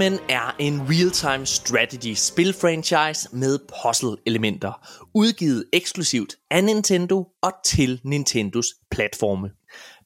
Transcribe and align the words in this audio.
Pikmin 0.00 0.18
er 0.28 0.56
en 0.58 0.80
real-time 0.80 1.46
strategy 1.46 2.14
spil-franchise 2.14 3.28
med 3.32 3.58
puzzle-elementer, 3.58 4.88
udgivet 5.14 5.64
eksklusivt 5.72 6.36
af 6.50 6.64
Nintendo 6.64 7.24
og 7.42 7.52
til 7.64 8.00
Nintendos 8.04 8.66
platforme. 8.90 9.50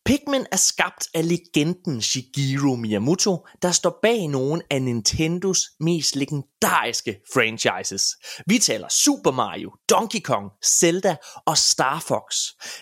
Pikmin 0.04 0.46
er 0.52 0.56
skabt 0.56 1.08
af 1.14 1.28
legenden 1.28 2.02
Shigeru 2.02 2.76
Miyamoto, 2.76 3.46
der 3.62 3.72
står 3.72 3.98
bag 4.02 4.28
nogle 4.28 4.62
af 4.70 4.82
Nintendos 4.82 5.60
mest 5.80 6.16
legendariske 6.16 7.16
franchises. 7.34 8.06
Vi 8.46 8.58
taler 8.58 8.88
Super 8.88 9.30
Mario, 9.30 9.72
Donkey 9.90 10.20
Kong, 10.20 10.50
Zelda 10.64 11.16
og 11.46 11.58
Star 11.58 12.00
Fox. 12.00 12.36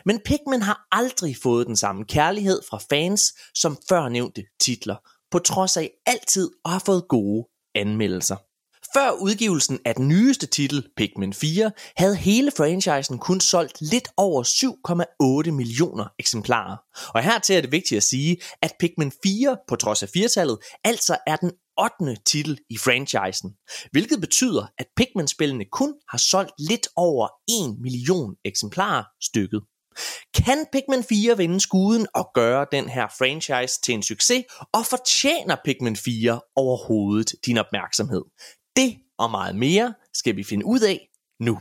Men 0.05 0.21
Pikmin 0.25 0.63
har 0.63 0.87
aldrig 0.93 1.37
fået 1.43 1.67
den 1.67 1.77
samme 1.77 2.05
kærlighed 2.05 2.61
fra 2.71 2.81
fans 2.91 3.23
som 3.55 3.77
førnævnte 3.89 4.43
titler, 4.61 4.97
på 5.33 5.39
trods 5.39 5.77
af 5.77 5.91
altid 6.07 6.51
at 6.65 6.71
have 6.71 6.81
fået 6.87 7.09
gode 7.09 7.49
anmeldelser. 7.75 8.37
Før 8.95 9.11
udgivelsen 9.11 9.79
af 9.85 9.95
den 9.95 10.09
nyeste 10.09 10.47
titel, 10.47 10.89
Pikmin 10.97 11.33
4, 11.33 11.73
havde 11.97 12.17
hele 12.17 12.51
franchisen 12.57 13.19
kun 13.19 13.41
solgt 13.41 13.81
lidt 13.81 14.09
over 14.17 14.43
7,8 15.45 15.51
millioner 15.51 16.07
eksemplarer. 16.19 16.77
Og 17.15 17.23
hertil 17.23 17.57
er 17.57 17.61
det 17.61 17.73
vigtigt 17.73 17.97
at 17.97 18.03
sige, 18.03 18.37
at 18.63 18.73
Pikmin 18.81 19.13
4, 19.23 19.57
på 19.69 19.77
trods 19.77 20.03
af 20.03 20.09
firtallet, 20.09 20.59
altså 20.85 21.17
er 21.27 21.37
den 21.37 21.53
8. 21.81 22.23
titel 22.27 22.59
i 22.71 22.77
franchisen, 22.77 23.51
hvilket 23.93 24.21
betyder, 24.21 24.67
at 24.79 24.87
Pikmin-spillene 24.97 25.65
kun 25.73 25.95
har 26.09 26.19
solgt 26.19 26.53
lidt 26.59 26.89
over 26.97 27.29
1 27.71 27.81
million 27.81 28.35
eksemplarer 28.45 29.05
stykket. 29.23 29.63
Kan 30.35 30.67
Pikmin 30.73 31.05
4 31.05 31.37
vinde 31.37 31.61
skuden 31.61 32.07
og 32.15 32.31
gøre 32.35 32.67
den 32.73 32.89
her 32.89 33.07
franchise 33.19 33.81
til 33.81 33.95
en 33.95 34.03
succes, 34.03 34.45
og 34.73 34.87
fortjener 34.87 35.57
Pikmin 35.65 35.97
4 35.97 36.41
overhovedet 36.57 37.35
din 37.47 37.59
opmærksomhed? 37.59 38.23
Det 38.77 38.97
og 39.19 39.31
meget 39.31 39.57
mere 39.57 39.95
skal 40.15 40.37
vi 40.37 40.45
finde 40.45 40.67
ud 40.67 40.81
af 40.81 41.09
nu. 41.41 41.59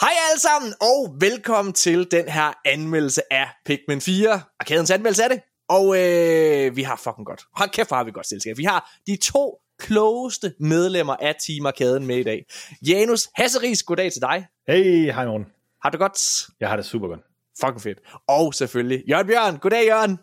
Hej 0.00 0.10
alle 0.30 0.40
sammen, 0.40 0.74
og 0.80 1.16
velkommen 1.20 1.74
til 1.74 2.10
den 2.10 2.28
her 2.28 2.52
anmeldelse 2.64 3.32
af 3.32 3.48
Pikmin 3.66 4.00
4. 4.00 4.40
Arkadens 4.60 4.90
anmeldelse 4.90 5.22
af 5.24 5.30
det. 5.30 5.40
Og 5.68 5.98
øh, 5.98 6.76
vi 6.76 6.82
har 6.82 6.96
fucking 6.96 7.26
godt. 7.26 7.44
Hold 7.56 7.70
kæft, 7.70 7.90
har 7.90 8.04
vi 8.04 8.10
godt 8.10 8.28
selskab. 8.28 8.56
Vi 8.56 8.64
har 8.64 8.92
de 9.06 9.16
to 9.16 9.58
klogeste 9.78 10.54
medlemmer 10.60 11.16
af 11.16 11.34
Team 11.46 11.66
Arkaden 11.66 12.06
med 12.06 12.16
i 12.16 12.22
dag. 12.22 12.44
Janus 12.86 13.28
Hasseris, 13.34 13.82
goddag 13.82 14.12
til 14.12 14.22
dig. 14.22 14.46
Hey, 14.68 15.12
hej 15.12 15.26
morgen. 15.26 15.46
Har 15.82 15.90
du 15.90 15.98
godt? 15.98 16.46
Jeg 16.60 16.68
har 16.68 16.76
det 16.76 16.84
super 16.84 17.08
godt. 17.08 17.31
Fucking 17.60 17.82
fedt. 17.82 17.98
Og 18.28 18.54
selvfølgelig 18.54 19.04
Jørgen 19.08 19.26
Bjørn. 19.26 19.58
Goddag, 19.58 19.86
Jørgen. 19.86 20.18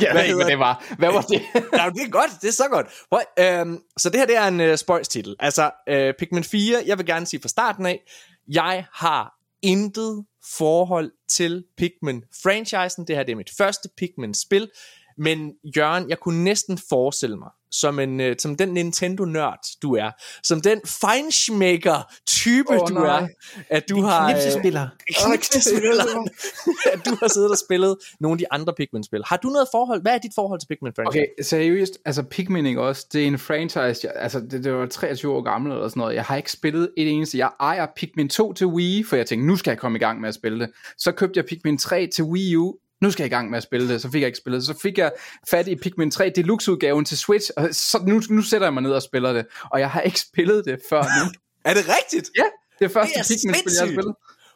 jeg 0.00 0.14
ved 0.14 0.22
ikke, 0.22 0.34
hvad 0.34 0.46
det 0.46 0.58
var. 0.58 0.84
Hvad 0.98 1.12
var 1.12 1.20
det? 1.20 1.42
ja, 1.78 1.90
det 1.90 2.02
er 2.02 2.10
godt, 2.10 2.30
det 2.42 2.48
er 2.48 2.52
så 2.52 2.68
godt. 2.70 2.86
Prøv, 3.10 3.20
øhm, 3.38 3.78
så 3.98 4.10
det 4.10 4.20
her, 4.20 4.26
det 4.26 4.36
er 4.36 4.48
en 4.48 4.60
uh, 4.60 4.76
spøjs-titel. 4.76 5.36
Altså, 5.40 5.70
uh, 5.90 6.10
Pikmin 6.18 6.44
4, 6.44 6.82
jeg 6.86 6.98
vil 6.98 7.06
gerne 7.06 7.26
sige 7.26 7.40
fra 7.40 7.48
starten 7.48 7.86
af, 7.86 8.00
jeg 8.48 8.86
har 8.92 9.34
intet 9.62 10.24
forhold 10.58 11.12
til 11.28 11.64
Pikmin-franchisen. 11.76 13.04
Det 13.04 13.16
her, 13.16 13.22
det 13.22 13.32
er 13.32 13.36
mit 13.36 13.50
første 13.58 13.88
Pikmin-spil. 13.96 14.70
Men 15.18 15.52
Jørgen, 15.76 16.10
jeg 16.10 16.20
kunne 16.20 16.44
næsten 16.44 16.78
forestille 16.88 17.36
mig, 17.36 17.50
som, 17.70 17.98
en, 17.98 18.20
uh, 18.20 18.26
som 18.38 18.56
den 18.56 18.68
Nintendo-nørd, 18.68 19.58
du 19.82 19.94
er, 19.94 20.10
som 20.42 20.60
den 20.60 20.80
feinschmaker-type, 20.86 22.70
oh, 22.70 22.88
du 22.88 22.94
nej. 22.94 23.20
er, 23.20 23.28
at 23.68 23.88
du 23.88 24.00
har... 24.00 24.30
Knipsespiller. 24.30 24.88
Knipsespiller. 25.26 26.28
at 26.92 27.00
du 27.06 27.16
har 27.20 27.28
siddet 27.28 27.50
og 27.50 27.58
spillet 27.58 27.96
nogle 28.20 28.34
af 28.34 28.38
de 28.38 28.44
andre 28.50 28.72
Pikmin-spil. 28.76 29.22
Har 29.26 29.36
du 29.36 29.48
noget 29.48 29.68
forhold? 29.72 30.02
Hvad 30.02 30.14
er 30.14 30.18
dit 30.18 30.32
forhold 30.34 30.60
til 30.60 30.66
Pikmin-franchise? 30.66 31.08
Okay, 31.08 31.26
seriøst, 31.42 31.98
altså 32.04 32.22
Pikmin 32.22 32.66
ikke 32.66 32.80
også, 32.80 33.06
det 33.12 33.22
er 33.22 33.26
en 33.26 33.38
franchise, 33.38 34.00
jeg, 34.06 34.12
altså 34.14 34.40
det, 34.40 34.64
det 34.64 34.74
var 34.74 34.86
23 34.86 35.32
år 35.32 35.42
gammel 35.42 35.72
eller 35.72 35.88
sådan 35.88 36.00
noget, 36.00 36.14
jeg 36.14 36.24
har 36.24 36.36
ikke 36.36 36.52
spillet 36.52 36.90
et 36.96 37.08
eneste, 37.08 37.38
jeg 37.38 37.50
ejer 37.60 37.86
Pikmin 37.96 38.28
2 38.28 38.52
til 38.52 38.66
Wii, 38.66 39.04
for 39.04 39.16
jeg 39.16 39.26
tænkte, 39.26 39.46
nu 39.46 39.56
skal 39.56 39.70
jeg 39.70 39.78
komme 39.78 39.98
i 39.98 40.00
gang 40.00 40.20
med 40.20 40.28
at 40.28 40.34
spille 40.34 40.60
det. 40.60 40.70
Så 40.98 41.12
købte 41.12 41.38
jeg 41.38 41.44
Pikmin 41.44 41.78
3 41.78 42.06
til 42.06 42.24
Wii 42.24 42.56
U, 42.56 42.74
nu 43.04 43.10
skal 43.10 43.22
jeg 43.22 43.26
i 43.32 43.34
gang 43.34 43.50
med 43.50 43.56
at 43.56 43.62
spille 43.62 43.88
det, 43.88 44.02
så 44.02 44.10
fik 44.10 44.20
jeg 44.20 44.26
ikke 44.26 44.38
spillet 44.38 44.60
det. 44.60 44.66
Så 44.66 44.82
fik 44.82 44.98
jeg 44.98 45.12
fat 45.50 45.68
i 45.68 45.76
Pikmin 45.76 46.10
3 46.10 46.32
Deluxe-udgaven 46.36 47.04
til 47.04 47.18
Switch, 47.18 47.50
og 47.56 47.68
så 47.72 47.98
nu, 48.06 48.20
nu 48.30 48.42
sætter 48.42 48.66
jeg 48.66 48.74
mig 48.74 48.82
ned 48.82 48.92
og 48.92 49.02
spiller 49.02 49.32
det, 49.32 49.46
og 49.70 49.80
jeg 49.80 49.90
har 49.90 50.00
ikke 50.00 50.20
spillet 50.28 50.64
det 50.64 50.78
før 50.88 51.02
nu. 51.02 51.32
er 51.64 51.74
det 51.74 51.84
rigtigt? 51.88 52.30
Ja, 52.38 52.44
det 52.78 52.84
er 52.84 52.88
første 52.88 53.18
Pikmin-spil, 53.28 53.72
jeg 53.78 53.86
har 53.86 53.92
spillet. 53.92 54.14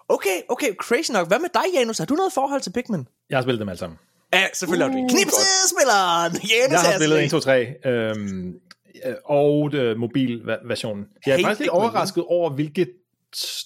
Okay, 0.08 0.40
okay, 0.48 0.74
crazy 0.74 1.10
nok. 1.10 1.28
Hvad 1.28 1.38
med 1.38 1.48
dig, 1.54 1.62
Janus? 1.74 1.98
Har 1.98 2.04
du 2.04 2.14
noget 2.14 2.32
forhold 2.32 2.60
til 2.60 2.72
Pikmin? 2.72 3.06
Jeg 3.30 3.36
har 3.36 3.42
spillet 3.42 3.60
dem 3.60 3.68
alle 3.68 3.78
sammen. 3.78 3.98
Ja, 4.32 4.46
selvfølgelig 4.54 4.86
uh, 4.86 4.92
har 4.92 5.00
du 5.00 5.08
Knipsespilleren! 5.08 6.32
Janus 6.32 6.72
jeg 6.72 6.80
har 6.80 6.98
spillet 6.98 7.24
1, 7.24 7.30
2, 7.30 7.40
3. 7.40 7.66
Øhm, 7.86 8.54
og 9.24 9.74
øh, 9.74 9.96
mobilversionen. 9.96 11.04
Jeg 11.26 11.32
er 11.32 11.36
hey, 11.36 11.44
faktisk 11.44 11.60
lidt 11.60 11.70
overrasket 11.70 12.24
over, 12.24 12.50
hvilke 12.50 12.86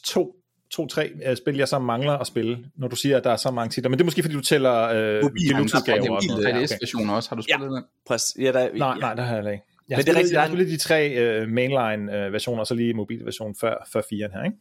to 0.04 0.41
to-tre 0.72 1.12
uh, 1.30 1.36
spil, 1.36 1.56
jeg 1.56 1.68
så 1.68 1.78
mangler 1.78 2.12
at 2.12 2.26
spille, 2.26 2.64
når 2.76 2.88
du 2.88 2.96
siger, 2.96 3.16
at 3.16 3.24
der 3.24 3.30
er 3.30 3.36
så 3.36 3.50
mange 3.50 3.70
titler. 3.70 3.90
Men 3.90 3.98
det 3.98 4.02
er 4.02 4.04
måske, 4.04 4.22
fordi 4.22 4.34
du 4.34 4.40
tæller 4.40 4.88
uh, 4.88 5.30
deluxe-udgaver. 5.30 6.08
Mobil 6.08 6.46
3DS-version 6.46 7.10
også. 7.10 7.28
Har 7.28 7.36
du 7.36 7.42
spillet 7.42 7.70
ja. 7.70 7.74
den? 7.74 7.84
Præcis. 8.06 8.36
Ja, 8.38 8.52
der, 8.52 8.68
nej, 8.74 8.98
nej, 8.98 9.14
der 9.14 9.22
har 9.22 9.36
jeg 9.36 9.52
ikke. 9.52 9.64
Jeg 9.88 9.96
har, 9.96 10.02
spillet, 10.02 10.32
jeg 10.32 10.40
har 10.40 10.48
spillet 10.48 10.68
de 10.68 10.76
tre 10.76 11.42
uh, 11.42 11.48
mainline-versioner, 11.48 12.60
og 12.60 12.66
så 12.66 12.74
lige 12.74 12.94
mobilversionen 12.94 13.54
før, 13.60 13.88
før 13.92 14.00
4'eren 14.00 14.12
her, 14.12 14.44
ikke? 14.44 14.56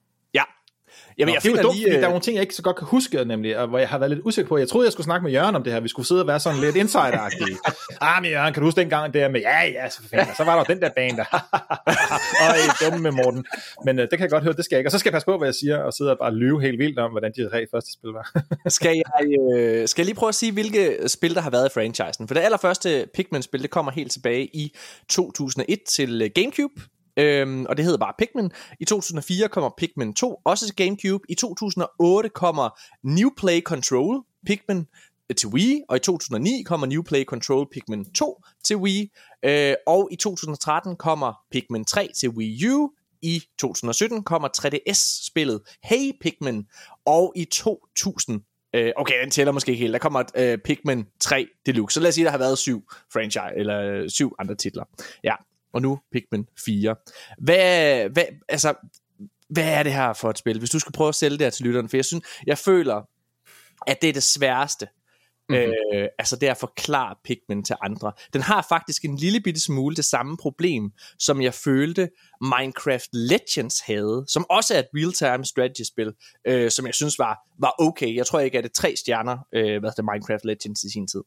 Jamen, 1.22 1.32
Nå, 1.32 1.36
jeg 1.36 1.42
finder 1.42 1.62
dumt, 1.62 1.78
lige, 1.78 1.92
der 1.92 1.98
er 1.98 2.08
nogle 2.08 2.22
ting, 2.22 2.36
jeg 2.36 2.42
ikke 2.42 2.56
så 2.56 2.62
godt 2.62 2.76
kan 2.76 2.88
huske, 2.88 3.26
nemlig, 3.26 3.58
og 3.58 3.68
hvor 3.68 3.80
jeg 3.80 3.90
har 3.90 3.98
været 3.98 4.12
lidt 4.12 4.22
usikker 4.24 4.50
på. 4.50 4.58
Jeg 4.58 4.68
troede, 4.68 4.86
jeg 4.86 4.92
skulle 4.92 5.06
snakke 5.06 5.24
med 5.24 5.32
Jørgen 5.32 5.56
om 5.56 5.64
det 5.64 5.74
her. 5.74 5.80
Vi 5.80 5.88
skulle 5.88 6.08
sidde 6.08 6.22
og 6.22 6.28
være 6.28 6.40
sådan 6.40 6.60
lidt 6.60 6.76
insider-agtige. 6.76 7.58
ah, 8.02 8.22
men 8.22 8.32
Jørgen, 8.32 8.54
kan 8.54 8.62
du 8.62 8.68
huske 8.68 8.82
dengang 8.82 9.14
der 9.14 9.30
med, 9.30 9.42
ja, 9.42 9.66
ja, 9.66 9.90
så, 9.90 10.02
fanden, 10.10 10.36
så 10.38 10.44
var 10.44 10.56
der 10.58 10.64
den 10.64 10.82
der 10.82 10.90
bane 10.90 11.18
der. 11.18 11.26
og 12.42 12.56
I 12.58 12.86
dumme 12.86 13.00
med 13.00 13.12
Morten. 13.12 13.46
Men 13.86 14.00
uh, 14.00 14.02
det 14.02 14.10
kan 14.10 14.20
jeg 14.20 14.30
godt 14.30 14.44
høre, 14.44 14.54
det 14.54 14.66
skal 14.66 14.76
jeg 14.76 14.80
ikke. 14.80 14.88
Og 14.88 14.92
så 14.92 14.98
skal 15.00 15.10
jeg 15.10 15.14
passe 15.14 15.26
på, 15.26 15.38
hvad 15.38 15.48
jeg 15.48 15.56
siger, 15.56 15.78
og 15.78 15.94
sidde 15.94 16.12
og 16.12 16.18
bare 16.18 16.36
lyve 16.36 16.62
helt 16.62 16.80
vildt 16.80 17.00
om, 17.00 17.12
hvordan 17.12 17.32
de 17.36 17.50
tre 17.50 17.66
første 17.72 17.92
spil 17.94 18.10
var. 18.10 18.42
skal, 18.78 18.96
jeg, 18.96 19.26
øh, 19.56 19.88
skal 19.88 20.02
jeg 20.02 20.06
lige 20.06 20.16
prøve 20.16 20.28
at 20.28 20.36
sige, 20.36 20.52
hvilke 20.52 20.98
spil, 21.08 21.36
der 21.36 21.42
har 21.42 21.50
været 21.50 21.66
i 21.70 21.74
franchisen? 21.74 22.28
For 22.28 22.34
det 22.34 22.42
allerførste 22.42 23.08
Pikmin-spil, 23.14 23.62
det 23.62 23.70
kommer 23.70 23.92
helt 23.92 24.12
tilbage 24.12 24.46
i 24.46 24.76
2001 25.10 25.80
til 25.88 26.22
øh, 26.22 26.30
Gamecube. 26.36 26.74
Øhm, 27.18 27.66
og 27.70 27.78
det 27.78 27.86
hedder 27.86 28.00
bare 28.00 28.14
Pikmin. 28.18 28.52
I 28.80 28.86
2004 28.86 29.50
kommer 29.50 29.70
Pikmin 29.78 30.14
2, 30.14 30.42
også 30.46 30.66
til 30.66 30.76
Gamecube. 30.76 31.24
I 31.30 31.36
2008 31.36 32.30
kommer 32.30 32.70
New 33.04 33.30
Play 33.38 33.62
Control 33.62 34.24
Pikmin 34.46 34.88
øh, 35.30 35.36
til 35.36 35.50
Wii, 35.50 35.82
og 35.90 35.96
i 35.96 36.00
2009 36.00 36.64
kommer 36.66 36.88
New 36.88 37.02
Play 37.04 37.24
Control 37.24 37.68
Pikmin 37.72 38.14
2 38.14 38.42
til 38.64 38.78
Wii, 38.78 39.12
øh, 39.46 39.74
og 39.88 40.10
i 40.12 40.16
2013 40.16 40.96
kommer 40.96 41.34
Pikmin 41.52 41.86
3 41.86 42.10
til 42.16 42.30
Wii 42.30 42.68
U, 42.70 42.90
i 43.22 43.44
2017 43.60 44.24
kommer 44.24 44.48
3DS-spillet 44.58 45.62
Hey 45.84 46.12
Pikmin, 46.22 46.66
og 47.06 47.34
i 47.36 47.46
2000 47.46 48.42
Øh, 48.76 48.92
okay, 48.96 49.22
den 49.22 49.32
tæller 49.32 49.52
måske 49.52 49.72
ikke 49.72 49.82
helt. 49.82 49.94
Der 49.94 50.00
kommer 50.00 50.24
øh, 50.36 50.58
Pikmin 50.58 51.06
3 51.20 51.48
Deluxe. 51.66 51.94
Så 51.94 52.00
lad 52.00 52.08
os 52.08 52.16
sige, 52.16 52.26
der 52.26 52.32
har 52.32 52.38
været 52.38 52.58
syv 52.58 52.92
franchise, 53.14 53.56
eller 53.56 53.82
øh, 53.82 54.10
syv 54.10 54.36
andre 54.40 54.56
titler. 54.56 54.84
Ja, 55.24 55.36
og 55.74 55.82
nu 55.82 56.00
Pikmin 56.12 56.48
4. 56.66 56.96
Hvad, 57.38 58.10
hvad, 58.10 58.24
altså, 58.50 58.74
hvad 59.50 59.64
er 59.64 59.84
det 59.84 59.94
her 59.94 60.14
for 60.14 60.30
et 60.30 60.38
spil? 60.38 60.60
Hvis 60.60 60.70
du 60.70 60.80
skal 60.80 60.92
prøve 60.92 61.08
at 61.08 61.16
sælge 61.16 61.38
det 61.38 61.46
her 61.46 61.52
til 61.52 61.66
lytteren, 61.66 61.90
for 61.90 61.98
jeg 61.98 62.06
synes, 62.06 62.26
jeg 62.48 62.58
føler, 62.58 63.02
at 63.88 64.02
det 64.02 64.10
er 64.10 64.14
det 64.14 64.24
sværeste. 64.24 64.88
Mm-hmm. 65.50 65.72
Øh, 65.94 66.08
altså 66.20 66.36
det 66.36 66.48
at 66.48 66.58
forklare 66.58 67.16
Pikmin 67.24 67.64
til 67.64 67.76
andre. 67.82 68.12
Den 68.34 68.42
har 68.42 68.66
faktisk 68.70 69.06
en 69.06 69.16
lille 69.16 69.42
bitte 69.42 69.62
smule 69.62 69.96
det 69.96 70.06
samme 70.06 70.38
problem, 70.38 70.92
som 71.20 71.42
jeg 71.42 71.54
følte 71.54 72.10
Minecraft 72.42 73.10
Legends 73.14 73.80
havde, 73.80 74.26
som 74.28 74.46
også 74.50 74.74
er 74.76 74.80
et 74.80 74.88
real-time 74.96 75.46
strategy-spil, 75.46 76.14
øh, 76.48 76.72
som 76.72 76.86
jeg 76.86 76.96
synes 76.96 77.20
var, 77.20 77.40
var 77.60 77.76
okay. 77.80 78.16
Jeg 78.16 78.26
tror 78.26 78.40
ikke, 78.40 78.58
at 78.58 78.64
det 78.64 78.74
tre 78.74 78.96
stjerner, 78.96 79.38
øh, 79.54 79.80
hvad 79.80 79.92
det 79.98 80.06
Minecraft 80.14 80.46
Legends 80.46 80.84
i 80.84 80.92
sin 80.92 81.08
tid. 81.08 81.24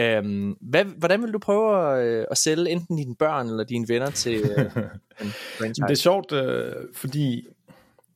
Øhm, 0.00 0.56
hvad, 0.60 0.84
hvordan 0.84 1.22
vil 1.22 1.32
du 1.32 1.38
prøve 1.38 1.98
at, 1.98 2.06
øh, 2.06 2.26
at 2.30 2.38
sælge 2.38 2.70
enten 2.70 2.96
dine 2.96 3.16
børn 3.16 3.48
eller 3.48 3.64
dine 3.64 3.88
venner 3.88 4.10
til 4.10 4.34
øh, 4.34 4.58
en 5.22 5.30
franchise? 5.58 5.82
Det 5.82 5.90
er 5.90 5.94
sjovt, 5.94 6.32
øh, 6.32 6.72
fordi 6.94 7.48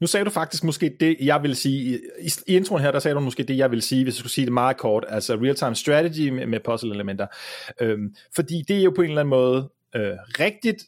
nu 0.00 0.06
sagde 0.06 0.24
du 0.24 0.30
faktisk 0.30 0.64
måske 0.64 0.96
det, 1.00 1.16
jeg 1.20 1.42
vil 1.42 1.56
sige, 1.56 2.00
i, 2.20 2.30
i 2.46 2.56
introen 2.56 2.82
her, 2.82 2.90
der 2.90 2.98
sagde 2.98 3.14
du 3.14 3.20
måske 3.20 3.42
det, 3.42 3.56
jeg 3.56 3.70
vil 3.70 3.82
sige, 3.82 4.04
hvis 4.04 4.14
jeg 4.14 4.18
skulle 4.18 4.32
sige 4.32 4.44
det 4.44 4.52
meget 4.52 4.76
kort, 4.76 5.04
altså 5.08 5.34
real-time 5.34 5.74
strategy 5.74 6.28
med, 6.28 6.46
med 6.46 6.60
puzzle-elementer. 6.60 7.26
Øhm, 7.80 8.14
fordi 8.34 8.62
det 8.68 8.78
er 8.78 8.82
jo 8.82 8.92
på 8.96 9.02
en 9.02 9.08
eller 9.08 9.20
anden 9.20 9.30
måde 9.30 9.70
øh, 9.96 10.16
rigtigt, 10.40 10.84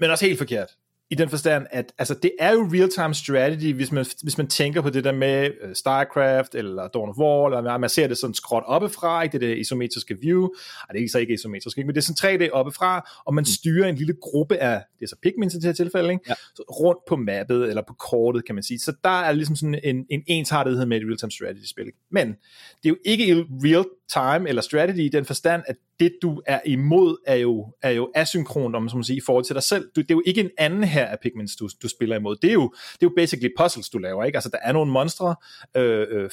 men 0.00 0.10
også 0.10 0.26
helt 0.26 0.38
forkert 0.38 0.68
i 1.10 1.14
den 1.14 1.28
forstand, 1.28 1.66
at 1.70 1.92
altså, 1.98 2.14
det 2.22 2.32
er 2.38 2.52
jo 2.52 2.68
real-time 2.72 3.14
strategy, 3.14 3.74
hvis 3.74 3.92
man, 3.92 4.06
hvis 4.22 4.38
man 4.38 4.46
tænker 4.46 4.80
på 4.80 4.90
det 4.90 5.04
der 5.04 5.12
med 5.12 5.50
uh, 5.64 5.72
StarCraft, 5.74 6.54
eller 6.54 6.88
Dawn 6.88 7.08
of 7.08 7.16
War, 7.16 7.58
eller 7.58 7.78
man 7.78 7.90
ser 7.90 8.06
det 8.06 8.18
sådan 8.18 8.34
skråt 8.34 8.62
oppefra, 8.66 9.22
ikke? 9.22 9.38
det 9.38 9.44
er 9.44 9.48
det 9.48 9.58
isometriske 9.58 10.16
view, 10.20 10.42
Ej, 10.42 10.92
det 10.92 10.96
er 10.96 11.00
ikke 11.00 11.12
så 11.12 11.18
ikke 11.18 11.34
isometrisk, 11.34 11.78
ikke? 11.78 11.86
men 11.86 11.94
det 11.94 12.00
er 12.00 12.14
sådan 12.14 12.46
3D 12.46 12.50
oppefra, 12.52 13.08
og 13.26 13.34
man 13.34 13.42
mm. 13.42 13.46
styrer 13.46 13.88
en 13.88 13.94
lille 13.94 14.14
gruppe 14.22 14.56
af, 14.56 14.82
det 14.98 15.04
er 15.04 15.08
så 15.08 15.16
Pikmin 15.22 15.50
til 15.50 15.58
det 15.58 15.66
her 15.66 15.72
tilfælde, 15.72 16.12
ikke? 16.12 16.24
Ja. 16.28 16.34
Så 16.54 16.62
rundt 16.62 17.00
på 17.08 17.16
mappet, 17.16 17.68
eller 17.68 17.82
på 17.88 17.94
kortet, 17.94 18.46
kan 18.46 18.54
man 18.54 18.64
sige. 18.64 18.78
Så 18.78 18.92
der 19.04 19.20
er 19.20 19.32
ligesom 19.32 19.56
sådan 19.56 19.80
en, 19.84 20.06
en 20.10 20.22
ensartethed 20.26 20.86
med 20.86 20.96
et 20.96 21.02
real-time 21.06 21.30
strategy-spil. 21.30 21.86
Men 22.10 22.28
det 22.28 22.84
er 22.84 22.88
jo 22.88 22.96
ikke 23.04 23.46
real 23.50 23.84
time 24.12 24.48
eller 24.48 24.62
strategy 24.62 24.98
i 24.98 25.08
den 25.08 25.24
forstand, 25.24 25.62
at 25.66 25.76
det 26.00 26.12
du 26.22 26.42
er 26.46 26.60
imod 26.66 27.16
er 27.26 27.34
jo, 27.34 27.74
er 27.82 27.90
jo 27.90 28.10
asynkron, 28.14 28.74
om 28.74 28.88
man 28.94 29.04
sige, 29.04 29.16
i 29.16 29.22
forhold 29.26 29.44
til 29.44 29.54
dig 29.54 29.62
selv. 29.62 29.88
Du, 29.96 30.00
det 30.00 30.10
er 30.10 30.14
jo 30.14 30.22
ikke 30.26 30.40
en 30.40 30.50
anden 30.58 30.84
her 30.84 31.06
af 31.06 31.18
Pigments, 31.22 31.56
du, 31.56 31.68
du 31.82 31.88
spiller 31.88 32.16
imod. 32.16 32.36
Det 32.36 32.48
er, 32.50 32.54
jo, 32.54 32.74
det 32.92 33.06
er 33.06 33.10
jo 33.10 33.12
basically 33.16 33.50
puzzles, 33.58 33.88
du 33.88 33.98
laver. 33.98 34.24
Ikke? 34.24 34.36
Altså, 34.36 34.48
der 34.48 34.58
er 34.62 34.72
nogle 34.72 34.92
monstre, 34.92 35.34
øh, 35.76 36.06
øh, 36.10 36.30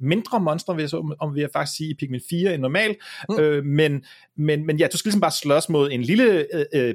mindre 0.00 0.40
monstre, 0.40 0.74
vil 0.74 0.82
jeg, 0.82 0.90
så, 0.90 1.16
om 1.20 1.34
vil 1.34 1.40
jeg 1.40 1.50
faktisk 1.52 1.76
sige, 1.76 1.90
i 1.90 1.94
Pikmin 1.94 2.20
4 2.30 2.54
end 2.54 2.62
normalt. 2.62 2.98
Mm. 3.28 3.40
Øh, 3.40 3.64
men, 3.64 4.04
men, 4.36 4.66
men 4.66 4.78
ja, 4.78 4.86
du 4.92 4.98
skal 4.98 5.08
ligesom 5.08 5.20
bare 5.20 5.30
slås 5.30 5.68
mod 5.68 5.90
en 5.90 6.02
lille 6.02 6.46
øh, 6.74 6.94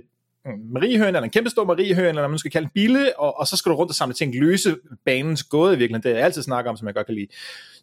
mariehøne, 0.74 1.08
eller 1.08 1.22
en 1.22 1.30
kæmpe 1.30 1.50
stor 1.50 1.66
mariehøne, 1.66 2.08
eller 2.08 2.28
man 2.28 2.40
skal 2.40 2.52
kalde 2.52 2.66
en 2.66 2.72
bille, 2.74 3.20
og, 3.20 3.40
og 3.40 3.48
så 3.48 3.58
skal 3.58 3.70
du 3.70 3.76
rundt 3.76 3.90
og 3.90 3.96
samle 3.96 4.14
ting, 4.14 4.36
løse 4.36 4.76
banens 5.06 5.44
gåde 5.44 5.74
i 5.74 5.78
virkeligheden, 5.78 6.04
det 6.04 6.12
er 6.12 6.16
jeg 6.16 6.26
altid 6.26 6.42
snakker 6.42 6.72
om, 6.72 6.78
som 6.78 6.88
jeg 6.88 6.96
godt 6.96 7.06
kan 7.06 7.16
lide. 7.16 7.28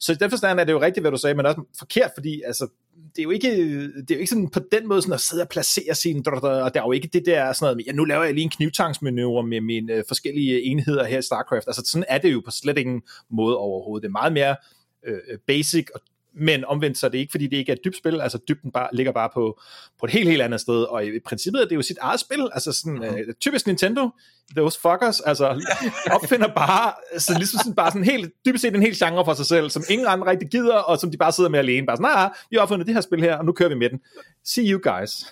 Så 0.00 0.12
i 0.12 0.14
den 0.14 0.30
forstand 0.30 0.60
er 0.60 0.64
det 0.64 0.72
jo 0.72 0.80
rigtigt, 0.80 1.02
hvad 1.02 1.10
du 1.10 1.16
sagde, 1.16 1.34
men 1.34 1.46
også 1.46 1.62
forkert, 1.78 2.10
fordi 2.14 2.42
altså, 2.46 2.68
det 3.16 3.18
er 3.18 3.22
jo 3.22 3.30
ikke, 3.30 3.50
det 3.82 4.10
er 4.10 4.14
jo 4.14 4.18
ikke 4.18 4.26
sådan 4.26 4.48
på 4.48 4.60
den 4.72 4.88
måde 4.88 5.02
sådan 5.02 5.14
at 5.14 5.20
sidde 5.20 5.42
og 5.42 5.48
placere 5.48 5.94
sin, 5.94 6.26
og 6.28 6.74
der 6.74 6.80
er 6.80 6.86
jo 6.86 6.92
ikke 6.92 7.08
det 7.12 7.26
der 7.26 7.52
sådan 7.52 7.74
noget, 7.74 7.86
ja, 7.86 7.92
nu 7.92 8.04
laver 8.04 8.24
jeg 8.24 8.34
lige 8.34 8.44
en 8.44 8.50
knivtangsmanøvre 8.50 9.42
med 9.42 9.60
mine 9.60 9.92
øh, 9.92 10.04
forskellige 10.08 10.62
enheder 10.62 11.04
her 11.04 11.18
i 11.18 11.22
StarCraft, 11.22 11.66
altså 11.66 11.82
sådan 11.86 12.04
er 12.08 12.18
det 12.18 12.32
jo 12.32 12.42
på 12.44 12.50
slet 12.50 12.78
ingen 12.78 13.02
måde 13.30 13.58
overhovedet, 13.58 14.02
det 14.02 14.08
er 14.08 14.12
meget 14.12 14.32
mere 14.32 14.56
øh, 15.06 15.18
øh 15.28 15.38
basic 15.46 15.86
og 15.94 16.00
men 16.34 16.64
omvendt 16.64 16.98
så 16.98 17.06
er 17.06 17.10
det 17.10 17.18
ikke, 17.18 17.30
fordi 17.30 17.46
det 17.46 17.56
ikke 17.56 17.72
er 17.72 17.76
et 17.76 17.84
dybt 17.84 17.96
spil, 17.96 18.20
altså 18.20 18.38
dybden 18.48 18.72
bare, 18.72 18.88
ligger 18.92 19.12
bare 19.12 19.30
på, 19.34 19.60
på 20.00 20.06
et 20.06 20.12
helt, 20.12 20.28
helt 20.28 20.42
andet 20.42 20.60
sted, 20.60 20.82
og 20.82 21.06
i 21.06 21.18
princippet 21.18 21.62
er 21.62 21.68
det 21.68 21.76
jo 21.76 21.82
sit 21.82 21.98
eget 22.00 22.20
spil, 22.20 22.48
altså 22.52 22.72
sådan, 22.72 22.94
mm. 22.94 23.02
øh, 23.02 23.34
typisk 23.40 23.66
Nintendo, 23.66 24.10
those 24.56 24.80
fuckers, 24.80 25.20
altså 25.20 25.46
opfinder 26.22 26.48
bare, 26.54 26.92
så 27.18 27.34
ligesom 27.36 27.58
sådan, 27.58 27.74
bare 27.74 27.90
sådan 27.90 28.04
helt, 28.04 28.32
dybest 28.46 28.62
set 28.62 28.74
en 28.74 28.82
hel 28.82 28.96
genre 28.96 29.24
for 29.24 29.34
sig 29.34 29.46
selv, 29.46 29.70
som 29.70 29.82
ingen 29.90 30.06
andre 30.06 30.30
rigtig 30.30 30.48
gider, 30.48 30.76
og 30.76 30.98
som 30.98 31.10
de 31.10 31.16
bare 31.16 31.32
sidder 31.32 31.50
med 31.50 31.58
alene, 31.58 31.86
bare 31.86 31.96
sådan, 31.96 32.10
nej, 32.10 32.22
nah, 32.22 32.30
vi 32.50 32.56
har 32.56 32.62
opfundet 32.62 32.86
det 32.86 32.94
her 32.94 33.00
spil 33.00 33.20
her, 33.20 33.36
og 33.36 33.44
nu 33.44 33.52
kører 33.52 33.68
vi 33.68 33.74
med 33.74 33.90
den. 33.90 34.00
See 34.44 34.72
you 34.72 34.80
guys. 34.82 35.26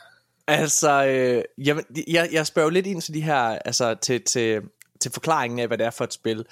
Altså, 0.47 1.05
øh, 1.07 1.67
jeg, 1.67 1.83
jeg, 2.09 2.29
jeg 2.33 2.47
spørger 2.47 2.71
lidt 2.71 2.87
ind 2.87 3.03
til 3.03 3.15
de 3.15 3.21
her, 3.21 3.41
altså 3.41 3.95
til, 3.95 4.23
til, 4.23 4.61
til 5.01 5.13
forklaringen 5.13 5.59
af, 5.59 5.67
hvad 5.67 5.79
det 5.79 5.87
er 5.87 5.91
for 5.91 6.05
et 6.05 6.13
spil, 6.13 6.45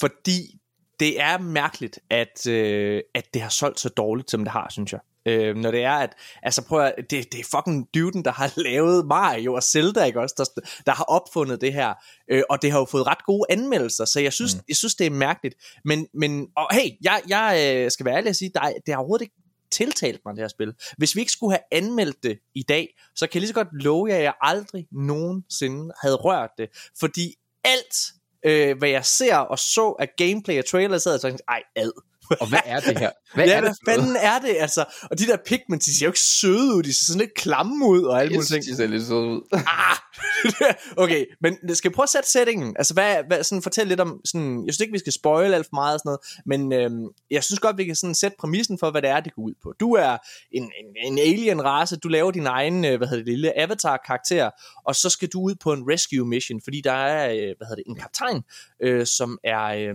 fordi 0.00 0.58
det 1.00 1.20
er 1.20 1.38
mærkeligt, 1.38 1.98
at, 2.10 2.46
øh, 2.46 3.02
at 3.14 3.34
det 3.34 3.42
har 3.42 3.48
solgt 3.48 3.80
så 3.80 3.88
dårligt, 3.88 4.30
som 4.30 4.44
det 4.44 4.52
har, 4.52 4.66
synes 4.70 4.92
jeg. 4.92 5.00
Øh, 5.26 5.56
når 5.56 5.70
det 5.70 5.82
er, 5.82 5.92
at, 5.92 6.12
altså 6.42 6.62
prøv 6.62 6.80
at, 6.80 6.94
det, 6.98 7.32
det 7.32 7.40
er 7.40 7.44
fucking 7.56 7.88
dyden, 7.94 8.24
der 8.24 8.32
har 8.32 8.52
lavet 8.68 9.06
Mario 9.06 9.54
og 9.54 9.62
Zelda, 9.62 10.04
ikke 10.04 10.20
også, 10.20 10.34
der, 10.38 10.60
der 10.86 10.92
har 10.92 11.04
opfundet 11.04 11.60
det 11.60 11.72
her, 11.72 11.94
øh, 12.30 12.42
og 12.50 12.62
det 12.62 12.72
har 12.72 12.78
jo 12.78 12.84
fået 12.84 13.06
ret 13.06 13.24
gode 13.26 13.44
anmeldelser, 13.50 14.04
så 14.04 14.20
jeg 14.20 14.32
synes, 14.32 14.54
mm. 14.54 14.60
jeg 14.68 14.76
synes 14.76 14.94
det 14.94 15.06
er 15.06 15.10
mærkeligt, 15.10 15.54
men, 15.84 16.06
men 16.14 16.48
og 16.56 16.68
hey, 16.74 16.90
jeg, 17.04 17.22
jeg 17.28 17.74
øh, 17.76 17.90
skal 17.90 18.06
være 18.06 18.16
ærlig 18.16 18.28
at 18.28 18.36
sige, 18.36 18.50
der, 18.54 18.60
det 18.60 18.94
har 18.94 18.96
overhovedet 18.96 19.22
ikke 19.22 19.34
tiltalt 19.70 20.20
mig, 20.24 20.34
det 20.34 20.42
her 20.42 20.48
spil. 20.48 20.74
Hvis 20.98 21.16
vi 21.16 21.20
ikke 21.20 21.32
skulle 21.32 21.52
have 21.52 21.82
anmeldt 21.82 22.22
det 22.22 22.38
i 22.54 22.62
dag, 22.62 22.96
så 23.14 23.26
kan 23.26 23.34
jeg 23.34 23.40
lige 23.40 23.48
så 23.48 23.54
godt 23.54 23.68
love 23.72 24.08
jer, 24.08 24.16
at 24.16 24.22
jeg 24.22 24.34
aldrig 24.40 24.86
nogensinde 24.92 25.94
havde 26.02 26.14
rørt 26.14 26.50
det, 26.58 26.68
fordi 27.00 27.34
alt 27.64 27.96
øh, 28.44 28.78
hvad 28.78 28.88
jeg 28.88 29.04
ser 29.04 29.36
og 29.36 29.58
så 29.58 29.96
af 29.98 30.08
gameplay 30.16 30.58
og 30.58 30.66
trailer, 30.66 30.98
så 30.98 31.10
jeg 31.10 31.20
ej, 31.48 31.62
ad. 31.76 31.92
Og 32.40 32.48
hvad 32.48 32.58
er 32.64 32.80
det 32.80 32.98
her? 32.98 33.10
Hvad 33.34 33.46
ja, 33.46 33.52
er 33.52 33.60
det 33.60 33.74
hvad 33.84 33.94
fanden 33.94 34.16
er 34.16 34.38
det, 34.38 34.56
altså? 34.58 34.84
Og 35.10 35.18
de 35.18 35.26
der 35.26 35.36
pigments, 35.46 35.86
de 35.86 35.98
ser 35.98 36.06
jo 36.06 36.10
ikke 36.10 36.20
søde 36.20 36.74
ud, 36.74 36.82
de 36.82 36.92
ser 36.92 37.04
sådan 37.04 37.20
lidt 37.20 37.34
klamme 37.34 37.86
ud 37.86 38.02
og 38.02 38.20
alt 38.20 38.32
muligt 38.32 38.48
ting. 38.48 38.64
de 38.64 38.76
ser 38.76 38.86
lidt 38.86 39.06
søde 39.06 39.20
ud. 39.20 39.40
ah, 39.52 39.96
okay, 41.04 41.24
men 41.40 41.74
skal 41.74 41.90
vi 41.90 41.94
prøve 41.94 42.04
at 42.04 42.08
sætte 42.08 42.30
settingen? 42.30 42.76
Altså, 42.78 42.94
hvad, 42.94 43.16
hvad, 43.26 43.44
sådan, 43.44 43.62
fortæl 43.62 43.86
lidt 43.86 44.00
om, 44.00 44.20
sådan, 44.24 44.66
jeg 44.66 44.74
synes 44.74 44.80
ikke, 44.80 44.92
vi 44.92 44.98
skal 44.98 45.12
spoil 45.12 45.54
alt 45.54 45.66
for 45.66 45.74
meget 45.74 45.94
og 45.94 46.00
sådan 46.00 46.08
noget, 46.08 46.20
men 46.46 46.72
øhm, 46.72 47.08
jeg 47.30 47.44
synes 47.44 47.60
godt, 47.60 47.78
vi 47.78 47.84
kan 47.84 47.96
sådan 47.96 48.14
sætte 48.14 48.36
præmissen 48.40 48.78
for, 48.78 48.90
hvad 48.90 49.02
det 49.02 49.10
er, 49.10 49.20
det 49.20 49.34
går 49.34 49.42
ud 49.42 49.54
på. 49.62 49.72
Du 49.80 49.92
er 49.92 50.16
en, 50.52 50.62
en, 50.62 51.12
en 51.12 51.18
alien-race, 51.18 51.96
du 51.96 52.08
laver 52.08 52.30
din 52.30 52.46
egen, 52.46 52.84
øh, 52.84 52.96
hvad 52.96 53.08
hedder 53.08 53.24
det, 53.24 53.32
lille 53.32 53.58
avatar-karakter, 53.58 54.50
og 54.84 54.94
så 54.94 55.10
skal 55.10 55.28
du 55.28 55.40
ud 55.40 55.54
på 55.54 55.72
en 55.72 55.84
rescue 55.92 56.28
mission, 56.28 56.60
fordi 56.64 56.80
der 56.80 56.92
er, 56.92 57.30
øh, 57.30 57.54
hvad 57.56 57.66
hedder 57.66 57.82
det, 57.82 57.84
en 57.86 57.96
kaptajn, 57.96 58.42
øh, 58.82 59.06
som 59.06 59.38
er, 59.44 59.64
øh, 59.64 59.94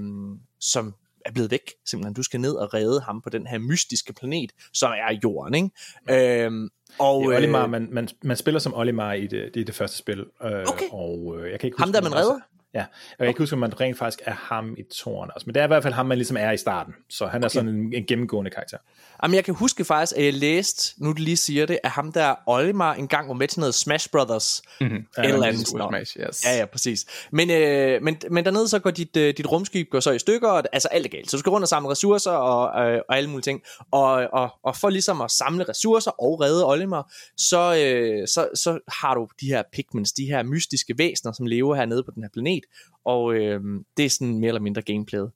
som 0.60 0.94
er 1.30 1.34
blevet 1.34 1.52
væk. 1.52 1.72
Simpelthen, 1.86 2.14
du 2.14 2.24
skal 2.24 2.40
ned 2.40 2.56
og 2.56 2.74
redde 2.74 3.02
ham 3.02 3.22
på 3.22 3.30
den 3.30 3.48
her 3.48 3.58
mystiske 3.58 4.14
planet, 4.14 4.52
som 4.74 4.92
er 4.92 5.20
jorden, 5.24 5.56
ikke? 5.56 5.70
Ja. 6.10 6.46
Øhm, 6.46 6.70
og, 7.00 7.24
det 7.24 7.34
er 7.34 7.38
Olimar, 7.38 7.64
øh, 7.64 7.70
man, 7.70 7.88
man, 7.92 8.10
man 8.24 8.38
spiller 8.38 8.60
som 8.60 8.74
Olimar 8.74 9.14
i 9.14 9.28
det, 9.28 9.50
det, 9.54 9.68
det 9.68 9.76
første 9.76 9.98
spil. 9.98 10.20
Øh, 10.20 10.52
okay. 10.68 10.86
Og 10.92 11.36
øh, 11.38 11.52
jeg 11.52 11.60
kan 11.60 11.68
ikke 11.68 11.76
huske, 11.76 11.84
ham 11.84 11.94
der 11.94 12.02
man 12.02 12.16
redder? 12.16 12.40
Ja, 12.74 12.80
jeg 12.80 12.88
kan 13.20 13.28
ikke 13.28 13.40
huske, 13.40 13.54
om 13.54 13.60
man 13.60 13.82
rent 13.82 13.98
faktisk 13.98 14.22
er 14.26 14.34
ham 14.34 14.76
i 14.78 14.84
tårnet 14.84 15.34
også, 15.34 15.46
men 15.46 15.56
det 15.56 15.60
er 15.60 15.64
i 15.64 15.68
hvert 15.68 15.84
fald 15.84 15.94
ham, 15.94 16.06
man 16.06 16.18
ligesom 16.18 16.38
er 16.38 16.52
i 16.52 16.58
starten, 16.58 16.94
så 17.10 17.28
han 17.28 17.44
er 17.44 17.48
okay. 17.48 17.54
sådan 17.54 17.70
en, 17.70 17.94
en 17.94 18.06
gennemgående 18.06 18.52
karakter. 18.52 18.78
Jamen, 19.24 19.36
jeg 19.36 19.46
kan 19.46 19.54
huske 19.54 19.86
faktisk, 19.86 20.18
at 20.18 20.26
jeg 20.26 20.34
læste, 20.34 20.94
nu 20.98 21.10
du 21.10 21.16
lige 21.18 21.38
siger 21.38 21.66
det, 21.66 21.80
at 21.84 21.90
ham 21.90 22.12
der 22.12 22.36
Olimar 22.46 22.94
engang 22.94 23.28
var 23.28 23.34
med 23.34 23.48
til 23.48 23.60
noget 23.60 23.76
Smash 23.76 24.10
Brothers. 24.10 24.62
Mm-hmm. 24.82 25.06
Eller 25.18 25.48
andet. 25.48 25.68
Smash, 25.68 26.18
yes. 26.20 26.46
Ja, 26.46 26.58
ja, 26.58 26.66
præcis. 26.66 27.06
Men, 27.32 27.50
øh, 27.50 28.04
men, 28.04 28.18
men 28.32 28.46
dernede 28.46 28.68
så 28.68 28.80
går 28.80 28.92
dit, 28.92 29.18
øh, 29.18 29.34
dit 29.38 29.52
rumskib 29.52 29.90
går 29.90 30.00
så 30.00 30.12
i 30.12 30.20
stykker, 30.20 30.50
og 30.50 30.64
altså 30.74 30.88
alt 30.88 31.06
er 31.06 31.10
galt. 31.10 31.32
Så 31.32 31.38
du 31.38 31.40
skal 31.40 31.50
rundt 31.50 31.64
og 31.64 31.70
samle 31.70 31.90
ressourcer 31.90 32.32
og, 32.32 32.92
øh, 32.92 33.02
og 33.10 33.18
alle 33.18 33.30
mulige 33.30 33.44
ting. 33.44 33.62
Og, 33.92 34.12
og, 34.34 34.50
og 34.64 34.76
for 34.76 34.90
ligesom 34.90 35.22
at 35.22 35.32
samle 35.32 35.64
ressourcer 35.70 36.12
og 36.12 36.42
redde 36.42 36.68
Olimar, 36.68 37.14
så, 37.38 37.76
øh, 37.76 38.28
så, 38.28 38.50
så 38.56 38.80
har 38.88 39.16
du 39.16 39.28
de 39.42 39.48
her 39.48 39.64
pigments, 39.74 40.12
de 40.12 40.26
her 40.26 40.44
mystiske 40.44 40.98
væsener, 40.98 41.32
som 41.32 41.46
lever 41.46 41.76
hernede 41.76 42.04
på 42.04 42.12
den 42.16 42.24
her 42.24 42.30
planet. 42.34 42.59
Og 43.06 43.34
øh, 43.34 43.62
det 43.98 44.06
er 44.06 44.10
sådan 44.10 44.40
mere 44.40 44.48
eller 44.48 44.62
mindre 44.62 44.82
gameplayet. 44.82 45.32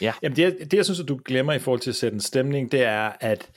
Ja. 0.00 0.12
Jamen 0.22 0.36
det, 0.36 0.58
det, 0.60 0.74
jeg 0.74 0.84
synes, 0.84 1.00
at 1.00 1.08
du 1.08 1.20
glemmer 1.24 1.52
i 1.52 1.58
forhold 1.58 1.80
til 1.80 1.90
at 1.90 1.96
sætte 1.96 2.14
en 2.14 2.20
stemning, 2.20 2.72
det 2.72 2.82
er, 2.82 3.12
at 3.20 3.50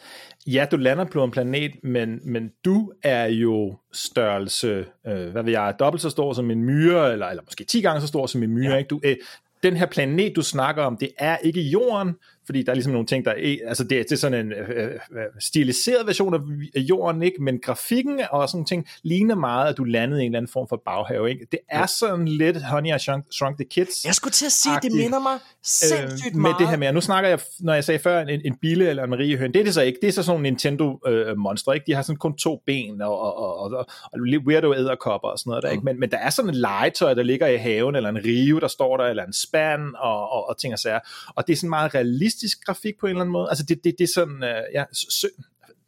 ja, 0.47 0.65
du 0.71 0.77
lander 0.77 1.05
på 1.05 1.23
en 1.23 1.31
planet, 1.31 1.71
men, 1.83 2.19
men 2.23 2.51
du 2.65 2.91
er 3.03 3.25
jo 3.25 3.77
størrelse, 3.93 4.85
øh, 5.07 5.29
hvad 5.29 5.43
ved 5.43 5.51
jeg, 5.51 5.75
dobbelt 5.79 6.01
så 6.01 6.09
stor 6.09 6.33
som 6.33 6.51
en 6.51 6.63
myre, 6.63 7.11
eller, 7.11 7.27
eller 7.27 7.43
måske 7.43 7.63
10 7.63 7.81
gange 7.81 8.01
så 8.01 8.07
stor 8.07 8.25
som 8.25 8.43
en 8.43 8.51
myre. 8.51 8.71
Ja. 8.71 8.77
Ikke? 8.77 8.87
Du, 8.87 8.99
øh, 9.03 9.15
den 9.63 9.77
her 9.77 9.85
planet, 9.85 10.35
du 10.35 10.41
snakker 10.41 10.83
om, 10.83 10.97
det 10.97 11.09
er 11.17 11.37
ikke 11.37 11.61
jorden, 11.61 12.15
fordi 12.49 12.63
der 12.63 12.71
er 12.71 12.75
ligesom 12.75 12.93
nogle 12.93 13.07
ting, 13.07 13.25
der 13.25 13.31
er, 13.31 13.57
altså 13.67 13.83
det, 13.83 13.89
det 13.89 14.11
er 14.11 14.15
sådan 14.15 14.45
en 14.45 14.51
øh, 14.51 14.85
øh, 14.85 14.91
stiliseret 15.39 16.07
version 16.07 16.33
af 16.75 16.79
jorden, 16.79 17.21
ikke? 17.21 17.43
men 17.43 17.59
grafikken 17.59 18.21
og 18.31 18.49
sådan 18.49 18.65
ting 18.65 18.87
ligner 19.03 19.35
meget, 19.35 19.69
at 19.69 19.77
du 19.77 19.83
landede 19.83 20.21
i 20.21 20.25
en 20.25 20.31
eller 20.31 20.39
anden 20.39 20.51
form 20.51 20.67
for 20.69 20.81
baghave. 20.85 21.29
Ikke? 21.29 21.47
Det 21.51 21.59
er 21.69 21.79
ja. 21.79 21.87
sådan 21.87 22.27
lidt 22.27 22.63
Honey, 22.63 22.95
I 22.95 22.99
Shrunk, 22.99 23.25
Shrunk 23.31 23.57
the 23.57 23.65
Kids. 23.65 24.05
Jeg 24.05 24.15
skulle 24.15 24.31
til 24.31 24.45
at 24.45 24.51
sige, 24.51 24.75
det 24.83 24.91
minder 24.91 25.19
mig 25.19 25.39
sindssygt 25.63 26.35
øh, 26.35 26.41
med 26.41 26.51
det 26.59 26.67
her 26.67 26.77
med, 26.77 26.93
nu 26.93 27.01
snakker 27.01 27.29
jeg, 27.29 27.39
når 27.59 27.73
jeg 27.73 27.83
sagde 27.83 27.99
før, 27.99 28.21
en, 28.21 28.41
en 28.45 28.55
bille 28.61 28.89
eller 28.89 29.03
en 29.03 29.09
mariehøn, 29.09 29.53
det 29.53 29.59
er 29.59 29.63
det 29.63 29.73
så 29.73 29.81
ikke, 29.81 29.99
det 30.01 30.07
er 30.07 30.11
så 30.11 30.23
sådan 30.23 30.31
nogle 30.31 30.43
Nintendo-monster, 30.43 31.71
øh, 31.71 31.75
ikke? 31.75 31.85
de 31.87 31.93
har 31.93 32.01
sådan 32.01 32.17
kun 32.17 32.37
to 32.37 32.63
ben 32.65 33.01
og, 33.01 33.19
og, 33.19 33.37
og, 33.37 33.71
og, 33.71 33.85
og 34.11 34.19
weirdo 34.47 34.73
æderkopper 34.73 35.27
og 35.27 35.39
sådan 35.39 35.49
noget 35.49 35.63
der, 35.63 35.69
ikke? 35.69 35.81
Mm. 35.81 35.85
Men, 35.85 35.99
men 35.99 36.11
der 36.11 36.17
er 36.17 36.29
sådan 36.29 36.49
en 36.49 36.55
legetøj, 36.55 37.13
der 37.13 37.23
ligger 37.23 37.47
i 37.47 37.57
haven, 37.57 37.95
eller 37.95 38.09
en 38.09 38.25
rive, 38.25 38.59
der 38.59 38.67
står 38.67 38.97
der, 38.97 39.05
eller 39.05 39.25
en 39.25 39.33
spand 39.33 39.95
og, 39.95 40.29
og, 40.31 40.49
og 40.49 40.57
ting 40.57 40.73
og 40.73 40.79
sager, 40.79 40.99
og 41.35 41.47
det 41.47 41.53
er 41.53 41.57
sådan 41.57 41.69
meget 41.69 41.95
realistisk 41.95 42.38
realistisk 42.39 42.65
grafik 42.65 42.93
på 42.99 43.05
en 43.05 43.09
eller 43.09 43.21
anden 43.21 43.33
måde. 43.33 43.49
Altså 43.49 43.65
det, 43.69 43.83
det, 43.83 43.95
det 43.97 44.03
er 44.03 44.13
sådan, 44.15 44.43
øh, 44.43 44.61
ja, 44.73 44.83
sø, 44.93 45.27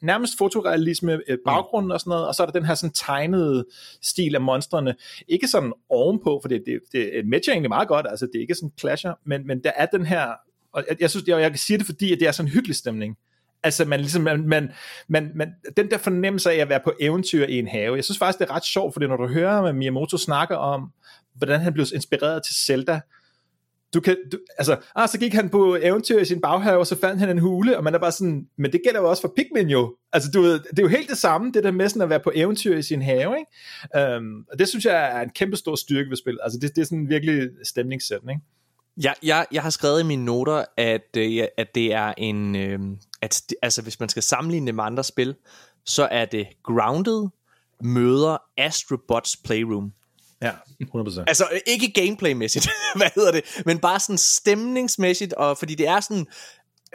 nærmest 0.01 0.37
fotorealisme 0.37 1.19
øh, 1.27 1.37
baggrunden 1.45 1.91
og 1.91 1.99
sådan 1.99 2.09
noget, 2.09 2.27
og 2.27 2.35
så 2.35 2.43
er 2.43 2.47
der 2.47 2.59
den 2.59 2.65
her 2.65 2.75
sådan 2.75 2.93
tegnede 2.93 3.65
stil 4.01 4.35
af 4.35 4.41
monstrene. 4.41 4.95
Ikke 5.27 5.47
sådan 5.47 5.73
ovenpå, 5.89 6.39
for 6.41 6.49
det, 6.49 6.63
det, 6.65 6.79
det 6.91 7.27
matcher 7.27 7.53
egentlig 7.53 7.69
meget 7.69 7.87
godt, 7.87 8.05
altså 8.09 8.25
det 8.25 8.35
er 8.35 8.41
ikke 8.41 8.55
sådan 8.55 8.71
clasher, 8.79 9.13
men, 9.25 9.47
men 9.47 9.63
der 9.63 9.71
er 9.75 9.85
den 9.85 10.05
her, 10.05 10.27
og 10.73 10.85
jeg, 10.89 11.01
jeg 11.01 11.09
synes, 11.09 11.27
jeg, 11.27 11.41
jeg 11.41 11.49
kan 11.51 11.59
sige 11.59 11.77
det, 11.77 11.85
fordi 11.85 12.13
at 12.13 12.19
det 12.19 12.27
er 12.27 12.31
sådan 12.31 12.47
en 12.47 12.53
hyggelig 12.53 12.75
stemning. 12.75 13.17
Altså 13.63 13.85
man 13.85 13.99
ligesom, 13.99 14.21
man, 14.21 14.47
man, 14.47 14.71
man, 15.07 15.31
man, 15.35 15.53
den 15.77 15.91
der 15.91 15.97
fornemmelse 15.97 16.51
af 16.51 16.55
at 16.55 16.69
være 16.69 16.79
på 16.83 16.93
eventyr 16.99 17.45
i 17.45 17.59
en 17.59 17.67
have, 17.67 17.95
jeg 17.95 18.03
synes 18.03 18.17
faktisk, 18.17 18.39
det 18.39 18.49
er 18.49 18.55
ret 18.55 18.65
sjovt, 18.65 18.93
fordi 18.93 19.07
når 19.07 19.17
du 19.17 19.27
hører 19.27 19.71
Miyamoto 19.71 20.17
snakke 20.17 20.57
om, 20.57 20.91
hvordan 21.35 21.59
han 21.59 21.73
blev 21.73 21.85
inspireret 21.93 22.43
til 22.43 22.55
Zelda, 22.55 23.01
du 23.93 23.99
kan, 23.99 24.17
du, 24.31 24.39
altså, 24.57 24.77
ah, 24.95 25.09
så 25.09 25.19
gik 25.19 25.33
han 25.33 25.49
på 25.49 25.77
eventyr 25.81 26.19
i 26.19 26.25
sin 26.25 26.41
baghave, 26.41 26.79
og 26.79 26.87
så 26.87 26.99
fandt 26.99 27.19
han 27.19 27.29
en 27.29 27.39
hule, 27.39 27.77
og 27.77 27.83
man 27.83 27.95
er 27.95 27.99
bare 27.99 28.11
sådan, 28.11 28.47
men 28.57 28.71
det 28.71 28.81
gælder 28.85 28.99
jo 28.99 29.09
også 29.09 29.21
for 29.21 29.33
Pikmin 29.35 29.69
jo. 29.69 29.95
Altså, 30.13 30.31
du 30.33 30.41
ved, 30.41 30.59
det 30.59 30.79
er 30.79 30.83
jo 30.83 30.87
helt 30.87 31.09
det 31.09 31.17
samme, 31.17 31.51
det 31.51 31.63
der 31.63 31.71
med 31.71 31.89
sådan 31.89 32.01
at 32.01 32.09
være 32.09 32.19
på 32.19 32.31
eventyr 32.35 32.77
i 32.77 32.81
sin 32.81 33.01
have, 33.01 33.35
ikke? 33.37 34.17
Um, 34.17 34.45
og 34.51 34.59
det 34.59 34.67
synes 34.67 34.85
jeg 34.85 35.17
er 35.17 35.21
en 35.21 35.29
kæmpe 35.29 35.57
stor 35.57 35.75
styrke 35.75 36.09
ved 36.09 36.17
spillet. 36.17 36.39
Altså, 36.43 36.59
det, 36.59 36.75
det 36.75 36.81
er 36.81 36.85
sådan 36.85 36.97
en 36.97 37.09
virkelig 37.09 37.49
stemningssætning. 37.63 38.43
Jeg, 39.03 39.15
jeg, 39.23 39.45
jeg 39.51 39.61
har 39.61 39.69
skrevet 39.69 39.99
i 39.99 40.05
mine 40.05 40.25
noter, 40.25 40.65
at, 40.77 41.17
øh, 41.17 41.43
at 41.57 41.75
det 41.75 41.93
er 41.93 42.13
en, 42.17 42.55
øh, 42.55 42.79
at 43.21 43.41
altså 43.61 43.81
hvis 43.81 43.99
man 43.99 44.09
skal 44.09 44.23
sammenligne 44.23 44.67
det 44.67 44.75
med 44.75 44.83
andre 44.83 45.03
spil, 45.03 45.35
så 45.85 46.07
er 46.11 46.25
det 46.25 46.47
Grounded 46.63 47.27
møder 47.83 48.37
Astrobots 48.57 49.37
Playroom. 49.45 49.93
Ja, 50.41 50.51
100%. 50.83 51.23
altså 51.27 51.45
ikke 51.67 51.91
gameplaymæssigt, 51.91 52.69
hvad 52.95 53.09
hedder 53.15 53.31
det, 53.31 53.61
men 53.65 53.79
bare 53.79 53.99
sådan 53.99 54.17
stemningsmæssigt, 54.17 55.33
og 55.33 55.57
fordi 55.57 55.75
det 55.75 55.87
er 55.87 55.99
sådan, 55.99 56.25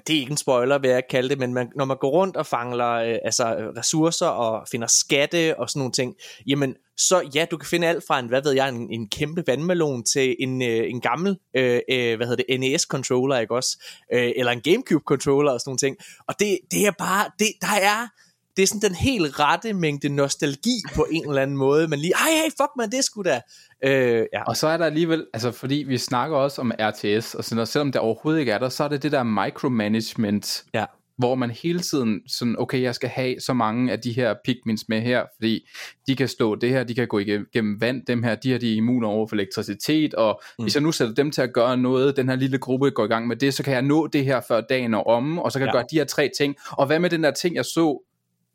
det 0.06 0.16
er 0.16 0.20
ikke 0.20 0.30
en 0.30 0.36
spoiler, 0.36 0.78
vil 0.78 0.90
jeg 0.90 1.02
kalde 1.10 1.28
det, 1.28 1.38
men 1.38 1.54
man, 1.54 1.68
når 1.76 1.84
man 1.84 1.96
går 1.96 2.10
rundt 2.10 2.36
og 2.36 2.46
fangler 2.46 2.90
øh, 2.92 3.18
altså, 3.24 3.44
ressourcer 3.76 4.26
og 4.26 4.68
finder 4.70 4.86
skatte 4.86 5.58
og 5.58 5.70
sådan 5.70 5.80
nogle 5.80 5.92
ting, 5.92 6.14
jamen 6.46 6.74
så 6.96 7.30
ja, 7.34 7.46
du 7.50 7.56
kan 7.56 7.66
finde 7.66 7.86
alt 7.86 8.04
fra 8.06 8.18
en, 8.18 8.26
hvad 8.26 8.42
ved 8.42 8.52
jeg, 8.52 8.68
en, 8.68 8.90
en 8.90 9.08
kæmpe 9.08 9.44
vandmelon 9.46 10.04
til 10.04 10.36
en, 10.38 10.62
øh, 10.62 10.90
en 10.90 11.00
gammel, 11.00 11.38
øh, 11.56 11.80
øh, 11.90 12.16
hvad 12.16 12.26
hedder 12.26 12.44
det, 12.48 12.60
NES-controller, 12.60 13.38
ikke 13.38 13.54
også? 13.54 13.84
Øh, 14.12 14.32
eller 14.36 14.52
en 14.52 14.62
GameCube-controller 14.68 15.50
og 15.50 15.60
sådan 15.60 15.68
nogle 15.70 15.78
ting. 15.78 15.96
Og 16.28 16.34
det, 16.40 16.58
det 16.70 16.86
er 16.86 16.92
bare, 16.98 17.30
det, 17.38 17.48
der 17.60 17.76
er, 17.82 18.08
det 18.56 18.62
er 18.62 18.66
sådan 18.66 18.80
den 18.80 18.94
helt 18.94 19.40
rette 19.40 19.72
mængde 19.72 20.08
nostalgi 20.08 20.76
på 20.94 21.06
en 21.10 21.28
eller 21.28 21.42
anden 21.42 21.56
måde, 21.56 21.88
men 21.88 21.98
lige, 21.98 22.12
ej, 22.14 22.30
hey, 22.30 22.50
fuck 22.50 22.70
man, 22.76 22.90
det 22.90 23.04
skulle 23.04 23.30
da. 23.30 23.40
Øh, 23.84 24.26
ja. 24.32 24.42
Og 24.42 24.56
så 24.56 24.66
er 24.66 24.76
der 24.76 24.86
alligevel, 24.86 25.26
altså 25.34 25.50
fordi 25.50 25.84
vi 25.88 25.98
snakker 25.98 26.36
også 26.36 26.60
om 26.60 26.72
RTS, 26.80 27.34
og 27.34 27.44
sådan 27.44 27.56
noget, 27.56 27.68
selvom 27.68 27.92
det 27.92 28.00
overhovedet 28.00 28.40
ikke 28.40 28.52
er 28.52 28.58
der, 28.58 28.68
så 28.68 28.84
er 28.84 28.88
det 28.88 29.02
det 29.02 29.12
der 29.12 29.22
micromanagement, 29.22 30.64
ja. 30.74 30.84
hvor 31.18 31.34
man 31.34 31.50
hele 31.50 31.80
tiden 31.80 32.20
sådan, 32.28 32.56
okay, 32.58 32.82
jeg 32.82 32.94
skal 32.94 33.08
have 33.08 33.40
så 33.40 33.52
mange 33.52 33.92
af 33.92 34.00
de 34.00 34.12
her 34.12 34.34
pigments 34.44 34.84
med 34.88 35.00
her, 35.00 35.24
fordi 35.36 35.68
de 36.06 36.16
kan 36.16 36.28
stå 36.28 36.54
det 36.54 36.70
her, 36.70 36.84
de 36.84 36.94
kan 36.94 37.08
gå 37.08 37.18
igennem 37.18 37.80
vand, 37.80 38.06
dem 38.06 38.22
her, 38.22 38.34
de 38.34 38.50
her, 38.50 38.58
de 38.58 38.72
er 38.72 38.76
immune 38.76 39.06
over 39.06 39.26
for 39.26 39.36
elektricitet, 39.36 40.14
og 40.14 40.40
mm. 40.58 40.64
hvis 40.64 40.74
jeg 40.74 40.82
nu 40.82 40.92
sætter 40.92 41.14
dem 41.14 41.30
til 41.30 41.42
at 41.42 41.52
gøre 41.52 41.76
noget, 41.76 42.16
den 42.16 42.28
her 42.28 42.36
lille 42.36 42.58
gruppe 42.58 42.90
går 42.90 43.04
i 43.04 43.08
gang 43.08 43.26
med 43.26 43.36
det, 43.36 43.54
så 43.54 43.62
kan 43.62 43.72
jeg 43.72 43.82
nå 43.82 44.06
det 44.06 44.24
her 44.24 44.40
før 44.48 44.60
dagen 44.60 44.94
er 44.94 45.08
om, 45.08 45.38
og 45.38 45.52
så 45.52 45.58
kan 45.58 45.66
jeg 45.66 45.74
ja. 45.74 45.78
gøre 45.78 45.86
de 45.90 45.96
her 45.96 46.04
tre 46.04 46.30
ting, 46.38 46.56
og 46.70 46.86
hvad 46.86 46.98
med 46.98 47.10
den 47.10 47.24
der 47.24 47.30
ting, 47.30 47.56
jeg 47.56 47.64
så 47.64 48.02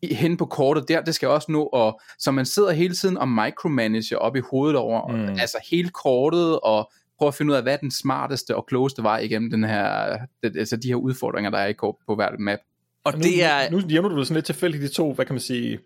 hen 0.04 0.38
på 0.38 0.46
kortet 0.46 0.88
der, 0.88 1.02
det 1.02 1.16
skal 1.16 1.30
også 1.30 1.52
nå, 1.52 1.64
og 1.64 2.02
så 2.20 2.32
man 2.32 2.46
sidder 2.46 2.72
hele 2.72 2.94
tiden 2.94 3.18
og 3.18 3.28
micromanager 3.28 4.18
op 4.18 4.36
i 4.36 4.42
hovedet 4.52 4.78
over, 4.78 5.08
mm. 5.08 5.30
altså 5.30 5.58
hele 5.72 5.90
kortet, 5.90 6.60
og 6.60 6.92
prøve 7.18 7.28
at 7.28 7.36
finde 7.36 7.52
ud 7.52 7.56
af, 7.56 7.64
hvad 7.64 7.74
er 7.74 7.78
den 7.78 7.92
smarteste 7.92 8.56
og 8.56 8.66
klogeste 8.66 9.04
vej 9.04 9.20
igennem 9.20 9.52
den 9.52 9.64
her, 9.64 10.18
det, 10.44 10.58
altså 10.58 10.78
de 10.78 10.88
her 10.88 10.96
udfordringer, 10.96 11.52
der 11.52 11.58
er 11.58 11.68
i 11.68 11.74
på, 11.80 11.98
på 12.08 12.16
hver 12.16 12.30
map. 12.40 12.60
Og 13.04 13.14
det 13.14 13.44
er... 13.44 13.72
Nu, 13.72 13.80
nu 13.80 13.88
nævner 13.88 14.10
du 14.10 14.24
sådan 14.24 14.36
lidt 14.36 14.46
tilfældigt 14.46 14.84
de 14.84 14.88
to, 14.88 15.14
hvad 15.14 15.26
kan 15.26 15.34
man 15.34 15.42
sige, 15.42 15.80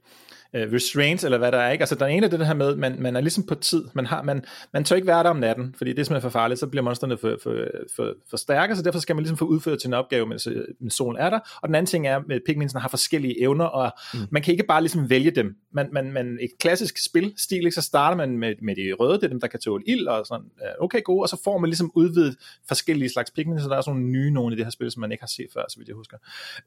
uh, 0.56 0.74
restraints, 0.74 1.24
eller 1.24 1.38
hvad 1.38 1.52
der 1.52 1.58
er, 1.58 1.72
ikke? 1.72 1.82
Altså, 1.82 1.96
der 1.96 2.06
ene 2.06 2.26
er 2.26 2.30
det 2.30 2.48
her 2.48 2.54
med, 2.54 2.76
man, 2.76 2.96
man 3.00 3.16
er 3.16 3.22
ligesom 3.22 3.46
på 3.46 3.56
tid, 3.56 3.84
man, 3.94 4.06
har, 4.06 4.22
man, 4.24 4.46
man 4.74 4.84
tør 4.84 4.96
ikke 4.96 5.08
være 5.08 5.24
der 5.24 5.30
om 5.30 5.38
natten, 5.38 5.76
fordi 5.78 5.92
det 5.92 6.00
er 6.00 6.04
simpelthen 6.04 6.32
for 6.32 6.40
farligt, 6.40 6.60
så 6.60 6.68
bliver 6.68 6.84
monsterne 6.84 7.18
for, 7.18 7.38
for, 7.44 7.66
for, 7.96 8.14
for 8.30 8.38
stærke, 8.38 8.76
så 8.76 8.84
derfor 8.84 9.00
skal 9.00 9.16
man 9.16 9.24
ligesom 9.24 9.38
få 9.38 9.46
udført 9.46 9.82
sin 9.82 9.94
opgave, 9.94 10.26
mens, 10.26 10.48
mens 10.80 10.94
solen 10.94 11.22
er 11.22 11.30
der, 11.30 11.40
og 11.62 11.68
den 11.68 11.76
anden 11.76 11.90
ting 11.90 12.08
er, 12.08 12.22
at 12.30 12.42
pigmentsene 12.46 12.82
har 12.82 12.90
forskellige 12.90 13.42
evner, 13.42 13.66
og 13.66 13.92
mm. 14.14 14.20
man 14.32 14.42
kan 14.42 14.52
ikke 14.52 14.66
bare 14.68 14.82
ligesom 14.82 15.10
vælge 15.10 15.32
dem. 15.32 15.56
Man, 15.74 15.90
man, 15.92 16.12
man, 16.12 16.38
et 16.42 16.50
klassisk 16.60 17.06
spilstil, 17.06 17.58
ikke? 17.58 17.72
så 17.72 17.82
starter 17.82 18.18
man 18.18 18.38
med, 18.38 18.54
med 18.62 18.76
de 18.76 18.94
røde, 19.00 19.14
det 19.14 19.24
er 19.24 19.28
dem, 19.28 19.42
der 19.42 19.48
kan 19.48 19.60
tåle 19.60 19.84
ild, 19.88 20.08
og 20.08 20.26
sådan, 20.26 20.46
okay, 20.80 21.04
gode, 21.04 21.22
og 21.22 21.30
så 21.30 21.42
får 21.44 21.58
man 21.58 21.70
ligesom 21.70 21.92
udvidet 21.96 22.36
forskellige 22.68 23.10
slags 23.10 23.32
pigments, 23.32 23.64
så 23.64 23.70
der 23.70 23.78
er 23.78 23.82
sådan 23.82 24.00
nogle 24.00 24.12
nye 24.12 24.32
nogle 24.32 24.56
i 24.56 24.58
det 24.58 24.66
her 24.66 24.72
spil, 24.72 24.92
som 24.92 25.02
man 25.02 25.12
ikke 25.12 25.22
har 25.22 25.28
set 25.28 25.48
før, 25.54 25.64
så 25.70 25.78
vidt 25.78 25.88
jeg 25.88 25.96
husker. 25.96 26.18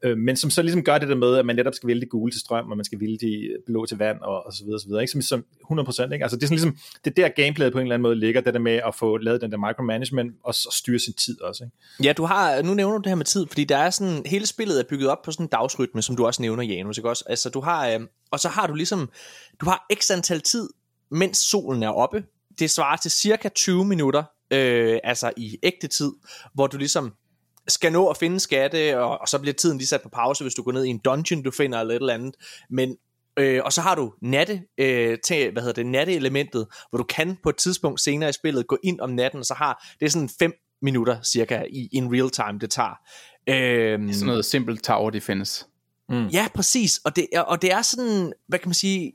Øh, 0.03 0.17
men 0.17 0.35
som 0.35 0.49
så 0.49 0.61
ligesom 0.61 0.83
gør 0.83 0.97
det 0.97 1.09
der 1.09 1.15
med, 1.15 1.35
at 1.35 1.45
man 1.45 1.55
netop 1.55 1.73
skal 1.73 1.87
vælge 1.87 2.01
de 2.01 2.05
gule 2.05 2.31
til 2.31 2.41
strøm, 2.41 2.71
og 2.71 2.77
man 2.77 2.85
skal 2.85 2.99
vælge 2.99 3.17
de 3.17 3.57
blå 3.65 3.78
til 3.87 3.97
vand, 3.97 4.21
og, 4.21 4.45
og 4.45 4.53
så 4.53 4.63
videre, 4.63 4.79
så 4.79 4.87
videre, 4.87 5.01
ikke? 5.01 5.11
Som, 5.11 5.21
som 5.21 5.45
100%, 5.71 6.13
ikke? 6.13 6.23
Altså 6.23 6.35
det 6.35 6.43
er 6.43 6.47
sådan 6.47 6.49
ligesom, 6.49 6.77
det 7.05 7.19
er 7.19 7.21
der 7.21 7.29
gameplayet 7.43 7.73
på 7.73 7.79
en 7.79 7.85
eller 7.85 7.95
anden 7.95 8.03
måde 8.03 8.15
ligger, 8.15 8.41
det 8.41 8.53
der 8.53 8.59
med 8.59 8.81
at 8.87 8.95
få 8.95 9.17
lavet 9.17 9.41
den 9.41 9.51
der 9.51 9.57
micromanagement, 9.57 10.35
og 10.43 10.55
så 10.55 10.75
styre 10.79 10.99
sin 10.99 11.13
tid 11.13 11.41
også, 11.41 11.63
ikke? 11.63 12.07
Ja, 12.07 12.13
du 12.13 12.25
har, 12.25 12.61
nu 12.61 12.73
nævner 12.73 12.97
du 12.97 13.01
det 13.01 13.09
her 13.09 13.15
med 13.15 13.25
tid, 13.25 13.47
fordi 13.47 13.63
der 13.63 13.77
er 13.77 13.89
sådan, 13.89 14.23
hele 14.25 14.45
spillet 14.45 14.79
er 14.79 14.83
bygget 14.89 15.09
op 15.09 15.21
på 15.25 15.31
sådan 15.31 15.43
en 15.45 15.49
dagsrytme, 15.49 16.01
som 16.01 16.15
du 16.15 16.25
også 16.25 16.41
nævner, 16.41 16.63
Janus, 16.63 16.97
ikke 16.97 17.09
også? 17.09 17.23
Altså 17.29 17.49
du 17.49 17.61
har, 17.61 17.87
øh, 17.87 17.99
og 18.31 18.39
så 18.39 18.49
har 18.49 18.67
du 18.67 18.73
ligesom, 18.73 19.09
du 19.61 19.65
har 19.65 19.85
x 19.93 20.11
antal 20.11 20.41
tid, 20.41 20.69
mens 21.11 21.37
solen 21.37 21.83
er 21.83 21.89
oppe, 21.89 22.23
det 22.59 22.71
svarer 22.71 22.97
til 22.97 23.11
cirka 23.11 23.49
20 23.49 23.85
minutter, 23.85 24.23
øh, 24.51 24.99
altså 25.03 25.31
i 25.37 25.57
ægte 25.63 25.87
tid, 25.87 26.11
hvor 26.53 26.67
du 26.67 26.77
ligesom 26.77 27.13
skal 27.67 27.91
nå 27.91 28.07
at 28.07 28.17
finde 28.17 28.39
skatte, 28.39 28.99
og, 28.99 29.21
og 29.21 29.27
så 29.27 29.39
bliver 29.39 29.53
tiden 29.53 29.77
lige 29.77 29.87
sat 29.87 30.01
på 30.01 30.09
pause, 30.09 30.43
hvis 30.43 30.53
du 30.53 30.63
går 30.63 30.71
ned 30.71 30.85
i 30.85 30.89
en 30.89 30.97
dungeon, 30.97 31.43
du 31.43 31.51
finder 31.51 31.79
eller 31.79 31.93
et 31.95 31.99
eller 31.99 32.13
andet. 32.13 32.35
Men 32.69 32.95
Øh, 33.37 33.61
og 33.65 33.73
så 33.73 33.81
har 33.81 33.95
du 33.95 34.13
natte, 34.21 34.61
øh, 34.77 35.17
til, 35.25 35.51
hvad 35.51 35.61
hedder 35.61 35.83
det, 35.83 35.85
natte-elementet, 35.85 36.67
hvor 36.89 36.97
du 36.97 37.03
kan 37.03 37.37
på 37.43 37.49
et 37.49 37.55
tidspunkt 37.55 38.01
senere 38.01 38.29
i 38.29 38.33
spillet 38.33 38.67
gå 38.67 38.77
ind 38.83 38.99
om 38.99 39.09
natten, 39.09 39.39
og 39.39 39.45
så 39.45 39.53
har 39.53 39.85
det 39.99 40.05
er 40.05 40.09
sådan 40.09 40.29
5 40.39 40.53
minutter 40.81 41.21
cirka 41.21 41.63
i 41.69 41.89
in 41.91 42.13
real 42.13 42.29
time, 42.29 42.59
det 42.59 42.71
tager. 42.71 42.99
Øh, 43.49 44.13
sådan 44.13 44.27
noget 44.27 44.45
simpelt 44.45 44.83
tower 44.83 45.09
defense. 45.09 45.65
Mm. 46.09 46.27
Ja, 46.27 46.47
præcis. 46.55 46.97
Og 47.05 47.15
det, 47.15 47.27
og 47.47 47.61
det 47.61 47.71
er 47.71 47.81
sådan, 47.81 48.33
hvad 48.47 48.59
kan 48.59 48.69
man 48.69 48.73
sige, 48.73 49.13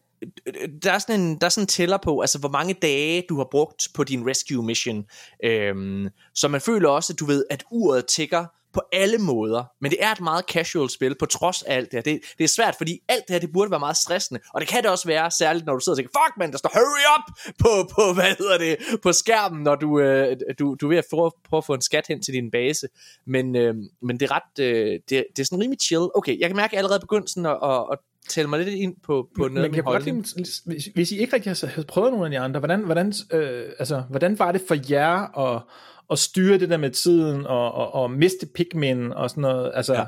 der 0.82 0.92
er 0.92 0.98
sådan 0.98 1.20
en, 1.20 1.38
der 1.38 1.44
er 1.44 1.48
sådan 1.48 1.62
en 1.62 1.68
tæller 1.68 1.98
på, 2.02 2.20
altså 2.20 2.38
hvor 2.38 2.48
mange 2.48 2.74
dage 2.74 3.24
du 3.28 3.36
har 3.36 3.48
brugt 3.50 3.88
på 3.94 4.04
din 4.04 4.28
rescue 4.28 4.64
mission. 4.64 5.04
Øhm, 5.44 6.08
så 6.34 6.48
man 6.48 6.60
føler 6.60 6.88
også, 6.88 7.12
at 7.12 7.20
du 7.20 7.24
ved, 7.24 7.44
at 7.50 7.64
uret 7.70 8.06
tigger 8.06 8.46
på 8.74 8.82
alle 8.92 9.18
måder, 9.18 9.64
men 9.80 9.90
det 9.90 9.98
er 10.00 10.12
et 10.12 10.20
meget 10.20 10.44
casual 10.44 10.90
spil, 10.90 11.16
på 11.18 11.26
trods 11.26 11.62
af 11.62 11.76
alt 11.76 11.92
det 11.92 11.96
her. 11.96 12.02
Det, 12.02 12.20
det 12.38 12.44
er 12.44 12.48
svært, 12.48 12.74
fordi 12.78 13.00
alt 13.08 13.24
det 13.28 13.34
her, 13.34 13.40
det 13.40 13.52
burde 13.52 13.70
være 13.70 13.80
meget 13.80 13.96
stressende, 13.96 14.40
og 14.54 14.60
det 14.60 14.68
kan 14.68 14.82
det 14.82 14.90
også 14.90 15.08
være, 15.08 15.30
særligt 15.30 15.66
når 15.66 15.74
du 15.74 15.80
sidder 15.80 15.94
og 15.94 15.98
tænker, 15.98 16.20
fuck 16.24 16.38
man, 16.38 16.52
der 16.52 16.58
står 16.58 16.70
hurry 16.74 17.04
up 17.16 17.54
på, 17.58 17.94
på 17.94 18.14
hvad 18.14 18.38
hedder 18.38 18.58
det, 18.58 19.00
på 19.02 19.12
skærmen, 19.12 19.62
når 19.62 19.74
du, 19.74 20.00
øh, 20.00 20.36
du, 20.58 20.76
du 20.80 20.86
er 20.86 20.88
ved 20.88 20.98
at 20.98 21.04
prøve, 21.10 21.30
prøve 21.48 21.58
at 21.58 21.64
få 21.64 21.74
en 21.74 21.82
skat 21.82 22.04
hen 22.08 22.22
til 22.22 22.34
din 22.34 22.50
base, 22.50 22.88
men, 23.26 23.56
øh, 23.56 23.74
men 24.02 24.20
det 24.20 24.30
er 24.30 24.34
ret, 24.34 24.64
øh, 24.64 25.00
det, 25.08 25.26
det 25.36 25.38
er 25.38 25.44
sådan 25.44 25.60
rimelig 25.60 25.80
chill. 25.80 26.08
Okay, 26.14 26.40
jeg 26.40 26.48
kan 26.48 26.56
mærke 26.56 26.76
allerede 26.76 27.00
begyndelsen 27.00 27.46
at, 27.46 27.58
at, 27.62 27.86
at 27.92 27.98
tælle 28.28 28.50
mig 28.50 28.58
lidt 28.58 28.68
ind 28.68 28.94
på, 29.02 29.28
på 29.36 29.48
noget 29.48 29.70
med 29.70 29.82
holdning. 29.82 30.26
Hvis, 30.66 30.88
hvis 30.94 31.12
I 31.12 31.18
ikke 31.18 31.32
rigtig 31.32 31.70
har 31.74 31.82
prøvet 31.82 32.12
nogle 32.12 32.26
af 32.26 32.30
de 32.30 32.38
andre, 32.38 32.60
hvordan, 32.60 32.80
hvordan, 32.80 33.12
øh, 33.32 33.64
altså, 33.78 34.02
hvordan 34.10 34.38
var 34.38 34.52
det 34.52 34.62
for 34.68 34.76
jer 34.90 35.38
at 35.38 35.62
at 36.10 36.18
styre 36.18 36.58
det 36.58 36.70
der 36.70 36.76
med 36.76 36.90
tiden, 36.90 37.46
og, 37.46 37.72
og, 37.72 37.94
og 37.94 38.10
miste 38.10 38.46
pigmen 38.54 39.12
og 39.12 39.30
sådan 39.30 39.40
noget. 39.40 39.72
Altså, 39.74 39.94
ja. 39.94 40.04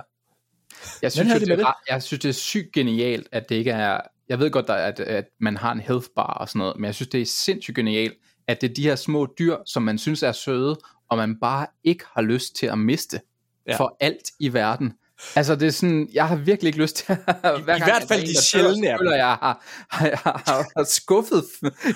Jeg 1.02 1.12
synes, 1.12 1.32
det, 1.32 1.48
det, 1.48 1.58
det? 1.58 1.66
jeg 1.90 2.02
synes, 2.02 2.22
det 2.22 2.28
er 2.28 2.32
sygt 2.32 2.72
genialt, 2.72 3.28
at 3.32 3.48
det 3.48 3.54
ikke 3.54 3.70
er... 3.70 4.00
Jeg 4.28 4.38
ved 4.38 4.50
godt, 4.50 4.70
at, 4.70 5.00
at 5.00 5.24
man 5.40 5.56
har 5.56 5.72
en 5.72 5.80
health 5.80 6.06
bar 6.16 6.34
og 6.34 6.48
sådan 6.48 6.58
noget, 6.58 6.76
men 6.76 6.84
jeg 6.84 6.94
synes, 6.94 7.08
det 7.08 7.20
er 7.20 7.26
sindssygt 7.26 7.76
genialt, 7.76 8.14
at 8.48 8.60
det 8.60 8.70
er 8.70 8.74
de 8.74 8.82
her 8.82 8.96
små 8.96 9.34
dyr, 9.38 9.56
som 9.66 9.82
man 9.82 9.98
synes 9.98 10.22
er 10.22 10.32
søde, 10.32 10.76
og 11.10 11.16
man 11.16 11.40
bare 11.40 11.66
ikke 11.84 12.04
har 12.14 12.22
lyst 12.22 12.56
til 12.56 12.66
at 12.66 12.78
miste 12.78 13.20
ja. 13.66 13.76
for 13.76 13.96
alt 14.00 14.30
i 14.40 14.52
verden. 14.52 14.92
Altså 15.36 15.56
det 15.56 15.66
er 15.66 15.70
sådan, 15.70 16.08
jeg 16.12 16.28
har 16.28 16.36
virkelig 16.36 16.68
ikke 16.68 16.78
lyst 16.78 16.96
til 16.96 17.12
at, 17.26 17.62
hver 17.64 17.76
I, 17.76 17.78
gang, 17.78 17.84
hvert 17.84 18.04
fald 18.08 18.22
de 18.22 18.42
sjældne 18.42 18.86
jeg, 18.86 18.98
føler, 19.00 19.16
jeg 19.16 19.26
har, 19.26 19.64
har, 19.90 20.20
har, 20.24 20.66
har 20.76 20.84
skuffet 20.84 21.44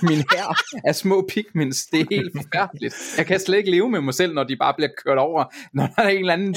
min 0.03 0.19
her 0.33 0.55
af 0.85 0.95
små 0.95 1.29
pigments. 1.29 1.87
Det 1.87 2.01
er 2.01 2.07
helt 2.11 2.33
forfærdeligt. 2.37 2.95
Jeg 3.17 3.27
kan 3.27 3.41
slet 3.41 3.59
ikke 3.59 3.71
leve 3.71 3.91
med 3.91 4.01
mig 4.01 4.15
selv, 4.15 4.35
når 4.35 4.45
de 4.45 4.57
bare 4.57 4.75
bliver 4.77 4.91
kørt 5.05 5.19
over. 5.19 5.45
Når 5.75 5.89
der 5.97 6.03
er 6.03 6.09
en 6.09 6.19
eller 6.19 6.33
anden 6.33 6.55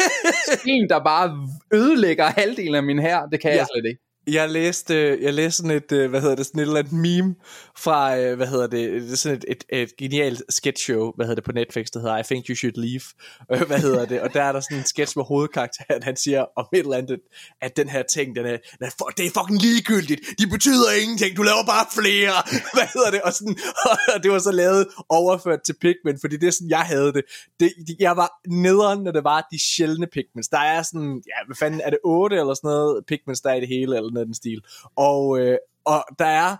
sten, 0.58 0.88
der 0.88 1.04
bare 1.04 1.48
ødelægger 1.74 2.24
halvdelen 2.24 2.74
af 2.74 2.82
min 2.82 2.98
her, 2.98 3.26
det 3.26 3.40
kan 3.40 3.50
ja. 3.50 3.56
jeg 3.56 3.66
slet 3.74 3.88
ikke. 3.88 4.11
Jeg 4.26 4.50
læste, 4.50 5.18
jeg 5.22 5.34
læste 5.34 5.56
sådan 5.56 5.76
et, 5.76 5.92
øh, 5.92 6.10
hvad 6.10 6.20
hedder 6.20 6.34
det, 6.34 6.46
sådan 6.46 6.58
et 6.58 6.62
eller 6.62 6.78
andet 6.78 6.92
meme 6.92 7.34
fra, 7.78 8.18
øh, 8.18 8.36
hvad 8.36 8.46
hedder 8.46 8.66
det, 8.66 9.02
det 9.02 9.12
er 9.12 9.16
sådan 9.16 9.38
et, 9.38 9.44
et, 9.48 9.82
et 9.82 9.96
genialt 9.96 10.42
sketch 10.48 10.84
show, 10.84 11.12
hvad 11.16 11.26
hedder 11.26 11.34
det 11.34 11.44
på 11.44 11.52
Netflix, 11.52 11.86
der 11.86 12.00
hedder 12.00 12.18
I 12.18 12.22
Think 12.22 12.48
You 12.48 12.54
Should 12.54 12.76
Leave, 12.76 13.06
øh, 13.52 13.66
hvad 13.66 13.78
hedder 13.78 14.04
det, 14.04 14.20
og 14.20 14.34
der 14.34 14.42
er 14.42 14.52
der 14.52 14.60
sådan 14.60 14.78
en 14.78 14.84
sketch 14.84 15.18
med 15.18 15.24
hovedkarakteren, 15.24 16.02
han 16.02 16.16
siger 16.16 16.44
om 16.56 16.66
et 16.72 16.78
eller 16.78 16.96
andet, 16.96 17.20
at 17.60 17.76
den 17.76 17.88
her 17.88 18.02
ting, 18.02 18.36
den 18.36 18.46
er, 18.46 18.56
den 18.78 18.86
er 18.86 19.12
det 19.16 19.26
er 19.26 19.30
fucking 19.40 19.62
ligegyldigt, 19.62 20.20
de 20.38 20.46
betyder 20.46 20.92
ingenting, 21.02 21.36
du 21.36 21.42
laver 21.42 21.64
bare 21.66 21.86
flere, 22.00 22.34
hvad 22.76 22.88
hedder 22.94 23.10
det, 23.10 23.20
og, 23.22 23.32
sådan, 23.32 23.56
og 24.14 24.22
det 24.22 24.30
var 24.30 24.38
så 24.38 24.52
lavet 24.52 24.86
overført 25.08 25.62
til 25.62 25.74
Pikmin, 25.80 26.18
fordi 26.20 26.36
det 26.36 26.46
er 26.46 26.50
sådan, 26.50 26.70
jeg 26.70 26.84
havde 26.92 27.12
det, 27.12 27.22
det 27.60 27.72
jeg 27.98 28.16
var 28.16 28.30
nederen, 28.48 29.02
når 29.04 29.12
det 29.12 29.24
var 29.24 29.48
de 29.52 29.58
sjældne 29.58 30.06
Pikmins, 30.06 30.48
der 30.48 30.58
er 30.58 30.82
sådan, 30.82 31.22
ja, 31.26 31.38
hvad 31.46 31.56
fanden, 31.56 31.80
er 31.80 31.90
det 31.90 31.98
otte 32.04 32.36
eller 32.36 32.54
sådan 32.54 32.68
noget 32.68 33.04
Pikmins, 33.06 33.40
der 33.40 33.50
er 33.50 33.54
i 33.54 33.60
det 33.60 33.68
hele, 33.68 33.96
eller 33.96 34.11
noget 34.14 34.26
den 34.26 34.34
stil. 34.34 34.60
Og, 34.96 35.38
øh, 35.38 35.58
og 35.84 36.04
der 36.18 36.26
er 36.26 36.56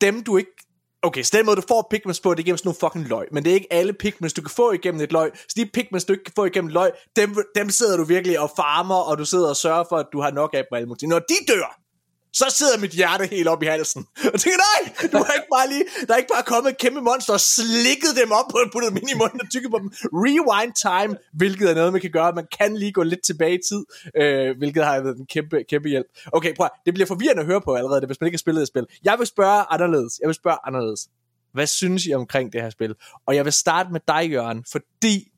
dem, 0.00 0.22
du 0.22 0.36
ikke 0.36 0.52
Okay, 1.04 1.22
så 1.22 1.36
den 1.36 1.46
måde, 1.46 1.56
du 1.56 1.62
får 1.68 1.86
pigments 1.90 2.20
på, 2.20 2.30
det 2.30 2.38
er 2.38 2.40
igennem 2.40 2.58
sådan 2.58 2.68
nogle 2.68 2.78
fucking 2.80 3.08
løg. 3.08 3.26
Men 3.32 3.44
det 3.44 3.50
er 3.50 3.54
ikke 3.54 3.72
alle 3.72 3.92
pigments, 3.92 4.34
du 4.34 4.42
kan 4.42 4.50
få 4.50 4.72
igennem 4.72 5.00
et 5.00 5.12
løg. 5.12 5.30
Så 5.34 5.54
de 5.56 5.66
pigments, 5.66 6.04
du 6.04 6.12
ikke 6.12 6.24
kan 6.24 6.32
få 6.36 6.44
igennem 6.44 6.68
et 6.68 6.72
løg, 6.72 6.90
dem, 7.16 7.36
dem 7.54 7.70
sidder 7.70 7.96
du 7.96 8.04
virkelig 8.04 8.40
og 8.40 8.50
farmer, 8.56 8.94
og 8.94 9.18
du 9.18 9.24
sidder 9.24 9.48
og 9.48 9.56
sørger 9.56 9.84
for, 9.88 9.96
at 9.96 10.06
du 10.12 10.20
har 10.20 10.30
nok 10.30 10.54
af 10.54 10.64
dem 10.70 10.76
alle 10.76 11.08
Når 11.08 11.18
de 11.18 11.34
dør, 11.48 11.81
så 12.32 12.44
sidder 12.58 12.78
mit 12.78 12.90
hjerte 12.90 13.26
helt 13.26 13.48
op 13.48 13.62
i 13.62 13.66
halsen. 13.66 14.06
Og 14.32 14.40
tænker, 14.40 14.58
nej, 14.68 15.08
du 15.12 15.16
har 15.16 15.32
ikke 15.32 15.50
bare 15.56 15.68
lige, 15.68 15.84
der 16.06 16.14
er 16.14 16.18
ikke 16.18 16.32
bare 16.34 16.42
kommet 16.42 16.70
et 16.70 16.78
kæmpe 16.78 17.00
monster 17.00 17.32
og 17.32 17.40
slikket 17.40 18.12
dem 18.20 18.32
op 18.32 18.44
på 18.50 18.56
og 18.58 18.70
puttet 18.72 18.90
dem 18.90 18.96
ind 18.96 19.10
i 19.10 19.14
munden 19.14 19.40
og 19.40 19.50
tykket 19.50 19.70
på 19.70 19.78
dem. 19.78 19.88
Rewind 20.24 20.72
time, 20.86 21.16
hvilket 21.32 21.70
er 21.70 21.74
noget, 21.74 21.92
man 21.92 22.00
kan 22.00 22.10
gøre. 22.10 22.32
Man 22.32 22.46
kan 22.58 22.76
lige 22.76 22.92
gå 22.92 23.02
lidt 23.02 23.22
tilbage 23.24 23.54
i 23.54 23.62
tid, 23.68 23.82
øh, 24.16 24.58
hvilket 24.58 24.84
har 24.84 25.00
været 25.00 25.16
en 25.16 25.26
kæmpe, 25.26 25.64
kæmpe 25.70 25.88
hjælp. 25.88 26.06
Okay, 26.32 26.54
prøv 26.56 26.68
Det 26.86 26.94
bliver 26.94 27.06
forvirrende 27.06 27.40
at 27.40 27.46
høre 27.46 27.60
på 27.60 27.74
allerede, 27.74 28.06
hvis 28.06 28.20
man 28.20 28.26
ikke 28.26 28.36
har 28.36 28.44
spillet 28.46 28.62
et 28.62 28.68
spil. 28.68 28.86
Jeg 29.04 29.18
vil 29.18 29.26
spørge 29.26 29.64
anderledes. 29.70 30.12
Jeg 30.20 30.26
vil 30.26 30.34
spørge 30.34 30.58
anderledes. 30.66 31.08
Hvad 31.54 31.66
synes 31.66 32.06
I 32.06 32.12
omkring 32.12 32.52
det 32.52 32.62
her 32.62 32.70
spil? 32.70 32.94
Og 33.26 33.36
jeg 33.36 33.44
vil 33.44 33.52
starte 33.52 33.92
med 33.92 34.00
dig, 34.08 34.30
Jørgen, 34.30 34.64
fordi 34.72 35.28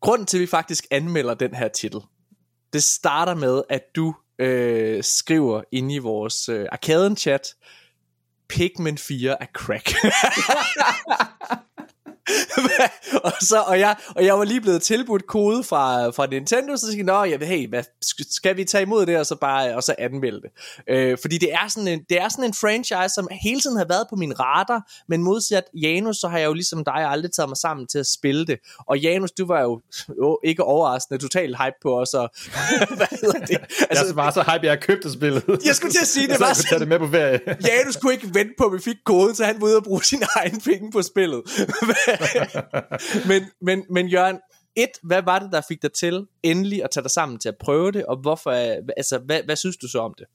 grunden 0.00 0.26
til, 0.26 0.36
at 0.36 0.40
vi 0.40 0.46
faktisk 0.46 0.86
anmelder 0.90 1.34
den 1.34 1.54
her 1.54 1.68
titel, 1.68 2.00
det 2.72 2.82
starter 2.82 3.34
med, 3.34 3.62
at 3.68 3.82
du 3.96 4.14
øh, 4.38 5.04
skriver 5.04 5.62
inde 5.72 5.94
i 5.94 5.98
vores 5.98 6.48
øh, 6.48 6.66
arkaden-chat, 6.72 7.54
Pikmin 8.48 8.98
4 8.98 9.42
er 9.42 9.46
crack. 9.54 9.92
og, 13.24 13.32
så, 13.40 13.64
og, 13.66 13.80
jeg, 13.80 13.96
og 14.16 14.24
jeg 14.24 14.38
var 14.38 14.44
lige 14.44 14.60
blevet 14.60 14.82
tilbudt 14.82 15.26
kode 15.26 15.64
fra, 15.64 16.10
fra 16.10 16.26
Nintendo, 16.26 16.76
så 16.76 16.86
tænkte 16.86 17.14
jeg, 17.14 17.38
Nå, 17.38 17.46
hey, 17.46 17.68
hvad, 17.68 17.82
skal 18.30 18.56
vi 18.56 18.64
tage 18.64 18.82
imod 18.82 19.06
det, 19.06 19.18
og 19.18 19.26
så 19.26 19.36
bare 19.36 19.76
og 19.76 19.82
så 19.82 19.94
anmelde 19.98 20.40
det. 20.40 20.50
Øh, 20.88 21.18
fordi 21.22 21.38
det 21.38 21.52
er, 21.52 21.68
sådan 21.68 21.88
en, 21.88 22.00
det 22.08 22.20
er 22.20 22.28
sådan 22.28 22.44
en 22.44 22.54
franchise, 22.54 23.14
som 23.14 23.28
hele 23.42 23.60
tiden 23.60 23.76
har 23.76 23.86
været 23.88 24.06
på 24.10 24.16
min 24.16 24.40
radar, 24.40 24.90
men 25.08 25.22
modsat 25.22 25.64
Janus, 25.74 26.16
så 26.16 26.28
har 26.28 26.38
jeg 26.38 26.46
jo 26.46 26.52
ligesom 26.52 26.84
dig 26.84 26.94
aldrig 26.94 27.32
taget 27.32 27.48
mig 27.48 27.56
sammen 27.56 27.86
til 27.86 27.98
at 27.98 28.06
spille 28.06 28.46
det. 28.46 28.58
Og 28.88 28.98
Janus, 28.98 29.30
du 29.30 29.46
var 29.46 29.60
jo, 29.60 29.80
jo 30.08 30.40
ikke 30.44 30.64
overraskende 30.64 31.20
total 31.20 31.48
hype 31.48 31.76
på 31.82 32.00
os, 32.00 32.14
og 32.14 32.30
hvad 32.98 33.20
hedder 33.20 33.46
det? 33.46 33.58
Altså, 33.90 34.06
jeg 34.06 34.16
var 34.16 34.30
så 34.30 34.42
hype, 34.42 34.66
jeg 34.66 34.80
købte 34.80 35.12
spillet. 35.12 35.44
Jeg 35.64 35.74
skulle 35.76 35.92
til 35.92 36.02
at 36.02 36.08
sige, 36.08 36.28
det 36.28 36.40
var 36.40 36.54
tage 36.54 36.80
det 36.80 36.88
med 36.88 36.98
på 36.98 37.08
ferie. 37.08 37.40
Janus 37.46 37.96
kunne 37.96 38.12
ikke 38.12 38.30
vente 38.34 38.54
på, 38.58 38.64
at 38.64 38.72
vi 38.72 38.78
fik 38.78 38.96
koden, 39.04 39.34
så 39.34 39.44
han 39.44 39.60
var 39.60 39.66
ude 39.66 39.76
og 39.76 39.84
bruge 39.84 40.04
sin 40.04 40.22
egen 40.36 40.60
penge 40.60 40.90
på 40.90 41.02
spillet. 41.02 41.42
men, 43.28 43.42
men, 43.60 43.84
men 43.90 44.08
Jørgen, 44.08 44.38
et, 44.76 44.90
hvad 45.02 45.22
var 45.22 45.38
det, 45.38 45.52
der 45.52 45.60
fik 45.68 45.82
dig 45.82 45.92
til 45.92 46.26
endelig 46.42 46.84
at 46.84 46.90
tage 46.90 47.02
dig 47.02 47.10
sammen 47.10 47.38
til 47.38 47.48
at 47.48 47.56
prøve 47.60 47.92
det, 47.92 48.06
og 48.06 48.16
hvorfor, 48.16 48.50
altså, 48.96 49.18
hvad, 49.18 49.42
hvad 49.42 49.56
synes 49.56 49.76
du 49.76 49.88
så 49.88 49.98
om 49.98 50.14
det? 50.18 50.26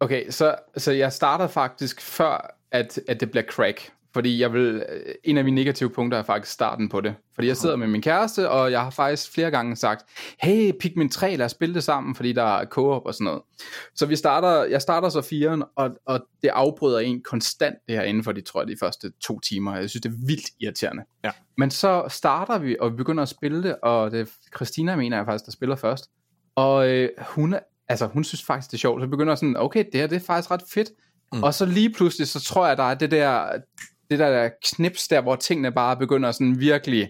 Okay, 0.00 0.30
så, 0.30 0.56
så 0.76 0.92
jeg 0.92 1.12
startede 1.12 1.48
faktisk 1.48 2.00
før, 2.00 2.56
at, 2.72 3.00
at 3.08 3.20
det 3.20 3.30
bliver 3.30 3.44
crack. 3.44 3.92
Fordi 4.14 4.40
jeg 4.40 4.52
vil, 4.52 4.84
en 5.24 5.38
af 5.38 5.44
mine 5.44 5.54
negative 5.54 5.90
punkter 5.90 6.18
er 6.18 6.22
faktisk 6.22 6.52
starten 6.52 6.88
på 6.88 7.00
det. 7.00 7.14
Fordi 7.34 7.48
jeg 7.48 7.56
sidder 7.56 7.76
med 7.76 7.86
min 7.86 8.02
kæreste, 8.02 8.50
og 8.50 8.70
jeg 8.70 8.80
har 8.80 8.90
faktisk 8.90 9.32
flere 9.32 9.50
gange 9.50 9.76
sagt, 9.76 10.04
hey, 10.42 10.72
Pikmin 10.80 11.08
3, 11.08 11.36
lad 11.36 11.46
os 11.46 11.50
spille 11.50 11.74
det 11.74 11.84
sammen, 11.84 12.14
fordi 12.14 12.32
der 12.32 12.42
er 12.42 12.64
co-op 12.64 13.02
og 13.06 13.14
sådan 13.14 13.24
noget. 13.24 13.42
Så 13.94 14.06
vi 14.06 14.16
starter, 14.16 14.64
jeg 14.64 14.82
starter 14.82 15.08
så 15.08 15.20
firen, 15.20 15.62
og, 15.76 15.90
og 16.06 16.20
det 16.42 16.48
afbryder 16.48 16.98
en 16.98 17.22
konstant 17.22 17.76
det 17.88 17.96
her 17.96 18.02
inden 18.02 18.24
for 18.24 18.32
de, 18.32 18.40
tror 18.40 18.60
jeg, 18.60 18.68
de 18.68 18.76
første 18.80 19.12
to 19.20 19.40
timer. 19.40 19.76
Jeg 19.76 19.90
synes, 19.90 20.02
det 20.02 20.08
er 20.08 20.26
vildt 20.26 20.50
irriterende. 20.60 21.02
Ja. 21.24 21.30
Men 21.56 21.70
så 21.70 22.04
starter 22.08 22.58
vi, 22.58 22.76
og 22.80 22.92
vi 22.92 22.96
begynder 22.96 23.22
at 23.22 23.28
spille 23.28 23.62
det, 23.62 23.76
og 23.82 24.10
det 24.10 24.20
er 24.20 24.26
Christina, 24.56 24.96
mener 24.96 25.16
jeg 25.16 25.26
faktisk, 25.26 25.46
der 25.46 25.52
spiller 25.52 25.76
først. 25.76 26.10
Og 26.56 26.88
øh, 26.88 27.08
hun, 27.18 27.54
altså, 27.88 28.06
hun 28.06 28.24
synes 28.24 28.44
faktisk, 28.44 28.70
det 28.70 28.76
er 28.76 28.80
sjovt. 28.80 29.02
Så 29.02 29.06
begynder 29.06 29.34
sådan, 29.34 29.56
okay, 29.56 29.84
det 29.92 30.00
her 30.00 30.06
det 30.06 30.16
er 30.16 30.20
faktisk 30.20 30.50
ret 30.50 30.62
fedt. 30.74 30.90
Mm. 31.32 31.42
Og 31.42 31.54
så 31.54 31.66
lige 31.66 31.90
pludselig, 31.90 32.28
så 32.28 32.40
tror 32.40 32.66
jeg, 32.66 32.76
der 32.76 32.82
er 32.82 32.94
det 32.94 33.10
der, 33.10 33.48
det 34.10 34.18
der, 34.18 34.30
der 34.30 34.50
knips 34.64 35.08
der, 35.08 35.20
hvor 35.20 35.36
tingene 35.36 35.72
bare 35.72 35.96
begynder 35.96 36.32
sådan 36.32 36.60
virkelig, 36.60 37.08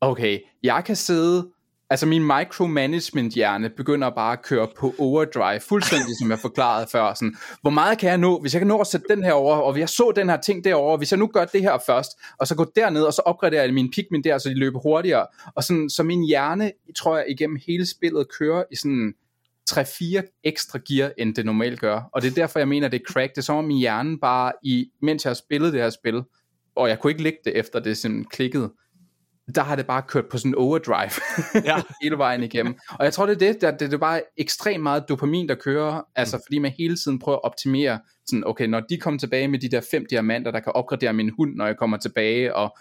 okay, 0.00 0.38
jeg 0.62 0.82
kan 0.86 0.96
sidde, 0.96 1.48
altså 1.90 2.06
min 2.06 2.22
micromanagement 2.22 3.34
hjerne 3.34 3.70
begynder 3.70 4.10
bare 4.10 4.32
at 4.32 4.42
køre 4.42 4.68
på 4.76 4.94
overdrive, 4.98 5.60
fuldstændig 5.60 6.18
som 6.20 6.30
jeg 6.30 6.38
forklarede 6.38 6.86
før, 6.92 7.14
sådan, 7.14 7.34
hvor 7.60 7.70
meget 7.70 7.98
kan 7.98 8.08
jeg 8.08 8.18
nå, 8.18 8.40
hvis 8.40 8.54
jeg 8.54 8.60
kan 8.60 8.68
nå 8.68 8.78
at 8.78 8.86
sætte 8.86 9.06
den 9.10 9.24
her 9.24 9.32
over, 9.32 9.56
og 9.56 9.78
jeg 9.78 9.88
så 9.88 10.12
den 10.16 10.28
her 10.28 10.36
ting 10.36 10.64
derovre, 10.64 10.96
hvis 10.96 11.12
jeg 11.12 11.18
nu 11.18 11.26
gør 11.26 11.44
det 11.44 11.62
her 11.62 11.78
først, 11.86 12.10
og 12.38 12.46
så 12.46 12.54
går 12.54 12.64
derned, 12.76 13.02
og 13.02 13.12
så 13.12 13.22
opgraderer 13.24 13.64
jeg 13.64 13.74
min 13.74 13.90
pigment 13.90 14.24
der, 14.24 14.38
så 14.38 14.48
de 14.48 14.54
løber 14.54 14.80
hurtigere, 14.80 15.26
og 15.54 15.64
sådan, 15.64 15.90
så 15.90 16.02
min 16.02 16.26
hjerne, 16.26 16.72
tror 16.98 17.16
jeg, 17.16 17.26
igennem 17.28 17.58
hele 17.66 17.86
spillet 17.86 18.26
kører 18.38 18.64
i 18.72 18.76
sådan 18.76 19.14
3-4 19.70 20.40
ekstra 20.44 20.78
gear, 20.88 21.12
end 21.18 21.34
det 21.34 21.46
normalt 21.46 21.80
gør. 21.80 22.00
Og 22.12 22.22
det 22.22 22.30
er 22.30 22.34
derfor, 22.34 22.58
jeg 22.58 22.68
mener, 22.68 22.88
det 22.88 23.00
er 23.00 23.12
crack. 23.12 23.30
Det 23.30 23.38
er 23.38 23.42
som 23.42 23.56
om 23.56 23.64
min 23.64 23.78
hjerne 23.78 24.18
bare, 24.18 24.52
i, 24.64 24.90
mens 25.02 25.24
jeg 25.24 25.30
har 25.30 25.34
spillet 25.34 25.72
det 25.72 25.80
her 25.80 25.90
spil, 25.90 26.22
og 26.76 26.88
jeg 26.88 26.98
kunne 26.98 27.10
ikke 27.10 27.22
lægge 27.22 27.38
det 27.44 27.56
efter 27.56 27.80
det 27.80 27.96
sådan 27.96 28.24
klikkede, 28.24 28.72
der 29.54 29.62
har 29.62 29.76
det 29.76 29.86
bare 29.86 30.02
kørt 30.02 30.24
på 30.30 30.38
sådan 30.38 30.50
en 30.50 30.54
overdrive 30.54 31.10
ja. 31.68 31.82
hele 32.02 32.18
vejen 32.18 32.42
igennem. 32.42 32.74
Og 32.90 33.04
jeg 33.04 33.12
tror, 33.12 33.26
det 33.26 33.34
er 33.34 33.52
det, 33.52 33.60
der, 33.60 33.70
det, 33.70 33.80
det 33.80 33.92
er 33.92 33.98
bare 33.98 34.22
ekstremt 34.36 34.82
meget 34.82 35.04
dopamin, 35.08 35.48
der 35.48 35.54
kører, 35.54 36.02
altså 36.16 36.36
mm. 36.36 36.42
fordi 36.46 36.58
man 36.58 36.70
hele 36.78 36.96
tiden 36.96 37.18
prøver 37.18 37.38
at 37.38 37.44
optimere, 37.44 38.00
sådan, 38.26 38.46
okay, 38.46 38.66
når 38.66 38.80
de 38.80 38.96
kommer 38.96 39.20
tilbage 39.20 39.48
med 39.48 39.58
de 39.58 39.70
der 39.70 39.80
fem 39.90 40.06
diamanter, 40.10 40.50
der 40.50 40.60
kan 40.60 40.72
opgradere 40.72 41.12
min 41.12 41.30
hund, 41.36 41.54
når 41.54 41.66
jeg 41.66 41.76
kommer 41.76 41.96
tilbage, 41.96 42.54
og, 42.54 42.76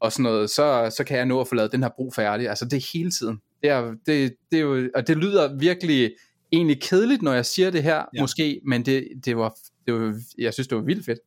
og 0.00 0.12
sådan 0.12 0.22
noget, 0.22 0.50
så, 0.50 0.94
så 0.96 1.04
kan 1.04 1.16
jeg 1.16 1.26
nå 1.26 1.40
at 1.40 1.48
få 1.48 1.54
lavet 1.54 1.72
den 1.72 1.82
her 1.82 1.90
brug 1.96 2.14
færdig. 2.14 2.48
Altså 2.48 2.64
det 2.64 2.72
er 2.72 2.90
hele 2.92 3.10
tiden. 3.10 3.40
Det 3.62 3.70
er, 3.70 3.94
det, 4.06 4.34
det 4.50 4.58
er 4.58 4.62
jo, 4.62 4.90
og 4.94 5.06
det 5.06 5.16
lyder 5.16 5.58
virkelig 5.58 6.12
egentlig 6.52 6.80
kedeligt, 6.80 7.22
når 7.22 7.32
jeg 7.32 7.46
siger 7.46 7.70
det 7.70 7.82
her, 7.82 8.04
ja. 8.14 8.20
måske, 8.20 8.60
men 8.64 8.86
det, 8.86 9.08
det, 9.24 9.36
var, 9.36 9.56
det 9.86 9.94
var, 9.94 10.20
jeg 10.38 10.54
synes, 10.54 10.68
det 10.68 10.76
var 10.76 10.84
vildt 10.84 11.04
fedt. 11.04 11.18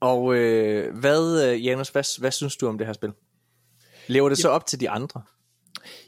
Og 0.00 0.34
øh, 0.34 0.96
hvad, 0.96 1.52
øh, 1.52 1.66
Janus, 1.66 1.88
hvad, 1.88 2.20
hvad 2.20 2.30
synes 2.30 2.56
du 2.56 2.68
om 2.68 2.78
det 2.78 2.86
her 2.86 2.94
spil? 2.94 3.12
Lever 4.06 4.28
det 4.28 4.38
så 4.38 4.48
op 4.48 4.66
til 4.66 4.80
de 4.80 4.90
andre? 4.90 5.22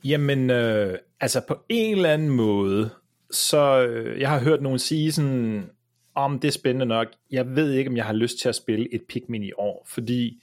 Jamen, 0.04 0.50
øh, 0.50 0.98
altså 1.20 1.40
på 1.48 1.56
en 1.68 1.96
eller 1.96 2.12
anden 2.12 2.30
måde, 2.30 2.90
så 3.30 3.86
øh, 3.86 4.20
jeg 4.20 4.30
har 4.30 4.40
hørt 4.40 4.62
nogen 4.62 4.78
sige 4.78 5.12
sådan, 5.12 5.70
om 6.14 6.38
det 6.38 6.48
er 6.48 6.52
spændende 6.52 6.86
nok. 6.86 7.08
Jeg 7.30 7.56
ved 7.56 7.72
ikke, 7.72 7.90
om 7.90 7.96
jeg 7.96 8.04
har 8.04 8.12
lyst 8.12 8.38
til 8.38 8.48
at 8.48 8.54
spille 8.54 8.94
et 8.94 9.02
Pikmin 9.08 9.42
i 9.42 9.52
år, 9.58 9.86
fordi 9.88 10.42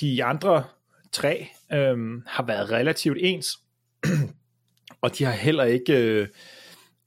de 0.00 0.24
andre 0.24 0.64
tre 1.12 1.46
øh, 1.72 2.22
har 2.26 2.42
været 2.46 2.70
relativt 2.70 3.18
ens, 3.20 3.58
og 5.02 5.18
de 5.18 5.24
har 5.24 5.32
heller 5.32 5.64
ikke... 5.64 5.92
Øh, 5.92 6.28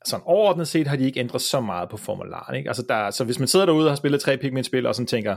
sådan 0.05 0.23
overordnet 0.25 0.67
set 0.67 0.87
har 0.87 0.95
de 0.95 1.05
ikke 1.05 1.19
ændret 1.19 1.41
så 1.41 1.61
meget 1.61 1.89
på 1.89 1.97
formularen. 1.97 2.55
Ikke? 2.55 2.69
Altså 2.69 2.85
der, 2.89 3.11
så 3.11 3.23
hvis 3.23 3.39
man 3.39 3.47
sidder 3.47 3.65
derude 3.65 3.85
og 3.85 3.91
har 3.91 3.95
spillet 3.95 4.21
tre 4.21 4.37
Pikmin-spil, 4.37 4.85
og 4.85 4.95
sådan 4.95 5.07
tænker, 5.07 5.35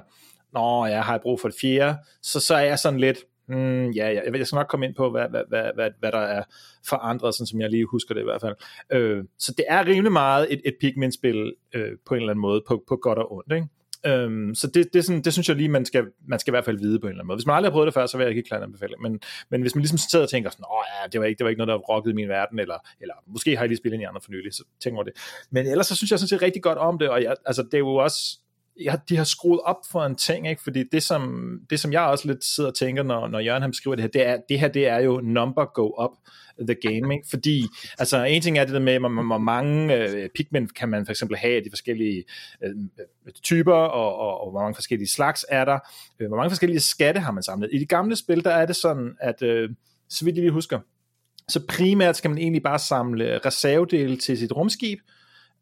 nå, 0.53 0.87
jeg 0.87 1.05
har 1.05 1.19
brug 1.19 1.41
for 1.41 1.49
et 1.49 1.55
fjerde, 1.61 1.99
så, 2.23 2.41
så 2.41 2.55
er 2.55 2.61
jeg 2.61 2.79
sådan 2.79 3.01
lidt, 3.01 3.19
mm, 3.49 3.91
ja, 3.91 4.07
jeg, 4.07 4.23
jeg 4.37 4.47
skal 4.47 4.57
nok 4.57 4.67
komme 4.69 4.87
ind 4.87 4.95
på, 4.95 5.11
hvad, 5.11 5.27
hvad, 5.31 5.43
hvad, 5.49 5.71
hvad, 5.75 5.91
hvad 5.99 6.13
der 6.13 6.19
er 6.19 6.43
forandret, 6.89 7.35
sådan 7.35 7.47
som 7.47 7.61
jeg 7.61 7.71
lige 7.71 7.87
husker 7.87 8.15
det 8.15 8.21
i 8.21 8.25
hvert 8.25 8.41
fald. 8.41 8.55
Øh, 8.93 9.25
så 9.39 9.55
det 9.57 9.65
er 9.69 9.87
rimelig 9.87 10.13
meget 10.13 10.53
et, 10.53 10.61
et 10.65 10.75
Pikmin-spil 10.81 11.55
øh, 11.75 11.93
på 12.07 12.15
en 12.15 12.21
eller 12.21 12.31
anden 12.31 12.43
måde, 12.43 12.63
på, 12.69 12.83
på 12.89 12.97
godt 12.97 13.19
og 13.19 13.33
ondt. 13.33 13.53
Ikke? 13.53 13.67
Øhm, 14.07 14.55
så 14.55 14.67
det, 14.67 14.89
det, 14.93 15.05
sådan, 15.05 15.23
det 15.23 15.33
synes 15.33 15.49
jeg 15.49 15.57
lige, 15.57 15.69
man 15.69 15.85
skal, 15.85 16.07
man 16.29 16.39
skal 16.39 16.51
i 16.51 16.55
hvert 16.55 16.65
fald 16.65 16.79
vide 16.79 17.01
på 17.01 17.07
en 17.07 17.11
eller 17.11 17.21
anden 17.21 17.27
måde. 17.27 17.37
Hvis 17.37 17.47
man 17.47 17.57
aldrig 17.57 17.71
har 17.71 17.75
prøvet 17.75 17.87
det 17.87 17.95
før, 17.95 18.07
så 18.07 18.17
vil 18.17 18.25
jeg 18.25 18.37
ikke 18.37 18.49
klart 18.49 18.63
anbefale 18.63 18.95
men, 19.01 19.21
men 19.51 19.61
hvis 19.61 19.75
man 19.75 19.83
ligesom 19.83 19.99
sidder 19.99 20.25
og 20.25 20.31
tænker 20.31 20.51
sådan, 20.51 20.65
åh 20.73 20.85
ja, 20.91 21.09
det 21.09 21.21
var 21.21 21.27
ikke, 21.27 21.39
det 21.39 21.45
var 21.45 21.51
ikke 21.51 21.59
noget, 21.65 21.69
der 21.69 21.95
rockede 21.95 22.15
min 22.15 22.29
verden, 22.29 22.59
eller, 22.59 22.79
eller 23.01 23.15
måske 23.27 23.57
har 23.57 23.63
jeg 23.63 23.69
lige 23.69 23.79
spillet 23.79 23.97
en 23.97 24.01
i 24.01 24.05
andre 24.05 24.21
for 24.21 24.31
nylig, 24.31 24.55
så 24.55 24.65
tænk 24.83 24.95
over 24.95 25.05
det. 25.05 25.13
Men 25.51 25.67
ellers 25.67 25.87
så 25.87 25.97
synes 25.97 26.11
jeg 26.11 26.19
sådan 26.19 26.29
set 26.29 26.43
rigtig 26.43 26.63
godt 26.63 26.79
om 26.79 26.99
det, 26.99 27.09
og 27.09 27.23
jeg, 27.23 27.37
altså, 27.47 27.63
det 27.63 27.75
er 27.75 27.79
jo 27.79 27.95
også, 27.95 28.39
ja, 28.85 28.95
de 29.09 29.17
har 29.17 29.25
skruet 29.25 29.61
op 29.61 29.77
for 29.93 30.05
en 30.05 30.17
ting, 30.17 30.49
ikke? 30.49 30.63
fordi 30.63 30.85
det 30.93 31.03
som, 31.03 31.53
det 31.71 31.81
som 31.81 31.93
jeg 31.93 32.03
også 32.03 32.29
lidt 32.29 32.45
sidder 32.45 32.71
og 32.71 32.77
tænker, 32.77 33.03
når, 33.03 33.29
når 33.29 33.39
Jørgen 33.39 33.63
han 33.63 33.71
beskriver 33.71 33.97
det 33.97 34.03
her, 34.03 34.09
det, 34.09 34.27
er, 34.27 34.39
det 34.49 34.61
her 34.61 34.69
det 34.69 34.89
er 34.89 34.99
jo 34.99 35.21
number 35.21 35.65
go 35.65 36.05
up 36.05 36.11
the 36.61 36.75
game, 36.75 37.15
ikke? 37.15 37.27
fordi 37.31 37.67
altså 37.99 38.25
en 38.25 38.43
ting 38.43 38.59
er 38.59 38.65
det 38.65 38.75
der 38.75 38.81
med, 38.81 38.99
hvor, 38.99 39.27
hvor 39.27 39.39
mange 39.39 39.95
øh, 39.97 40.29
pigment 40.37 40.75
kan 40.75 40.89
man 40.89 41.07
for 41.07 41.11
eksempel 41.11 41.37
have 41.37 41.57
af 41.57 41.63
de 41.63 41.71
forskellige 41.71 42.25
øh, 42.65 42.75
typer, 43.43 43.75
og, 43.75 44.17
og, 44.17 44.41
og 44.41 44.51
hvor 44.51 44.61
mange 44.61 44.75
forskellige 44.75 45.09
slags 45.09 45.47
er 45.49 45.65
der, 45.65 45.79
øh, 46.21 46.29
hvor 46.29 46.37
mange 46.37 46.51
forskellige 46.51 46.81
skatte 46.81 47.21
har 47.21 47.33
man 47.33 47.43
samlet. 47.43 47.71
I 47.73 47.79
de 47.79 47.87
gamle 47.87 48.17
spil, 48.17 48.45
der 48.45 48.51
er 48.51 48.67
det 48.67 48.77
sådan, 48.77 49.17
at 49.21 49.43
øh, 49.43 49.71
så 50.09 50.25
vidt 50.25 50.37
jeg 50.37 50.43
lige 50.43 50.53
husker, 50.53 50.81
så 51.49 51.61
primært 51.69 52.17
skal 52.17 52.31
man 52.31 52.39
egentlig 52.39 52.63
bare 52.63 52.79
samle 52.79 53.39
reservedele 53.39 54.17
til 54.17 54.39
sit 54.39 54.53
rumskib, 54.53 54.99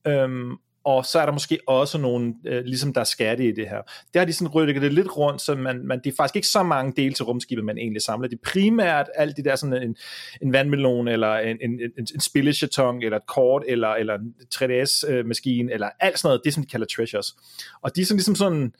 øhm, 0.06 0.56
og 0.84 1.06
så 1.06 1.18
er 1.18 1.24
der 1.24 1.32
måske 1.32 1.58
også 1.66 1.98
nogle, 1.98 2.34
øh, 2.46 2.64
ligesom 2.64 2.92
der 2.92 3.00
er 3.00 3.04
skatte 3.04 3.44
i 3.44 3.52
det 3.52 3.68
her. 3.68 3.82
Der 4.14 4.20
har 4.20 4.24
de 4.24 4.32
sådan 4.32 4.54
rykket 4.54 4.82
det 4.82 4.92
lidt 4.92 5.16
rundt, 5.16 5.42
så 5.42 5.54
man, 5.54 5.86
man, 5.86 6.00
det 6.04 6.12
er 6.12 6.16
faktisk 6.16 6.36
ikke 6.36 6.48
så 6.48 6.62
mange 6.62 6.92
dele 6.96 7.14
til 7.14 7.24
rumskibet, 7.24 7.64
man 7.64 7.78
egentlig 7.78 8.02
samler. 8.02 8.28
Det 8.28 8.38
er 8.44 8.50
primært 8.50 9.06
alt 9.14 9.36
det 9.36 9.44
der 9.44 9.56
sådan 9.56 9.82
en, 9.82 9.96
en 10.42 10.52
vandmelon, 10.52 11.08
eller 11.08 11.34
en, 11.34 11.58
en, 11.60 11.70
en, 11.70 12.06
en 12.14 12.20
spillechaton, 12.20 13.02
eller 13.02 13.16
et 13.16 13.26
kort, 13.26 13.64
eller, 13.68 13.88
eller 13.88 14.14
en 14.14 14.34
3DS-maskine, 14.54 15.70
øh, 15.70 15.74
eller 15.74 15.88
alt 16.00 16.18
sådan 16.18 16.28
noget, 16.28 16.40
det 16.44 16.54
som 16.54 16.62
de 16.62 16.68
kalder 16.68 16.86
treasures. 16.86 17.36
Og 17.82 17.96
de 17.96 18.00
er 18.00 18.04
sådan 18.04 18.16
ligesom 18.16 18.34
sådan, 18.34 18.72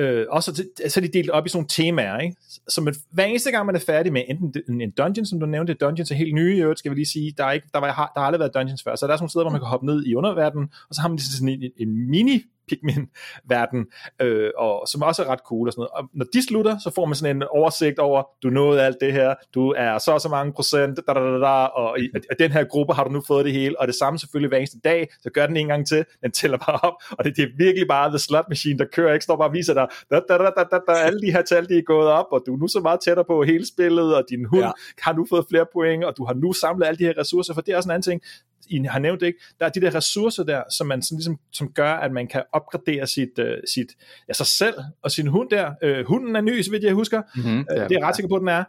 Øh, 0.00 0.26
også 0.30 0.54
så 0.54 0.64
så 0.88 1.00
er 1.00 1.02
de 1.02 1.12
delt 1.18 1.30
op 1.30 1.46
i 1.46 1.48
sådan 1.48 1.58
nogle 1.58 1.68
temaer, 1.68 2.18
ikke? 2.18 2.36
Så 2.68 2.80
man, 2.80 2.94
hver 3.10 3.24
eneste 3.24 3.50
gang 3.50 3.66
man 3.66 3.74
er 3.74 3.80
færdig 3.80 4.12
med 4.12 4.22
enten 4.28 4.54
en, 4.68 4.80
en 4.80 4.90
dungeon, 4.90 5.26
som 5.26 5.40
du 5.40 5.46
nævnte, 5.46 5.74
dungeons 5.74 6.10
er 6.10 6.14
helt 6.14 6.34
nye 6.34 6.56
i 6.56 6.60
øvrigt, 6.60 6.78
skal 6.78 6.90
vi 6.90 6.96
lige 6.96 7.06
sige, 7.06 7.34
der, 7.36 7.44
er 7.44 7.52
ikke, 7.52 7.66
der, 7.74 7.80
var, 7.80 7.86
der 7.86 8.20
har 8.20 8.26
aldrig 8.26 8.40
været 8.40 8.54
dungeons 8.54 8.82
før, 8.82 8.96
så 8.96 9.06
der 9.06 9.12
er 9.12 9.16
sådan 9.16 9.22
nogle 9.22 9.30
steder, 9.30 9.44
hvor 9.44 9.50
man 9.50 9.60
kan 9.60 9.68
hoppe 9.68 9.86
ned 9.86 10.06
i 10.06 10.14
underverdenen, 10.14 10.68
og 10.88 10.94
så 10.94 11.00
har 11.00 11.08
man 11.08 11.16
lige 11.16 11.26
sådan 11.26 11.48
en, 11.48 11.70
en 11.76 12.10
mini 12.10 12.42
Pikmin-verden, 12.70 13.86
øh, 14.22 14.50
og 14.58 14.88
som 14.88 15.02
også 15.02 15.22
er 15.24 15.26
ret 15.26 15.40
cool 15.46 15.68
og 15.68 15.72
sådan 15.72 15.80
noget. 15.80 15.90
Og 15.90 16.10
når 16.14 16.26
de 16.32 16.46
slutter, 16.46 16.78
så 16.78 16.90
får 16.94 17.04
man 17.04 17.14
sådan 17.14 17.36
en 17.36 17.42
oversigt 17.42 17.98
over, 17.98 18.22
du 18.42 18.50
nåede 18.50 18.82
alt 18.82 18.96
det 19.00 19.12
her, 19.12 19.34
du 19.54 19.74
er 19.76 19.98
så 19.98 20.12
og 20.12 20.20
så 20.20 20.28
mange 20.28 20.52
procent, 20.52 20.96
da, 20.96 21.12
da, 21.12 21.20
da, 21.20 21.38
da, 21.38 21.64
og 21.80 22.00
i, 22.00 22.04
i 22.04 22.34
den 22.38 22.50
her 22.50 22.64
gruppe 22.64 22.94
har 22.94 23.04
du 23.04 23.10
nu 23.10 23.22
fået 23.26 23.44
det 23.44 23.52
hele, 23.52 23.80
og 23.80 23.86
det 23.86 23.94
samme 23.94 24.18
selvfølgelig 24.18 24.48
hver 24.48 24.58
eneste 24.58 24.78
dag, 24.84 25.08
så 25.20 25.30
gør 25.34 25.46
den 25.46 25.56
en 25.56 25.68
gang 25.68 25.86
til, 25.86 26.04
den 26.22 26.32
tæller 26.32 26.58
bare 26.58 26.78
op, 26.82 26.94
og 27.10 27.24
det, 27.24 27.36
det 27.36 27.42
er 27.42 27.48
virkelig 27.58 27.88
bare 27.88 28.08
the 28.08 28.18
slot 28.18 28.44
machine, 28.48 28.78
der 28.78 28.84
kører, 28.92 29.12
ikke? 29.12 29.24
Står 29.24 29.36
bare 29.36 29.48
og 29.48 29.52
viser 29.52 29.74
dig, 29.74 29.86
da, 30.10 30.20
da, 30.28 30.38
da, 30.38 30.50
da, 30.56 30.64
da, 30.70 30.78
da, 30.88 30.92
alle 30.92 31.20
de 31.20 31.32
her 31.32 31.42
tal, 31.42 31.68
de 31.68 31.78
er 31.78 31.82
gået 31.82 32.08
op, 32.08 32.26
og 32.32 32.42
du 32.46 32.54
er 32.54 32.58
nu 32.58 32.68
så 32.68 32.80
meget 32.80 33.00
tættere 33.00 33.24
på 33.24 33.42
hele 33.42 33.66
spillet, 33.66 34.16
og 34.16 34.24
din 34.30 34.44
hund 34.44 34.64
ja. 34.64 34.70
har 35.02 35.12
nu 35.12 35.26
fået 35.30 35.44
flere 35.50 35.66
point, 35.72 36.04
og 36.04 36.16
du 36.16 36.24
har 36.24 36.34
nu 36.34 36.52
samlet 36.52 36.86
alle 36.86 36.98
de 36.98 37.04
her 37.04 37.18
ressourcer, 37.18 37.54
for 37.54 37.60
det 37.60 37.72
er 37.72 37.76
også 37.76 37.86
en 37.86 37.90
anden 37.90 38.02
ting, 38.02 38.22
I 38.68 38.84
har 38.84 38.98
nævnt 38.98 39.20
det 39.20 39.26
ikke, 39.26 39.38
der 39.60 39.66
er 39.66 39.70
de 39.70 39.80
der 39.80 39.94
ressourcer 39.94 40.44
der, 40.44 40.62
som 40.70 40.86
man 40.86 41.02
sådan 41.02 41.18
ligesom, 41.18 41.38
som 41.52 41.72
gør, 41.72 41.92
at 41.92 42.12
man 42.12 42.28
kan 42.28 42.42
opgradere 42.52 43.06
sit, 43.06 43.38
uh, 43.38 43.44
sit 43.74 43.88
ja, 44.28 44.32
sig 44.32 44.46
selv 44.46 44.74
og 45.02 45.10
sin 45.10 45.26
hund 45.26 45.50
der. 45.50 45.70
Uh, 45.84 46.06
hunden 46.06 46.36
er 46.36 46.40
ny, 46.40 46.62
så 46.62 46.70
vidt 46.70 46.84
jeg 46.84 46.94
husker. 46.94 47.22
Mm-hmm, 47.36 47.58
uh, 47.58 47.76
det 47.76 47.80
er 47.80 47.86
jeg 47.90 48.02
ret 48.02 48.16
sikker 48.16 48.28
på, 48.28 48.38
den 48.38 48.48
er. 48.48 48.64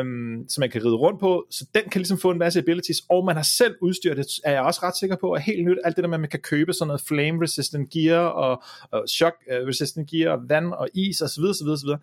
Um, 0.00 0.44
så 0.48 0.60
man 0.60 0.70
kan 0.70 0.84
ride 0.84 0.94
rundt 0.94 1.20
på. 1.20 1.46
Så 1.50 1.66
den 1.74 1.82
kan 1.82 2.00
ligesom 2.00 2.18
få 2.18 2.30
en 2.30 2.38
masse 2.38 2.58
abilities, 2.58 3.02
og 3.08 3.24
man 3.24 3.36
har 3.36 3.42
selv 3.42 3.74
udstyret 3.80 4.16
det, 4.16 4.26
er 4.44 4.52
jeg 4.52 4.62
også 4.62 4.80
ret 4.82 4.96
sikker 4.96 5.16
på, 5.16 5.32
at 5.32 5.42
helt 5.42 5.64
nyt, 5.64 5.78
alt 5.84 5.96
det 5.96 6.02
der 6.02 6.08
med, 6.08 6.16
at 6.16 6.20
man 6.20 6.30
kan 6.30 6.40
købe 6.40 6.72
sådan 6.72 6.86
noget 6.86 7.02
flame 7.08 7.42
resistant 7.42 7.90
gear, 7.90 8.20
og, 8.20 8.62
og 8.90 9.04
shock 9.08 9.34
resistant 9.50 10.10
gear, 10.10 10.32
og 10.32 10.48
vand 10.48 10.72
og 10.72 10.88
is, 10.94 11.20
og 11.20 11.28
så 11.28 11.40
videre, 11.40 11.54
så 11.54 11.98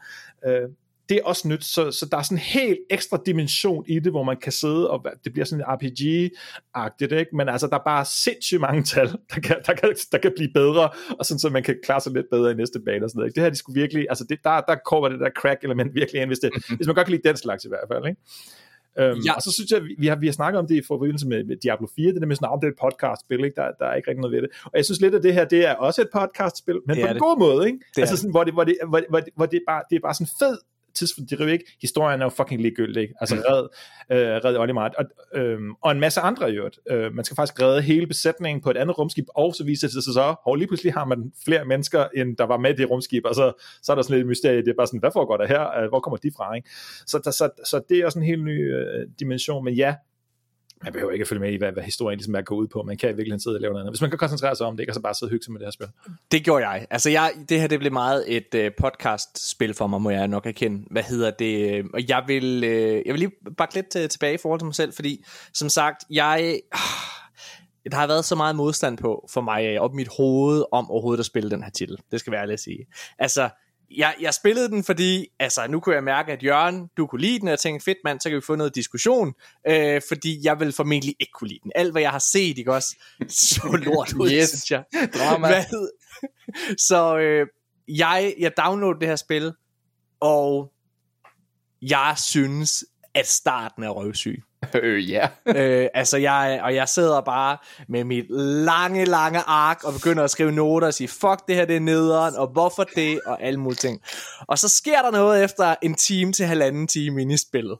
det 1.10 1.18
er 1.18 1.22
også 1.24 1.48
nyt, 1.48 1.64
så, 1.64 1.92
så 1.92 2.08
der 2.12 2.18
er 2.18 2.22
sådan 2.22 2.38
en 2.38 2.42
helt 2.42 2.80
ekstra 2.90 3.20
dimension 3.26 3.86
i 3.88 4.00
det, 4.00 4.12
hvor 4.12 4.24
man 4.24 4.38
kan 4.38 4.52
sidde, 4.52 4.90
og 4.90 5.06
det 5.24 5.34
bliver 5.34 5.46
sådan 5.46 5.66
en 5.66 5.66
RPG-agtigt, 5.66 7.14
ikke? 7.14 7.36
men 7.36 7.50
altså, 7.50 7.68
der 7.68 7.76
er 7.76 7.84
bare 7.86 8.06
sindssygt 8.06 8.62
mange 8.62 8.84
tal, 8.84 9.08
der 9.36 9.42
kan, 9.42 9.56
der 9.66 9.74
kan, 9.74 9.96
der 10.12 10.18
kan 10.18 10.32
blive 10.36 10.50
bedre, 10.54 10.90
og 11.20 11.26
sådan, 11.26 11.40
så 11.40 11.50
man 11.50 11.64
kan 11.64 11.76
klare 11.84 12.02
sig 12.02 12.14
lidt 12.14 12.26
bedre 12.32 12.52
i 12.52 12.56
næste 12.56 12.80
bane 12.80 13.06
og 13.06 13.10
sådan 13.10 13.20
noget. 13.20 13.30
Ikke? 13.30 13.36
Det 13.36 13.44
her, 13.44 13.50
de 13.50 13.56
skulle 13.56 13.82
virkelig, 13.82 14.06
altså 14.10 14.26
det, 14.30 14.40
der, 14.44 14.62
der 14.62 14.76
kommer 14.86 15.10
det 15.10 15.20
der 15.20 15.30
crack-element 15.40 15.94
virkelig 15.94 16.22
ind, 16.22 16.30
hvis, 16.30 16.40
det, 16.40 16.52
hvis 16.78 16.88
man 16.88 16.96
godt 16.96 17.08
kan 17.08 17.12
lide 17.16 17.28
den 17.28 17.38
slags 17.38 17.66
i 17.66 17.68
hvert 17.68 17.88
fald, 17.92 18.06
ikke? 18.08 18.22
Øhm, 19.00 19.20
ja. 19.26 19.34
Og 19.34 19.42
så 19.42 19.52
synes 19.52 19.72
jeg, 19.72 19.84
vi, 19.84 19.96
vi 19.98 20.08
har, 20.08 20.16
vi 20.16 20.28
har 20.28 20.34
snakket 20.34 20.60
om 20.60 20.68
det 20.68 20.76
i 20.76 20.82
forbindelse 20.88 21.28
med, 21.28 21.44
med 21.44 21.58
Diablo 21.58 21.88
4, 21.96 22.14
det 22.14 22.22
der 22.22 22.28
med 22.28 22.36
sådan, 22.36 22.50
om 22.50 22.60
det 22.60 22.68
er 22.68 22.72
et 22.72 22.82
podcast-spil, 22.86 23.44
ikke? 23.46 23.56
Der, 23.56 23.72
der 23.80 23.86
er 23.86 23.96
ikke 23.96 24.10
rigtig 24.10 24.22
noget 24.22 24.36
ved 24.36 24.42
det. 24.42 24.50
Og 24.66 24.72
jeg 24.76 24.86
synes 24.86 25.02
lidt, 25.02 25.16
at 25.16 25.24
det 25.24 25.34
her, 25.34 25.46
det 25.46 25.66
er 25.66 25.74
også 25.74 26.02
et 26.02 26.10
podcast-spil, 26.14 26.80
men 26.88 26.96
det 26.96 27.04
på 27.04 27.08
en 27.08 27.14
det. 27.14 27.22
god 27.22 27.40
måde, 27.40 27.68
ikke? 27.68 27.80
Det 27.96 28.02
altså 28.02 28.18
sådan, 28.18 28.32
hvor 28.32 28.44
det, 28.44 28.54
hvor 28.54 28.64
det, 28.64 28.78
hvor, 28.90 29.02
hvor, 29.10 29.22
hvor 29.36 29.46
det, 29.46 29.62
bare, 29.68 29.84
det 29.90 29.96
er 29.96 30.00
bare 30.00 30.14
sådan 30.14 30.34
fed 30.40 30.58
tidsfordriv, 30.96 31.48
ikke? 31.48 31.66
Historien 31.82 32.22
er 32.22 32.26
jo 32.26 32.30
fucking 32.30 32.62
ligegyldig, 32.62 33.02
ikke? 33.02 33.14
Altså 33.22 33.36
mm. 33.36 33.42
red, 33.50 33.68
øh, 34.12 34.44
red 34.46 34.58
Olimar, 34.58 34.92
og, 34.98 35.06
øh, 35.40 35.60
og 35.82 35.92
en 35.92 36.00
masse 36.00 36.22
andre 36.22 36.52
i 36.52 36.56
øvrigt. 36.56 36.80
Øh, 36.92 37.14
man 37.14 37.26
skal 37.26 37.36
faktisk 37.36 37.62
redde 37.62 37.82
hele 37.82 38.08
besætningen 38.08 38.62
på 38.62 38.70
et 38.70 38.78
andet 38.78 38.98
rumskib, 38.98 39.26
og 39.36 39.56
så 39.56 39.64
viser 39.64 39.88
det 39.88 40.04
sig 40.04 40.14
så, 40.14 40.36
og 40.46 40.56
lige 40.56 40.68
pludselig 40.68 40.94
har 40.94 41.06
man 41.06 41.32
flere 41.46 41.66
mennesker, 41.66 42.06
end 42.16 42.38
der 42.38 42.44
var 42.44 42.58
med 42.58 42.74
det 42.74 42.90
rumskib, 42.90 43.26
og 43.26 43.36
så, 43.36 43.54
så 43.84 43.92
er 43.92 43.96
der 43.96 44.02
sådan 44.02 44.18
lidt 44.18 44.28
mysterie, 44.28 44.58
det 44.58 44.68
er 44.68 44.74
bare 44.78 44.88
sådan, 44.88 45.00
hvad 45.00 45.12
foregår 45.14 45.38
der 45.38 45.48
her? 45.48 45.80
Øh, 45.80 45.90
hvor 45.90 46.00
kommer 46.00 46.18
de 46.18 46.32
fra, 46.38 46.56
ikke? 46.56 46.70
Så, 47.08 47.22
der, 47.24 47.32
så, 47.32 47.50
så 47.66 47.82
det 47.90 47.98
er 47.98 48.06
også 48.06 48.20
en 48.20 48.26
helt 48.26 48.44
ny 48.44 48.76
øh, 48.76 49.08
dimension, 49.20 49.66
men 49.66 49.74
ja, 49.74 49.96
man 50.84 50.94
behøver 50.94 51.12
ikke 51.12 51.24
at 51.24 51.28
følge 51.28 51.40
med 51.42 51.54
i, 51.54 51.56
hvad, 51.56 51.72
hvad 51.72 51.84
historien 51.84 52.18
ligesom 52.18 52.36
er 52.36 52.42
gået 52.42 52.60
ud 52.60 52.68
på. 52.68 52.84
Man 52.84 52.98
kan 52.98 53.10
i 53.10 53.12
virkeligheden 53.12 53.40
sidde 53.40 53.56
og 53.56 53.62
lave 53.62 53.74
noget 53.74 53.84
andet. 53.84 53.92
Hvis 53.92 54.02
man 54.02 54.10
kan 54.10 54.20
koncentrere 54.20 54.56
sig 54.56 54.68
om 54.68 54.78
det, 54.78 54.84
ikke? 54.84 54.92
og 54.92 54.96
så 54.96 55.02
bare 55.02 55.14
sidde 55.14 55.30
og 55.30 55.32
hygge 55.32 55.44
sig 55.44 55.52
med 55.52 55.60
det 55.60 55.66
her 55.66 55.72
spil. 55.72 55.88
Det 56.32 56.44
gjorde 56.44 56.68
jeg. 56.68 56.88
Altså, 56.90 57.10
jeg, 57.10 57.32
det 57.50 57.62
her 57.62 57.68
det 57.68 57.80
blev 57.80 57.92
meget 57.92 58.38
et 58.38 58.56
øh, 58.56 58.72
podcast-spil 58.82 59.74
for 59.74 59.88
mig, 59.88 60.02
må 60.02 60.10
jeg 60.10 60.28
nok 60.28 60.46
erkende. 60.46 60.86
Hvad 60.92 61.04
hedder 61.04 61.32
det? 61.32 61.72
Øh, 61.72 61.86
og 61.94 62.10
jeg 62.10 62.24
vil, 62.28 62.64
øh, 62.64 63.02
jeg 63.06 63.14
vil 63.14 63.20
lige 63.20 63.32
bakke 63.58 63.76
lidt 63.76 63.96
øh, 63.96 64.10
tilbage 64.10 64.34
i 64.34 64.38
forhold 64.38 64.60
til 64.60 64.66
mig 64.66 64.76
selv, 64.76 64.94
fordi 64.94 65.24
som 65.54 65.70
sagt, 65.70 66.04
jeg... 66.10 66.52
Øh, 66.54 66.80
der 67.92 67.98
har 67.98 68.08
været 68.08 68.26
så 68.26 68.36
meget 68.36 68.56
modstand 68.56 68.98
på 68.98 69.28
for 69.32 69.42
mig 69.42 69.66
øh, 69.66 69.82
op 69.82 69.94
i 69.94 69.96
mit 69.96 70.10
hoved 70.18 70.64
om 70.72 70.92
overhovedet 70.92 71.20
at 71.20 71.26
spille 71.26 71.52
den 71.52 71.64
her 71.64 71.70
titel. 71.70 71.98
Det 72.12 72.20
skal 72.20 72.32
være 72.32 72.42
ærligt 72.42 72.54
at 72.54 72.60
sige. 72.60 72.86
Altså, 73.20 73.50
jeg, 73.92 74.16
jeg 74.22 74.34
spillede 74.34 74.70
den, 74.70 74.84
fordi 74.84 75.28
altså, 75.40 75.68
nu 75.70 75.80
kunne 75.80 75.96
jeg 75.96 76.04
mærke, 76.04 76.32
at 76.32 76.44
Jørgen, 76.44 76.90
du 76.98 77.08
kunne 77.08 77.22
lide 77.22 77.40
den, 77.40 77.48
og 77.48 77.52
jeg 77.52 77.60
tænkte, 77.60 77.84
fedt 77.84 77.98
mand, 78.04 78.20
så 78.20 78.30
kan 78.30 78.36
vi 78.36 78.42
få 78.42 78.56
noget 78.56 78.76
diskussion, 78.76 79.34
øh, 79.68 80.02
fordi 80.08 80.40
jeg 80.44 80.60
vil 80.60 80.72
formentlig 80.72 81.16
ikke 81.20 81.32
kunne 81.32 81.48
lide 81.48 81.60
den. 81.64 81.72
Alt, 81.76 81.92
hvad 81.92 82.02
jeg 82.02 82.12
har 82.12 82.20
set, 82.20 82.58
ikke 82.58 82.74
også, 82.74 82.96
så 83.30 83.80
lort 83.86 84.14
ud, 84.14 84.32
yes. 84.32 84.50
synes 84.50 84.72
jeg. 84.72 84.84
Drama. 84.94 85.48
Hvad? 85.48 85.90
Så 86.88 87.18
øh, 87.18 87.48
jeg, 87.88 88.34
jeg 88.40 88.52
downloadede 88.58 89.00
det 89.00 89.08
her 89.08 89.16
spil, 89.16 89.54
og 90.20 90.72
jeg 91.82 92.14
synes, 92.18 92.86
at 93.16 93.28
starten 93.28 93.84
er 93.84 93.90
røvsyg. 93.90 94.44
Øh, 94.74 95.12
ja. 95.12 95.28
øh, 95.56 95.88
altså 95.94 96.18
jeg, 96.18 96.60
og 96.64 96.76
jeg 96.76 96.90
sidder 96.90 97.22
bare 97.22 97.58
med 97.90 98.04
mit 98.04 98.26
lange, 98.66 99.06
lange 99.06 99.40
ark 99.40 99.84
og 99.84 99.94
begynder 99.94 100.24
at 100.24 100.32
skrive 100.32 100.52
noter 100.52 100.88
og 100.88 100.94
sige, 100.94 101.08
fuck 101.08 101.48
det 101.48 101.56
her, 101.56 101.66
det 101.66 101.76
er 101.76 101.80
nederen, 101.80 102.36
og 102.36 102.48
hvorfor 102.48 102.84
det, 102.84 103.22
og 103.26 103.44
alle 103.44 103.60
mulige 103.60 103.78
ting. 103.78 104.02
Og 104.48 104.60
så 104.60 104.70
sker 104.70 105.02
der 105.02 105.12
noget 105.12 105.44
efter 105.44 105.76
en 105.82 105.96
time 105.96 106.34
til 106.34 106.46
halvanden 106.46 106.88
time 106.88 107.22
inde 107.22 107.34
i 107.34 107.38
spillet, 107.38 107.78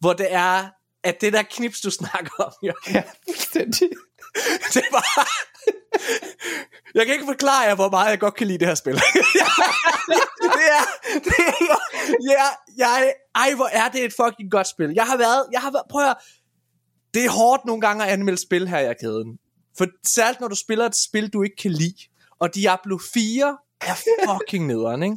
hvor 0.00 0.12
det 0.12 0.26
er, 0.30 0.64
at 1.04 1.20
det 1.20 1.32
der 1.32 1.42
knips, 1.50 1.80
du 1.80 1.90
snakker 2.00 2.30
om, 2.38 2.52
jo, 2.62 2.72
ja, 2.92 3.02
det 4.74 4.84
var... 4.92 5.49
Jeg 6.94 7.06
kan 7.06 7.14
ikke 7.14 7.26
forklare 7.26 7.60
jer, 7.60 7.74
hvor 7.74 7.90
meget 7.90 8.10
jeg 8.10 8.20
godt 8.20 8.34
kan 8.34 8.46
lide 8.46 8.58
det 8.58 8.66
her 8.66 8.74
spil. 8.74 8.94
det 10.56 10.64
er... 10.76 10.84
Det 11.24 11.34
er 11.38 11.76
ja, 12.30 12.44
jeg, 12.76 13.12
ej, 13.34 13.54
hvor 13.54 13.68
er 13.72 13.88
det 13.88 14.04
et 14.04 14.12
fucking 14.20 14.50
godt 14.50 14.66
spil. 14.66 14.92
Jeg 14.94 15.04
har 15.04 15.16
været... 15.16 15.46
Jeg 15.52 15.60
har 15.60 15.70
været 15.70 15.84
prøv 15.90 16.10
at 16.10 16.16
Det 17.14 17.24
er 17.24 17.30
hårdt 17.30 17.64
nogle 17.64 17.80
gange 17.80 18.04
at 18.04 18.10
anmelde 18.10 18.42
spil 18.42 18.68
her 18.68 18.90
i 18.90 18.94
kæden. 19.00 19.38
For 19.78 19.86
særligt 20.06 20.40
når 20.40 20.48
du 20.48 20.56
spiller 20.56 20.86
et 20.86 20.96
spil, 21.08 21.32
du 21.32 21.42
ikke 21.42 21.56
kan 21.56 21.70
lide. 21.70 22.02
Og 22.38 22.54
Diablo 22.54 22.98
4 23.14 23.56
er 23.80 23.94
fucking 24.28 24.66
nederen, 24.66 25.02
ikke? 25.02 25.16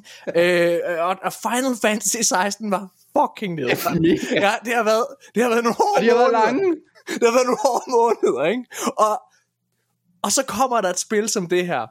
Øh, 0.76 1.06
og, 1.06 1.18
og 1.24 1.34
Final 1.34 1.76
Fantasy 1.82 2.22
16 2.22 2.72
var 2.72 2.88
fucking 3.18 3.56
nederen. 3.56 4.06
Ja, 4.46 4.54
det 4.66 4.76
har 4.76 4.84
været, 4.84 5.06
det 5.36 5.44
har 5.44 5.50
været 5.50 5.64
nogle 5.64 5.76
hårde 5.76 5.98
og 5.98 6.02
de 6.02 6.10
har 6.10 6.16
været 6.16 6.32
lange. 6.32 6.76
Det 7.08 7.24
har 7.24 7.32
været 7.38 7.46
nogle 7.46 7.62
hårde 7.66 7.86
måneder, 7.92 8.46
ikke? 8.46 8.66
Og, 8.98 9.22
og 10.24 10.32
så 10.32 10.44
kommer 10.44 10.82
der 10.82 10.90
et 10.90 11.00
spil 11.00 11.30
som 11.30 11.48
det 11.48 11.68
her, 11.68 11.88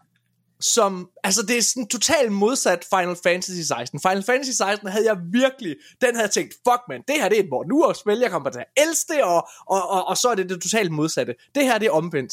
som, 0.60 1.10
altså 1.24 1.42
det 1.42 1.58
er 1.58 1.62
sådan 1.62 1.88
totalt 1.88 2.32
modsat 2.32 2.84
Final 2.94 3.16
Fantasy 3.22 3.60
16. 3.60 4.00
Final 4.00 4.22
Fantasy 4.22 4.50
16 4.50 4.88
havde 4.88 5.06
jeg 5.06 5.16
virkelig, 5.32 5.76
den 6.00 6.14
havde 6.14 6.22
jeg 6.22 6.30
tænkt, 6.30 6.54
fuck 6.68 6.82
man, 6.88 7.02
det 7.08 7.16
her 7.16 7.28
det 7.28 7.38
er 7.38 7.42
et 7.42 7.48
hvor 7.48 7.64
nu 7.64 7.82
er 7.82 7.92
spil, 7.92 8.18
jeg 8.18 8.30
kommer 8.30 8.50
til 8.50 8.60
at 8.60 8.84
elske 8.86 9.12
det, 9.12 9.22
og, 9.22 9.48
og, 9.66 9.90
og, 9.90 10.08
og 10.08 10.16
så 10.16 10.28
er 10.28 10.34
det 10.34 10.48
det 10.48 10.62
totalt 10.62 10.92
modsatte. 10.92 11.34
Det 11.54 11.64
her 11.64 11.78
det 11.78 11.86
er 11.86 11.90
omvendt. 11.90 12.32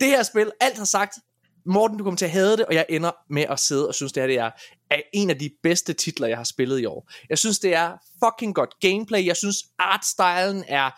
Det 0.00 0.08
her 0.08 0.22
spil, 0.22 0.50
alt 0.60 0.78
har 0.78 0.84
sagt, 0.84 1.18
Morten, 1.66 1.98
du 1.98 2.04
kommer 2.04 2.18
til 2.18 2.24
at 2.24 2.30
hade 2.30 2.56
det, 2.56 2.66
og 2.66 2.74
jeg 2.74 2.86
ender 2.88 3.10
med 3.30 3.42
at 3.42 3.60
sidde 3.60 3.88
og 3.88 3.94
synes, 3.94 4.12
det 4.12 4.22
her 4.22 4.26
det 4.26 4.38
er, 4.38 4.50
er 4.90 5.00
en 5.12 5.30
af 5.30 5.38
de 5.38 5.50
bedste 5.62 5.92
titler, 5.92 6.28
jeg 6.28 6.36
har 6.36 6.44
spillet 6.44 6.80
i 6.80 6.84
år. 6.84 7.10
Jeg 7.30 7.38
synes, 7.38 7.58
det 7.58 7.74
er 7.74 7.92
fucking 8.24 8.54
godt 8.54 8.80
gameplay. 8.80 9.26
Jeg 9.26 9.36
synes, 9.36 9.56
artstylen 9.78 10.64
er 10.68 10.90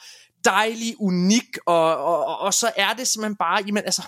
dejlig, 0.45 0.95
unik, 0.99 1.59
og, 1.67 1.97
og, 1.97 2.25
og, 2.25 2.39
og 2.39 2.55
så 2.55 2.73
er 2.77 2.93
det 2.93 3.07
simpelthen 3.07 3.37
bare, 3.37 3.63
jamen 3.67 3.85
altså, 3.85 4.03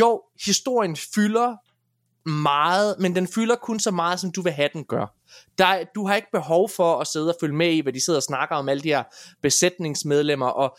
jo, 0.00 0.22
historien 0.44 0.96
fylder 0.96 1.56
meget, 2.28 2.96
men 2.98 3.16
den 3.16 3.28
fylder 3.28 3.56
kun 3.56 3.80
så 3.80 3.90
meget, 3.90 4.20
som 4.20 4.32
du 4.32 4.42
vil 4.42 4.52
have 4.52 4.68
den 4.72 4.84
gør. 4.84 5.06
Der, 5.58 5.84
du 5.94 6.06
har 6.06 6.14
ikke 6.14 6.28
behov 6.32 6.68
for 6.68 7.00
at 7.00 7.06
sidde 7.06 7.28
og 7.28 7.36
følge 7.40 7.56
med 7.56 7.72
i, 7.72 7.80
hvad 7.80 7.92
de 7.92 8.04
sidder 8.04 8.18
og 8.18 8.22
snakker 8.22 8.56
om, 8.56 8.68
alle 8.68 8.82
de 8.82 8.88
her 8.88 9.02
besætningsmedlemmer, 9.42 10.46
og 10.46 10.78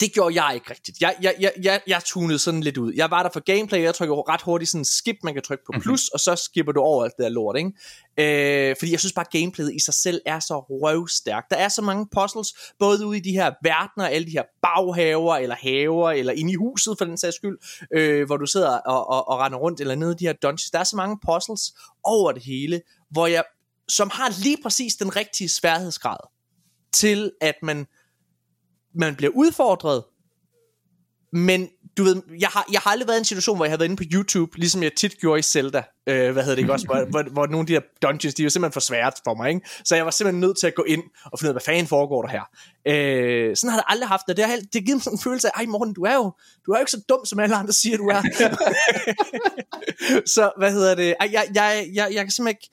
det 0.00 0.12
gjorde 0.12 0.42
jeg 0.42 0.54
ikke 0.54 0.70
rigtigt. 0.70 1.00
Jeg, 1.00 1.14
jeg, 1.22 1.34
jeg, 1.40 1.52
jeg, 1.62 1.80
jeg 1.86 2.02
tunede 2.04 2.38
sådan 2.38 2.60
lidt 2.60 2.78
ud. 2.78 2.92
Jeg 2.92 3.10
var 3.10 3.22
der 3.22 3.30
for 3.32 3.40
gameplay, 3.40 3.82
jeg 3.82 3.94
trykker 3.94 4.28
ret 4.28 4.42
hurtigt 4.42 4.70
sådan 4.70 4.84
skip, 4.84 5.16
man 5.24 5.34
kan 5.34 5.42
trykke 5.42 5.64
på 5.64 5.72
mhm. 5.72 5.82
plus, 5.82 6.00
mm-hmm. 6.00 6.14
og 6.14 6.20
så 6.20 6.36
skipper 6.44 6.72
du 6.72 6.80
over 6.80 7.04
alt 7.04 7.12
det 7.16 7.22
der 7.24 7.28
lort, 7.28 7.56
ikke? 7.56 7.72
Øh, 8.18 8.76
fordi 8.78 8.92
jeg 8.92 9.00
synes 9.00 9.12
bare, 9.12 9.24
gameplayet 9.30 9.74
i 9.74 9.78
sig 9.78 9.94
selv 9.94 10.20
er 10.26 10.40
så 10.40 10.58
røvstærkt. 10.58 11.50
Der 11.50 11.56
er 11.56 11.68
så 11.68 11.82
mange 11.82 12.06
puzzles, 12.16 12.54
både 12.78 13.06
ude 13.06 13.18
i 13.18 13.20
de 13.20 13.32
her 13.32 13.52
verdener, 13.62 14.06
alle 14.06 14.26
de 14.26 14.30
her 14.30 14.44
baghaver, 14.62 15.36
eller 15.36 15.56
haver, 15.56 16.10
eller 16.10 16.32
inde 16.32 16.52
i 16.52 16.54
huset 16.54 16.98
for 16.98 17.04
den 17.04 17.18
sags 17.18 17.36
skyld, 17.36 17.58
øh, 17.94 18.26
hvor 18.26 18.36
du 18.36 18.46
sidder 18.46 18.78
og, 18.78 19.08
og, 19.08 19.28
og 19.28 19.38
render 19.38 19.58
rundt, 19.58 19.80
eller 19.80 19.94
nede 19.94 20.12
i 20.12 20.16
de 20.18 20.26
her 20.26 20.32
dungeons. 20.32 20.70
Der 20.70 20.78
er 20.78 20.84
så 20.84 20.96
mange 20.96 21.18
puzzles 21.26 21.72
over 22.04 22.32
det 22.32 22.42
hele, 22.42 22.80
hvor 23.10 23.26
jeg, 23.26 23.44
som 23.88 24.10
har 24.12 24.42
lige 24.42 24.56
præcis 24.62 24.94
den 24.94 25.16
rigtige 25.16 25.48
sværhedsgrad, 25.48 26.28
til 26.92 27.32
at 27.40 27.54
man 27.62 27.86
man 28.94 29.16
bliver 29.16 29.32
udfordret, 29.34 30.02
men 31.32 31.68
du 31.96 32.04
ved, 32.04 32.22
jeg 32.40 32.48
har, 32.48 32.66
jeg 32.72 32.80
har 32.80 32.90
aldrig 32.90 33.08
været 33.08 33.18
i 33.18 33.18
en 33.18 33.24
situation, 33.24 33.56
hvor 33.56 33.64
jeg 33.64 33.72
har 33.72 33.76
været 33.76 33.88
inde 33.88 33.96
på 33.96 34.04
YouTube, 34.12 34.58
ligesom 34.58 34.82
jeg 34.82 34.92
tit 34.96 35.20
gjorde 35.20 35.38
i 35.38 35.42
Zelda, 35.42 35.82
øh, 36.06 36.32
hvad 36.32 36.42
hedder 36.42 36.54
det 36.54 36.58
ikke 36.58 36.72
også, 36.72 36.86
hvor, 36.86 37.04
hvor, 37.10 37.22
hvor 37.22 37.46
nogle 37.46 37.60
af 37.60 37.66
de 37.66 37.74
der 37.74 37.80
dungeons, 38.02 38.34
de 38.34 38.42
var 38.42 38.50
simpelthen 38.50 38.72
for 38.72 38.80
svært 38.80 39.20
for 39.24 39.34
mig, 39.34 39.48
ikke? 39.48 39.68
så 39.84 39.96
jeg 39.96 40.04
var 40.04 40.10
simpelthen 40.10 40.40
nødt 40.40 40.58
til 40.58 40.66
at 40.66 40.74
gå 40.74 40.82
ind 40.82 41.02
og 41.24 41.38
finde 41.38 41.48
ud 41.48 41.50
af, 41.50 41.54
hvad 41.54 41.62
fanden 41.62 41.86
foregår 41.86 42.22
der 42.22 42.28
her. 42.28 42.42
Øh, 42.86 43.56
sådan 43.56 43.70
har 43.70 43.78
jeg 43.78 43.84
aldrig 43.88 44.08
haft 44.08 44.22
det, 44.28 44.36
det 44.36 44.44
har, 44.44 44.56
det 44.56 44.74
har 44.74 44.80
givet 44.80 44.96
mig 44.96 45.02
sådan 45.02 45.18
en 45.18 45.22
følelse 45.22 45.48
af, 45.48 45.60
ej 45.60 45.66
Morten, 45.66 45.94
du 45.94 46.02
er 46.02 46.14
jo, 46.14 46.32
du 46.66 46.72
er 46.72 46.78
jo 46.78 46.80
ikke 46.80 46.90
så 46.90 47.02
dum, 47.08 47.24
som 47.24 47.40
alle 47.40 47.56
andre 47.56 47.72
siger, 47.72 47.96
du 47.96 48.06
er. 48.08 48.22
så 50.34 50.52
hvad 50.58 50.72
hedder 50.72 50.94
det, 50.94 51.14
ej, 51.20 51.28
jeg, 51.32 51.44
jeg, 51.54 51.88
jeg, 51.94 52.08
jeg 52.14 52.24
kan 52.24 52.30
simpelthen 52.30 52.48
ikke, 52.48 52.70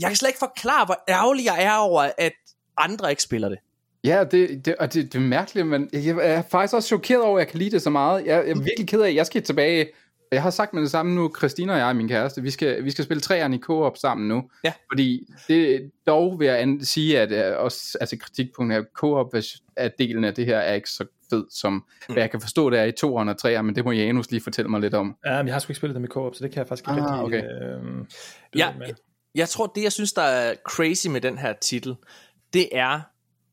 jeg 0.00 0.08
kan 0.10 0.16
slet 0.16 0.28
ikke 0.28 0.38
forklare, 0.38 0.84
hvor 0.84 1.04
ærgerlig 1.08 1.44
jeg 1.44 1.62
er 1.62 1.74
over, 1.74 2.10
at 2.18 2.32
andre 2.76 3.10
ikke 3.10 3.22
spiller 3.22 3.48
det. 3.48 3.58
Ja, 4.04 4.24
det, 4.24 4.64
det, 4.64 4.76
og 4.76 4.94
det, 4.94 5.12
det 5.12 5.18
er 5.18 5.22
mærkeligt, 5.22 5.66
men 5.66 5.88
jeg 5.92 6.16
er 6.20 6.42
faktisk 6.42 6.74
også 6.74 6.86
chokeret 6.86 7.22
over, 7.22 7.38
at 7.38 7.40
jeg 7.40 7.48
kan 7.48 7.58
lide 7.58 7.70
det 7.70 7.82
så 7.82 7.90
meget. 7.90 8.26
Jeg, 8.26 8.44
jeg 8.46 8.50
er 8.50 8.60
virkelig 8.60 8.88
ked 8.88 9.00
af, 9.00 9.08
at 9.08 9.14
jeg 9.14 9.26
skal 9.26 9.42
tilbage. 9.42 9.88
Jeg 10.32 10.42
har 10.42 10.50
sagt 10.50 10.72
med 10.72 10.82
det 10.82 10.90
samme 10.90 11.14
nu, 11.14 11.32
Christina 11.38 11.72
og 11.72 11.78
jeg, 11.78 11.96
min 11.96 12.08
kæreste, 12.08 12.42
vi 12.42 12.50
skal, 12.50 12.84
vi 12.84 12.90
skal 12.90 13.04
spille 13.04 13.20
træerne 13.20 13.56
i 13.56 13.58
co-op 13.58 13.96
sammen 13.96 14.28
nu. 14.28 14.50
Ja. 14.64 14.72
Fordi 14.92 15.32
det, 15.48 15.90
dog 16.06 16.40
vil 16.40 16.46
jeg 16.46 16.76
sige, 16.80 17.20
at 17.20 17.54
uh, 17.56 17.64
også, 17.64 17.98
altså 18.00 18.16
kritikpunkten 18.16 18.78
er, 18.78 18.84
co-op 18.94 19.34
at 19.76 19.98
delen 19.98 20.24
af 20.24 20.34
det 20.34 20.46
her 20.46 20.58
er 20.58 20.74
ikke 20.74 20.90
så 20.90 21.04
fed, 21.30 21.44
som 21.50 21.72
mm. 21.72 22.12
hvad 22.12 22.22
jeg 22.22 22.30
kan 22.30 22.40
forstå, 22.40 22.70
det 22.70 22.78
er 22.78 22.84
i 22.84 22.92
2'eren 23.04 23.30
og 23.30 23.36
3'eren, 23.44 23.62
men 23.62 23.76
det 23.76 23.84
må 23.84 23.92
Janus 23.92 24.30
lige 24.30 24.40
fortælle 24.40 24.70
mig 24.70 24.80
lidt 24.80 24.94
om. 24.94 25.16
Ja, 25.26 25.36
men 25.36 25.46
jeg 25.46 25.54
har 25.54 25.60
sgu 25.60 25.70
ikke 25.70 25.78
spillet 25.78 25.96
dem 25.96 26.04
i 26.04 26.08
co-op, 26.08 26.34
så 26.34 26.44
det 26.44 26.52
kan 26.52 26.58
jeg 26.58 26.68
faktisk 26.68 26.90
ikke 26.90 27.02
ah, 27.02 27.24
rigtig... 27.24 27.24
Okay. 27.24 27.42
Øh, 27.42 28.04
ja, 28.56 28.72
jeg, 28.78 28.94
jeg 29.34 29.48
tror, 29.48 29.66
det 29.66 29.82
jeg 29.82 29.92
synes, 29.92 30.12
der 30.12 30.22
er 30.22 30.54
crazy 30.68 31.06
med 31.08 31.20
den 31.20 31.38
her 31.38 31.52
titel, 31.52 31.94
det 32.52 32.68
er, 32.72 33.00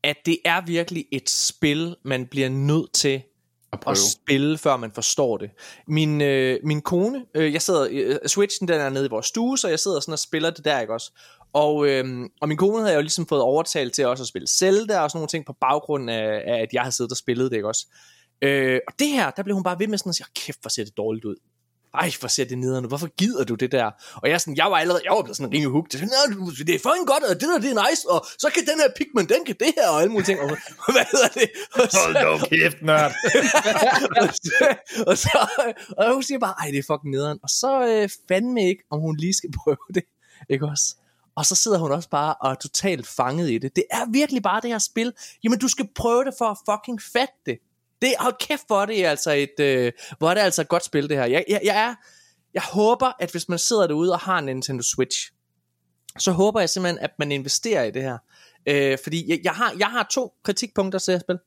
at 0.04 0.16
det 0.26 0.38
er 0.44 0.60
virkelig 0.66 1.06
et 1.12 1.30
spil, 1.30 1.96
man 2.04 2.26
bliver 2.26 2.48
nødt 2.48 2.92
til 2.92 3.22
at, 3.72 3.78
at 3.86 3.98
spille, 3.98 4.58
før 4.58 4.76
man 4.76 4.92
forstår 4.92 5.36
det. 5.36 5.50
Min, 5.88 6.20
øh, 6.20 6.58
min 6.64 6.80
kone, 6.80 7.24
øh, 7.34 7.52
jeg 7.52 7.62
sidder, 7.62 7.88
øh, 7.90 8.16
Switchen 8.26 8.68
den 8.68 8.80
er 8.80 8.88
nede 8.88 9.06
i 9.06 9.08
vores 9.08 9.26
stue, 9.26 9.58
så 9.58 9.68
jeg 9.68 9.78
sidder 9.78 10.00
sådan 10.00 10.12
og 10.12 10.18
spiller 10.18 10.50
det 10.50 10.64
der, 10.64 10.80
ikke 10.80 10.92
også? 10.92 11.12
Og, 11.52 11.86
øh, 11.88 12.04
og 12.40 12.48
min 12.48 12.56
kone 12.56 12.82
havde 12.82 12.94
jo 12.94 13.00
ligesom 13.00 13.26
fået 13.26 13.42
overtalt 13.42 13.94
til 13.94 14.06
også 14.06 14.22
at 14.22 14.28
spille 14.28 14.48
Zelda 14.48 15.00
og 15.00 15.10
sådan 15.10 15.18
nogle 15.18 15.28
ting 15.28 15.46
på 15.46 15.56
baggrund 15.60 16.10
af, 16.10 16.42
af 16.46 16.62
at 16.62 16.68
jeg 16.72 16.82
havde 16.82 16.96
siddet 16.96 17.12
og 17.12 17.16
spillet 17.16 17.50
det, 17.50 17.56
ikke 17.56 17.68
også? 17.68 17.86
Øh, 18.42 18.80
og 18.88 18.92
det 18.98 19.08
her, 19.08 19.30
der 19.30 19.42
blev 19.42 19.54
hun 19.54 19.64
bare 19.64 19.78
ved 19.78 19.86
med 19.86 19.98
sådan 19.98 20.10
at 20.10 20.14
sige, 20.14 20.26
kæft, 20.34 20.60
hvor 20.60 20.68
ser 20.68 20.84
det 20.84 20.96
dårligt 20.96 21.24
ud. 21.24 21.36
ej, 21.94 22.12
hvor 22.20 22.28
ser 22.28 22.44
det 22.44 22.58
nederen 22.58 22.84
ud, 22.84 22.88
hvorfor 22.90 23.06
gider 23.06 23.44
du 23.44 23.54
det 23.54 23.72
der? 23.72 23.90
Og 24.14 24.28
jeg, 24.30 24.40
sådan, 24.40 24.56
jeg 24.56 24.66
var 24.70 24.76
allerede, 24.76 25.02
jeg 25.04 25.12
var 25.12 25.22
blevet 25.22 25.36
sådan 25.36 25.52
rimelig 25.52 25.70
hooked. 25.70 25.90
Sådan, 25.90 26.08
"Nå, 26.08 26.50
det 26.66 26.74
er 26.74 26.78
fucking 26.88 27.06
godt, 27.06 27.22
og 27.24 27.34
det 27.40 27.48
der, 27.48 27.58
det 27.58 27.70
er 27.76 27.78
nice, 27.90 28.02
og 28.10 28.26
så 28.38 28.50
kan 28.54 28.62
den 28.70 28.80
her 28.82 28.88
Pikmin, 28.96 29.26
den 29.28 29.44
kan 29.46 29.56
det 29.60 29.72
her, 29.78 29.88
og 29.88 30.00
alle 30.00 30.12
mulige 30.12 30.26
ting. 30.26 30.40
Og, 30.40 30.46
hvad 30.96 31.06
hedder 31.12 31.28
det? 31.40 31.48
Og 31.80 31.86
så, 31.90 31.98
Hold 32.02 32.40
nu 32.40 32.46
kæft, 32.46 32.82
nørd. 32.82 33.12
og 34.20 34.28
så, 34.34 34.76
og, 35.06 35.18
så, 35.18 35.30
og 35.98 36.14
hun 36.14 36.22
siger 36.22 36.38
bare, 36.38 36.54
ej, 36.60 36.66
det 36.70 36.78
er 36.78 36.86
fucking 36.92 37.10
nederen. 37.16 37.38
Og 37.42 37.48
så 37.48 37.70
øh, 37.90 38.08
fandme 38.28 38.68
ikke, 38.68 38.82
om 38.90 39.00
hun 39.00 39.16
lige 39.16 39.34
skal 39.34 39.50
prøve 39.64 39.76
det. 39.94 40.02
Ikke 40.50 40.66
også? 40.66 40.96
Og 41.36 41.46
så 41.46 41.54
sidder 41.54 41.78
hun 41.78 41.92
også 41.92 42.08
bare 42.08 42.34
og 42.40 42.50
er 42.50 42.54
totalt 42.54 43.06
fanget 43.06 43.50
i 43.50 43.58
det. 43.58 43.76
Det 43.76 43.84
er 43.90 44.10
virkelig 44.12 44.42
bare 44.42 44.60
det 44.60 44.70
her 44.70 44.78
spil. 44.78 45.12
Jamen, 45.44 45.58
du 45.58 45.68
skal 45.68 45.88
prøve 45.94 46.24
det 46.24 46.34
for 46.38 46.44
at 46.44 46.56
fucking 46.70 47.02
fatte 47.12 47.34
det. 47.46 47.58
Det 48.02 48.14
hold 48.18 48.34
kæft 48.38 48.62
for 48.68 48.84
det 48.86 49.04
er 49.04 49.10
altså 49.10 49.32
et, 49.32 49.60
øh, 49.60 49.92
hvor 50.18 50.30
er 50.30 50.34
det 50.34 50.40
altså 50.40 50.62
et 50.62 50.68
godt 50.68 50.84
spil 50.84 51.08
det 51.08 51.16
her. 51.16 51.24
Jeg, 51.24 51.44
jeg, 51.48 51.60
jeg, 51.64 51.88
er, 51.88 51.94
jeg 52.54 52.62
håber, 52.62 53.12
at 53.20 53.30
hvis 53.30 53.48
man 53.48 53.58
sidder 53.58 53.86
derude 53.86 54.12
og 54.12 54.18
har 54.18 54.38
en 54.38 54.44
Nintendo 54.44 54.82
Switch, 54.82 55.32
så 56.18 56.32
håber 56.32 56.60
jeg 56.60 56.70
simpelthen, 56.70 56.98
at 56.98 57.10
man 57.18 57.32
investerer 57.32 57.84
i 57.84 57.90
det 57.90 58.02
her. 58.02 58.18
Øh, 58.66 58.98
fordi 59.02 59.30
jeg, 59.30 59.40
jeg, 59.44 59.52
har, 59.52 59.74
jeg 59.78 59.86
har 59.86 60.06
to 60.10 60.32
kritikpunkter 60.44 60.98
til 60.98 61.12
at 61.12 61.20
spille. 61.20 61.40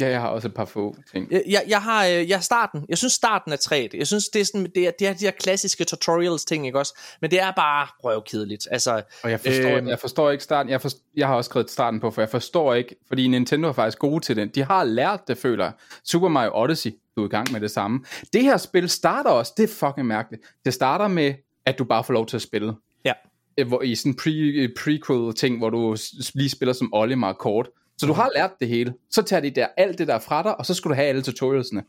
Ja, 0.00 0.08
jeg 0.08 0.20
har 0.20 0.28
også 0.28 0.48
et 0.48 0.54
par 0.54 0.64
få 0.64 0.96
ting. 1.12 1.32
Jeg, 1.32 1.42
jeg, 1.48 1.62
jeg 1.68 1.82
har 1.82 2.06
øh, 2.06 2.28
jeg 2.28 2.42
starten. 2.42 2.86
Jeg 2.88 2.98
synes 2.98 3.12
starten 3.12 3.52
er 3.52 3.56
træt. 3.56 3.94
Jeg 3.94 4.06
synes 4.06 4.28
det 4.28 4.40
er 4.40 4.44
sådan 4.44 4.66
det 4.74 4.86
er, 4.86 4.90
det 4.98 5.06
er 5.06 5.12
de 5.12 5.24
her 5.24 5.30
klassiske 5.30 5.84
tutorials 5.84 6.44
ting, 6.44 6.66
ikke 6.66 6.78
også? 6.78 6.98
Men 7.20 7.30
det 7.30 7.40
er 7.40 7.50
bare 7.50 7.86
røvkedeligt. 8.04 8.68
Altså 8.70 9.02
Og 9.22 9.30
jeg 9.30 9.40
forstår, 9.40 9.76
øh, 9.76 9.88
jeg 9.88 9.98
forstår 9.98 10.30
ikke 10.30 10.44
starten. 10.44 10.70
Jeg, 10.72 10.80
for, 10.80 10.90
jeg 11.16 11.26
har 11.28 11.34
også 11.34 11.48
skrevet 11.48 11.70
starten 11.70 12.00
på, 12.00 12.10
for 12.10 12.22
jeg 12.22 12.28
forstår 12.28 12.74
ikke, 12.74 12.96
fordi 13.08 13.28
Nintendo 13.28 13.68
er 13.68 13.72
faktisk 13.72 13.98
gode 13.98 14.20
til 14.24 14.36
det. 14.36 14.54
De 14.54 14.62
har 14.64 14.84
lært 14.84 15.28
det, 15.28 15.38
føler 15.38 15.64
jeg. 15.64 15.72
Super 16.04 16.28
Mario 16.28 16.50
Odyssey, 16.54 16.90
du 17.16 17.22
er 17.22 17.26
i 17.26 17.30
gang 17.30 17.52
med 17.52 17.60
det 17.60 17.70
samme. 17.70 18.00
Det 18.32 18.42
her 18.42 18.56
spil 18.56 18.88
starter 18.88 19.30
også, 19.30 19.52
det 19.56 19.62
er 19.62 19.74
fucking 19.86 20.06
mærkeligt. 20.06 20.42
Det 20.64 20.74
starter 20.74 21.08
med, 21.08 21.34
at 21.66 21.78
du 21.78 21.84
bare 21.84 22.04
får 22.04 22.12
lov 22.14 22.26
til 22.26 22.36
at 22.36 22.42
spille. 22.42 22.74
ja. 23.04 23.12
Øh, 23.58 23.68
Hvor, 23.68 23.82
I 23.82 23.94
sådan 23.94 24.12
en 24.12 24.16
pre, 24.16 24.68
prequel 24.82 25.34
ting, 25.34 25.58
hvor 25.58 25.70
du 25.70 25.96
lige 26.34 26.50
spiller 26.50 26.72
som 26.72 26.94
Olimar 26.94 27.32
kort. 27.32 27.68
Så 27.98 28.06
du 28.06 28.12
har 28.12 28.30
lært 28.36 28.50
det 28.60 28.68
hele. 28.68 28.94
Så 29.10 29.22
tager 29.22 29.40
de 29.40 29.50
der, 29.50 29.66
alt 29.76 29.98
det 29.98 30.08
der 30.08 30.18
fra 30.18 30.42
dig, 30.42 30.58
og 30.58 30.66
så 30.66 30.74
skal 30.74 30.88
du 30.88 30.94
have 30.94 31.06
alle 31.06 31.22
tutorialsene. 31.22 31.82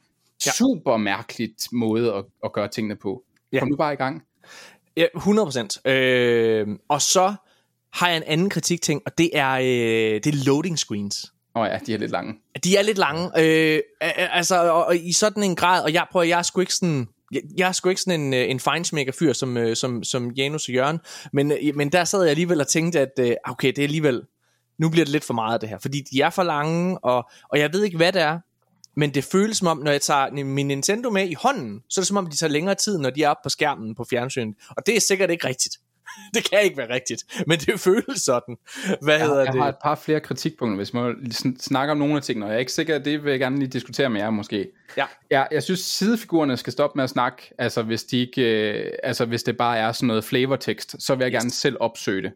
Ja. 0.46 0.52
Super 0.52 0.98
mærkeligt 0.98 1.68
måde 1.72 2.14
at, 2.14 2.26
at 2.44 2.54
gøre 2.54 2.68
tingene 2.68 2.96
på. 2.96 3.24
Ja. 3.54 3.60
Kom 3.60 3.68
nu 3.68 3.76
bare 3.76 3.94
i 3.94 3.96
gang. 3.96 4.24
Ja, 4.98 5.06
100%. 5.16 5.92
Øh, 5.92 6.68
og 6.90 7.02
så 7.02 7.34
har 7.94 8.08
jeg 8.08 8.18
en 8.18 8.24
anden 8.24 8.50
kritik 8.50 8.82
ting, 8.82 9.02
og 9.06 9.18
det 9.18 9.30
er, 9.34 9.52
øh, 9.52 10.22
det 10.24 10.28
er 10.28 10.46
loading 10.46 10.80
screens. 10.80 11.34
Åh 11.56 11.62
oh 11.62 11.68
ja, 11.68 11.80
de 11.86 11.94
er 11.94 11.98
lidt 11.98 12.12
lange. 12.12 12.34
De 12.64 12.78
er 12.78 12.82
lidt 12.82 12.98
lange, 12.98 13.30
øh, 13.40 13.82
altså, 14.16 14.72
og, 14.72 14.86
og 14.86 14.96
i 14.96 15.12
sådan 15.12 15.44
en 15.44 15.56
grad, 15.56 15.84
og 15.84 15.94
jeg 15.94 16.06
prøver, 16.12 16.24
jeg 16.24 16.38
er 16.38 16.44
sgu 16.44 16.62
ikke 16.62 16.74
sådan, 16.74 17.08
jeg, 17.32 17.42
jeg 17.58 17.68
er 17.68 17.72
sgu 17.72 17.90
ikke 17.90 18.02
sådan 18.02 18.22
en, 18.22 18.34
øh, 18.34 18.50
en 18.50 18.60
feinschmecker 18.60 19.14
fyr 19.20 19.34
som, 19.34 19.58
øh, 19.58 19.76
som, 19.76 20.04
som 20.04 20.32
Janus 20.32 20.68
og 20.68 20.74
Jørgen, 20.74 21.00
men, 21.34 21.52
øh, 21.52 21.76
men 21.76 21.92
der 21.92 22.04
sad 22.04 22.22
jeg 22.22 22.30
alligevel 22.30 22.62
og 22.62 22.68
tænkte, 22.68 23.00
at 23.00 23.38
okay, 23.46 23.68
det 23.68 23.80
er 23.80 23.84
alligevel, 23.84 24.22
nu 24.80 24.90
bliver 24.90 25.06
det 25.06 25.12
lidt 25.12 25.24
for 25.24 25.34
meget 25.34 25.54
af 25.54 25.60
det 25.60 25.70
her, 25.70 25.78
fordi 25.78 26.02
de 26.12 26.22
er 26.22 26.30
for 26.30 26.44
lange, 26.44 26.98
og, 26.98 27.30
og 27.50 27.60
jeg 27.60 27.74
ved 27.74 27.84
ikke, 27.84 27.98
hvad 27.98 28.12
det 28.14 28.22
er, 28.22 28.40
men 28.96 29.14
det 29.14 29.24
føles 29.24 29.58
som 29.58 29.68
om, 29.68 29.78
når 29.78 29.92
jeg 29.92 30.02
tager 30.02 30.44
min 30.44 30.68
Nintendo 30.68 31.10
med 31.10 31.30
i 31.30 31.34
hånden, 31.34 31.82
så 31.90 32.00
er 32.00 32.02
det 32.02 32.08
som 32.08 32.18
om, 32.18 32.28
de 32.28 32.36
tager 32.36 32.52
længere 32.52 32.76
tid, 32.76 32.98
når 32.98 33.10
de 33.10 33.24
er 33.24 33.30
oppe 33.30 33.42
på 33.46 33.50
skærmen 33.50 33.96
på 33.96 34.04
fjernsynet, 34.10 34.56
og 34.70 34.86
det 34.86 34.96
er 34.96 35.00
sikkert 35.02 35.30
ikke 35.32 35.48
rigtigt. 35.48 35.78
Det 36.34 36.50
kan 36.50 36.62
ikke 36.64 36.78
være 36.78 36.94
rigtigt, 36.94 37.24
men 37.48 37.60
det 37.60 37.80
føles 37.90 38.22
sådan. 38.22 38.56
Hvad 39.02 39.14
Jeg, 39.18 39.26
hedder 39.28 39.44
jeg 39.44 39.54
det? 39.54 39.62
har 39.62 39.70
et 39.70 39.76
par 39.84 39.96
flere 39.96 40.20
kritikpunkter, 40.20 40.76
hvis 40.76 40.94
man 40.94 41.16
sn- 41.34 41.58
snakker 41.60 41.92
om 41.92 41.98
nogle 41.98 42.16
af 42.16 42.22
tingene, 42.24 42.46
og 42.46 42.50
jeg 42.50 42.56
er 42.56 42.60
ikke 42.60 42.72
sikker, 42.72 42.96
at 42.96 43.06
det 43.06 43.24
vil 43.24 43.30
jeg 43.30 43.40
gerne 43.40 43.60
lige 43.60 43.68
diskutere 43.70 44.10
med 44.10 44.22
jer 44.22 44.30
måske. 44.30 44.68
Ja. 44.98 45.06
Jeg, 45.30 45.48
jeg 45.52 45.64
synes, 45.64 45.80
sidefigurerne 45.80 46.58
skal 46.58 46.74
stoppe 46.74 46.98
med 46.98 47.04
at 47.04 47.10
snakke, 47.10 47.52
altså 47.58 47.82
hvis, 47.84 48.04
de 48.04 48.18
ikke, 48.18 48.42
øh, 48.42 48.92
altså 49.04 49.26
hvis 49.26 49.44
det 49.44 49.58
bare 49.58 49.78
er 49.78 49.92
sådan 49.92 50.08
noget 50.08 50.24
flavortekst, 50.24 50.96
så 51.00 51.16
vil 51.16 51.26
jeg 51.26 51.32
gerne 51.32 51.52
selv 51.52 51.78
opsøge 51.80 52.22
det. 52.22 52.32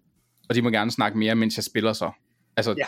Og 0.50 0.56
de 0.56 0.62
må 0.62 0.70
gerne 0.70 0.92
snakke 0.92 1.18
mere, 1.18 1.36
mens 1.36 1.58
jeg 1.58 1.64
spiller 1.64 1.94
så. 1.94 2.12
Altså, 2.58 2.76
Ja. 2.78 2.86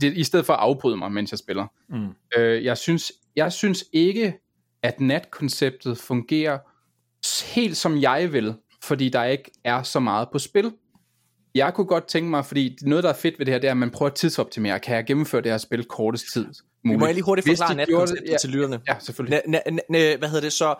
det, 0.00 0.16
i 0.16 0.24
stedet 0.24 0.46
for 0.46 0.52
at 0.52 0.58
afbryde 0.60 0.96
mig, 0.96 1.12
mens 1.12 1.30
jeg 1.30 1.38
spiller. 1.38 1.66
Mm. 1.88 2.08
Øh, 2.36 2.64
jeg, 2.64 2.78
synes, 2.78 3.12
jeg 3.36 3.52
synes 3.52 3.84
ikke, 3.92 4.34
at 4.82 5.00
natkonceptet 5.00 5.98
fungerer 5.98 6.58
helt 7.54 7.76
som 7.76 8.00
jeg 8.00 8.32
vil, 8.32 8.54
fordi 8.82 9.08
der 9.08 9.24
ikke 9.24 9.50
er 9.64 9.82
så 9.82 10.00
meget 10.00 10.28
på 10.32 10.38
spil. 10.38 10.72
Jeg 11.54 11.74
kunne 11.74 11.86
godt 11.86 12.06
tænke 12.06 12.30
mig, 12.30 12.46
fordi 12.46 12.76
noget, 12.82 13.04
der 13.04 13.10
er 13.10 13.14
fedt 13.14 13.38
ved 13.38 13.46
det 13.46 13.54
her, 13.54 13.58
det 13.60 13.66
er, 13.68 13.70
at 13.70 13.76
man 13.76 13.90
prøver 13.90 14.10
at 14.10 14.16
tidsoptimere. 14.16 14.80
Kan 14.80 14.96
jeg 14.96 15.04
gennemføre 15.06 15.42
det 15.42 15.50
her 15.50 15.58
spil 15.58 15.84
kortest 15.84 16.32
tid 16.32 16.46
muligt? 16.84 17.00
Må 17.00 17.06
jeg 17.06 17.14
lige 17.14 17.24
hurtigt 17.24 17.48
forklare 17.48 17.72
de 17.72 17.76
natkonceptet 17.76 18.26
det- 18.26 18.32
ja. 18.32 18.38
til 18.38 18.50
lytterne? 18.50 18.80
Ja, 18.88 18.96
selvfølgelig. 18.98 19.42
Næ, 19.46 19.58
næ, 19.70 19.78
næ, 19.88 20.16
hvad 20.16 20.28
hedder 20.28 20.40
det 20.42 20.52
så? 20.52 20.74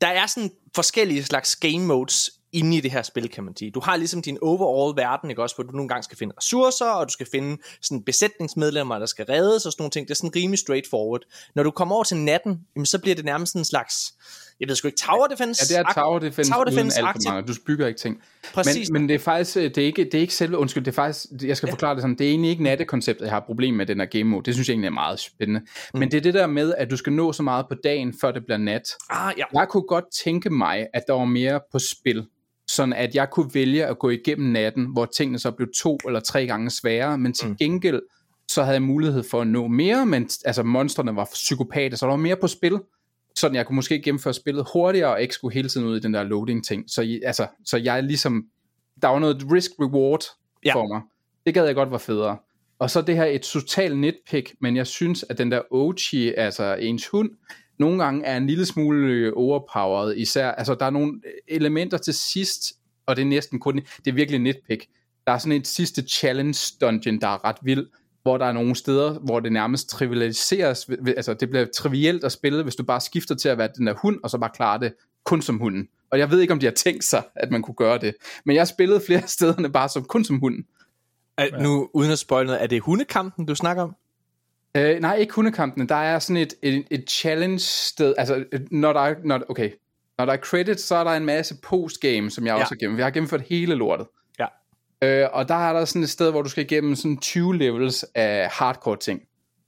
Der 0.00 0.06
er 0.06 0.26
sådan 0.26 0.50
forskellige 0.74 1.24
slags 1.24 1.56
game 1.56 1.78
modes 1.86 2.30
inde 2.54 2.76
i 2.76 2.80
det 2.80 2.90
her 2.90 3.02
spil, 3.02 3.28
kan 3.28 3.44
man 3.44 3.56
sige. 3.56 3.70
Du 3.70 3.80
har 3.80 3.96
ligesom 3.96 4.22
din 4.22 4.38
overall 4.42 4.96
verden, 4.96 5.30
ikke 5.30 5.42
også, 5.42 5.54
hvor 5.54 5.64
du 5.64 5.70
nogle 5.70 5.88
gange 5.88 6.02
skal 6.02 6.18
finde 6.18 6.34
ressourcer, 6.38 6.86
og 6.86 7.06
du 7.08 7.12
skal 7.12 7.26
finde 7.32 7.62
sådan 7.82 8.02
besætningsmedlemmer, 8.02 8.98
der 8.98 9.06
skal 9.06 9.26
reddes 9.26 9.66
og 9.66 9.72
sådan 9.72 9.82
nogle 9.82 9.90
ting. 9.90 10.08
Det 10.08 10.14
er 10.14 10.16
sådan 10.16 10.36
rimelig 10.36 10.58
straightforward. 10.58 11.20
Når 11.54 11.62
du 11.62 11.70
kommer 11.70 11.94
over 11.94 12.04
til 12.04 12.16
natten, 12.16 12.60
jamen, 12.76 12.86
så 12.86 12.98
bliver 12.98 13.14
det 13.14 13.24
nærmest 13.24 13.52
sådan 13.52 13.60
en 13.60 13.64
slags, 13.64 14.14
jeg 14.60 14.68
ved 14.68 14.76
sgu 14.76 14.88
ikke, 14.88 14.98
tower 14.98 15.26
defense? 15.26 15.74
Ja, 15.74 15.78
det 15.78 15.86
er 15.88 15.92
tower 15.92 16.18
defense, 16.18 16.50
tower 16.52 16.64
uden 16.64 16.74
defense 16.74 16.98
alt 16.98 17.06
for 17.06 17.32
mange. 17.32 17.46
Du 17.46 17.54
bygger 17.66 17.86
ikke 17.86 18.00
ting. 18.00 18.22
Præcis. 18.54 18.90
Men, 18.90 19.02
men 19.02 19.08
det 19.08 19.14
er 19.14 19.18
faktisk, 19.18 19.56
øh, 19.56 19.62
det 19.62 19.78
er 19.78 19.86
ikke, 19.86 20.04
det 20.04 20.14
er 20.14 20.18
ikke 20.20 20.34
selve, 20.34 20.58
undskyld, 20.58 20.84
det 20.84 20.90
er 20.90 20.94
faktisk, 20.94 21.26
jeg 21.42 21.56
skal 21.56 21.68
forklare 21.68 21.94
det 21.94 22.02
sådan, 22.02 22.18
det 22.18 22.26
er 22.26 22.30
egentlig 22.30 22.50
ikke 22.50 22.62
nattekonceptet, 22.62 23.24
jeg 23.24 23.32
har 23.32 23.40
problem 23.40 23.74
med 23.74 23.86
den 23.86 24.00
her 24.00 24.06
game 24.06 24.24
mode. 24.24 24.44
Det 24.44 24.54
synes 24.54 24.68
jeg 24.68 24.72
egentlig 24.72 24.88
er 24.88 24.92
meget 24.92 25.20
spændende. 25.20 25.60
Mm. 25.60 26.00
Men 26.00 26.10
det 26.10 26.16
er 26.16 26.20
det 26.20 26.34
der 26.34 26.46
med, 26.46 26.74
at 26.78 26.90
du 26.90 26.96
skal 26.96 27.12
nå 27.12 27.32
så 27.32 27.42
meget 27.42 27.66
på 27.68 27.74
dagen, 27.84 28.14
før 28.20 28.30
det 28.30 28.44
bliver 28.44 28.58
nat. 28.58 28.88
ah, 29.10 29.34
ja. 29.38 29.44
Jeg 29.54 29.68
kunne 29.68 29.82
godt 29.88 30.04
tænke 30.24 30.50
mig, 30.50 30.86
at 30.94 31.02
der 31.06 31.12
var 31.12 31.24
mere 31.24 31.60
på 31.72 31.78
spil. 31.78 32.26
Sådan 32.74 32.92
at 32.92 33.14
jeg 33.14 33.30
kunne 33.30 33.50
vælge 33.54 33.86
at 33.86 33.98
gå 33.98 34.10
igennem 34.10 34.52
natten, 34.52 34.86
hvor 34.92 35.04
tingene 35.04 35.38
så 35.38 35.50
blev 35.50 35.68
to 35.76 35.98
eller 36.06 36.20
tre 36.20 36.46
gange 36.46 36.70
sværere, 36.70 37.18
men 37.18 37.32
til 37.32 37.48
Mm. 37.48 37.56
gengæld, 37.56 38.02
så 38.50 38.62
havde 38.62 38.74
jeg 38.74 38.82
mulighed 38.82 39.22
for 39.22 39.40
at 39.40 39.46
nå 39.46 39.66
mere, 39.68 40.06
men 40.06 40.28
altså 40.44 40.62
monstrene 40.62 41.16
var 41.16 41.28
psykopater, 41.32 41.96
så 41.96 42.06
der 42.06 42.10
var 42.12 42.16
mere 42.16 42.36
på 42.36 42.46
spil, 42.46 42.78
sådan 43.36 43.54
jeg 43.56 43.66
kunne 43.66 43.76
måske 43.76 44.02
gennemføre 44.02 44.34
spillet 44.34 44.66
hurtigere, 44.72 45.12
og 45.12 45.22
ikke 45.22 45.34
skulle 45.34 45.54
hele 45.54 45.68
tiden 45.68 45.86
ud 45.86 45.96
i 45.96 46.00
den 46.00 46.14
der 46.14 46.22
loading 46.22 46.64
ting. 46.64 46.84
Så, 46.90 47.18
altså, 47.24 47.46
så 47.64 47.76
jeg 47.76 48.02
ligesom, 48.02 48.44
der 49.02 49.08
var 49.08 49.18
noget 49.18 49.42
risk-reward 49.52 50.38
Ja. 50.64 50.74
for 50.74 50.86
mig. 50.94 51.00
Det 51.46 51.54
gad 51.54 51.66
jeg 51.66 51.74
godt 51.74 51.90
var 51.90 51.98
federe. 51.98 52.36
Og 52.78 52.90
så 52.90 53.02
det 53.02 53.16
her 53.16 53.24
et 53.24 53.40
total 53.42 53.96
nitpick, 53.96 54.54
men 54.60 54.76
jeg 54.76 54.86
synes, 54.86 55.24
at 55.28 55.38
den 55.38 55.50
der 55.50 55.60
Ochi, 55.70 56.34
altså 56.36 56.74
ens 56.80 57.06
hund, 57.08 57.30
nogle 57.78 58.04
gange 58.04 58.24
er 58.24 58.36
en 58.36 58.46
lille 58.46 58.66
smule 58.66 59.12
øh, 59.12 59.32
overpowered, 59.36 60.16
især, 60.16 60.50
altså 60.50 60.74
der 60.74 60.86
er 60.86 60.90
nogle 60.90 61.20
øh, 61.24 61.56
elementer 61.56 61.98
til 61.98 62.14
sidst, 62.14 62.72
og 63.06 63.16
det 63.16 63.22
er 63.22 63.26
næsten 63.26 63.60
kun, 63.60 63.74
det 63.74 64.10
er 64.10 64.12
virkelig 64.12 64.40
nitpick. 64.40 64.86
Der 65.26 65.32
er 65.32 65.38
sådan 65.38 65.60
et 65.60 65.66
sidste 65.66 66.02
challenge 66.02 66.58
dungeon, 66.80 67.20
der 67.20 67.28
er 67.28 67.44
ret 67.44 67.56
vild, 67.62 67.86
hvor 68.22 68.38
der 68.38 68.46
er 68.46 68.52
nogle 68.52 68.76
steder, 68.76 69.18
hvor 69.18 69.40
det 69.40 69.52
nærmest 69.52 69.88
trivialiseres, 69.88 70.90
altså 71.06 71.34
det 71.34 71.50
bliver 71.50 71.66
trivielt 71.76 72.24
at 72.24 72.32
spille, 72.32 72.62
hvis 72.62 72.76
du 72.76 72.82
bare 72.82 73.00
skifter 73.00 73.34
til 73.34 73.48
at 73.48 73.58
være 73.58 73.68
den 73.76 73.86
der 73.86 73.94
hund, 74.02 74.20
og 74.22 74.30
så 74.30 74.38
bare 74.38 74.50
klarer 74.54 74.78
det 74.78 74.94
kun 75.24 75.42
som 75.42 75.58
hunden. 75.58 75.88
Og 76.10 76.18
jeg 76.18 76.30
ved 76.30 76.40
ikke, 76.40 76.52
om 76.52 76.58
de 76.58 76.66
har 76.66 76.72
tænkt 76.72 77.04
sig, 77.04 77.22
at 77.36 77.50
man 77.50 77.62
kunne 77.62 77.74
gøre 77.74 77.98
det. 77.98 78.14
Men 78.44 78.56
jeg 78.56 78.68
spillede 78.68 79.00
flere 79.06 79.22
af 79.22 79.28
stederne 79.28 79.72
bare 79.72 79.88
som 79.88 80.04
kun 80.04 80.24
som 80.24 80.38
hunden. 80.38 80.64
Er, 81.38 81.62
nu, 81.62 81.90
uden 81.94 82.10
at 82.10 82.18
spoil 82.18 82.46
noget, 82.46 82.62
er 82.62 82.66
det 82.66 82.80
hundekampen, 82.80 83.46
du 83.46 83.54
snakker 83.54 83.82
om? 83.82 83.96
Øh, 84.76 85.00
nej, 85.00 85.16
ikke 85.16 85.34
hundekampene. 85.34 85.86
Der 85.88 85.94
er 85.94 86.18
sådan 86.18 86.36
et, 86.36 86.54
et, 86.62 86.84
et 86.90 87.10
challenge 87.10 87.58
sted. 87.58 88.14
Altså, 88.18 88.44
når 88.70 88.92
der 88.92 89.00
er, 89.00 89.14
når, 89.24 89.40
okay. 89.48 89.70
Når 90.18 90.24
der 90.24 90.32
er 90.32 90.36
credits, 90.36 90.82
så 90.82 90.94
er 90.96 91.04
der 91.04 91.10
en 91.10 91.24
masse 91.24 91.56
postgame, 91.62 92.30
som 92.30 92.44
jeg 92.46 92.50
Ja. 92.52 92.56
ja. 92.56 92.60
også 92.62 92.74
har 92.74 92.78
gennemført. 92.78 92.98
Jeg 92.98 93.06
har 93.06 93.10
gennemført 93.10 93.40
hele 93.40 93.74
lortet. 93.74 94.06
Ja. 94.38 94.46
Øh, 95.02 95.28
og 95.32 95.48
der 95.48 95.54
er 95.68 95.72
der 95.72 95.84
sådan 95.84 96.02
et 96.02 96.10
sted, 96.10 96.30
hvor 96.30 96.42
du 96.42 96.48
skal 96.48 96.64
igennem 96.64 96.96
sådan 96.96 97.16
20 97.18 97.56
levels 97.58 98.04
af 98.14 98.48
hardcore 98.52 98.96
ting. 98.96 99.20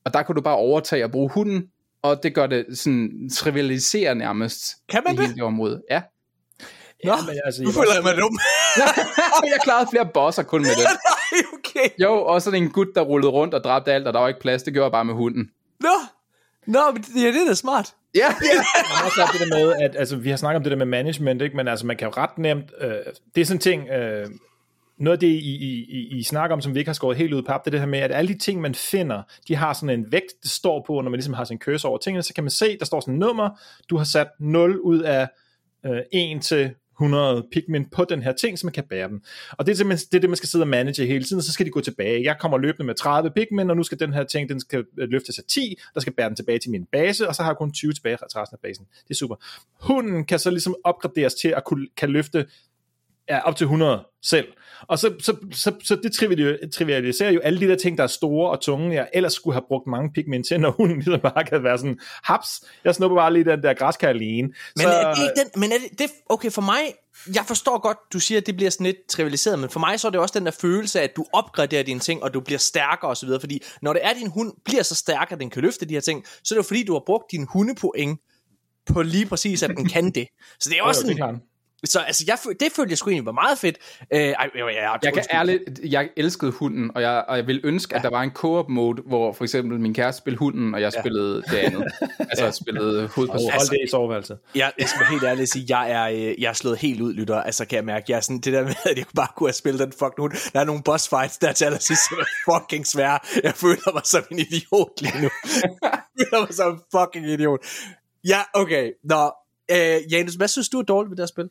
Og 0.04 0.14
der 0.14 0.22
kan 0.22 0.34
du 0.34 0.40
bare 0.40 0.56
overtage 0.56 1.04
og 1.04 1.10
bruge 1.10 1.30
hunden, 1.30 1.66
og 2.02 2.22
det 2.22 2.34
gør 2.34 2.46
det 2.46 2.66
sådan 2.78 3.30
trivialisere 3.34 4.14
nærmest 4.14 4.62
Kan 4.88 5.02
man 5.06 5.14
i 5.14 5.16
det? 5.16 5.24
hele 5.24 5.34
det 5.34 5.42
område. 5.42 5.82
Ja. 5.90 6.02
Nå, 7.04 7.12
men 7.26 7.36
altså, 7.44 7.62
nu 7.62 7.68
jeg 7.68 7.74
føler 7.74 7.94
jeg 7.94 8.02
mig 8.02 8.16
dum. 8.16 8.38
jeg 9.54 9.60
klarede 9.62 9.88
flere 9.90 10.08
bosser 10.14 10.42
kun 10.42 10.60
med 10.62 10.70
det. 10.70 10.86
Okay. 11.58 11.88
Jo, 12.02 12.24
og 12.24 12.42
sådan 12.42 12.62
en 12.62 12.70
gut, 12.70 12.88
der 12.94 13.00
rullede 13.00 13.32
rundt 13.32 13.54
og 13.54 13.64
dræbte 13.64 13.92
alt, 13.92 14.06
og 14.06 14.14
der 14.14 14.20
var 14.20 14.28
ikke 14.28 14.40
plads. 14.40 14.62
Det 14.62 14.72
gjorde 14.72 14.84
jeg 14.84 14.92
bare 14.92 15.04
med 15.04 15.14
hunden. 15.14 15.50
Nå, 15.80 15.88
Nå 16.66 16.80
men 16.92 17.02
det, 17.02 17.22
ja, 17.22 17.26
det 17.26 17.42
er 17.42 17.46
da 17.48 17.54
smart. 17.54 17.94
Ja, 18.14 18.26
også 19.04 19.22
er 19.22 19.26
det 19.26 19.40
der 19.40 19.58
med, 19.58 19.74
at 19.80 19.96
altså, 19.96 20.16
vi 20.16 20.30
har 20.30 20.36
snakket 20.36 20.56
om 20.56 20.62
det 20.62 20.70
der 20.70 20.76
med 20.76 20.86
management, 20.86 21.42
ikke? 21.42 21.56
men 21.56 21.68
altså, 21.68 21.86
man 21.86 21.96
kan 21.96 22.08
jo 22.08 22.12
ret 22.16 22.38
nemt, 22.38 22.70
øh, 22.80 22.90
det 23.34 23.40
er 23.40 23.44
sådan 23.44 23.56
en 23.56 23.60
ting, 23.60 23.88
øh, 23.88 24.26
noget 24.98 25.16
af 25.16 25.20
det, 25.20 25.26
I, 25.26 25.56
I, 25.56 25.84
I, 25.88 26.18
I 26.18 26.22
snakker 26.22 26.56
om, 26.56 26.60
som 26.60 26.74
vi 26.74 26.78
ikke 26.78 26.88
har 26.88 26.94
skåret 26.94 27.16
helt 27.16 27.32
ud 27.32 27.42
på 27.42 27.46
pap, 27.46 27.64
det 27.64 27.66
er 27.66 27.70
det 27.70 27.80
her 27.80 27.86
med, 27.86 27.98
at 27.98 28.12
alle 28.12 28.34
de 28.34 28.38
ting, 28.38 28.60
man 28.60 28.74
finder, 28.74 29.22
de 29.48 29.56
har 29.56 29.72
sådan 29.72 29.98
en 29.98 30.12
vægt, 30.12 30.32
det 30.42 30.50
står 30.50 30.84
på, 30.86 30.92
når 30.92 31.10
man 31.10 31.12
ligesom 31.12 31.34
har 31.34 31.44
sin 31.44 31.58
cursor 31.58 31.88
over 31.88 31.98
tingene, 31.98 32.22
så 32.22 32.34
kan 32.34 32.44
man 32.44 32.50
se, 32.50 32.78
der 32.78 32.84
står 32.84 33.00
sådan 33.00 33.14
et 33.14 33.20
nummer, 33.20 33.50
du 33.90 33.96
har 33.96 34.04
sat 34.04 34.28
0 34.40 34.80
ud 34.80 35.00
af 35.00 35.28
øh, 35.86 36.00
1 36.12 36.42
til 36.42 36.74
100 37.00 37.46
pigment 37.52 37.92
på 37.92 38.04
den 38.04 38.22
her 38.22 38.32
ting, 38.32 38.58
så 38.58 38.66
man 38.66 38.72
kan 38.72 38.84
bære 38.84 39.08
dem. 39.08 39.22
Og 39.52 39.66
det 39.66 39.72
er, 39.72 39.76
simpelthen, 39.76 40.08
det 40.12 40.16
er 40.16 40.20
det, 40.20 40.30
man 40.30 40.36
skal 40.36 40.48
sidde 40.48 40.62
og 40.62 40.68
manage 40.68 41.06
hele 41.06 41.24
tiden, 41.24 41.42
så 41.42 41.52
skal 41.52 41.66
de 41.66 41.70
gå 41.70 41.80
tilbage. 41.80 42.24
Jeg 42.24 42.36
kommer 42.40 42.58
løbende 42.58 42.84
med 42.84 42.94
30 42.94 43.30
pigment, 43.30 43.70
og 43.70 43.76
nu 43.76 43.82
skal 43.82 44.00
den 44.00 44.12
her 44.12 44.24
ting, 44.24 44.48
den 44.48 44.60
skal 44.60 44.84
løfte 44.96 45.32
sig 45.32 45.44
10, 45.44 45.78
der 45.94 46.00
skal 46.00 46.12
bære 46.12 46.28
den 46.28 46.36
tilbage 46.36 46.58
til 46.58 46.70
min 46.70 46.86
base, 46.92 47.28
og 47.28 47.34
så 47.34 47.42
har 47.42 47.50
jeg 47.50 47.56
kun 47.56 47.72
20 47.72 47.92
tilbage 47.92 48.16
til 48.16 48.38
resten 48.38 48.54
af 48.54 48.60
basen. 48.60 48.86
Det 49.08 49.10
er 49.10 49.14
super. 49.14 49.36
Hunden 49.80 50.24
kan 50.24 50.38
så 50.38 50.50
ligesom 50.50 50.74
opgraderes 50.84 51.34
til 51.34 51.48
at 51.48 51.64
kunne, 51.64 51.86
kan 51.96 52.10
løfte 52.10 52.46
ja, 53.28 53.40
op 53.40 53.56
til 53.56 53.64
100 53.64 54.04
selv. 54.22 54.46
Og 54.88 54.98
så, 54.98 55.14
så, 55.20 55.36
så, 55.52 55.72
så 55.84 55.96
det 55.96 56.12
trivialiserer 56.72 57.30
jo 57.30 57.40
alle 57.40 57.60
de 57.60 57.68
der 57.68 57.76
ting, 57.76 57.98
der 57.98 58.04
er 58.04 58.08
store 58.08 58.50
og 58.50 58.60
tunge, 58.60 58.94
jeg 58.94 59.08
ellers 59.12 59.32
skulle 59.32 59.54
have 59.54 59.64
brugt 59.68 59.86
mange 59.86 60.12
pigment 60.12 60.46
til, 60.46 60.60
når 60.60 60.70
hun 60.70 60.94
ligesom 60.94 61.20
bare 61.20 61.44
kan 61.44 61.64
være 61.64 61.78
sådan, 61.78 61.98
haps, 62.24 62.64
jeg 62.84 62.94
snupper 62.94 63.16
bare 63.16 63.32
lige 63.32 63.44
den 63.44 63.62
der 63.62 63.74
græskar 63.74 64.08
alene. 64.08 64.48
Men 64.48 64.54
så, 64.82 64.88
er 64.88 65.14
det 65.14 65.22
ikke 65.22 65.40
den, 65.40 65.60
men 65.60 65.72
er 65.72 65.76
det, 65.88 65.98
det, 65.98 66.10
okay, 66.28 66.50
for 66.50 66.62
mig, 66.62 66.80
jeg 67.34 67.44
forstår 67.46 67.78
godt, 67.78 67.98
du 68.12 68.18
siger, 68.18 68.40
at 68.40 68.46
det 68.46 68.56
bliver 68.56 68.70
sådan 68.70 68.86
lidt 68.86 69.06
trivialiseret, 69.08 69.58
men 69.58 69.70
for 69.70 69.80
mig 69.80 70.00
så 70.00 70.06
er 70.06 70.10
det 70.10 70.20
også 70.20 70.38
den 70.38 70.46
der 70.46 70.52
følelse 70.52 71.00
af, 71.00 71.04
at 71.04 71.16
du 71.16 71.26
opgraderer 71.32 71.82
dine 71.82 72.00
ting, 72.00 72.22
og 72.22 72.34
du 72.34 72.40
bliver 72.40 72.58
stærkere 72.58 73.10
osv., 73.10 73.28
fordi 73.40 73.62
når 73.82 73.92
det 73.92 74.04
er, 74.04 74.10
at 74.10 74.16
din 74.16 74.30
hund 74.30 74.52
bliver 74.64 74.82
så 74.82 74.94
stærk, 74.94 75.32
at 75.32 75.40
den 75.40 75.50
kan 75.50 75.62
løfte 75.62 75.86
de 75.86 75.94
her 75.94 76.00
ting, 76.00 76.24
så 76.26 76.54
er 76.54 76.56
det 76.56 76.64
jo 76.64 76.68
fordi, 76.68 76.84
du 76.84 76.92
har 76.92 77.02
brugt 77.06 77.32
din 77.32 77.46
hundepoint 77.52 78.20
på 78.92 79.02
lige 79.02 79.26
præcis, 79.26 79.62
at 79.62 79.70
den 79.76 79.88
kan 79.88 80.10
det. 80.10 80.28
Så 80.60 80.70
det 80.70 80.78
er 80.78 80.82
også 80.82 81.00
sådan, 81.00 81.40
så 81.86 82.00
altså, 82.00 82.24
jeg, 82.26 82.38
det 82.60 82.72
følte 82.72 82.90
jeg 82.90 82.98
sgu 82.98 83.10
egentlig 83.10 83.26
var 83.26 83.32
meget 83.32 83.58
fedt. 83.58 83.78
Øh, 84.14 84.20
ej, 84.20 84.26
jeg, 84.26 84.50
jeg, 84.54 84.74
jeg, 84.74 84.98
jeg 85.02 85.14
kan 85.14 85.24
ærligt, 85.32 85.62
jeg 85.84 86.08
elskede 86.16 86.52
hunden, 86.52 86.90
og 86.94 87.02
jeg, 87.02 87.24
og 87.28 87.36
jeg 87.36 87.46
ville 87.46 87.60
ønske, 87.64 87.94
ja. 87.94 87.98
at 87.98 88.02
der 88.02 88.10
var 88.10 88.22
en 88.22 88.30
co-op 88.30 88.68
mode, 88.68 89.02
hvor 89.06 89.32
for 89.32 89.44
eksempel 89.44 89.80
min 89.80 89.94
kæreste 89.94 90.18
spillede 90.18 90.38
hunden, 90.38 90.74
og 90.74 90.80
jeg 90.80 90.92
ja. 90.94 91.00
spillede 91.00 91.42
det 91.42 91.56
andet. 91.56 91.84
altså, 92.30 92.44
jeg 92.44 92.54
spillede 92.54 93.08
hovedpersonen. 93.14 93.52
Altså, 93.52 93.72
det 93.72 93.78
i 93.84 93.90
soveværelset. 93.90 94.38
Jeg, 94.54 94.72
jeg 94.78 94.88
skal 94.88 95.06
helt 95.10 95.22
ærligt 95.22 95.52
sige, 95.52 95.66
jeg 95.68 95.90
er, 95.90 96.04
øh, 96.08 96.42
jeg 96.42 96.48
er 96.48 96.52
slået 96.52 96.78
helt 96.78 97.00
ud, 97.00 97.12
lytter. 97.14 97.42
Altså, 97.42 97.64
kan 97.64 97.76
jeg 97.76 97.84
mærke, 97.84 98.04
jeg 98.08 98.16
er 98.16 98.20
sådan, 98.20 98.38
det 98.38 98.52
der 98.52 98.62
med, 98.62 98.74
at 98.84 98.98
jeg 98.98 99.06
bare 99.16 99.28
kunne 99.36 99.48
have 99.48 99.54
spillet 99.54 99.80
den 99.80 99.92
fucking 99.92 100.18
hund. 100.18 100.32
Der 100.52 100.60
er 100.60 100.64
nogle 100.64 100.82
boss 100.82 101.08
fights, 101.08 101.38
der 101.38 101.52
til 101.52 101.64
allersidst, 101.64 102.08
som 102.08 102.18
er 102.18 102.52
fucking 102.52 102.86
svære. 102.86 103.18
Jeg 103.42 103.54
føler 103.54 103.92
mig 103.94 104.02
som 104.04 104.24
en 104.30 104.38
idiot 104.38 105.00
lige 105.00 105.22
nu. 105.22 105.30
jeg 106.18 106.26
føler 106.30 106.40
mig 106.40 106.54
som 106.54 106.72
en 106.72 106.80
fucking 106.94 107.26
idiot. 107.26 107.60
Ja, 108.24 108.40
okay. 108.54 108.92
Nå, 109.04 109.32
øh, 109.70 110.12
Janus, 110.12 110.34
hvad 110.34 110.48
synes 110.48 110.68
du 110.68 110.78
er 110.78 110.82
dårligt 110.82 111.10
ved 111.10 111.16
det 111.16 111.22
her 111.22 111.26
spil? 111.26 111.48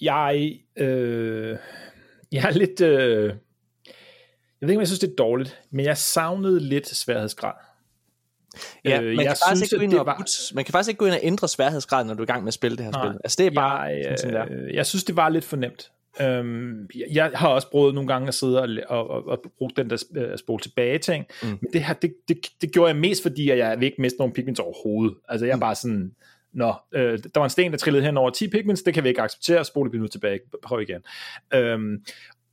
Jeg, 0.00 0.60
øh, 0.76 1.56
jeg 2.32 2.44
er 2.44 2.50
lidt, 2.50 2.80
øh, 2.80 3.34
jeg 4.60 4.66
ved 4.66 4.68
ikke, 4.68 4.78
om 4.78 4.80
jeg 4.80 4.88
synes, 4.88 5.00
det 5.00 5.10
er 5.10 5.16
dårligt, 5.18 5.60
men 5.70 5.84
jeg 5.84 5.98
savnede 5.98 6.60
lidt 6.60 6.88
sværhedsgrad. 6.88 7.52
Ja, 8.84 9.00
øh, 9.02 9.16
man, 9.16 9.26
kan 9.26 9.26
faktisk 9.26 9.46
synes, 9.46 9.62
ikke 9.62 9.76
gå 9.76 9.82
ind 9.82 9.94
og, 9.94 10.06
var... 10.06 10.54
man 10.54 10.64
kan 10.64 10.72
faktisk 10.72 10.88
ikke 10.88 10.98
gå 10.98 11.06
ind 11.06 11.14
og 11.14 11.20
ændre 11.22 11.48
sværhedsgraden, 11.48 12.06
når 12.06 12.14
du 12.14 12.22
er 12.22 12.26
i 12.26 12.32
gang 12.32 12.42
med 12.42 12.48
at 12.48 12.54
spille 12.54 12.76
det 12.76 12.84
her 12.84 12.92
Nej, 12.92 13.06
spil. 13.06 13.20
Altså 13.24 13.36
det 13.38 13.46
er 13.46 13.50
bare 13.50 13.80
jeg, 13.80 14.04
sådan, 14.04 14.18
sådan 14.18 14.64
der. 14.66 14.72
Jeg 14.72 14.86
synes, 14.86 15.04
det 15.04 15.16
var 15.16 15.28
lidt 15.28 15.44
for 15.44 15.56
nemt. 15.56 15.90
Øhm, 16.20 16.88
jeg 17.10 17.30
har 17.34 17.48
også 17.48 17.70
prøvet 17.70 17.94
nogle 17.94 18.08
gange 18.08 18.28
at 18.28 18.34
sidde 18.34 18.62
og, 18.62 18.68
og, 18.88 19.10
og, 19.10 19.28
og 19.28 19.52
bruge 19.58 19.70
den 19.76 19.90
der 19.90 20.04
uh, 20.10 20.38
spole 20.38 20.60
tilbage 20.60 20.98
ting, 20.98 21.26
mm. 21.42 21.48
men 21.48 21.72
det 21.72 21.84
her, 21.84 21.94
det, 21.94 22.14
det, 22.28 22.46
det 22.60 22.72
gjorde 22.72 22.88
jeg 22.88 22.96
mest, 22.96 23.22
fordi 23.22 23.48
jeg 23.48 23.78
vil 23.78 23.86
ikke 23.86 24.00
miste 24.00 24.18
nogen 24.18 24.32
pigments 24.32 24.60
overhovedet. 24.60 25.16
Altså 25.28 25.46
jeg 25.46 25.52
er 25.52 25.56
mm. 25.56 25.60
bare 25.60 25.74
sådan, 25.74 26.12
Nå, 26.52 26.74
øh, 26.94 27.18
der 27.18 27.38
var 27.40 27.44
en 27.44 27.50
sten, 27.50 27.72
der 27.72 27.78
trillede 27.78 28.04
hen 28.04 28.16
over 28.16 28.30
10 28.30 28.48
pigments, 28.48 28.82
det 28.82 28.94
kan 28.94 29.04
vi 29.04 29.08
ikke 29.08 29.22
acceptere, 29.22 29.64
spole 29.64 29.90
vi 29.92 29.98
nu 29.98 30.06
tilbage, 30.06 30.40
prøv 30.62 30.80
igen. 30.80 31.02
Øhm, 31.54 32.04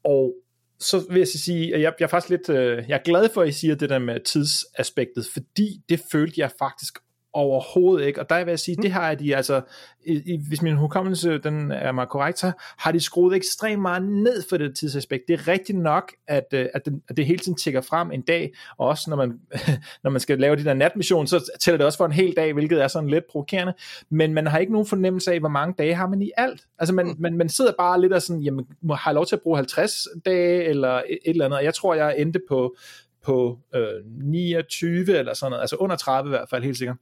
og 0.03 0.33
så 0.79 1.05
vil 1.09 1.17
jeg 1.17 1.27
sige, 1.27 1.75
at 1.75 1.81
jeg, 1.81 1.93
jeg 1.99 2.05
er 2.05 2.09
faktisk 2.09 2.29
lidt, 2.29 2.49
øh, 2.49 2.83
jeg 2.89 2.95
er 2.95 3.03
glad 3.03 3.29
for, 3.33 3.41
at 3.41 3.49
I 3.49 3.51
siger 3.51 3.75
det 3.75 3.89
der 3.89 3.99
med 3.99 4.19
tidsaspektet, 4.19 5.25
fordi 5.33 5.81
det 5.89 6.01
følte 6.11 6.41
jeg 6.41 6.51
faktisk 6.59 6.93
overhovedet 7.35 8.07
ikke. 8.07 8.19
Og 8.19 8.29
der 8.29 8.43
vil 8.43 8.51
jeg 8.51 8.59
sige, 8.59 8.75
mm. 8.75 8.81
det 8.81 8.91
har 8.91 9.15
de 9.15 9.35
altså, 9.35 9.61
i, 10.05 10.33
i, 10.33 10.39
hvis 10.47 10.61
min 10.61 10.75
hukommelse 10.75 11.37
den 11.37 11.71
er 11.71 11.91
mig 11.91 12.07
korrekt, 12.07 12.39
så 12.39 12.51
har 12.77 12.91
de 12.91 12.99
skruet 12.99 13.35
ekstremt 13.35 13.81
meget 13.81 14.03
ned 14.03 14.43
for 14.49 14.57
det 14.57 14.77
tidsaspekt. 14.77 15.23
Det 15.27 15.33
er 15.33 15.47
rigtigt 15.47 15.77
nok, 15.77 16.11
at, 16.27 16.45
øh, 16.53 16.65
at, 16.73 16.85
den, 16.85 17.01
at 17.09 17.17
det 17.17 17.25
hele 17.25 17.39
tiden 17.39 17.57
tækker 17.57 17.81
frem 17.81 18.11
en 18.11 18.21
dag, 18.21 18.53
og 18.77 18.87
også 18.87 19.09
når 19.09 19.17
man, 19.17 19.39
når 20.03 20.09
man 20.09 20.21
skal 20.21 20.39
lave 20.39 20.55
de 20.55 20.63
der 20.63 20.73
natmission, 20.73 21.27
så 21.27 21.51
tæller 21.61 21.77
det 21.77 21.85
også 21.85 21.97
for 21.97 22.05
en 22.05 22.11
hel 22.11 22.33
dag, 22.35 22.53
hvilket 22.53 22.83
er 22.83 22.87
sådan 22.87 23.09
lidt 23.09 23.23
provokerende, 23.31 23.73
men 24.09 24.33
man 24.33 24.47
har 24.47 24.57
ikke 24.57 24.71
nogen 24.71 24.87
fornemmelse 24.87 25.31
af, 25.31 25.39
hvor 25.39 25.49
mange 25.49 25.75
dage 25.77 25.95
har 25.95 26.07
man 26.07 26.21
i 26.21 26.31
alt. 26.37 26.61
Altså 26.79 26.93
man, 26.93 27.05
mm. 27.05 27.15
man, 27.19 27.37
man 27.37 27.49
sidder 27.49 27.71
bare 27.77 28.01
lidt 28.01 28.13
og 28.13 28.21
sådan, 28.21 28.41
jamen, 28.41 28.65
har 28.89 29.11
jeg 29.11 29.15
lov 29.15 29.25
til 29.25 29.35
at 29.35 29.41
bruge 29.41 29.57
50 29.57 30.07
dage, 30.25 30.63
eller 30.63 30.89
et, 30.89 31.03
et 31.09 31.29
eller 31.29 31.45
andet. 31.45 31.63
Jeg 31.63 31.73
tror, 31.73 31.93
jeg 31.93 32.15
endte 32.17 32.39
på, 32.49 32.75
på 33.23 33.59
øh, 33.75 34.05
29 34.23 35.17
eller 35.17 35.33
sådan 35.33 35.51
noget, 35.51 35.61
altså 35.61 35.75
under 35.75 35.95
30 35.95 36.27
i 36.27 36.29
hvert 36.29 36.49
fald, 36.49 36.63
helt 36.63 36.77
sikkert. 36.77 36.97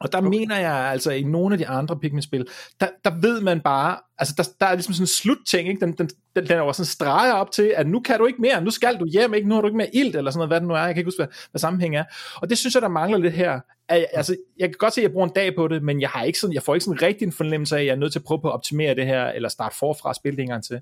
Og 0.00 0.12
der 0.12 0.18
okay. 0.18 0.28
mener 0.28 0.58
jeg 0.58 0.74
altså, 0.74 1.10
i 1.10 1.22
nogle 1.22 1.54
af 1.54 1.58
de 1.58 1.66
andre 1.66 1.98
Pikmin-spil, 1.98 2.46
der, 2.80 2.88
der 3.04 3.20
ved 3.20 3.40
man 3.40 3.60
bare, 3.60 3.98
altså 4.18 4.34
der, 4.36 4.42
der 4.60 4.66
er 4.66 4.74
ligesom 4.74 4.94
sådan 4.94 5.02
en 5.02 5.06
slutting, 5.06 5.68
ikke? 5.68 5.80
Den, 5.80 5.92
den, 5.92 6.10
den, 6.36 6.46
den 6.46 6.52
er 6.52 6.56
jo 6.56 6.72
sådan 6.72 6.86
streger 6.86 7.32
op 7.32 7.50
til, 7.50 7.72
at 7.76 7.86
nu 7.86 8.00
kan 8.00 8.18
du 8.18 8.26
ikke 8.26 8.40
mere, 8.40 8.62
nu 8.62 8.70
skal 8.70 8.96
du 9.00 9.06
hjem, 9.06 9.34
ikke? 9.34 9.48
nu 9.48 9.54
har 9.54 9.62
du 9.62 9.68
ikke 9.68 9.76
mere 9.76 9.94
ilt, 9.94 10.16
eller 10.16 10.30
sådan 10.30 10.38
noget, 10.38 10.50
hvad 10.50 10.60
det 10.60 10.68
nu 10.68 10.74
er, 10.74 10.78
jeg 10.78 10.94
kan 10.94 11.00
ikke 11.00 11.06
huske, 11.06 11.18
hvad, 11.18 11.34
hvad 11.50 11.58
sammenhæng 11.58 11.96
er. 11.96 12.04
Og 12.36 12.50
det 12.50 12.58
synes 12.58 12.74
jeg, 12.74 12.82
der 12.82 12.88
mangler 12.88 13.18
lidt 13.18 13.34
her. 13.34 13.60
Altså, 13.88 14.36
jeg 14.58 14.68
kan 14.68 14.74
godt 14.78 14.94
se, 14.94 15.00
at 15.00 15.02
jeg 15.02 15.12
bruger 15.12 15.26
en 15.26 15.32
dag 15.34 15.54
på 15.56 15.68
det, 15.68 15.82
men 15.82 16.00
jeg, 16.00 16.08
har 16.08 16.24
ikke 16.24 16.38
sådan, 16.38 16.54
jeg 16.54 16.62
får 16.62 16.74
ikke 16.74 16.84
sådan 16.84 17.02
rigtig 17.02 17.26
en 17.26 17.32
fornemmelse 17.32 17.76
af, 17.76 17.80
at 17.80 17.86
jeg 17.86 17.92
er 17.92 17.96
nødt 17.96 18.12
til 18.12 18.18
at 18.18 18.24
prøve 18.24 18.40
på 18.40 18.48
at 18.48 18.52
optimere 18.52 18.94
det 18.94 19.06
her, 19.06 19.26
eller 19.26 19.48
starte 19.48 19.76
forfra 19.76 20.08
og 20.08 20.16
spille 20.16 20.36
det 20.36 20.42
en 20.42 20.48
gang 20.48 20.64
til. 20.64 20.80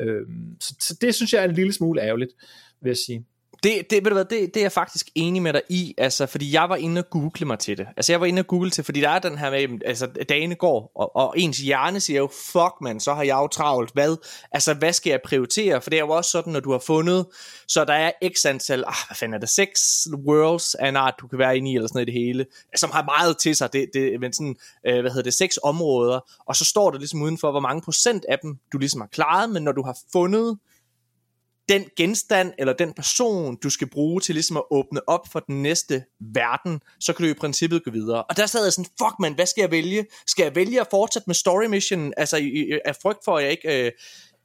Øhm, 0.00 0.56
så, 0.60 0.74
så 0.80 0.98
det 1.00 1.14
synes 1.14 1.32
jeg 1.32 1.40
er 1.40 1.48
en 1.48 1.54
lille 1.54 1.72
smule 1.72 2.02
ærgerligt, 2.02 2.30
vil 2.82 2.90
jeg 2.90 2.96
sige. 3.06 3.24
Det, 3.64 3.90
det, 3.90 4.04
ved 4.04 4.10
du 4.10 4.14
hvad, 4.14 4.24
det, 4.24 4.54
det 4.54 4.56
er 4.56 4.64
jeg 4.64 4.72
faktisk 4.72 5.10
enig 5.14 5.42
med 5.42 5.52
dig 5.52 5.62
i, 5.68 5.94
altså, 5.98 6.26
fordi 6.26 6.54
jeg 6.54 6.68
var 6.68 6.76
inde 6.76 6.98
og 6.98 7.10
google 7.10 7.46
mig 7.46 7.58
til 7.58 7.78
det. 7.78 7.86
Altså, 7.96 8.12
jeg 8.12 8.20
var 8.20 8.26
inde 8.26 8.40
og 8.40 8.46
google 8.46 8.70
til, 8.70 8.84
fordi 8.84 9.00
der 9.00 9.08
er 9.08 9.18
den 9.18 9.38
her 9.38 9.50
med, 9.50 9.78
altså, 9.86 10.06
dagene 10.28 10.54
går, 10.54 10.92
og, 10.94 11.16
og 11.16 11.38
ens 11.38 11.58
hjerne 11.58 12.00
siger 12.00 12.18
jo, 12.18 12.30
fuck 12.52 12.74
man, 12.80 13.00
så 13.00 13.14
har 13.14 13.22
jeg 13.22 13.34
jo 13.34 13.46
travlt, 13.46 13.90
hvad, 13.92 14.16
altså, 14.52 14.74
hvad 14.74 14.92
skal 14.92 15.10
jeg 15.10 15.20
prioritere? 15.24 15.80
For 15.80 15.90
det 15.90 15.96
er 15.96 16.00
jo 16.00 16.10
også 16.10 16.30
sådan, 16.30 16.52
når 16.52 16.60
du 16.60 16.72
har 16.72 16.78
fundet, 16.78 17.26
så 17.68 17.84
der 17.84 17.94
er 17.94 18.10
x 18.36 18.46
antal, 18.46 18.84
ah, 18.86 18.94
hvad 19.08 19.16
fanden 19.16 19.34
er 19.34 19.38
det, 19.38 19.48
seks 19.48 20.08
worlds 20.26 20.74
af 20.74 20.88
en 20.88 20.96
art, 20.96 21.14
du 21.20 21.26
kan 21.26 21.38
være 21.38 21.56
inde 21.56 21.70
i, 21.70 21.74
eller 21.74 21.88
sådan 21.88 21.96
noget 21.96 22.08
i 22.08 22.12
det 22.12 22.20
hele, 22.20 22.46
som 22.76 22.90
har 22.90 23.04
meget 23.04 23.38
til 23.38 23.56
sig, 23.56 23.72
det, 23.72 23.90
det, 23.94 24.20
men 24.20 24.32
sådan, 24.32 24.56
øh, 24.86 25.00
hvad 25.00 25.10
hedder 25.10 25.22
det, 25.22 25.34
seks 25.34 25.58
områder, 25.62 26.20
og 26.48 26.56
så 26.56 26.64
står 26.64 26.90
der 26.90 26.98
ligesom 26.98 27.22
udenfor, 27.22 27.50
hvor 27.50 27.60
mange 27.60 27.82
procent 27.82 28.24
af 28.28 28.38
dem, 28.42 28.58
du 28.72 28.78
ligesom 28.78 29.00
har 29.00 29.08
klaret, 29.08 29.50
men 29.50 29.62
når 29.62 29.72
du 29.72 29.82
har 29.82 29.98
fundet, 30.12 30.58
den 31.68 31.84
genstand 31.96 32.52
eller 32.58 32.72
den 32.72 32.92
person, 32.92 33.56
du 33.56 33.70
skal 33.70 33.90
bruge 33.90 34.20
til 34.20 34.34
ligesom 34.34 34.56
at 34.56 34.62
åbne 34.70 35.08
op 35.08 35.28
for 35.32 35.40
den 35.40 35.62
næste 35.62 36.04
verden, 36.20 36.80
så 37.00 37.12
kan 37.12 37.24
du 37.24 37.30
i 37.30 37.34
princippet 37.34 37.84
gå 37.84 37.90
videre. 37.90 38.22
Og 38.22 38.36
der 38.36 38.46
sad 38.46 38.64
jeg 38.64 38.72
sådan, 38.72 38.90
fuck 39.02 39.14
man, 39.20 39.34
hvad 39.34 39.46
skal 39.46 39.62
jeg 39.62 39.70
vælge? 39.70 40.06
Skal 40.26 40.42
jeg 40.42 40.54
vælge 40.54 40.80
at 40.80 40.86
fortsætte 40.90 41.26
med 41.26 41.34
story 41.34 41.64
mission, 41.64 42.12
altså 42.16 42.36
af 42.84 42.96
frygt 43.02 43.24
for, 43.24 43.36
at 43.36 43.44
jeg 43.44 43.50
ikke 43.50 43.86
øh, 43.86 43.92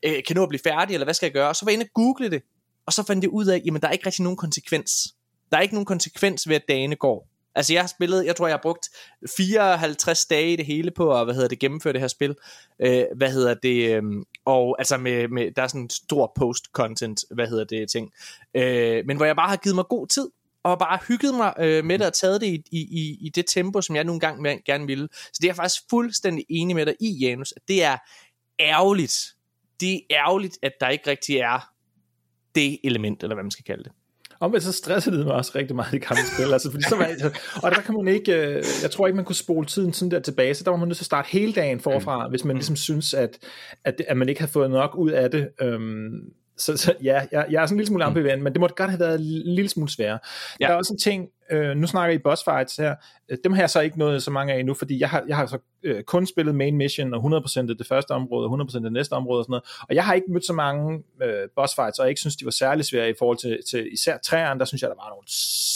øh, 0.06 0.24
kan 0.28 0.36
nå 0.36 0.44
at 0.44 0.50
blive 0.50 0.62
færdig, 0.64 0.94
eller 0.94 1.06
hvad 1.06 1.14
skal 1.14 1.26
jeg 1.26 1.34
gøre? 1.34 1.50
Og 1.50 1.56
så 1.56 1.66
var 1.66 1.72
jeg 1.72 1.74
inde 1.74 1.86
og 1.86 1.94
google 1.94 2.32
det, 2.32 2.42
og 2.86 2.94
så 2.94 3.04
fandt 3.04 3.24
jeg 3.24 3.32
ud 3.32 3.46
af, 3.46 3.62
jamen 3.66 3.82
der 3.82 3.88
er 3.88 3.92
ikke 3.92 4.06
rigtig 4.06 4.24
nogen 4.24 4.38
konsekvens. 4.38 4.92
Der 5.52 5.58
er 5.58 5.62
ikke 5.62 5.76
nogen 5.76 5.86
konsekvens 5.86 6.50
ved, 6.50 6.56
at 6.56 6.64
dagene 6.68 6.96
går. 6.96 7.29
Altså 7.56 7.74
jeg 7.74 7.82
har 7.82 7.88
spillet, 7.88 8.26
jeg 8.26 8.36
tror 8.36 8.48
jeg 8.48 8.54
har 8.54 8.62
brugt 8.62 8.90
54 9.38 10.26
dage 10.26 10.54
i 10.54 10.56
det 10.56 10.66
hele 10.66 10.92
på 10.92 11.20
at, 11.20 11.26
hvad 11.26 11.36
hedder 11.36 11.48
det, 11.48 11.60
gennemføre 11.60 11.94
det 11.94 12.02
her 12.02 12.08
spil. 12.08 12.36
Øh, 12.80 13.04
hvad 13.16 13.32
hedder 13.32 13.54
det, 13.54 13.96
øh, 13.96 14.04
og 14.46 14.76
altså 14.80 14.98
med, 14.98 15.28
med, 15.28 15.52
der 15.52 15.62
er 15.62 15.68
sådan 15.68 15.82
en 15.82 15.90
stor 15.90 16.32
post-content, 16.40 17.24
hvad 17.32 17.48
hedder 17.48 17.64
det, 17.64 17.90
ting. 17.90 18.12
Øh, 18.54 19.06
men 19.06 19.18
hvor 19.18 19.26
jeg 19.26 19.36
bare 19.36 19.50
har 19.50 19.58
givet 19.58 19.76
mig 19.76 19.86
god 19.90 20.08
tid, 20.08 20.30
og 20.64 20.80
bare 20.80 21.00
hygget 21.08 21.36
mig 21.36 21.54
øh, 21.60 21.86
med 21.86 22.00
det 22.00 22.08
og 22.08 22.14
taget 22.14 22.42
det 22.42 22.48
i, 22.48 22.64
i, 22.72 23.18
i 23.22 23.30
det 23.36 23.46
tempo, 23.48 23.82
som 23.82 23.96
jeg 23.96 24.04
nogle 24.04 24.20
gange 24.20 24.62
gerne 24.66 24.88
ville. 24.88 25.08
Så 25.14 25.38
det 25.42 25.44
er 25.44 25.50
jeg 25.50 25.56
faktisk 25.56 25.82
fuldstændig 25.90 26.46
enig 26.50 26.76
med 26.76 26.86
dig 26.86 26.96
i, 27.00 27.18
Janus, 27.22 27.54
at 27.56 27.62
det 27.68 27.84
er 27.84 27.98
ærgerligt. 28.60 29.36
Det 29.80 29.94
er 29.94 30.00
ærgerligt, 30.12 30.58
at 30.62 30.72
der 30.80 30.90
ikke 30.90 31.10
rigtig 31.10 31.38
er 31.38 31.70
det 32.56 32.80
element, 32.84 33.24
eller 33.24 33.36
hvad 33.36 33.44
man 33.44 33.52
skal 33.52 33.66
kalde 33.66 33.84
det. 33.84 33.92
Omvendt 34.40 34.66
så 34.66 34.72
stressede 34.72 35.18
det 35.18 35.26
mig 35.26 35.36
også 35.36 35.52
rigtig 35.56 35.76
meget 35.76 35.94
i 35.94 35.98
gamle 35.98 36.24
spil. 36.34 36.54
Altså, 36.54 36.72
fordi 36.72 36.84
så 36.84 36.96
var, 36.96 37.32
og 37.64 37.72
der 37.72 37.82
kan 37.82 37.96
man 37.96 38.08
ikke, 38.08 38.34
øh, 38.34 38.64
jeg 38.82 38.92
tror 38.92 39.08
ikke, 39.08 39.16
man 39.16 39.26
kunne 39.26 39.36
spole 39.36 39.66
tiden 39.66 39.94
sådan 39.94 40.12
der 40.12 40.20
tilbage, 40.20 40.54
så 40.54 40.64
der 40.64 40.72
var 40.72 40.78
man 40.78 40.88
nødt 40.88 40.98
til 40.98 41.04
at 41.04 41.06
starte 41.06 41.30
hele 41.32 41.54
dagen 41.54 41.80
forfra, 41.80 42.28
mm. 42.28 42.30
hvis 42.30 42.46
man 42.46 42.56
ligesom 42.56 42.76
synes, 42.76 43.14
at, 43.14 43.38
at, 43.86 44.02
at 44.08 44.18
man 44.18 44.30
ikke 44.30 44.42
havde 44.42 44.52
fået 44.52 44.72
nok 44.72 44.96
ud 44.96 45.12
af 45.12 45.32
det. 45.32 45.50
Øhm, 45.62 46.34
så, 46.60 46.78
så 46.78 46.94
ja, 47.04 47.22
jeg, 47.32 47.46
jeg 47.50 47.62
er 47.62 47.66
sådan 47.66 47.76
en 47.76 47.80
lille 47.80 47.88
smule 47.88 48.04
mm. 48.04 48.08
ambivalent, 48.08 48.44
men 48.44 48.54
det 48.54 48.60
måtte 48.60 48.76
godt 48.76 48.90
have 48.90 49.00
været 49.00 49.20
en 49.20 49.26
lille 49.56 49.70
smule 49.70 49.90
sværere. 49.90 50.20
Ja. 50.60 50.66
Der 50.66 50.74
er 50.74 50.78
også 50.78 50.94
en 50.94 51.00
ting, 51.00 51.30
øh, 51.52 51.78
nu 51.78 51.88
snakker 51.88 52.16
I 52.16 52.18
boss 52.18 52.44
fights 52.44 52.76
her, 52.76 52.96
øh, 53.30 53.38
dem 53.44 53.54
har 53.54 53.62
jeg 53.62 53.70
så 53.70 53.80
ikke 53.80 54.00
nået 54.00 54.24
så 54.24 54.32
mange 54.32 54.54
af 54.54 54.60
endnu, 54.60 54.74
fordi 54.74 55.00
jeg 55.00 55.10
har, 55.10 55.24
jeg 55.28 55.38
har 55.38 55.46
så 55.46 55.58
øh, 55.84 56.04
kun 56.04 56.26
spillet 56.26 56.56
main 56.56 56.78
mission, 56.78 57.14
og 57.14 57.24
100% 57.24 57.60
af 57.60 57.78
det 57.78 57.88
første 57.88 58.12
område, 58.12 58.48
og 58.48 58.60
100% 58.62 58.76
af 58.76 58.82
det 58.82 58.92
næste 58.92 59.14
område 59.14 59.40
og 59.40 59.44
sådan 59.44 59.52
noget, 59.52 59.64
og 59.90 59.96
jeg 59.96 60.06
har 60.06 60.14
ikke 60.14 60.32
mødt 60.32 60.46
så 60.46 60.54
mange 60.54 61.04
øh, 61.24 61.48
boss 61.56 61.76
fights, 61.76 62.00
og 62.00 62.06
jeg 62.06 62.10
ikke 62.10 62.22
synes, 62.22 62.36
de 62.36 62.46
var 62.46 62.52
særlig 62.52 62.86
svære 62.86 63.10
i 63.10 63.14
forhold 63.20 63.38
til, 63.38 63.60
til 63.70 63.94
især 63.94 64.18
træerne, 64.18 64.60
der 64.60 64.66
synes 64.66 64.82
jeg, 64.82 64.90
der 64.90 64.96
var 64.96 65.10
nogle 65.10 65.28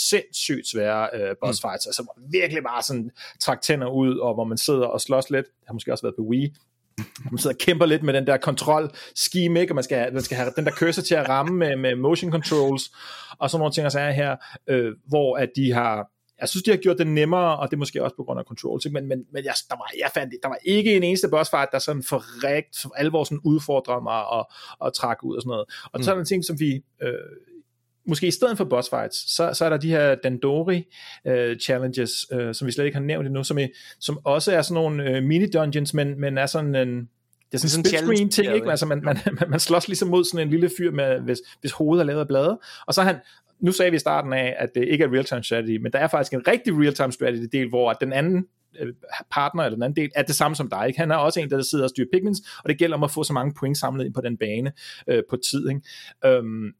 sindssygt 0.09 0.67
svære 0.67 1.09
øh, 1.13 1.35
boss 1.41 1.63
mm. 1.63 1.69
fights, 1.69 1.85
mm. 1.85 1.89
altså 1.89 2.03
virkelig 2.31 2.63
bare 2.63 2.83
sådan 2.83 3.11
træk 3.39 3.61
tænder 3.61 3.87
ud, 3.87 4.17
og 4.17 4.33
hvor 4.33 4.43
man 4.43 4.57
sidder 4.57 4.85
og 4.85 5.01
slås 5.01 5.29
lidt, 5.29 5.45
det 5.45 5.67
har 5.67 5.73
måske 5.73 5.91
også 5.91 6.05
været 6.05 6.15
på 6.15 6.23
Wii, 6.23 6.53
man 7.31 7.37
sidder 7.37 7.55
og 7.55 7.59
kæmper 7.59 7.85
lidt 7.85 8.03
med 8.03 8.13
den 8.13 8.27
der 8.27 8.37
kontrol 8.37 8.91
scheme, 9.15 9.61
ikke? 9.61 9.71
og 9.71 9.75
man 9.75 9.83
skal, 9.83 9.97
have, 9.97 10.11
man 10.11 10.21
skal 10.21 10.37
have 10.37 10.51
den 10.55 10.65
der 10.65 10.71
cursor 10.71 11.01
til 11.01 11.15
at 11.15 11.29
ramme 11.29 11.57
med, 11.57 11.75
med 11.75 11.95
motion 11.95 12.31
controls, 12.31 12.91
og 13.39 13.49
sådan 13.49 13.59
nogle 13.59 13.73
ting, 13.73 13.91
der 13.91 13.99
er 13.99 14.11
her, 14.11 14.35
øh, 14.67 14.93
hvor 15.07 15.37
at 15.37 15.49
de 15.55 15.73
har 15.73 16.09
jeg 16.41 16.49
synes, 16.49 16.63
de 16.63 16.71
har 16.71 16.77
gjort 16.77 16.97
det 16.97 17.07
nemmere, 17.07 17.57
og 17.57 17.69
det 17.69 17.75
er 17.75 17.79
måske 17.79 18.03
også 18.03 18.15
på 18.15 18.23
grund 18.23 18.39
af 18.39 18.45
controls, 18.45 18.85
ikke? 18.85 18.93
men, 18.93 19.07
men, 19.07 19.25
men 19.33 19.45
jeg, 19.45 19.53
der, 19.69 19.75
var, 19.75 19.91
jeg 19.99 20.11
fandt, 20.13 20.33
der 20.43 20.49
var 20.49 20.57
ikke 20.65 20.95
en 20.95 21.03
eneste 21.03 21.27
boss 21.29 21.49
fight, 21.49 21.71
der 21.71 21.79
sådan 21.79 22.03
for 22.03 22.23
rigt, 22.43 22.79
for 22.81 22.93
alvor 22.95 23.23
sådan 23.23 23.39
udfordrer 23.43 23.99
mig 23.99 24.25
og, 24.27 24.51
og 24.79 24.93
trække 24.93 25.23
ud 25.23 25.35
og 25.35 25.41
sådan 25.41 25.49
noget. 25.49 25.65
Og 25.83 25.99
mm. 25.99 26.03
sådan 26.03 26.19
en 26.19 26.25
ting, 26.25 26.45
som 26.45 26.59
vi... 26.59 26.83
Øh, 27.01 27.13
måske 28.07 28.27
i 28.27 28.31
stedet 28.31 28.57
for 28.57 28.65
boss 28.65 28.89
fights, 28.89 29.35
så, 29.35 29.53
så 29.53 29.65
er 29.65 29.69
der 29.69 29.77
de 29.77 29.89
her 29.89 30.15
Dandori 30.15 30.83
uh, 31.25 31.57
challenges, 31.61 32.11
uh, 32.31 32.53
som 32.53 32.67
vi 32.67 32.71
slet 32.71 32.85
ikke 32.85 32.97
har 32.97 33.03
nævnt 33.03 33.27
endnu, 33.27 33.43
som, 33.43 33.57
er, 33.57 33.67
som 33.99 34.19
også 34.23 34.51
er 34.51 34.61
sådan 34.61 34.73
nogle 34.73 35.03
uh, 35.03 35.17
mini-dungeons, 35.17 35.91
men, 35.93 36.21
men 36.21 36.37
er 36.37 36.45
sådan 36.45 36.75
en, 36.75 37.09
det 37.51 37.63
er 37.63 37.67
sådan 37.67 37.79
en 37.79 37.85
split 37.85 37.99
screen 37.99 38.29
ting, 38.29 38.55
ikke? 38.55 38.69
Altså 38.69 38.85
man, 38.85 39.01
man, 39.03 39.17
man, 39.39 39.49
man 39.49 39.59
slås 39.59 39.87
ligesom 39.87 40.07
mod 40.07 40.23
sådan 40.23 40.47
en 40.47 40.51
lille 40.51 40.69
fyr, 40.77 40.91
med, 40.91 41.19
hvis, 41.19 41.39
hvis 41.61 41.71
hovedet 41.71 42.01
er 42.01 42.05
lavet 42.05 42.19
af 42.19 42.27
blade, 42.27 42.59
og 42.87 42.93
så 42.93 43.01
han, 43.01 43.15
nu 43.59 43.71
sagde 43.71 43.91
vi 43.91 43.95
i 43.95 43.99
starten 43.99 44.33
af, 44.33 44.55
at 44.57 44.69
det 44.75 44.87
ikke 44.87 45.03
er 45.03 45.13
real-time 45.13 45.43
strategy, 45.43 45.77
men 45.77 45.91
der 45.91 45.99
er 45.99 46.07
faktisk 46.07 46.33
en 46.33 46.47
rigtig 46.47 46.73
real-time 46.73 47.11
strategy 47.11 47.49
del, 47.51 47.69
hvor 47.69 47.93
den 47.93 48.13
anden 48.13 48.45
partner 49.31 49.63
eller 49.63 49.75
den 49.75 49.83
anden 49.83 49.95
del 49.95 50.11
er 50.15 50.23
det 50.23 50.35
samme 50.35 50.55
som 50.55 50.69
dig. 50.69 50.87
Ikke? 50.87 50.99
Han 50.99 51.11
er 51.11 51.15
også 51.15 51.39
en, 51.39 51.49
der 51.49 51.61
sidder 51.61 51.83
og 51.83 51.89
styrer 51.89 52.07
pigments, 52.13 52.39
og 52.63 52.69
det 52.69 52.77
gælder 52.77 52.97
om 52.97 53.03
at 53.03 53.11
få 53.11 53.23
så 53.23 53.33
mange 53.33 53.53
point 53.59 53.77
samlet 53.77 54.05
ind 54.05 54.13
på 54.13 54.21
den 54.21 54.37
bane 54.37 54.71
øh, 55.07 55.23
på 55.29 55.37
tid. 55.51 55.69
Ikke? 55.69 55.81
Øhm, 56.25 56.73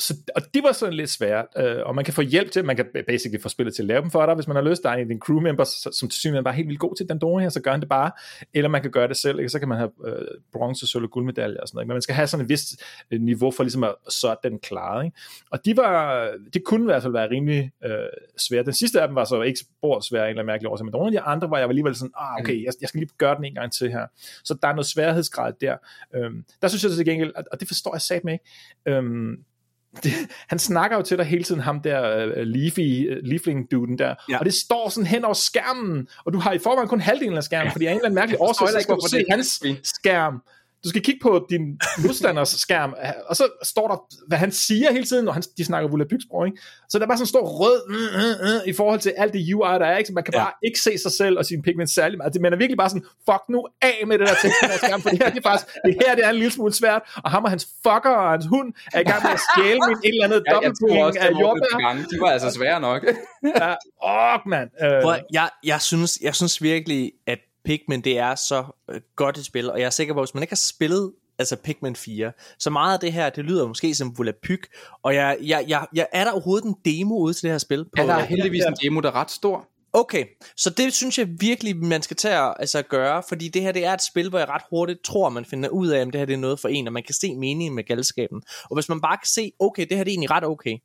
så, 0.00 0.14
og 0.36 0.42
det 0.54 0.62
var 0.62 0.72
sådan 0.72 0.94
lidt 0.94 1.10
svært, 1.10 1.46
øh, 1.56 1.76
og 1.84 1.94
man 1.94 2.04
kan 2.04 2.14
få 2.14 2.22
hjælp 2.22 2.50
til, 2.50 2.64
man 2.64 2.76
kan 2.76 2.86
basically 3.06 3.42
få 3.42 3.48
spillet 3.48 3.74
til 3.74 3.82
at 3.82 3.86
lave 3.86 4.02
dem 4.02 4.10
for 4.10 4.26
dig, 4.26 4.34
hvis 4.34 4.46
man 4.46 4.56
har 4.56 4.62
lyst, 4.62 4.82
der 4.82 4.90
er 4.90 4.94
en 4.94 5.08
din 5.08 5.18
crewmember, 5.18 5.64
som 5.92 6.08
til 6.08 6.20
synligheden 6.20 6.44
bare 6.44 6.54
helt 6.54 6.68
vildt 6.68 6.80
god 6.80 6.96
til 6.96 7.08
den 7.08 7.18
dårlige 7.18 7.44
her, 7.44 7.50
så 7.50 7.60
gør 7.60 7.70
han 7.70 7.80
det 7.80 7.88
bare, 7.88 8.10
eller 8.54 8.68
man 8.68 8.82
kan 8.82 8.90
gøre 8.90 9.08
det 9.08 9.16
selv, 9.16 9.38
ikke? 9.38 9.48
så 9.48 9.58
kan 9.58 9.68
man 9.68 9.78
have 9.78 9.90
øh, 10.06 10.26
bronze, 10.52 10.86
sølv 10.86 11.04
og 11.04 11.10
guldmedaljer 11.10 11.60
og 11.60 11.68
sådan 11.68 11.76
noget, 11.76 11.88
men 11.88 11.94
man 11.94 12.02
skal 12.02 12.14
have 12.14 12.26
sådan 12.26 12.44
et 12.44 12.48
vist 12.48 12.82
øh, 13.10 13.20
niveau 13.20 13.50
for 13.50 13.62
ligesom 13.62 13.84
at 13.84 13.94
så 14.08 14.36
den 14.44 14.58
klare, 14.58 15.04
ikke? 15.04 15.16
og 15.50 15.64
de 15.64 15.76
var, 15.76 16.28
det 16.54 16.64
kunne 16.64 16.84
i 16.84 16.90
hvert 16.92 17.02
fald 17.02 17.12
være 17.12 17.30
rimelig 17.30 17.70
øh, 17.84 17.92
svært, 18.38 18.66
den 18.66 18.74
sidste 18.74 19.02
af 19.02 19.08
dem 19.08 19.14
var 19.14 19.24
så 19.24 19.42
ikke 19.42 19.60
spor 19.60 20.00
svær, 20.00 20.22
en 20.22 20.28
eller 20.28 20.42
anden 20.42 20.46
mærkelig 20.46 20.70
årsag, 20.70 20.84
men 20.84 20.92
nogle 20.92 21.06
af 21.06 21.12
de 21.12 21.20
andre 21.20 21.50
var 21.50 21.58
jeg 21.58 21.68
alligevel 21.68 21.94
sådan, 21.94 22.12
ah 22.18 22.40
okay, 22.40 22.64
jeg, 22.64 22.72
jeg 22.80 22.88
skal 22.88 22.98
lige 22.98 23.10
gøre 23.18 23.36
den 23.36 23.44
en 23.44 23.54
gang 23.54 23.72
til 23.72 23.90
her, 23.90 24.06
så 24.44 24.58
der 24.62 24.68
er 24.68 24.72
noget 24.72 24.86
sværhedsgrad 24.86 25.52
der, 25.60 25.76
øhm, 26.14 26.44
der 26.62 26.68
synes 26.68 26.84
jeg 26.84 26.92
til 26.92 27.04
gengæld, 27.04 27.32
og 27.52 27.60
det 27.60 27.68
forstår 27.68 27.94
jeg 27.94 28.00
sat 28.00 28.24
med 28.24 28.32
ikke, 28.32 28.44
øhm, 28.86 29.44
det, 30.02 30.12
han 30.48 30.58
snakker 30.58 30.96
jo 30.96 31.02
til 31.02 31.18
dig 31.18 31.26
hele 31.26 31.44
tiden, 31.44 31.60
ham 31.60 31.80
der 31.80 32.26
uh, 32.26 32.32
Leafy, 32.36 33.10
uh, 33.10 33.16
Leafling-duden 33.22 33.98
der, 33.98 34.14
ja. 34.28 34.38
og 34.38 34.44
det 34.44 34.54
står 34.54 34.88
sådan 34.88 35.06
hen 35.06 35.24
over 35.24 35.34
skærmen, 35.34 36.08
og 36.24 36.32
du 36.32 36.38
har 36.38 36.52
i 36.52 36.58
forvejen 36.58 36.88
kun 36.88 37.00
halvdelen 37.00 37.36
af 37.36 37.44
skærmen, 37.44 37.66
ja. 37.66 37.72
fordi 37.72 37.86
af 37.86 37.90
en 37.90 37.96
eller 37.96 38.06
anden 38.06 38.14
mærkelig 38.14 38.40
årsag, 38.40 38.68
så 38.68 38.80
skal 38.80 38.94
du 38.94 39.08
se 39.10 39.24
hans 39.30 39.62
skærm, 39.82 40.42
du 40.84 40.88
skal 40.88 41.02
kigge 41.02 41.20
på 41.22 41.46
din 41.50 41.80
modstanders 42.02 42.48
skærm, 42.48 42.94
og 43.28 43.36
så 43.36 43.44
står 43.62 43.88
der, 43.88 43.96
hvad 44.28 44.38
han 44.38 44.52
siger 44.52 44.92
hele 44.92 45.04
tiden, 45.04 45.28
og 45.28 45.34
han, 45.34 45.42
de 45.56 45.64
snakker 45.64 45.90
Volapyk-sprog, 45.90 46.46
ikke? 46.46 46.58
Så 46.88 46.98
der 46.98 47.04
er 47.04 47.08
bare 47.08 47.18
sådan 47.18 47.22
en 47.22 47.34
stor 47.36 47.46
rød 47.60 47.80
uh, 47.88 47.94
uh, 48.22 48.36
uh, 48.48 48.68
i 48.68 48.72
forhold 48.72 49.00
til 49.00 49.12
alt 49.16 49.32
det 49.32 49.54
UI, 49.54 49.74
der 49.82 49.86
er, 49.86 49.96
ikke? 49.96 50.08
Så 50.08 50.12
man 50.12 50.24
kan 50.24 50.34
ja. 50.34 50.42
bare 50.44 50.52
ikke 50.62 50.80
se 50.80 50.98
sig 50.98 51.12
selv 51.12 51.38
og 51.38 51.44
sine 51.46 51.62
pigments 51.62 51.94
særlig 51.94 52.18
meget. 52.18 52.40
Man 52.40 52.52
er 52.52 52.56
virkelig 52.56 52.78
bare 52.78 52.88
sådan, 52.88 53.06
fuck 53.28 53.42
nu 53.48 53.66
af 53.82 53.98
med 54.06 54.18
det 54.18 54.28
der 54.28 54.34
tekst 54.42 54.56
på 54.62 54.78
skærm, 54.86 55.02
for 55.02 55.10
det 55.10 55.18
her, 55.22 55.30
det 55.30 55.38
er 55.38 55.48
faktisk, 55.50 55.66
det 55.86 55.94
her 56.00 56.14
det 56.14 56.24
er 56.24 56.30
en 56.30 56.36
lille 56.36 56.50
smule 56.50 56.72
svært, 56.72 57.02
og 57.24 57.30
ham 57.30 57.44
og 57.44 57.50
hans 57.50 57.64
fucker 57.82 58.14
og 58.24 58.30
hans 58.30 58.46
hund 58.46 58.68
er 58.94 59.00
i 59.00 59.04
gang 59.10 59.22
med 59.22 59.32
at 59.38 59.42
stjæle 59.48 59.80
min 59.88 59.96
et 60.04 60.08
eller 60.14 60.24
andet 60.24 60.42
ja, 60.46 60.52
dobbeltbooking 60.54 61.18
af 61.18 61.30
jordbær. 61.40 61.92
De 62.10 62.16
var 62.20 62.30
altså 62.36 62.50
svære 62.50 62.80
nok. 62.80 63.00
ja, 63.60 63.74
åh, 64.12 64.38
mand. 64.46 64.70
Uh, 64.82 65.14
jeg, 65.32 65.48
jeg, 65.64 65.80
synes, 65.80 66.18
jeg 66.22 66.34
synes 66.34 66.62
virkelig, 66.62 67.12
at 67.26 67.38
Pikmin 67.64 68.00
det 68.00 68.18
er 68.18 68.34
så 68.34 68.64
øh, 68.90 69.00
godt 69.16 69.38
et 69.38 69.44
spil, 69.44 69.70
og 69.70 69.80
jeg 69.80 69.86
er 69.86 69.90
sikker 69.90 70.14
på, 70.14 70.20
at 70.20 70.26
hvis 70.26 70.34
man 70.34 70.42
ikke 70.42 70.52
har 70.52 70.56
spillet 70.56 71.12
altså 71.38 71.56
Pikmin 71.56 71.96
4, 71.96 72.32
så 72.58 72.70
meget 72.70 72.94
af 72.94 73.00
det 73.00 73.12
her, 73.12 73.30
det 73.30 73.44
lyder 73.44 73.68
måske 73.68 73.94
som 73.94 74.18
Volapyk, 74.18 74.66
og 75.02 75.14
jeg, 75.14 75.38
jeg, 75.42 75.64
jeg, 75.68 75.86
jeg 75.94 76.06
er 76.12 76.24
der 76.24 76.30
overhovedet 76.30 76.66
en 76.66 76.76
demo 76.84 77.16
ude 77.16 77.34
til 77.34 77.42
det 77.42 77.50
her 77.50 77.58
spil? 77.58 77.84
På, 77.84 77.90
ja, 77.96 78.06
der 78.06 78.14
er 78.14 78.24
heldigvis 78.24 78.62
en 78.64 78.76
demo, 78.82 79.00
der 79.00 79.08
er 79.08 79.14
ret 79.14 79.30
stor. 79.30 79.68
Okay, 79.92 80.24
så 80.56 80.70
det 80.70 80.92
synes 80.92 81.18
jeg 81.18 81.28
virkelig, 81.40 81.76
man 81.76 82.02
skal 82.02 82.16
tage 82.16 82.38
at 82.38 82.54
altså, 82.58 82.82
gøre, 82.82 83.22
fordi 83.28 83.48
det 83.48 83.62
her 83.62 83.72
det 83.72 83.84
er 83.84 83.92
et 83.92 84.02
spil, 84.02 84.28
hvor 84.28 84.38
jeg 84.38 84.48
ret 84.48 84.62
hurtigt 84.70 85.02
tror, 85.04 85.28
man 85.28 85.44
finder 85.44 85.68
ud 85.68 85.88
af, 85.88 86.02
om 86.02 86.10
det 86.10 86.18
her 86.18 86.26
det 86.26 86.32
er 86.32 86.38
noget 86.38 86.60
for 86.60 86.68
en, 86.68 86.86
og 86.86 86.92
man 86.92 87.02
kan 87.02 87.14
se 87.14 87.34
meningen 87.34 87.74
med 87.74 87.84
galskaben. 87.84 88.42
Og 88.64 88.76
hvis 88.76 88.88
man 88.88 89.00
bare 89.00 89.16
kan 89.16 89.26
se, 89.26 89.52
okay, 89.58 89.86
det 89.86 89.96
her 89.96 90.04
det 90.04 90.10
er 90.10 90.12
egentlig 90.12 90.30
ret 90.30 90.44
okay, 90.44 90.76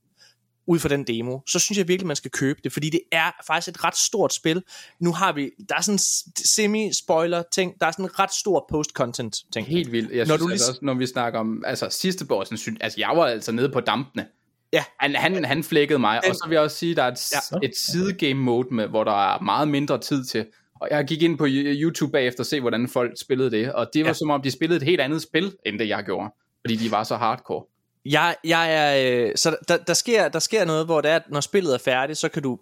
ud 0.68 0.80
fra 0.80 0.90
den 0.90 1.04
demo, 1.04 1.40
så 1.48 1.60
synes 1.60 1.78
jeg 1.78 1.88
virkelig, 1.88 2.08
man 2.08 2.16
skal 2.16 2.32
købe 2.32 2.60
det, 2.64 2.74
fordi 2.74 2.90
det 2.90 3.02
er 3.12 3.32
faktisk 3.48 3.68
et 3.68 3.84
ret 3.84 3.98
stort 3.98 4.34
spil. 4.34 4.64
Nu 5.00 5.14
har 5.14 5.34
vi, 5.34 5.52
der 5.70 5.76
er 5.76 5.82
sådan 5.82 6.00
semi-spoiler 6.40 7.44
ting, 7.52 7.74
der 7.80 7.88
er 7.88 7.92
sådan 7.92 8.06
en 8.06 8.20
ret 8.20 8.34
stor 8.34 8.66
post-content 8.72 9.46
ting. 9.54 9.68
Helt 9.68 9.92
vildt. 9.92 10.12
Jeg 10.12 10.18
når, 10.18 10.26
synes, 10.26 10.42
du 10.42 10.48
lige... 10.48 10.54
altså, 10.54 10.80
når 10.82 10.94
vi 10.94 11.06
snakker 11.06 11.40
om, 11.40 11.64
altså 11.66 11.88
sidste 11.90 12.26
bossen, 12.26 12.58
synes, 12.58 12.78
altså 12.82 13.00
jeg 13.00 13.12
var 13.16 13.26
altså 13.26 13.52
nede 13.52 13.70
på 13.70 13.80
dampene. 13.80 14.26
Ja. 14.74 14.84
Han, 15.00 15.16
han, 15.16 15.46
han 15.46 15.64
flækkede 15.64 16.00
mig, 16.00 16.20
den... 16.24 16.30
og 16.30 16.36
så 16.36 16.46
vil 16.48 16.56
jeg 16.56 16.64
også 16.64 16.78
sige, 16.78 16.96
der 16.96 17.04
er 17.04 17.12
et, 17.12 17.32
ja. 17.34 17.68
et 17.68 17.78
sidegame 17.78 18.42
mode, 18.42 18.68
med, 18.72 18.88
hvor 18.88 19.04
der 19.04 19.34
er 19.34 19.42
meget 19.42 19.68
mindre 19.68 20.00
tid 20.00 20.26
til, 20.26 20.46
og 20.82 20.88
jeg 20.92 21.06
gik 21.06 21.22
ind 21.22 21.38
på 21.38 21.46
YouTube 21.50 22.12
bagefter 22.12 22.40
og 22.40 22.46
se, 22.46 22.62
hvordan 22.62 22.88
folk 22.88 23.12
spillede 23.20 23.52
det, 23.52 23.74
og 23.74 23.90
det 23.94 24.04
var 24.04 24.10
ja. 24.10 24.14
som 24.14 24.30
om, 24.30 24.42
de 24.42 24.52
spillede 24.52 24.78
et 24.78 24.84
helt 24.84 25.02
andet 25.02 25.22
spil, 25.22 25.56
end 25.66 25.80
det 25.80 25.88
jeg 25.88 26.04
gjorde, 26.04 26.30
fordi 26.62 26.76
de 26.76 26.92
var 26.92 27.04
så 27.04 27.16
hardcore. 27.16 27.64
Jeg, 28.06 28.36
jeg 28.44 28.74
er, 28.74 29.26
øh, 29.26 29.32
så 29.36 29.56
der, 29.68 29.78
der, 29.78 29.94
sker, 29.94 30.28
der 30.28 30.40
sker 30.40 30.66
noget, 30.66 30.86
hvor 30.86 31.02
det 31.02 31.12
er, 31.12 31.16
at 31.16 31.24
når 31.30 31.42
spillet 31.42 31.74
er 31.74 31.78
færdigt, 31.78 32.20
så 32.20 32.30
kan 32.30 32.44
du 32.44 32.60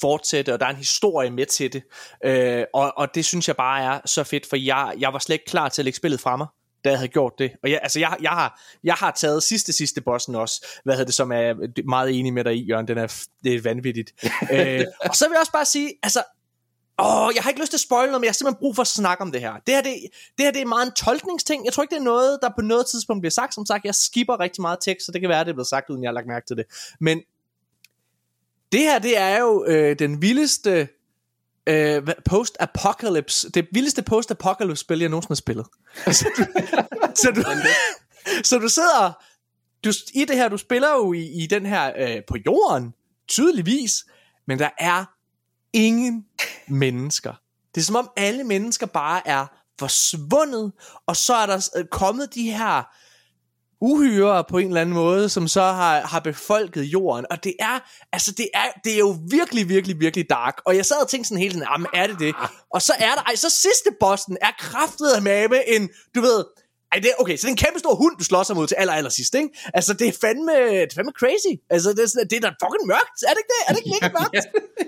fortsætte, 0.00 0.52
og 0.52 0.60
der 0.60 0.66
er 0.66 0.70
en 0.70 0.76
historie 0.76 1.30
med 1.30 1.46
til 1.46 1.72
det. 1.72 1.82
Øh, 2.24 2.64
og, 2.74 2.92
og 2.96 3.14
det 3.14 3.24
synes 3.24 3.48
jeg 3.48 3.56
bare 3.56 3.94
er 3.94 4.00
så 4.06 4.24
fedt, 4.24 4.46
for 4.48 4.56
jeg, 4.56 4.94
jeg 4.98 5.12
var 5.12 5.18
slet 5.18 5.34
ikke 5.34 5.46
klar 5.46 5.68
til 5.68 5.82
at 5.82 5.84
lægge 5.84 5.96
spillet 5.96 6.20
fra 6.20 6.36
mig 6.36 6.46
da 6.84 6.90
jeg 6.90 6.98
havde 6.98 7.08
gjort 7.08 7.32
det. 7.38 7.52
Og 7.62 7.70
jeg, 7.70 7.80
altså 7.82 8.00
jeg, 8.00 8.16
jeg, 8.22 8.30
har, 8.30 8.60
jeg 8.84 8.94
har 8.94 9.10
taget 9.10 9.42
sidste 9.42 9.72
sidste 9.72 10.00
bossen 10.00 10.34
også, 10.34 10.66
hvad 10.84 10.94
hedder 10.94 11.04
det, 11.04 11.14
som 11.14 11.32
er 11.32 11.54
meget 11.86 12.18
enig 12.18 12.32
med 12.32 12.44
dig 12.44 12.56
i, 12.56 12.64
Jørgen, 12.64 12.88
den 12.88 12.98
er, 12.98 13.22
det 13.44 13.54
er 13.54 13.60
vanvittigt. 13.62 14.12
øh, 14.54 14.84
og 15.00 15.16
så 15.16 15.24
vil 15.24 15.32
jeg 15.32 15.40
også 15.40 15.52
bare 15.52 15.64
sige, 15.64 15.92
altså 16.02 16.22
Åh, 16.98 17.30
jeg 17.34 17.42
har 17.42 17.50
ikke 17.50 17.60
lyst 17.60 17.70
til 17.70 17.76
at 17.76 17.80
spoil 17.80 18.06
noget, 18.06 18.20
men 18.20 18.24
jeg 18.24 18.30
har 18.30 18.34
simpelthen 18.34 18.60
brug 18.60 18.74
for 18.74 18.82
at 18.82 18.86
snakke 18.86 19.22
om 19.22 19.32
det 19.32 19.40
her. 19.40 19.52
Det 19.66 19.74
her, 19.74 19.82
det, 19.82 19.94
det 20.38 20.44
her 20.46 20.52
det 20.52 20.60
er 20.60 20.66
meget 20.66 20.86
en 20.86 20.92
tolkningsting. 20.92 21.64
Jeg 21.64 21.72
tror 21.72 21.82
ikke, 21.82 21.94
det 21.94 22.00
er 22.00 22.04
noget, 22.04 22.38
der 22.42 22.48
på 22.56 22.62
noget 22.62 22.86
tidspunkt 22.86 23.20
bliver 23.22 23.30
sagt. 23.30 23.54
Som 23.54 23.66
sagt, 23.66 23.84
jeg 23.84 23.94
skipper 23.94 24.40
rigtig 24.40 24.62
meget 24.62 24.78
tekst, 24.82 25.06
så 25.06 25.12
det 25.12 25.20
kan 25.20 25.30
være, 25.30 25.44
det 25.44 25.48
er 25.48 25.54
blevet 25.54 25.66
sagt, 25.66 25.90
uden 25.90 26.02
jeg 26.02 26.08
har 26.08 26.14
lagt 26.14 26.26
mærke 26.26 26.46
til 26.46 26.56
det. 26.56 26.64
Men 27.00 27.22
det 28.72 28.80
her, 28.80 28.98
det 28.98 29.18
er 29.18 29.38
jo 29.38 29.64
øh, 29.64 29.98
den 29.98 30.22
vildeste 30.22 30.88
øh, 31.66 32.02
post-apocalypse, 32.24 33.50
det 33.50 33.68
vildeste 33.72 34.02
post-apocalypse 34.02 34.80
spil, 34.80 34.98
jeg 34.98 35.08
nogensinde 35.08 35.30
har 35.30 35.36
spillet. 35.36 35.66
så, 36.06 36.28
så, 37.22 37.30
du, 37.30 37.42
så 38.44 38.58
du 38.58 38.68
sidder, 38.68 39.12
du, 39.84 39.92
i 40.14 40.24
det 40.24 40.36
her, 40.36 40.48
du 40.48 40.56
spiller 40.56 40.90
jo 40.90 41.12
i, 41.12 41.42
i 41.42 41.46
den 41.46 41.66
her, 41.66 41.92
øh, 41.98 42.22
på 42.28 42.36
jorden, 42.46 42.94
tydeligvis, 43.28 44.04
men 44.46 44.58
der 44.58 44.70
er 44.78 45.13
ingen 45.74 46.24
mennesker. 46.68 47.32
Det 47.74 47.80
er 47.80 47.84
som 47.84 47.96
om 47.96 48.10
alle 48.16 48.44
mennesker 48.44 48.86
bare 48.86 49.28
er 49.28 49.46
forsvundet, 49.78 50.72
og 51.06 51.16
så 51.16 51.34
er 51.34 51.46
der 51.46 51.68
øh, 51.76 51.84
kommet 51.90 52.34
de 52.34 52.50
her 52.50 52.82
uhyre 53.80 54.44
på 54.44 54.58
en 54.58 54.66
eller 54.66 54.80
anden 54.80 54.94
måde, 54.94 55.28
som 55.28 55.48
så 55.48 55.62
har, 55.62 56.00
har 56.00 56.20
befolket 56.20 56.82
jorden, 56.82 57.26
og 57.30 57.44
det 57.44 57.54
er, 57.60 57.78
altså 58.12 58.32
det 58.32 58.48
er, 58.54 58.66
det 58.84 58.94
er 58.94 58.98
jo 58.98 59.16
virkelig, 59.30 59.68
virkelig, 59.68 60.00
virkelig 60.00 60.30
dark, 60.30 60.60
og 60.66 60.76
jeg 60.76 60.86
sad 60.86 60.96
og 61.02 61.08
tænkte 61.08 61.28
sådan 61.28 61.42
hele 61.42 61.54
tiden, 61.54 61.66
jamen 61.72 61.86
er 61.94 62.06
det 62.06 62.18
det? 62.18 62.34
Og 62.74 62.82
så 62.82 62.92
er 62.98 63.14
der, 63.14 63.22
ej, 63.22 63.34
så 63.34 63.50
sidste 63.50 63.90
bossen 64.00 64.36
er 64.40 64.50
kraftet 64.58 65.06
af 65.16 65.22
med 65.22 65.60
en, 65.66 65.88
du 66.14 66.20
ved, 66.20 66.44
ej, 66.94 67.00
det, 67.04 67.10
okay, 67.22 67.36
så 67.36 67.42
det 67.44 67.50
er 67.52 67.56
en 67.58 67.62
kæmpe 67.64 67.78
stor 67.84 67.94
hund, 68.02 68.14
du 68.20 68.24
slår 68.24 68.42
sig 68.42 68.56
mod 68.56 68.66
til 68.66 68.76
aller, 68.82 68.94
aller 68.98 69.10
sidst, 69.18 69.34
ikke? 69.34 69.48
Altså, 69.74 69.92
det 70.00 70.06
er 70.08 70.14
fandme, 70.24 70.54
det 70.84 70.92
er 70.92 70.96
fandme 70.98 71.12
crazy. 71.20 71.52
Altså, 71.74 71.88
det 71.96 72.02
er, 72.06 72.10
sådan, 72.12 72.28
det 72.30 72.36
er 72.36 72.42
da 72.46 72.50
fucking 72.64 72.86
mørkt. 72.94 73.18
Er 73.28 73.32
det 73.34 73.40
ikke 73.42 73.52
det? 73.54 73.60
Er 73.66 73.70
det 73.72 73.80
ikke 73.82 73.92
mega 73.96 74.08
mørkt? 74.18 74.34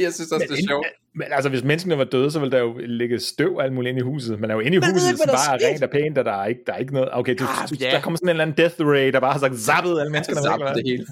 jeg 0.05 0.11
synes 0.17 0.29
også, 0.33 0.47
det 0.51 0.59
er 0.59 0.67
sjovt. 0.71 0.87
Men 1.21 1.29
altså, 1.37 1.49
hvis 1.49 1.65
menneskene 1.65 1.99
var 1.99 2.05
døde, 2.05 2.31
så 2.31 2.39
ville 2.39 2.53
der 2.57 2.63
jo 2.67 2.73
ligge 3.03 3.21
støv 3.21 3.59
alt 3.63 3.73
muligt 3.73 3.91
ind 3.93 3.99
i 3.99 4.03
huset. 4.03 4.41
Man 4.41 4.51
er 4.51 4.55
jo 4.55 4.61
inde 4.61 4.77
i 4.77 4.81
men 4.81 4.93
huset, 4.93 5.19
som 5.19 5.29
bare 5.29 5.63
er 5.63 5.69
rent 5.69 5.83
og 5.83 5.91
pænt, 5.91 6.19
og 6.19 6.25
der 6.25 6.37
er 6.43 6.47
ikke, 6.47 6.61
der 6.67 6.73
er 6.73 6.79
ikke 6.79 6.95
noget... 6.95 7.09
Okay, 7.13 7.35
du, 7.39 7.45
ah, 7.45 7.69
du, 7.69 7.75
yeah. 7.83 7.93
der 7.93 8.01
kommer 8.01 8.17
sådan 8.19 8.27
en 8.27 8.31
eller 8.31 8.45
anden 8.45 8.57
death 8.57 8.75
ray, 8.81 9.13
der 9.13 9.21
bare 9.21 9.33
har 9.33 9.41
sagt 9.41 9.55
zappet 9.59 10.01
alle 10.01 10.13
menneskerne. 10.13 10.41
Ja, 10.41 10.47
zappet 10.51 10.69
det 10.77 10.85
hele. 10.91 11.07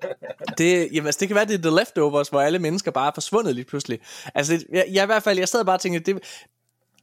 det, 0.58 0.88
jamen, 0.92 1.06
altså, 1.06 1.18
det 1.20 1.28
kan 1.28 1.34
være, 1.34 1.44
det 1.44 1.54
er 1.54 1.70
The 1.70 1.76
Leftovers, 1.78 2.28
hvor 2.28 2.40
alle 2.40 2.58
mennesker 2.58 2.90
bare 2.90 3.06
er 3.06 3.14
forsvundet 3.14 3.54
lige 3.54 3.64
pludselig. 3.64 3.98
Altså, 4.34 4.64
jeg, 4.72 4.84
jeg 4.92 5.02
i 5.02 5.06
hvert 5.06 5.22
fald, 5.22 5.38
jeg 5.38 5.48
sad 5.48 5.64
bare 5.64 5.76
og 5.76 5.80
tænkte, 5.80 6.12
det, 6.12 6.22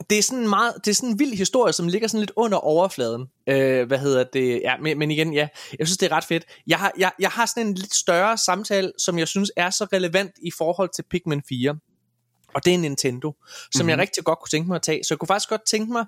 det 0.10 0.18
er 0.18 0.24
sådan 0.24 0.44
en 0.44 0.50
meget, 0.50 0.74
det 0.86 0.92
er 0.92 0.96
sådan 0.96 1.10
en 1.10 1.20
vild 1.20 1.34
historie, 1.34 1.74
som 1.74 1.88
ligger 1.88 2.08
sådan 2.08 2.20
lidt 2.20 2.32
under 2.36 2.58
overfladen. 2.58 3.26
Øh, 3.48 3.88
hvad 3.88 3.98
hedder 3.98 4.24
det? 4.24 4.62
Ja, 4.64 4.78
men, 4.82 5.00
men 5.00 5.12
igen, 5.12 5.34
ja, 5.34 5.48
jeg 5.80 5.88
synes 5.88 5.98
det 5.98 6.12
er 6.12 6.16
ret 6.16 6.24
fedt. 6.24 6.46
Jeg 6.68 6.80
har, 6.80 6.92
jeg, 6.98 7.12
jeg 7.20 7.30
har 7.30 7.46
sådan 7.46 7.68
en 7.68 7.74
lidt 7.74 7.96
større 7.96 8.38
samtale, 8.38 8.92
som 8.98 9.20
jeg 9.20 9.28
synes 9.28 9.52
er 9.56 9.70
så 9.70 9.88
relevant 9.94 10.32
i 10.42 10.52
forhold 10.58 10.90
til 10.96 11.04
Pikmin 11.10 11.42
4. 11.50 11.76
Og 12.54 12.66
det 12.66 12.74
er 12.74 12.78
Nintendo, 12.78 13.32
som 13.32 13.80
mm-hmm. 13.80 13.90
jeg 13.90 13.96
mhm. 13.96 14.02
rigtig 14.02 14.24
godt 14.24 14.40
kunne 14.40 14.50
tænke 14.50 14.68
mig 14.68 14.76
at 14.76 14.82
tage. 14.82 15.04
Så 15.04 15.14
jeg 15.14 15.20
kunne 15.20 15.28
faktisk 15.28 15.50
godt 15.50 15.66
tænke 15.66 15.92
mig, 15.92 16.06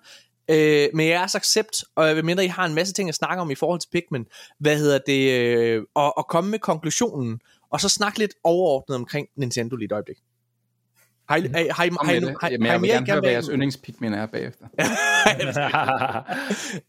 øh, 0.49 0.89
med 0.93 1.05
jeres 1.05 1.35
accept, 1.35 1.83
og 1.95 2.07
jeg 2.07 2.25
mindre 2.25 2.45
I 2.45 2.47
har 2.47 2.65
en 2.65 2.73
masse 2.73 2.93
ting 2.93 3.09
at 3.09 3.15
snakke 3.15 3.41
om 3.41 3.51
i 3.51 3.55
forhold 3.55 3.79
til 3.79 3.89
Pikmin, 3.91 4.25
hvad 4.59 4.77
hedder 4.77 4.99
det, 5.07 5.31
øh, 5.31 5.83
og, 5.95 6.17
og 6.17 6.27
komme 6.27 6.51
med 6.51 6.59
konklusionen, 6.59 7.39
og 7.71 7.81
så 7.81 7.89
snakke 7.89 8.19
lidt 8.19 8.33
overordnet 8.43 8.95
omkring 8.95 9.27
Nintendo 9.37 9.75
lige 9.75 9.85
et 9.85 9.91
øjeblik. 9.91 10.17
Har 11.29 11.35
I, 11.37 11.41
har, 11.41 11.59
I- 11.59 11.67
har, 11.71 11.83
I- 11.83 11.89
har, 12.03 12.11
I- 12.13 12.19
har, 12.41 12.49
Jamen, 12.49 12.67
jeg 12.67 12.73
vil 12.73 12.81
mere 12.81 12.91
gerne 12.91 13.11
høre, 13.11 13.19
hvad 13.19 13.31
jeres 13.31 13.49
yndlingspigmin 13.51 14.13
er 14.13 14.25
bagefter. 14.25 14.65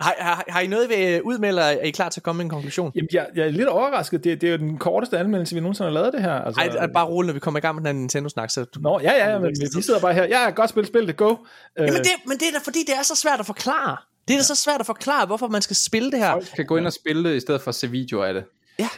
har, 0.00 0.14
har, 0.18 0.44
har 0.48 0.60
I 0.60 0.66
noget 0.66 0.88
ved 0.88 1.20
ud 1.24 1.38
med, 1.38 1.48
eller 1.48 1.62
er 1.62 1.82
I 1.82 1.90
klar 1.90 2.08
til 2.08 2.20
at 2.20 2.24
komme 2.24 2.36
med 2.38 2.44
en 2.44 2.50
konklusion? 2.50 2.92
Jamen, 2.94 3.08
jeg, 3.12 3.26
jeg 3.34 3.46
er 3.46 3.50
lidt 3.50 3.68
overrasket. 3.68 4.24
Det, 4.24 4.40
det 4.40 4.46
er 4.46 4.50
jo 4.52 4.58
den 4.58 4.78
korteste 4.78 5.18
anmeldelse, 5.18 5.54
vi 5.54 5.60
nogensinde 5.60 5.90
har 5.90 5.94
lavet 5.94 6.12
det 6.12 6.22
her. 6.22 6.32
Altså, 6.32 6.60
Ej, 6.60 6.86
bare 6.94 7.06
roligt, 7.06 7.26
når 7.26 7.34
vi 7.34 7.40
kommer 7.40 7.58
i 7.58 7.60
gang 7.60 7.74
med 7.74 7.84
den 7.84 7.96
her 7.96 8.00
Nintendo-snak. 8.00 8.50
Så. 8.50 8.64
Nå, 8.80 9.00
ja, 9.02 9.12
ja, 9.12 9.30
ja, 9.32 9.38
men 9.38 9.50
vi 9.76 9.82
sidder 9.82 10.00
bare 10.00 10.14
her. 10.14 10.24
Ja, 10.24 10.50
godt 10.50 10.70
spil, 10.70 10.86
spil 10.86 11.06
det, 11.06 11.16
go. 11.16 11.30
Øh, 11.30 11.36
Jamen 11.78 11.94
det, 11.94 12.10
men 12.26 12.38
det 12.38 12.42
er 12.48 12.52
da 12.52 12.58
fordi, 12.64 12.78
det 12.86 12.94
er 12.98 13.02
så 13.02 13.14
svært 13.14 13.40
at 13.40 13.46
forklare. 13.46 13.96
Det 14.28 14.34
er 14.34 14.38
da 14.38 14.44
så 14.44 14.54
svært 14.54 14.80
at 14.80 14.86
forklare, 14.86 15.26
hvorfor 15.26 15.48
man 15.48 15.62
skal 15.62 15.76
spille 15.76 16.10
det 16.10 16.18
her. 16.18 16.30
Folk 16.32 16.46
kan 16.56 16.66
gå 16.66 16.76
ind 16.76 16.86
og 16.86 16.92
spille 16.92 17.30
det, 17.30 17.36
i 17.36 17.40
stedet 17.40 17.60
for 17.60 17.68
at 17.68 17.74
se 17.74 17.90
videoer 17.90 18.24
af 18.24 18.34
det. 18.34 18.44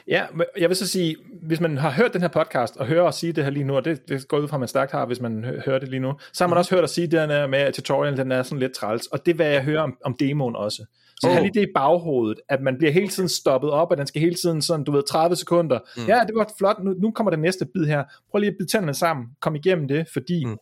Ja, 0.09 0.27
men 0.35 0.47
jeg 0.59 0.69
vil 0.69 0.77
så 0.77 0.89
sige, 0.89 1.17
hvis 1.43 1.61
man 1.61 1.79
har 1.79 1.91
hørt 1.91 2.13
den 2.13 2.21
her 2.21 2.29
podcast, 2.29 2.77
og 2.77 2.87
hører 2.87 3.03
os 3.03 3.15
sige 3.15 3.33
det 3.33 3.45
her 3.45 3.51
lige 3.51 3.65
nu, 3.65 3.77
og 3.77 3.85
det, 3.85 4.09
det 4.09 4.29
går 4.29 4.39
ud 4.39 4.49
fra, 4.49 4.57
at 4.57 4.61
man 4.61 4.69
stærkt 4.69 4.93
har, 4.93 5.07
hvis 5.07 5.21
man 5.21 5.45
hø- 5.45 5.61
hører 5.67 5.79
det 5.79 5.89
lige 5.89 6.01
nu, 6.01 6.13
så 6.33 6.45
har 6.45 6.49
man 6.49 6.59
også 6.59 6.75
hørt 6.75 6.85
os 6.85 6.91
sige, 6.91 7.05
at 7.05 7.13
den 7.13 7.31
er 7.31 7.47
med 7.47 7.59
at 7.59 7.75
tutorialen, 7.75 8.19
den 8.19 8.33
er 8.33 8.43
sådan 8.43 8.59
lidt 8.59 8.73
træls, 8.73 9.07
og 9.07 9.27
det 9.27 9.39
vil 9.39 9.47
jeg 9.47 9.63
høre 9.63 9.81
om, 9.81 9.97
om 10.05 10.15
demoen 10.21 10.57
også. 10.57 10.85
Så 11.21 11.27
oh. 11.27 11.33
Have 11.33 11.43
lige 11.43 11.61
det 11.61 11.69
i 11.69 11.73
baghovedet, 11.75 12.41
at 12.49 12.61
man 12.63 12.79
bliver 12.79 12.93
hele 12.93 13.09
tiden 13.09 13.29
stoppet 13.29 13.71
op, 13.71 13.91
og 13.91 13.97
den 13.97 14.07
skal 14.07 14.21
hele 14.21 14.35
tiden 14.35 14.63
sådan, 14.63 14.85
du 14.85 14.93
ved, 14.93 15.03
30 15.03 15.37
sekunder. 15.37 15.79
Mm. 15.97 16.07
Ja, 16.09 16.21
det 16.27 16.35
var 16.35 16.53
flot, 16.59 16.77
nu, 16.85 16.91
nu 16.93 17.11
kommer 17.11 17.31
det 17.31 17.39
næste 17.39 17.67
bid 17.75 17.85
her. 17.85 18.05
Prøv 18.31 18.39
lige 18.39 18.51
at 18.51 18.57
bide 18.59 18.71
tænderne 18.71 18.95
sammen, 18.95 19.27
kom 19.41 19.55
igennem 19.55 19.89
det, 19.89 20.07
fordi 20.13 20.45
mm. 20.45 20.57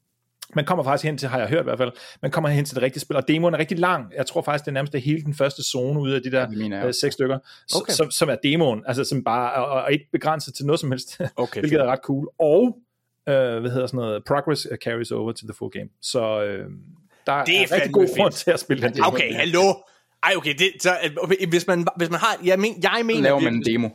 Man 0.56 0.64
kommer 0.64 0.84
faktisk 0.84 1.04
hen 1.04 1.18
til, 1.18 1.28
har 1.28 1.38
jeg 1.38 1.48
hørt 1.48 1.60
i 1.60 1.64
hvert 1.64 1.78
fald, 1.78 1.92
man 2.22 2.30
kommer 2.30 2.48
hen 2.48 2.64
til 2.64 2.74
det 2.74 2.82
rigtige 2.82 3.00
spil, 3.00 3.16
og 3.16 3.28
demoen 3.28 3.54
er 3.54 3.58
rigtig 3.58 3.78
lang. 3.78 4.06
Jeg 4.16 4.26
tror 4.26 4.42
faktisk, 4.42 4.64
det 4.64 4.70
er 4.70 4.74
nærmest 4.74 4.92
det 4.92 5.02
hele 5.02 5.22
den 5.22 5.34
første 5.34 5.62
zone 5.62 6.00
ud 6.00 6.10
af 6.10 6.22
de 6.22 6.30
der 6.30 6.46
jeg 6.70 6.86
øh, 6.86 6.94
seks 6.94 7.12
stykker, 7.14 7.38
Okay. 7.76 7.92
som, 7.92 8.10
som 8.10 8.28
er 8.28 8.36
demoen, 8.42 8.82
altså 8.86 9.04
som 9.04 9.24
bare, 9.24 9.52
og, 9.66 9.82
og 9.82 9.92
ikke 9.92 10.04
begrænset 10.12 10.54
til 10.54 10.66
noget 10.66 10.80
som 10.80 10.90
helst, 10.90 11.20
Okay, 11.36 11.60
hvilket 11.62 11.80
er 11.80 11.84
ret 11.86 12.00
cool. 12.04 12.28
Og, 12.38 12.78
øh, 13.28 13.60
hvad 13.60 13.70
hedder 13.70 13.86
sådan 13.86 13.98
noget, 13.98 14.22
progress 14.26 14.66
carries 14.84 15.10
over 15.10 15.32
to 15.32 15.46
the 15.46 15.54
full 15.54 15.70
game. 15.70 15.88
Så 16.02 16.42
øh, 16.42 16.66
der 17.26 17.44
Det 17.44 17.56
er, 17.56 17.58
er 17.58 17.62
rigtig 17.62 17.68
fandme 17.68 17.92
god 17.92 18.06
fedt. 18.06 18.16
grund 18.18 18.32
til 18.32 18.50
at 18.50 18.60
spille 18.60 18.82
den 18.82 18.94
demo. 18.94 19.06
Okay, 19.06 19.34
hallo. 19.34 19.60
Ej, 20.22 20.32
okay, 20.36 20.54
det, 20.58 20.82
så, 20.82 20.90
øh, 21.04 21.48
hvis, 21.48 21.66
man, 21.66 21.86
hvis 21.96 22.10
man 22.10 22.18
har, 22.20 22.36
jeg, 22.44 22.58
men, 22.58 22.74
jeg 22.82 23.02
mener, 23.04 23.20
laver 23.20 23.40
man 23.40 23.54
en 23.54 23.64
demo. 23.64 23.88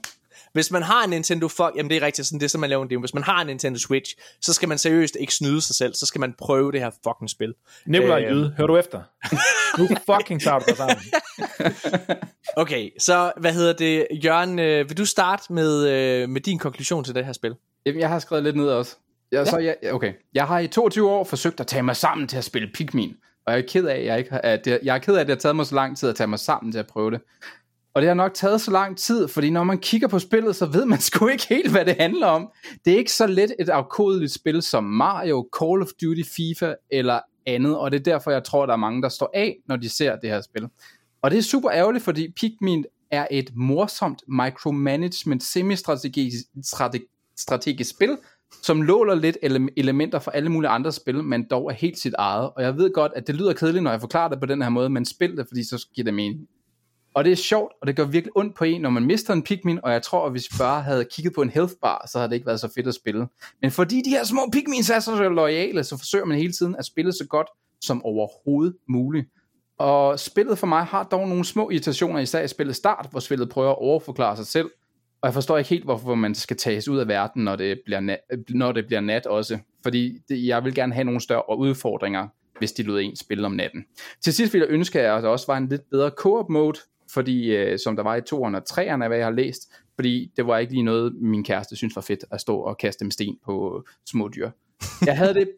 Hvis 0.54 0.72
man 0.72 0.84
har 0.84 1.04
en 1.04 1.10
Nintendo, 1.10 1.47
fuck, 1.47 1.72
jamen 1.76 1.89
det 1.89 1.97
er 1.97 2.06
rigtigt, 2.06 2.28
sådan, 2.28 2.39
det 2.39 2.45
er 2.45 2.49
sådan, 2.49 2.62
man 2.62 2.70
laver 2.70 2.84
en 2.84 2.89
demo. 2.89 2.99
Hvis 2.99 3.14
man 3.14 3.24
har 3.24 3.41
en 3.41 3.47
Nintendo 3.47 3.80
Switch, 3.80 4.16
så 4.41 4.54
skal 4.54 4.70
man 4.70 4.78
seriøst 4.78 5.18
ikke 5.20 5.34
snyde 5.34 5.62
sig 5.62 5.76
selv, 5.76 5.93
så 5.93 6.06
skal 6.06 6.20
man 6.20 6.34
prøve 6.38 6.72
det 6.72 6.80
her 6.80 6.91
fucking 7.04 7.30
spil. 7.30 7.54
Nikolaj 7.86 8.24
Øh, 8.24 8.32
Jyde, 8.32 8.54
hører 8.58 8.68
du 8.68 8.78
efter? 8.78 9.01
nu 9.80 9.88
fucking 9.88 10.41
tager 10.41 10.60
du 10.60 10.66
dig 10.68 10.78
sammen. 10.78 10.97
Okay, 12.58 12.89
så 12.99 13.32
hvad 13.38 13.54
hedder 13.54 13.74
det, 13.74 14.08
Jørgen, 14.24 14.60
øh, 14.60 14.89
vil 14.89 14.97
du 14.97 15.06
starte 15.06 15.54
med, 15.54 15.89
øh, 15.89 16.30
med 16.30 16.41
din 16.41 16.60
konklusion 16.60 17.04
til 17.04 17.16
det 17.16 17.26
her 17.26 17.34
spil? 17.34 17.56
Jamen, 17.86 18.01
jeg 18.01 18.10
har 18.10 18.20
skrevet 18.20 18.43
lidt 18.43 18.56
ned 18.56 18.68
også. 18.68 18.95
Jeg, 19.32 19.45
ja. 19.45 19.51
så 19.51 19.58
jeg, 19.58 19.76
okay. 19.91 20.14
jeg 20.34 20.47
har 20.47 20.60
i 20.60 20.68
22 20.68 21.10
år 21.10 21.24
forsøgt 21.24 21.60
at 21.60 21.68
tage 21.68 21.84
mig 21.84 21.95
sammen 21.95 22.28
til 22.28 22.38
at 22.38 22.43
spille 22.43 22.70
Pikmin. 22.74 23.16
Og 23.45 23.54
jeg 23.54 23.62
er 23.62 23.66
ked 23.68 23.86
af, 23.86 23.95
at, 23.95 24.06
jeg 24.06 24.18
ikke 24.18 24.32
har, 24.32 24.41
at 24.43 24.66
det, 24.66 24.80
jeg 24.84 24.95
er 24.95 24.99
ked 24.99 25.16
af, 25.16 25.22
at 25.22 25.28
det 25.28 25.36
har 25.36 25.39
taget 25.39 25.56
mig 25.56 25.66
så 25.66 25.76
lang 25.76 25.97
tid 25.97 26.10
at 26.10 26.16
tage 26.16 26.28
mig 26.28 26.39
sammen 26.39 26.72
til 26.72 26.80
at 26.80 26.88
prøve 26.88 27.12
det. 27.12 27.22
Og 27.96 28.02
det 28.02 28.08
har 28.08 28.16
nok 28.16 28.34
taget 28.34 28.62
så 28.62 28.72
lang 28.72 28.98
tid, 28.98 29.28
fordi 29.28 29.50
når 29.50 29.64
man 29.64 29.78
kigger 29.78 30.08
på 30.08 30.20
spillet, 30.20 30.56
så 30.56 30.66
ved 30.66 30.86
man 30.86 31.00
sgu 31.08 31.28
ikke 31.28 31.48
helt, 31.50 31.72
hvad 31.72 31.86
det 31.86 31.96
handler 32.00 32.28
om. 32.28 32.50
Det 32.86 32.94
er 32.94 32.98
ikke 32.98 33.12
så 33.12 33.28
let 33.28 33.54
et 33.60 33.70
afkodeligt 33.70 34.32
spil 34.32 34.62
som 34.62 34.84
Mario, 34.84 35.50
Call 35.60 35.82
of 35.82 35.88
Duty, 36.02 36.22
FIFA 36.36 36.74
eller 36.91 37.20
andet, 37.46 37.78
og 37.78 37.91
det 37.91 38.00
er 38.00 38.04
derfor, 38.04 38.32
jeg 38.32 38.44
tror, 38.44 38.66
der 38.66 38.74
er 38.74 38.78
mange, 38.78 39.02
der 39.02 39.10
står 39.10 39.32
af, 39.34 39.56
når 39.68 39.76
de 39.76 39.89
ser 39.89 40.16
det 40.16 40.30
her 40.30 40.41
spil. 40.41 40.68
Og 41.22 41.32
det 41.32 41.38
er 41.38 41.44
super 41.44 41.72
ærgerligt, 41.72 42.04
fordi 42.04 42.32
Pikmin 42.32 42.86
er 43.12 43.28
et 43.32 43.50
morsomt 43.56 44.24
micromanagement 44.28 45.44
semi-strategisk 45.44 46.46
strategisk 47.38 47.89
spil, 47.89 48.18
som 48.64 48.82
låler 48.82 49.16
lidt 49.16 49.38
ele- 49.44 49.74
elementer 49.78 50.20
fra 50.20 50.32
alle 50.34 50.50
mulige 50.50 50.70
andre 50.70 50.91
spil, 50.91 51.24
men 51.24 51.44
dog 51.52 51.72
er 51.72 51.74
helt 51.74 52.00
sit 52.00 52.14
eget. 52.18 52.50
Og 52.56 52.64
jeg 52.64 52.78
ved 52.78 52.94
godt, 52.94 53.12
at 53.16 53.28
det 53.28 53.36
lyder 53.36 53.54
kedeligt, 53.54 53.84
når 53.84 53.91
jeg 53.91 54.00
forklarer 54.02 54.30
det 54.30 54.39
på 54.39 54.46
den 54.46 54.62
her 54.62 54.70
måde, 54.70 54.89
men 54.89 55.06
spil 55.06 55.38
det, 55.38 55.46
fordi 55.48 55.64
så 55.64 55.88
giver 55.96 56.04
det 56.06 56.14
mening. 56.14 56.48
Og 57.14 57.24
det 57.24 57.32
er 57.32 57.36
sjovt, 57.36 57.74
og 57.82 57.88
det 57.88 57.95
gør 57.95 58.05
virkelig 58.05 58.38
ondt 58.38 58.55
på 58.55 58.64
en, 58.64 58.82
når 58.82 58.89
man 58.89 59.05
mister 59.05 59.34
en 59.34 59.43
Pikmin, 59.43 59.80
og 59.84 59.91
jeg 59.91 60.01
tror, 60.01 60.26
at 60.26 60.32
hvis 60.32 60.47
vi 60.51 60.57
bare 60.57 60.82
havde 60.82 61.05
kigget 61.05 61.34
på 61.36 61.41
en 61.41 61.49
health 61.49 61.74
bar, 61.82 62.07
så 62.11 62.18
havde 62.18 62.30
det 62.30 62.36
ikke 62.36 62.47
været 62.47 62.59
så 62.59 62.72
fedt 62.76 62.88
at 62.88 62.95
spille. 62.95 63.28
Men 63.61 63.72
fordi 63.72 64.01
de 64.05 64.09
her 64.09 64.24
små 64.24 64.41
Pikmins 64.51 64.89
er 64.89 64.99
så 64.99 65.30
loyale, 65.30 65.84
så 65.84 65.97
forsøger 65.97 66.26
man 66.26 66.38
hele 66.38 66.53
tiden 66.53 66.76
at 66.76 66.86
spille 66.86 67.11
så 67.11 67.26
godt 67.30 67.47
som 67.82 68.05
overhovedet 68.05 68.76
muligt. 68.89 69.28
Og 69.78 70.20
spillet 70.20 70.57
for 70.57 70.68
mig 70.68 70.84
har 70.84 71.03
dog 71.03 71.28
nogle 71.28 71.45
små 71.45 71.70
irritationer, 71.70 72.20
især 72.20 72.43
i 72.43 72.47
spillet 72.47 72.76
start, 72.76 73.07
hvor 73.11 73.20
spillet 73.20 73.49
prøver 73.49 73.70
at 73.70 73.78
overforklare 73.78 74.36
sig 74.36 74.47
selv. 74.47 74.70
Og 75.22 75.28
jeg 75.28 75.34
forstår 75.34 75.57
ikke 75.57 75.70
helt, 75.70 75.84
hvorfor 75.84 76.16
man 76.16 76.36
skal 76.36 76.57
tages 76.57 76.88
ud 76.88 76.97
af 76.97 77.07
verden, 77.07 77.43
når 77.43 77.55
det 77.55 77.80
bliver 77.86 77.99
nat, 77.99 78.20
når 78.49 78.72
det 78.72 78.88
bliver 78.88 79.01
nat 79.01 79.26
også. 79.26 79.57
Fordi 79.84 80.18
det, 80.30 80.47
jeg 80.47 80.64
vil 80.64 80.76
gerne 80.76 80.93
have 80.93 81.03
nogle 81.03 81.22
større 81.22 81.57
udfordringer, 81.57 82.28
hvis 82.59 82.72
de 82.72 82.84
lød 82.84 82.99
en 82.99 83.16
spille 83.16 83.45
om 83.45 83.51
natten. 83.51 83.86
Til 84.22 84.34
sidst 84.34 84.53
vil 84.53 84.59
jeg 84.59 84.70
ønske, 84.70 85.01
at 85.01 85.24
der 85.24 85.30
også 85.30 85.47
var 85.47 85.57
en 85.57 85.68
lidt 85.68 85.89
bedre 85.91 86.09
co-op 86.09 86.49
mode, 86.49 86.80
fordi 87.14 87.55
øh, 87.55 87.80
som 87.80 87.95
der 87.95 88.03
var 88.03 88.16
i 88.16 88.20
2'erne 88.20 88.55
og 88.55 88.64
3'erne, 88.72 89.07
hvad 89.07 89.18
jeg 89.18 89.26
har 89.26 89.32
læst, 89.32 89.74
fordi 89.95 90.32
det 90.36 90.47
var 90.47 90.57
ikke 90.57 90.74
lige 90.74 90.84
noget, 90.84 91.16
min 91.16 91.43
kæreste 91.43 91.76
synes 91.76 91.95
var 91.95 92.01
fedt 92.01 92.26
at 92.32 92.41
stå 92.41 92.57
og 92.57 92.78
kaste 92.78 93.05
med 93.05 93.11
sten 93.11 93.38
på 93.45 93.86
små 94.05 94.30
dyr. 94.36 94.49
Jeg 95.05 95.18
havde 95.18 95.34
det 95.34 95.51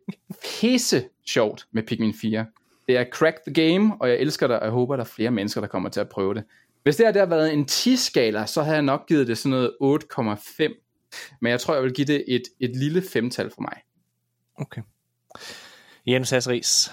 pisse 0.59 1.03
sjovt 1.25 1.67
med 1.71 1.83
Pikmin 1.83 2.13
4. 2.13 2.45
Det 2.87 2.97
er 2.97 3.05
crack 3.11 3.37
the 3.47 3.53
game, 3.53 3.95
og 3.99 4.09
jeg 4.09 4.17
elsker 4.17 4.47
det, 4.47 4.59
og 4.59 4.65
jeg 4.65 4.71
håber, 4.71 4.95
der 4.95 5.03
er 5.03 5.07
flere 5.07 5.31
mennesker, 5.31 5.61
der 5.61 5.67
kommer 5.67 5.89
til 5.89 5.99
at 5.99 6.09
prøve 6.09 6.33
det. 6.33 6.43
Hvis 6.83 6.95
det 6.95 7.05
her 7.05 7.13
der 7.13 7.25
været 7.25 7.53
en 7.53 7.67
10-skala, 7.71 8.45
så 8.45 8.61
havde 8.61 8.75
jeg 8.75 8.83
nok 8.83 9.07
givet 9.07 9.27
det 9.27 9.37
sådan 9.37 9.69
noget 9.81 9.99
8,5. 10.13 11.37
Men 11.41 11.51
jeg 11.51 11.59
tror, 11.59 11.73
jeg 11.73 11.83
vil 11.83 11.93
give 11.93 12.07
det 12.07 12.23
et, 12.27 12.43
et 12.59 12.75
lille 12.75 13.01
femtal 13.01 13.49
for 13.49 13.61
mig. 13.61 13.81
Okay. 14.55 14.81
Jens 16.07 16.29
Hasseris. 16.29 16.91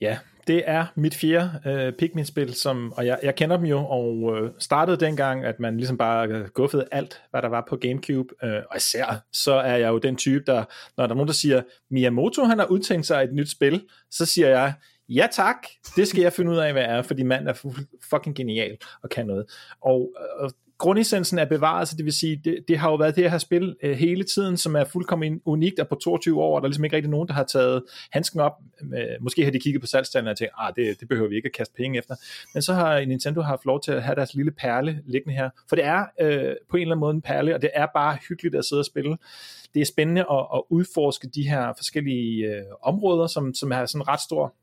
Ja, 0.00 0.18
det 0.46 0.62
er 0.66 0.86
mit 0.94 1.14
fjerde 1.14 1.60
øh, 1.66 1.92
Pikmin-spil, 1.92 2.54
som, 2.54 2.92
og 2.92 3.06
jeg, 3.06 3.18
jeg 3.22 3.34
kender 3.34 3.56
dem 3.56 3.66
jo, 3.66 3.86
og 3.86 4.36
øh, 4.36 4.50
startede 4.58 4.96
dengang, 4.96 5.44
at 5.44 5.60
man 5.60 5.76
ligesom 5.76 5.98
bare 5.98 6.28
øh, 6.28 6.48
guffede 6.48 6.88
alt, 6.92 7.22
hvad 7.30 7.42
der 7.42 7.48
var 7.48 7.66
på 7.68 7.76
Gamecube, 7.76 8.34
øh, 8.42 8.62
og 8.70 8.76
især 8.76 9.24
så 9.32 9.54
er 9.54 9.76
jeg 9.76 9.88
jo 9.88 9.98
den 9.98 10.16
type, 10.16 10.44
der, 10.46 10.64
når 10.96 11.06
der 11.06 11.14
er 11.14 11.16
nogen, 11.16 11.28
der 11.28 11.34
siger, 11.34 11.62
Miyamoto 11.90 12.44
han 12.44 12.58
har 12.58 12.66
udtænkt 12.66 13.06
sig 13.06 13.24
et 13.24 13.32
nyt 13.32 13.50
spil, 13.50 13.82
så 14.10 14.26
siger 14.26 14.48
jeg, 14.48 14.72
ja 15.08 15.28
tak, 15.32 15.56
det 15.96 16.08
skal 16.08 16.22
jeg 16.22 16.32
finde 16.32 16.50
ud 16.50 16.56
af, 16.56 16.72
hvad 16.72 16.84
er, 16.84 17.02
fordi 17.02 17.22
manden 17.22 17.48
er 17.48 17.74
fucking 18.10 18.36
genial 18.36 18.76
og 19.02 19.10
kan 19.10 19.26
noget. 19.26 19.44
Og, 19.80 20.12
og 20.38 20.52
grundessensen 20.78 21.38
er 21.38 21.44
bevaret, 21.44 21.88
så 21.88 21.96
det 21.96 22.04
vil 22.04 22.12
sige, 22.12 22.40
det, 22.44 22.64
det 22.68 22.78
har 22.78 22.90
jo 22.90 22.96
været 22.96 23.16
det 23.16 23.30
her 23.30 23.38
spil 23.38 23.76
øh, 23.82 23.96
hele 23.96 24.24
tiden, 24.24 24.56
som 24.56 24.76
er 24.76 24.84
fuldkommen 24.84 25.40
unikt, 25.44 25.80
og 25.80 25.88
på 25.88 25.94
22 25.94 26.42
år, 26.42 26.56
og 26.56 26.62
der 26.62 26.66
er 26.66 26.68
ligesom 26.68 26.84
ikke 26.84 26.96
rigtig 26.96 27.10
nogen, 27.10 27.28
der 27.28 27.34
har 27.34 27.44
taget 27.44 27.82
handsken 28.10 28.40
op. 28.40 28.52
Øh, 28.82 29.04
måske 29.20 29.44
har 29.44 29.50
de 29.50 29.60
kigget 29.60 29.80
på 29.80 29.86
salgstallene 29.86 30.30
og 30.30 30.38
tænkt, 30.38 30.54
ah, 30.58 30.72
det, 30.76 31.00
det 31.00 31.08
behøver 31.08 31.28
vi 31.28 31.36
ikke 31.36 31.46
at 31.46 31.52
kaste 31.52 31.74
penge 31.76 31.98
efter. 31.98 32.14
Men 32.54 32.62
så 32.62 32.74
har 32.74 33.04
Nintendo 33.04 33.40
haft 33.40 33.64
lov 33.64 33.82
til 33.82 33.92
at 33.92 34.02
have 34.02 34.14
deres 34.14 34.34
lille 34.34 34.50
perle 34.50 35.02
liggende 35.06 35.34
her. 35.34 35.50
For 35.68 35.76
det 35.76 35.84
er 35.84 36.04
øh, 36.20 36.54
på 36.70 36.76
en 36.76 36.82
eller 36.82 36.94
anden 36.94 37.00
måde 37.00 37.14
en 37.14 37.22
perle, 37.22 37.54
og 37.54 37.62
det 37.62 37.70
er 37.74 37.86
bare 37.94 38.18
hyggeligt 38.28 38.54
at 38.54 38.64
sidde 38.64 38.80
og 38.80 38.86
spille. 38.86 39.16
Det 39.74 39.80
er 39.80 39.86
spændende 39.86 40.20
at, 40.20 40.46
at 40.54 40.62
udforske 40.70 41.28
de 41.28 41.48
her 41.48 41.72
forskellige 41.76 42.46
øh, 42.46 42.62
områder, 42.82 43.26
som, 43.26 43.54
som 43.54 43.72
er 43.72 43.86
sådan 43.86 44.08
ret 44.08 44.20
stor 44.20 44.54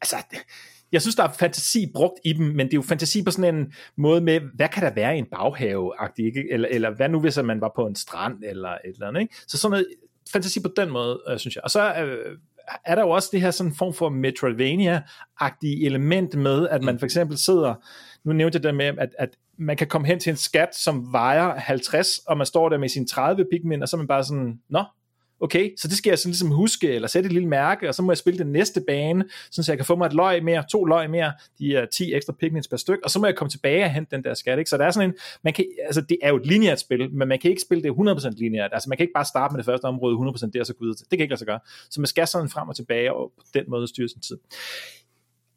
altså, 0.00 0.16
jeg 0.94 1.02
synes, 1.02 1.16
der 1.16 1.22
er 1.22 1.32
fantasi 1.32 1.86
brugt 1.94 2.20
i 2.24 2.32
dem, 2.32 2.46
men 2.46 2.66
det 2.66 2.74
er 2.74 2.78
jo 2.78 2.82
fantasi 2.82 3.22
på 3.22 3.30
sådan 3.30 3.54
en 3.54 3.72
måde 3.96 4.20
med, 4.20 4.40
hvad 4.54 4.68
kan 4.68 4.82
der 4.82 4.94
være 4.94 5.16
i 5.16 5.18
en 5.18 5.26
baghave 5.26 5.92
ikke? 6.18 6.44
Eller, 6.50 6.68
eller 6.70 6.90
hvad 6.90 7.08
nu, 7.08 7.20
hvis 7.20 7.38
man 7.44 7.60
var 7.60 7.72
på 7.76 7.86
en 7.86 7.94
strand, 7.94 8.34
eller 8.44 8.68
et 8.68 8.78
eller 8.94 9.08
andet, 9.08 9.20
ikke? 9.20 9.34
Så 9.46 9.58
sådan 9.58 9.70
noget 9.70 9.86
fantasi 10.32 10.60
på 10.62 10.68
den 10.76 10.90
måde, 10.90 11.20
øh, 11.28 11.38
synes 11.38 11.56
jeg. 11.56 11.64
Og 11.64 11.70
så 11.70 11.94
øh, 11.94 12.38
er 12.84 12.94
der 12.94 13.02
jo 13.02 13.10
også 13.10 13.28
det 13.32 13.40
her 13.40 13.50
sådan 13.50 13.74
form 13.74 13.94
for 13.94 14.08
Metroidvania-agtige 14.10 15.86
element 15.86 16.34
med, 16.34 16.68
at 16.68 16.82
man 16.82 16.98
for 16.98 17.06
eksempel 17.06 17.38
sidder, 17.38 17.74
nu 18.24 18.32
nævnte 18.32 18.56
jeg 18.56 18.62
det 18.62 18.74
med, 18.74 18.86
at, 18.98 19.08
at 19.18 19.28
man 19.58 19.76
kan 19.76 19.86
komme 19.86 20.06
hen 20.06 20.20
til 20.20 20.30
en 20.30 20.36
skat, 20.36 20.74
som 20.74 21.12
vejer 21.12 21.54
50, 21.54 22.18
og 22.18 22.36
man 22.36 22.46
står 22.46 22.68
der 22.68 22.78
med 22.78 22.88
sine 22.88 23.06
30 23.06 23.46
pigmænd, 23.50 23.82
og 23.82 23.88
så 23.88 23.96
er 23.96 23.98
man 23.98 24.06
bare 24.06 24.24
sådan, 24.24 24.60
nå, 24.68 24.84
okay, 25.40 25.70
så 25.76 25.88
det 25.88 25.96
skal 25.96 26.10
jeg 26.10 26.18
sådan 26.18 26.30
ligesom 26.30 26.50
huske, 26.50 26.92
eller 26.92 27.08
sætte 27.08 27.26
et 27.26 27.32
lille 27.32 27.48
mærke, 27.48 27.88
og 27.88 27.94
så 27.94 28.02
må 28.02 28.12
jeg 28.12 28.18
spille 28.18 28.38
den 28.38 28.52
næste 28.52 28.80
bane, 28.86 29.24
så 29.50 29.64
jeg 29.68 29.78
kan 29.78 29.84
få 29.84 29.96
mig 29.96 30.06
et 30.06 30.12
løg 30.12 30.44
mere, 30.44 30.64
to 30.70 30.84
løg 30.84 31.10
mere, 31.10 31.32
de 31.58 31.76
er 31.76 31.86
10 31.86 32.14
ekstra 32.14 32.32
pigments 32.32 32.68
per 32.68 32.76
styk, 32.76 32.98
og 33.04 33.10
så 33.10 33.18
må 33.18 33.26
jeg 33.26 33.36
komme 33.36 33.50
tilbage 33.50 33.84
og 33.84 33.90
hente 33.90 34.16
den 34.16 34.24
der 34.24 34.34
skat, 34.34 34.58
ikke? 34.58 34.70
Så 34.70 34.76
der 34.76 34.84
er 34.84 34.90
sådan 34.90 35.10
en, 35.10 35.16
man 35.44 35.52
kan, 35.52 35.64
altså 35.86 36.00
det 36.00 36.18
er 36.22 36.28
jo 36.28 36.36
et 36.36 36.46
lineært 36.46 36.80
spil, 36.80 37.14
men 37.14 37.28
man 37.28 37.38
kan 37.38 37.50
ikke 37.50 37.62
spille 37.62 37.82
det 37.82 37.90
100% 37.90 38.30
lineært, 38.36 38.70
altså 38.72 38.88
man 38.88 38.98
kan 38.98 39.04
ikke 39.04 39.14
bare 39.14 39.24
starte 39.24 39.52
med 39.52 39.58
det 39.58 39.66
første 39.66 39.84
område 39.84 40.30
100% 40.30 40.50
der, 40.50 40.60
og 40.60 40.66
så 40.66 40.74
gå 40.74 40.84
videre 40.84 40.96
til. 40.96 41.06
Det 41.10 41.18
kan 41.18 41.24
ikke 41.24 41.32
lade 41.32 41.38
sig 41.38 41.46
gøre. 41.46 41.60
Så 41.90 42.00
man 42.00 42.06
skal 42.06 42.26
sådan 42.26 42.48
frem 42.48 42.68
og 42.68 42.76
tilbage, 42.76 43.12
og 43.12 43.32
på 43.36 43.44
den 43.54 43.64
måde 43.68 43.88
styre 43.88 44.08
sin 44.08 44.20
tid. 44.20 44.36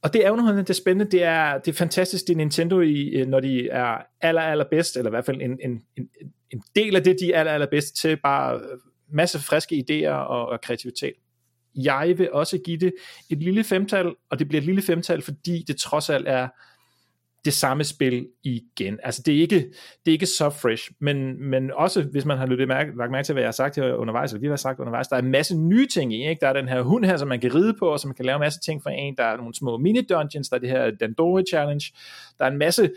Og 0.01 0.13
det 0.13 0.25
er 0.25 0.31
underholdende, 0.31 0.63
det 0.63 0.69
er 0.69 0.73
spændende, 0.73 1.11
det 1.11 1.23
er, 1.23 1.57
det 1.57 1.71
er 1.71 1.75
fantastisk, 1.75 2.27
det 2.27 2.33
er 2.33 2.37
Nintendo, 2.37 2.81
i, 2.81 3.09
øh, 3.09 3.27
når 3.27 3.39
de 3.39 3.69
er 3.69 3.97
aller, 4.21 4.41
aller 4.41 4.65
bedst, 4.71 4.97
eller 4.97 5.09
i 5.09 5.13
hvert 5.13 5.25
fald 5.25 5.41
en, 5.41 5.59
en, 5.63 5.81
en, 5.97 6.09
en 6.51 6.63
del 6.75 6.95
af 6.95 7.03
det, 7.03 7.17
de 7.19 7.33
er 7.33 7.39
aller, 7.39 7.51
aller 7.51 7.67
bedst 7.67 7.95
til, 7.95 8.17
bare 8.17 8.55
øh, 8.55 8.77
masse 9.11 9.39
friske 9.39 9.85
idéer 9.89 10.11
og, 10.11 10.47
og 10.47 10.61
kreativitet. 10.61 11.13
Jeg 11.75 12.13
vil 12.17 12.31
også 12.31 12.57
give 12.57 12.77
det 12.77 12.93
et 13.29 13.43
lille 13.43 13.63
femtal, 13.63 14.13
og 14.29 14.39
det 14.39 14.47
bliver 14.47 14.61
et 14.61 14.65
lille 14.65 14.81
femtal, 14.81 15.21
fordi 15.21 15.63
det 15.67 15.77
trods 15.77 16.09
alt 16.09 16.27
er 16.27 16.47
det 17.45 17.53
samme 17.53 17.83
spil 17.83 18.27
igen. 18.43 18.99
Altså 19.03 19.21
det 19.25 19.35
er 19.35 19.41
ikke, 19.41 19.55
det 20.05 20.11
er 20.11 20.11
ikke 20.11 20.25
så 20.25 20.49
fresh, 20.49 20.91
men, 20.99 21.49
men 21.49 21.71
også 21.71 22.03
hvis 22.03 22.25
man 22.25 22.37
har 22.37 22.45
lyttet 22.45 22.67
mærke, 22.67 22.97
lagt 22.97 23.11
mærke 23.11 23.25
til, 23.25 23.33
hvad 23.33 23.43
jeg 23.43 23.47
har 23.47 23.51
sagt 23.51 23.75
her 23.75 23.93
undervejs, 23.93 24.31
eller 24.31 24.41
vi 24.41 24.47
har 24.47 24.55
sagt 24.55 24.79
undervejs, 24.79 25.07
der 25.07 25.15
er 25.15 25.21
en 25.21 25.31
masse 25.31 25.57
nye 25.57 25.87
ting 25.87 26.13
i, 26.13 26.29
ikke? 26.29 26.39
Der 26.41 26.47
er 26.47 26.53
den 26.53 26.67
her 26.67 26.81
hund 26.81 27.05
her, 27.05 27.17
som 27.17 27.27
man 27.27 27.39
kan 27.39 27.55
ride 27.55 27.73
på, 27.79 27.87
og 27.87 27.99
som 27.99 28.09
man 28.09 28.15
kan 28.15 28.25
lave 28.25 28.35
en 28.35 28.39
masse 28.39 28.59
ting 28.59 28.83
for 28.83 28.89
en. 28.89 29.15
Der 29.17 29.23
er 29.23 29.37
nogle 29.37 29.55
små 29.55 29.77
mini-dungeons, 29.77 30.49
der 30.49 30.55
er 30.55 30.59
det 30.59 30.69
her 30.69 30.91
Dandori 30.91 31.43
Challenge. 31.49 31.85
Der 32.39 32.45
er 32.45 32.49
en 32.51 32.57
masse 32.57 32.91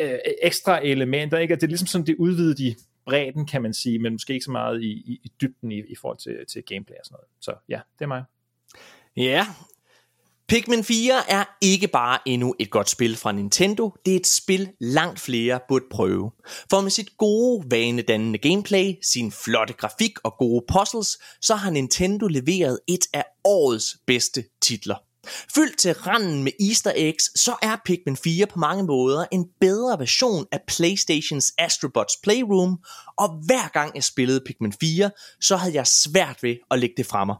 øh, 0.00 0.18
ekstra 0.42 0.80
elementer, 0.84 1.38
ikke? 1.38 1.54
Og 1.54 1.60
det 1.60 1.66
er 1.66 1.70
ligesom 1.70 1.86
sådan, 1.86 2.06
det 2.06 2.16
udvider 2.18 2.54
de 2.54 2.74
bredden, 3.06 3.46
kan 3.46 3.62
man 3.62 3.74
sige, 3.74 3.98
men 3.98 4.12
måske 4.12 4.32
ikke 4.32 4.44
så 4.44 4.50
meget 4.50 4.82
i, 4.82 4.90
i, 4.90 5.20
i 5.22 5.32
dybden 5.40 5.72
i, 5.72 5.78
i 5.78 5.94
forhold 6.00 6.18
til, 6.18 6.36
til 6.48 6.62
gameplay 6.62 6.96
og 6.96 7.04
sådan 7.04 7.14
noget. 7.14 7.28
Så 7.40 7.54
ja, 7.68 7.80
det 7.98 8.04
er 8.04 8.08
mig. 8.08 8.24
Ja, 9.16 9.46
Pikmin 10.48 10.84
4 10.84 11.30
er 11.30 11.44
ikke 11.60 11.88
bare 11.88 12.18
endnu 12.26 12.54
et 12.58 12.70
godt 12.70 12.90
spil 12.90 13.16
fra 13.16 13.32
Nintendo, 13.32 13.96
det 14.06 14.12
er 14.12 14.16
et 14.16 14.26
spil 14.26 14.70
langt 14.80 15.20
flere 15.20 15.60
burde 15.68 15.84
prøve. 15.90 16.30
For 16.70 16.80
med 16.80 16.90
sit 16.90 17.16
gode, 17.18 17.64
vanedannende 17.70 18.38
gameplay, 18.38 18.94
sin 19.02 19.32
flotte 19.32 19.74
grafik 19.74 20.18
og 20.24 20.34
gode 20.38 20.64
puzzles, 20.72 21.18
så 21.40 21.54
har 21.54 21.70
Nintendo 21.70 22.26
leveret 22.26 22.78
et 22.88 23.06
af 23.12 23.24
årets 23.44 23.96
bedste 24.06 24.44
titler. 24.62 24.96
Fyldt 25.54 25.78
til 25.78 25.94
randen 25.94 26.42
med 26.44 26.52
easter 26.68 26.92
eggs, 26.96 27.40
så 27.40 27.56
er 27.62 27.76
Pikmin 27.84 28.16
4 28.16 28.46
på 28.46 28.58
mange 28.58 28.84
måder 28.84 29.24
en 29.32 29.46
bedre 29.60 29.98
version 29.98 30.46
af 30.52 30.60
PlayStations 30.66 31.52
Astrobots 31.58 32.14
Playroom, 32.22 32.78
og 33.18 33.28
hver 33.46 33.68
gang 33.68 33.94
jeg 33.94 34.04
spillede 34.04 34.40
Pikmin 34.46 34.72
4, 34.80 35.10
så 35.40 35.56
havde 35.56 35.74
jeg 35.74 35.86
svært 35.86 36.42
ved 36.42 36.56
at 36.70 36.78
lægge 36.78 36.94
det 36.96 37.06
fra 37.06 37.24
mig. 37.24 37.36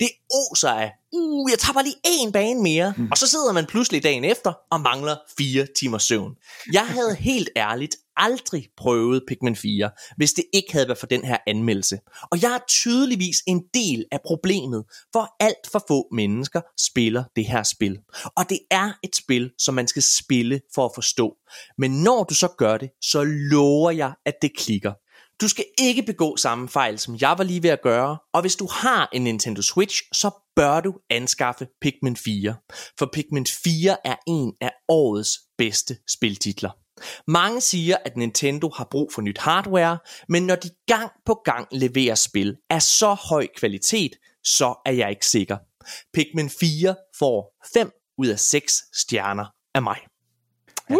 Det 0.00 0.08
oser 0.30 0.70
af, 0.70 0.92
uh, 1.12 1.50
jeg 1.50 1.58
tager 1.58 1.72
bare 1.72 1.84
lige 1.84 2.00
en 2.04 2.32
bane 2.32 2.62
mere, 2.62 2.94
mm. 2.96 3.08
og 3.10 3.18
så 3.18 3.26
sidder 3.26 3.52
man 3.52 3.66
pludselig 3.66 4.02
dagen 4.02 4.24
efter 4.24 4.52
og 4.70 4.80
mangler 4.80 5.16
fire 5.38 5.66
timer 5.78 5.98
søvn. 5.98 6.32
Jeg 6.72 6.86
havde 6.86 7.14
helt 7.14 7.48
ærligt 7.56 7.96
aldrig 8.16 8.68
prøvet 8.76 9.22
Pikmin 9.28 9.56
4, 9.56 9.90
hvis 10.16 10.32
det 10.32 10.44
ikke 10.52 10.72
havde 10.72 10.88
været 10.88 10.98
for 10.98 11.06
den 11.06 11.24
her 11.24 11.36
anmeldelse. 11.46 11.98
Og 12.30 12.42
jeg 12.42 12.54
er 12.54 12.58
tydeligvis 12.68 13.36
en 13.46 13.62
del 13.74 14.04
af 14.12 14.18
problemet, 14.26 14.84
for 15.12 15.36
alt 15.40 15.70
for 15.72 15.84
få 15.88 16.08
mennesker 16.12 16.60
spiller 16.80 17.24
det 17.36 17.46
her 17.46 17.62
spil. 17.62 17.98
Og 18.36 18.48
det 18.48 18.58
er 18.70 18.92
et 19.02 19.16
spil, 19.16 19.50
som 19.58 19.74
man 19.74 19.88
skal 19.88 20.02
spille 20.02 20.60
for 20.74 20.84
at 20.84 20.90
forstå. 20.94 21.34
Men 21.78 22.02
når 22.02 22.24
du 22.24 22.34
så 22.34 22.48
gør 22.48 22.76
det, 22.76 22.90
så 23.02 23.24
lover 23.24 23.90
jeg, 23.90 24.12
at 24.26 24.34
det 24.42 24.56
klikker. 24.56 24.92
Du 25.40 25.48
skal 25.48 25.64
ikke 25.78 26.02
begå 26.02 26.36
samme 26.36 26.68
fejl, 26.68 26.98
som 26.98 27.16
jeg 27.20 27.34
var 27.38 27.44
lige 27.44 27.62
ved 27.62 27.70
at 27.70 27.82
gøre, 27.82 28.18
og 28.34 28.40
hvis 28.40 28.56
du 28.56 28.68
har 28.70 29.08
en 29.12 29.24
Nintendo 29.24 29.62
Switch, 29.62 30.02
så 30.12 30.30
bør 30.56 30.80
du 30.80 30.94
anskaffe 31.10 31.66
Pikmin 31.80 32.16
4. 32.16 32.54
For 32.98 33.10
Pikmin 33.12 33.46
4 33.46 33.96
er 34.04 34.16
en 34.26 34.52
af 34.60 34.72
årets 34.88 35.30
bedste 35.58 35.96
spiltitler. 36.08 36.83
Mange 37.26 37.60
siger, 37.60 37.96
at 38.04 38.16
Nintendo 38.16 38.70
har 38.76 38.88
brug 38.90 39.12
for 39.14 39.22
nyt 39.22 39.38
hardware, 39.38 39.98
men 40.28 40.46
når 40.46 40.54
de 40.54 40.70
gang 40.86 41.10
på 41.26 41.34
gang 41.44 41.66
leverer 41.72 42.14
spil 42.14 42.56
af 42.70 42.82
så 42.82 43.14
høj 43.14 43.46
kvalitet, 43.56 44.12
så 44.44 44.74
er 44.86 44.92
jeg 44.92 45.10
ikke 45.10 45.26
sikker. 45.26 45.56
Pikmin 46.12 46.50
4 46.50 46.94
får 47.18 47.54
5 47.74 47.90
ud 48.18 48.26
af 48.26 48.38
6 48.38 48.82
stjerner 48.92 49.46
af 49.74 49.82
mig. 49.82 49.98
Ja. 50.90 50.96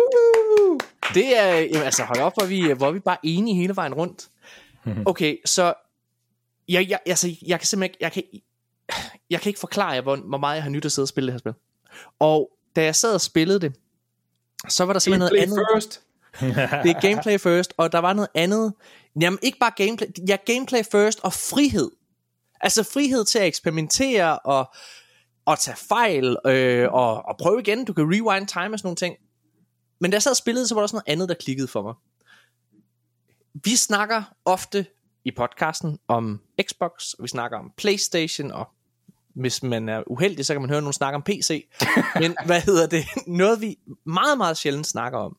Det 1.14 1.38
er, 1.38 1.54
jamen, 1.54 1.82
altså 1.82 2.04
hold 2.04 2.20
op, 2.20 2.32
hvor 2.38 2.46
vi, 2.46 2.72
hvor 2.72 2.90
vi 2.90 3.00
bare 3.00 3.16
enige 3.22 3.56
hele 3.56 3.76
vejen 3.76 3.94
rundt. 3.94 4.28
Okay, 5.06 5.36
så 5.44 5.74
jeg, 6.68 6.88
jeg, 6.88 6.98
altså, 7.06 7.36
jeg 7.46 7.60
kan 7.60 7.66
simpelthen 7.66 7.96
jeg 8.00 8.12
kan, 8.12 8.22
jeg 9.30 9.40
kan 9.40 9.50
ikke 9.50 9.60
forklare 9.60 9.90
jer, 9.90 10.00
hvor, 10.00 10.16
hvor 10.16 10.38
meget 10.38 10.56
jeg 10.56 10.62
har 10.62 10.70
nyt 10.70 10.84
at 10.84 10.92
sidde 10.92 11.04
og 11.04 11.08
spille 11.08 11.26
det 11.26 11.32
her 11.32 11.38
spil. 11.38 11.52
Og 12.18 12.50
da 12.76 12.82
jeg 12.82 12.96
sad 12.96 13.14
og 13.14 13.20
spillede 13.20 13.60
det, 13.60 13.76
så 14.68 14.84
var 14.84 14.92
der 14.92 15.00
simpelthen 15.00 15.28
Gameplay 15.28 15.48
noget 15.48 15.66
andet. 15.70 15.82
first. 15.82 16.00
Det 16.84 16.90
er 16.90 17.00
gameplay 17.00 17.38
first, 17.38 17.74
og 17.76 17.92
der 17.92 17.98
var 17.98 18.12
noget 18.12 18.28
andet. 18.34 18.74
Jamen 19.20 19.38
ikke 19.42 19.58
bare 19.58 19.72
gameplay, 19.76 20.08
ja 20.28 20.36
gameplay 20.46 20.82
first 20.92 21.20
og 21.22 21.32
frihed. 21.32 21.90
Altså 22.60 22.82
frihed 22.82 23.24
til 23.24 23.38
at 23.38 23.46
eksperimentere 23.46 24.38
og, 24.38 24.74
og 25.44 25.58
tage 25.58 25.76
fejl 25.76 26.36
øh, 26.46 26.92
og, 26.92 27.24
og 27.24 27.36
prøve 27.38 27.60
igen. 27.60 27.84
Du 27.84 27.92
kan 27.92 28.04
rewind 28.04 28.46
time 28.46 28.74
og 28.74 28.78
sådan 28.78 28.86
nogle 28.86 28.96
ting. 28.96 29.16
Men 30.00 30.10
da 30.10 30.14
jeg 30.14 30.22
sad 30.22 30.32
og 30.32 30.36
spillede, 30.36 30.68
så 30.68 30.74
var 30.74 30.80
der 30.80 30.82
også 30.82 30.96
noget 30.96 31.08
andet, 31.08 31.28
der 31.28 31.34
klikkede 31.34 31.68
for 31.68 31.82
mig. 31.82 31.94
Vi 33.64 33.76
snakker 33.76 34.22
ofte 34.44 34.86
i 35.24 35.30
podcasten 35.30 35.98
om 36.08 36.40
Xbox, 36.62 37.12
og 37.12 37.22
vi 37.22 37.28
snakker 37.28 37.58
om 37.58 37.72
Playstation, 37.76 38.50
og 38.50 38.68
hvis 39.34 39.62
man 39.62 39.88
er 39.88 40.02
uheldig, 40.06 40.46
så 40.46 40.54
kan 40.54 40.60
man 40.60 40.70
høre 40.70 40.80
nogen 40.80 40.92
snakke 40.92 41.14
om 41.16 41.22
PC. 41.22 41.68
Men 42.20 42.36
hvad 42.46 42.60
hedder 42.60 42.86
det? 42.86 43.04
Noget 43.26 43.60
vi 43.60 43.76
meget, 44.06 44.38
meget 44.38 44.56
sjældent 44.56 44.86
snakker 44.86 45.18
om, 45.18 45.36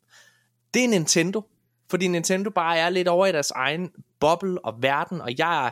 det 0.74 0.84
er 0.84 0.88
Nintendo. 0.88 1.42
Fordi 1.90 2.08
Nintendo 2.08 2.50
bare 2.50 2.78
er 2.78 2.90
lidt 2.90 3.08
over 3.08 3.26
i 3.26 3.32
deres 3.32 3.52
egen 3.52 3.90
boble 4.20 4.66
og 4.66 4.74
verden, 4.82 5.22
og 5.22 5.30
jeg, 5.38 5.68
er- 5.68 5.72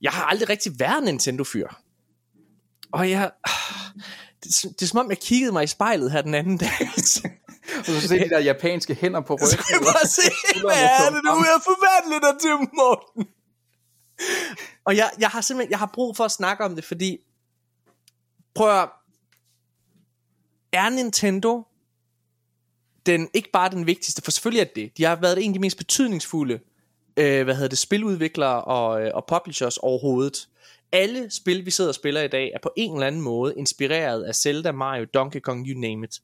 jeg 0.00 0.12
har 0.12 0.24
aldrig 0.24 0.48
rigtig 0.48 0.72
været 0.78 1.04
Nintendo-fyr. 1.04 1.68
Og 2.92 3.10
jeg... 3.10 3.30
Det, 4.44 4.64
er- 4.64 4.68
det 4.68 4.82
er 4.82 4.86
som 4.86 4.98
om, 4.98 5.10
jeg 5.10 5.18
kiggede 5.18 5.52
mig 5.52 5.64
i 5.64 5.66
spejlet 5.66 6.12
her 6.12 6.22
den 6.22 6.34
anden 6.34 6.56
dag. 6.58 6.70
Og 7.78 7.84
så 7.84 8.08
se 8.08 8.18
de 8.18 8.28
der 8.28 8.38
japanske 8.38 8.94
hænder 8.94 9.20
på 9.20 9.34
ryggen. 9.34 9.64
jeg 9.70 9.80
bare 9.82 10.06
se, 10.06 10.22
hvad 10.66 10.76
er 10.76 11.10
det 11.10 11.20
nu, 11.24 11.30
jeg 11.30 11.60
forvandler 11.64 12.30
dig 12.30 12.40
til, 12.40 12.50
Morten? 12.76 13.26
Og 14.84 14.96
jeg, 14.96 15.10
jeg 15.18 15.28
har 15.28 15.40
simpelthen, 15.40 15.70
jeg 15.70 15.78
har 15.78 15.90
brug 15.94 16.16
for 16.16 16.24
at 16.24 16.30
snakke 16.30 16.64
om 16.64 16.74
det, 16.74 16.84
fordi, 16.84 17.16
prøv 18.58 18.82
at, 18.82 18.88
er 20.72 20.88
Nintendo 20.88 21.64
den, 23.06 23.28
ikke 23.34 23.50
bare 23.52 23.70
den 23.70 23.86
vigtigste, 23.86 24.22
for 24.22 24.30
selvfølgelig 24.30 24.60
er 24.60 24.72
det, 24.76 24.96
de 24.96 25.04
har 25.04 25.16
været 25.16 25.44
en 25.44 25.50
af 25.50 25.54
de 25.54 25.60
mest 25.60 25.78
betydningsfulde, 25.78 26.60
øh, 27.16 27.44
hvad 27.44 27.54
hedder 27.54 27.68
det, 27.68 27.78
spiludviklere 27.78 28.64
og, 28.64 29.02
øh, 29.02 29.10
og 29.14 29.24
publishers 29.26 29.76
overhovedet. 29.76 30.48
Alle 30.92 31.30
spil, 31.30 31.66
vi 31.66 31.70
sidder 31.70 31.88
og 31.90 31.94
spiller 31.94 32.22
i 32.22 32.28
dag, 32.28 32.50
er 32.54 32.58
på 32.62 32.70
en 32.76 32.94
eller 32.94 33.06
anden 33.06 33.20
måde 33.20 33.54
inspireret 33.56 34.22
af 34.22 34.34
Zelda, 34.34 34.72
Mario, 34.72 35.06
Donkey 35.14 35.40
Kong, 35.40 35.66
you 35.66 35.80
name 35.80 36.06
it. 36.06 36.20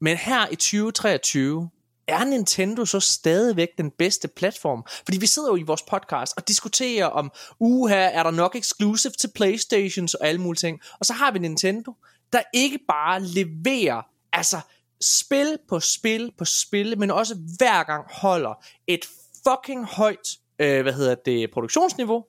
Men 0.00 0.16
her 0.16 0.46
i 0.48 0.56
2023, 0.56 1.70
er 2.06 2.24
Nintendo 2.24 2.84
så 2.84 3.00
stadigvæk 3.00 3.68
den 3.78 3.90
bedste 3.90 4.28
platform? 4.28 4.84
Fordi 5.04 5.18
vi 5.18 5.26
sidder 5.26 5.48
jo 5.48 5.56
i 5.56 5.62
vores 5.62 5.82
podcast 5.82 6.34
og 6.36 6.48
diskuterer 6.48 7.06
om, 7.06 7.32
uha, 7.58 7.94
er 7.94 8.22
der 8.22 8.30
nok 8.30 8.56
exclusive 8.56 9.12
til 9.20 9.30
Playstations 9.34 10.14
og 10.14 10.26
alle 10.26 10.40
mulige 10.40 10.58
ting. 10.58 10.80
Og 11.00 11.06
så 11.06 11.12
har 11.12 11.30
vi 11.30 11.38
Nintendo, 11.38 11.94
der 12.32 12.42
ikke 12.54 12.78
bare 12.88 13.22
leverer, 13.22 14.02
altså 14.32 14.60
spil 15.00 15.58
på 15.68 15.80
spil 15.80 16.32
på 16.38 16.44
spil, 16.44 16.98
men 16.98 17.10
også 17.10 17.34
hver 17.58 17.82
gang 17.82 18.04
holder 18.10 18.64
et 18.86 19.04
fucking 19.48 19.86
højt, 19.86 20.28
øh, 20.58 20.82
hvad 20.82 20.92
hedder 20.92 21.14
det, 21.14 21.50
produktionsniveau, 21.52 22.24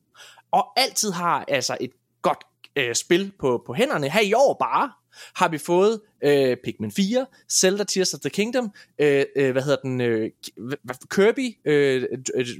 og 0.51 0.79
altid 0.79 1.11
har 1.11 1.45
altså 1.47 1.77
et 1.81 1.91
godt 2.21 2.43
øh, 2.75 2.95
spil 2.95 3.31
på, 3.39 3.63
på 3.65 3.73
hænderne. 3.73 4.09
Her 4.09 4.21
i 4.21 4.33
år 4.33 4.53
bare 4.59 4.91
har 5.35 5.47
vi 5.47 5.57
fået 5.57 5.99
øh, 6.23 6.57
Pikmin 6.63 6.91
4, 6.91 7.25
Zelda 7.51 7.83
Tears 7.83 8.13
of 8.13 8.19
the 8.19 8.29
Kingdom, 8.29 8.71
øh, 9.01 9.23
øh, 9.35 9.51
hvad 9.51 9.61
hedder 9.61 9.77
den, 9.83 10.01
øh, 10.01 10.29
Kirby, 11.15 11.55
øh, 11.65 12.03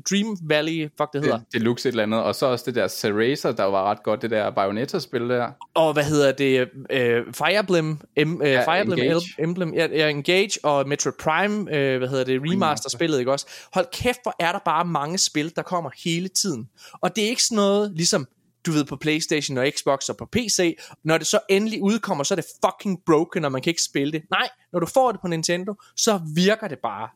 Dream 0.09 0.37
Valley, 0.49 0.89
fuck 0.97 1.13
det 1.13 1.21
hedder, 1.21 1.37
Det, 1.37 1.53
Deluxe 1.53 1.89
et 1.89 1.91
eller 1.93 2.03
andet. 2.03 2.19
Og 2.23 2.35
så 2.35 2.45
også 2.45 2.63
det 2.65 2.75
der 2.75 2.87
Cereza, 2.87 3.51
der 3.51 3.63
var 3.63 3.83
ret 3.91 4.03
godt, 4.03 4.21
det 4.21 4.31
der 4.31 4.51
Bayonetta-spil 4.51 5.21
der. 5.29 5.51
og 5.73 5.93
hvad 5.93 6.03
hedder 6.03 6.31
det, 6.31 6.69
øh, 6.91 7.23
Fire 7.33 7.59
Emblem, 7.59 7.97
em, 8.15 8.41
øh, 8.41 8.49
Ja, 8.49 8.63
Fire 8.73 8.81
Emblem. 8.81 8.99
El- 8.99 9.21
Emblem 9.43 9.73
ja, 9.73 9.87
ja, 9.87 10.07
Engage 10.09 10.59
og 10.63 10.87
Metroid 10.87 11.13
Prime, 11.19 11.75
øh, 11.77 11.97
hvad 11.97 12.07
hedder 12.07 12.23
det, 12.23 12.41
remaster-spillet, 12.43 13.19
ikke 13.19 13.31
også? 13.31 13.45
Hold 13.73 13.85
kæft, 13.93 14.19
hvor 14.23 14.35
er 14.39 14.51
der 14.51 14.59
bare 14.65 14.85
mange 14.85 15.17
spil, 15.17 15.55
der 15.55 15.61
kommer 15.61 15.89
hele 16.03 16.27
tiden. 16.27 16.69
Og 17.01 17.15
det 17.15 17.23
er 17.23 17.27
ikke 17.29 17.43
sådan 17.43 17.55
noget, 17.55 17.91
ligesom, 17.95 18.27
du 18.65 18.71
ved, 18.71 18.85
på 18.85 18.95
Playstation 18.95 19.57
og 19.57 19.67
Xbox 19.77 20.09
og 20.09 20.17
på 20.17 20.25
PC, 20.25 20.77
når 21.03 21.17
det 21.17 21.27
så 21.27 21.39
endelig 21.49 21.81
udkommer, 21.81 22.23
så 22.23 22.33
er 22.33 22.35
det 22.35 22.45
fucking 22.65 22.99
broken, 23.05 23.45
og 23.45 23.51
man 23.51 23.61
kan 23.61 23.69
ikke 23.69 23.81
spille 23.81 24.11
det. 24.11 24.21
Nej, 24.31 24.49
når 24.73 24.79
du 24.79 24.85
får 24.85 25.11
det 25.11 25.21
på 25.21 25.27
Nintendo, 25.27 25.73
så 25.97 26.21
virker 26.35 26.67
det 26.67 26.79
bare. 26.83 27.09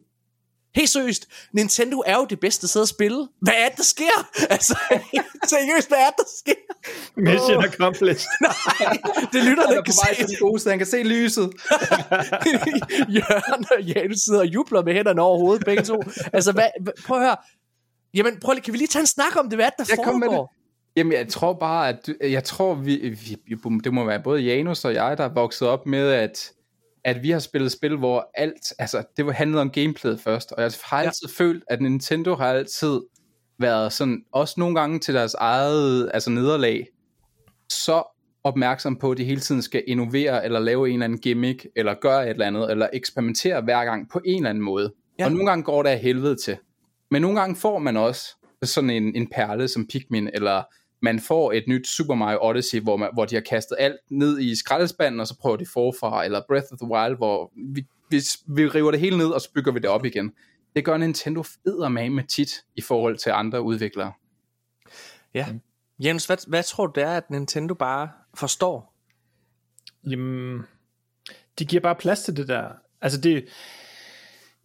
Helt 0.76 0.90
seriøst, 0.90 1.28
Nintendo 1.54 2.04
er 2.06 2.16
jo 2.16 2.26
det 2.26 2.40
bedste 2.40 2.68
sted 2.68 2.82
at 2.82 2.88
spille. 2.88 3.28
Hvad 3.42 3.54
er 3.58 3.70
det, 3.70 3.78
der 3.78 3.84
sker? 3.84 4.16
Altså, 4.56 4.78
seriøst, 5.48 5.88
hvad 5.88 5.98
er 5.98 6.10
det, 6.10 6.18
der 6.18 6.32
sker? 6.38 6.62
Mission 7.18 7.66
accomplished. 7.66 8.30
Det 9.34 9.44
lytter 9.44 9.64
Han 9.64 9.72
ikke 9.72 9.80
er 9.80 9.82
på 9.82 9.92
kan 9.92 9.94
vej 10.06 10.14
se. 10.14 10.22
til 10.22 10.28
den 10.28 10.38
gode 10.40 10.60
sted, 10.60 10.72
han 10.72 10.80
kan 10.80 10.88
se 10.88 11.04
lyset. 11.04 11.44
Jørgen 13.18 13.66
og 13.78 13.82
Janus 13.84 14.20
sidder 14.20 14.40
og 14.40 14.48
jubler 14.48 14.84
med 14.84 14.94
hænderne 14.94 15.22
over 15.22 15.38
hovedet 15.40 15.66
begge 15.66 15.84
to. 15.84 16.02
Altså, 16.34 16.52
hvad, 16.52 16.68
prøv 17.06 17.18
at 17.18 17.24
høre. 17.24 17.38
Jamen, 18.14 18.40
prøv 18.40 18.54
lige, 18.54 18.64
kan 18.64 18.74
vi 18.74 18.78
lige 18.78 18.88
tage 18.88 19.02
en 19.02 19.08
snak 19.08 19.36
om 19.36 19.50
det? 19.50 19.58
Hvad 19.58 19.66
er 19.66 19.70
det, 19.70 19.88
der 19.88 19.96
med 19.96 20.06
foregår? 20.06 20.54
Jamen, 20.98 21.14
jeg 21.14 21.28
tror 21.28 21.54
bare, 21.54 21.90
at 21.90 22.10
jeg 22.22 22.44
tror, 22.44 22.74
vi, 22.74 23.18
vi, 23.46 23.56
det 23.84 23.94
må 23.94 24.06
være 24.06 24.24
både 24.24 24.42
Janus 24.42 24.86
og 24.86 24.94
jeg, 24.94 25.18
der 25.18 25.24
er 25.24 25.34
vokset 25.34 25.68
op 25.68 25.86
med, 25.86 26.10
at, 26.10 26.52
at 27.04 27.24
vi 27.24 27.30
har 27.30 27.40
spillet 27.40 27.72
spil, 27.72 27.98
hvor 27.98 28.32
alt, 28.34 28.74
altså, 28.80 29.04
det 29.18 29.26
var 29.26 29.32
handlet 29.32 29.62
om 29.62 29.72
gameplayet 29.72 30.20
først, 30.20 30.52
og 30.52 30.62
jeg 30.62 30.72
har 30.84 30.98
altid 30.98 31.28
ja. 31.28 31.44
følt, 31.44 31.64
at 31.70 31.82
Nintendo 31.82 32.36
har 32.36 32.48
altid 32.48 33.00
været 33.60 33.94
sådan, 33.94 34.24
også 34.32 34.56
nogle 34.58 34.76
gange 34.80 35.00
til 35.00 35.14
deres 35.14 35.34
eget, 35.34 36.12
altså 36.14 36.30
nederlag, 36.30 36.88
så 37.70 38.04
opmærksom 38.44 38.96
på, 38.96 39.12
at 39.12 39.18
de 39.18 39.24
hele 39.24 39.42
tiden 39.42 39.62
skal 39.62 39.84
innovere, 39.88 40.46
eller 40.46 40.60
lave 40.60 40.88
en 40.88 40.94
eller 40.94 41.04
anden 41.06 41.20
gimmick, 41.20 41.66
eller 41.76 41.94
gøre 42.02 42.24
et 42.24 42.30
eller 42.30 42.46
andet, 42.46 42.72
eller 42.72 42.88
eksperimentere 42.94 43.62
hver 43.62 43.86
gang 43.86 44.10
på 44.12 44.22
en 44.26 44.38
eller 44.38 44.50
anden 44.50 44.64
måde. 44.64 44.94
Ja. 45.20 45.26
Og 45.26 45.32
nogle 45.32 45.48
gange 45.48 45.64
går 45.64 45.84
det 45.84 45.90
af 45.90 46.00
helvede 46.00 46.36
til. 46.36 46.58
Men 47.12 47.22
nogle 47.22 47.40
gange 47.40 47.56
får 47.56 47.80
man 47.80 47.98
også 47.98 48.36
sådan 48.64 48.90
en, 48.90 49.16
en 49.16 49.28
perle 49.28 49.68
som 49.68 49.88
Pikmin, 49.88 50.30
eller 50.34 50.64
man 51.02 51.20
får 51.20 51.52
et 51.52 51.64
nyt 51.68 51.88
Super 51.88 52.16
Mario 52.16 52.40
Odyssey, 52.42 52.82
hvor, 52.82 52.98
man, 52.98 53.10
hvor 53.14 53.26
de 53.26 53.36
har 53.36 53.42
kastet 53.42 53.76
alt 53.80 53.98
ned 54.10 54.40
i 54.40 54.56
skraldespanden, 54.56 55.20
og 55.20 55.28
så 55.28 55.38
prøver 55.40 55.58
de 55.58 55.66
forfra, 55.66 56.26
eller 56.26 56.42
Breath 56.48 56.68
of 56.72 56.78
the 56.78 56.88
Wild, 56.92 57.18
hvor 57.18 57.52
vi, 57.74 57.86
vi, 58.10 58.22
vi 58.48 58.68
river 58.68 58.92
det 58.92 59.00
hele 59.00 59.18
ned, 59.18 59.28
og 59.30 59.42
så 59.42 59.52
bygger 59.54 59.72
vi 59.72 59.80
det 59.80 59.90
op 59.90 60.06
igen. 60.06 60.34
Det 60.76 60.86
gør 60.86 60.98
Nintendo 60.98 61.44
med 61.66 62.28
tit 62.28 62.52
i 62.76 62.82
forhold 62.82 63.18
til 63.18 63.30
andre 63.30 63.62
udviklere. 63.62 64.14
Ja. 65.34 65.48
Jens, 66.00 66.26
hvad, 66.26 66.38
hvad 66.48 66.64
tror 66.64 66.88
du 66.88 66.92
det 66.96 67.04
er, 67.04 67.18
at 67.18 67.30
Nintendo 67.30 67.74
bare 67.74 68.10
forstår? 68.36 68.94
Jamen, 70.10 70.62
de 71.60 71.66
giver 71.66 71.82
bare 71.82 71.96
plads 71.96 72.24
til 72.24 72.38
det 72.38 72.48
der. 72.48 72.70
Altså 73.02 73.22
det, 73.22 73.46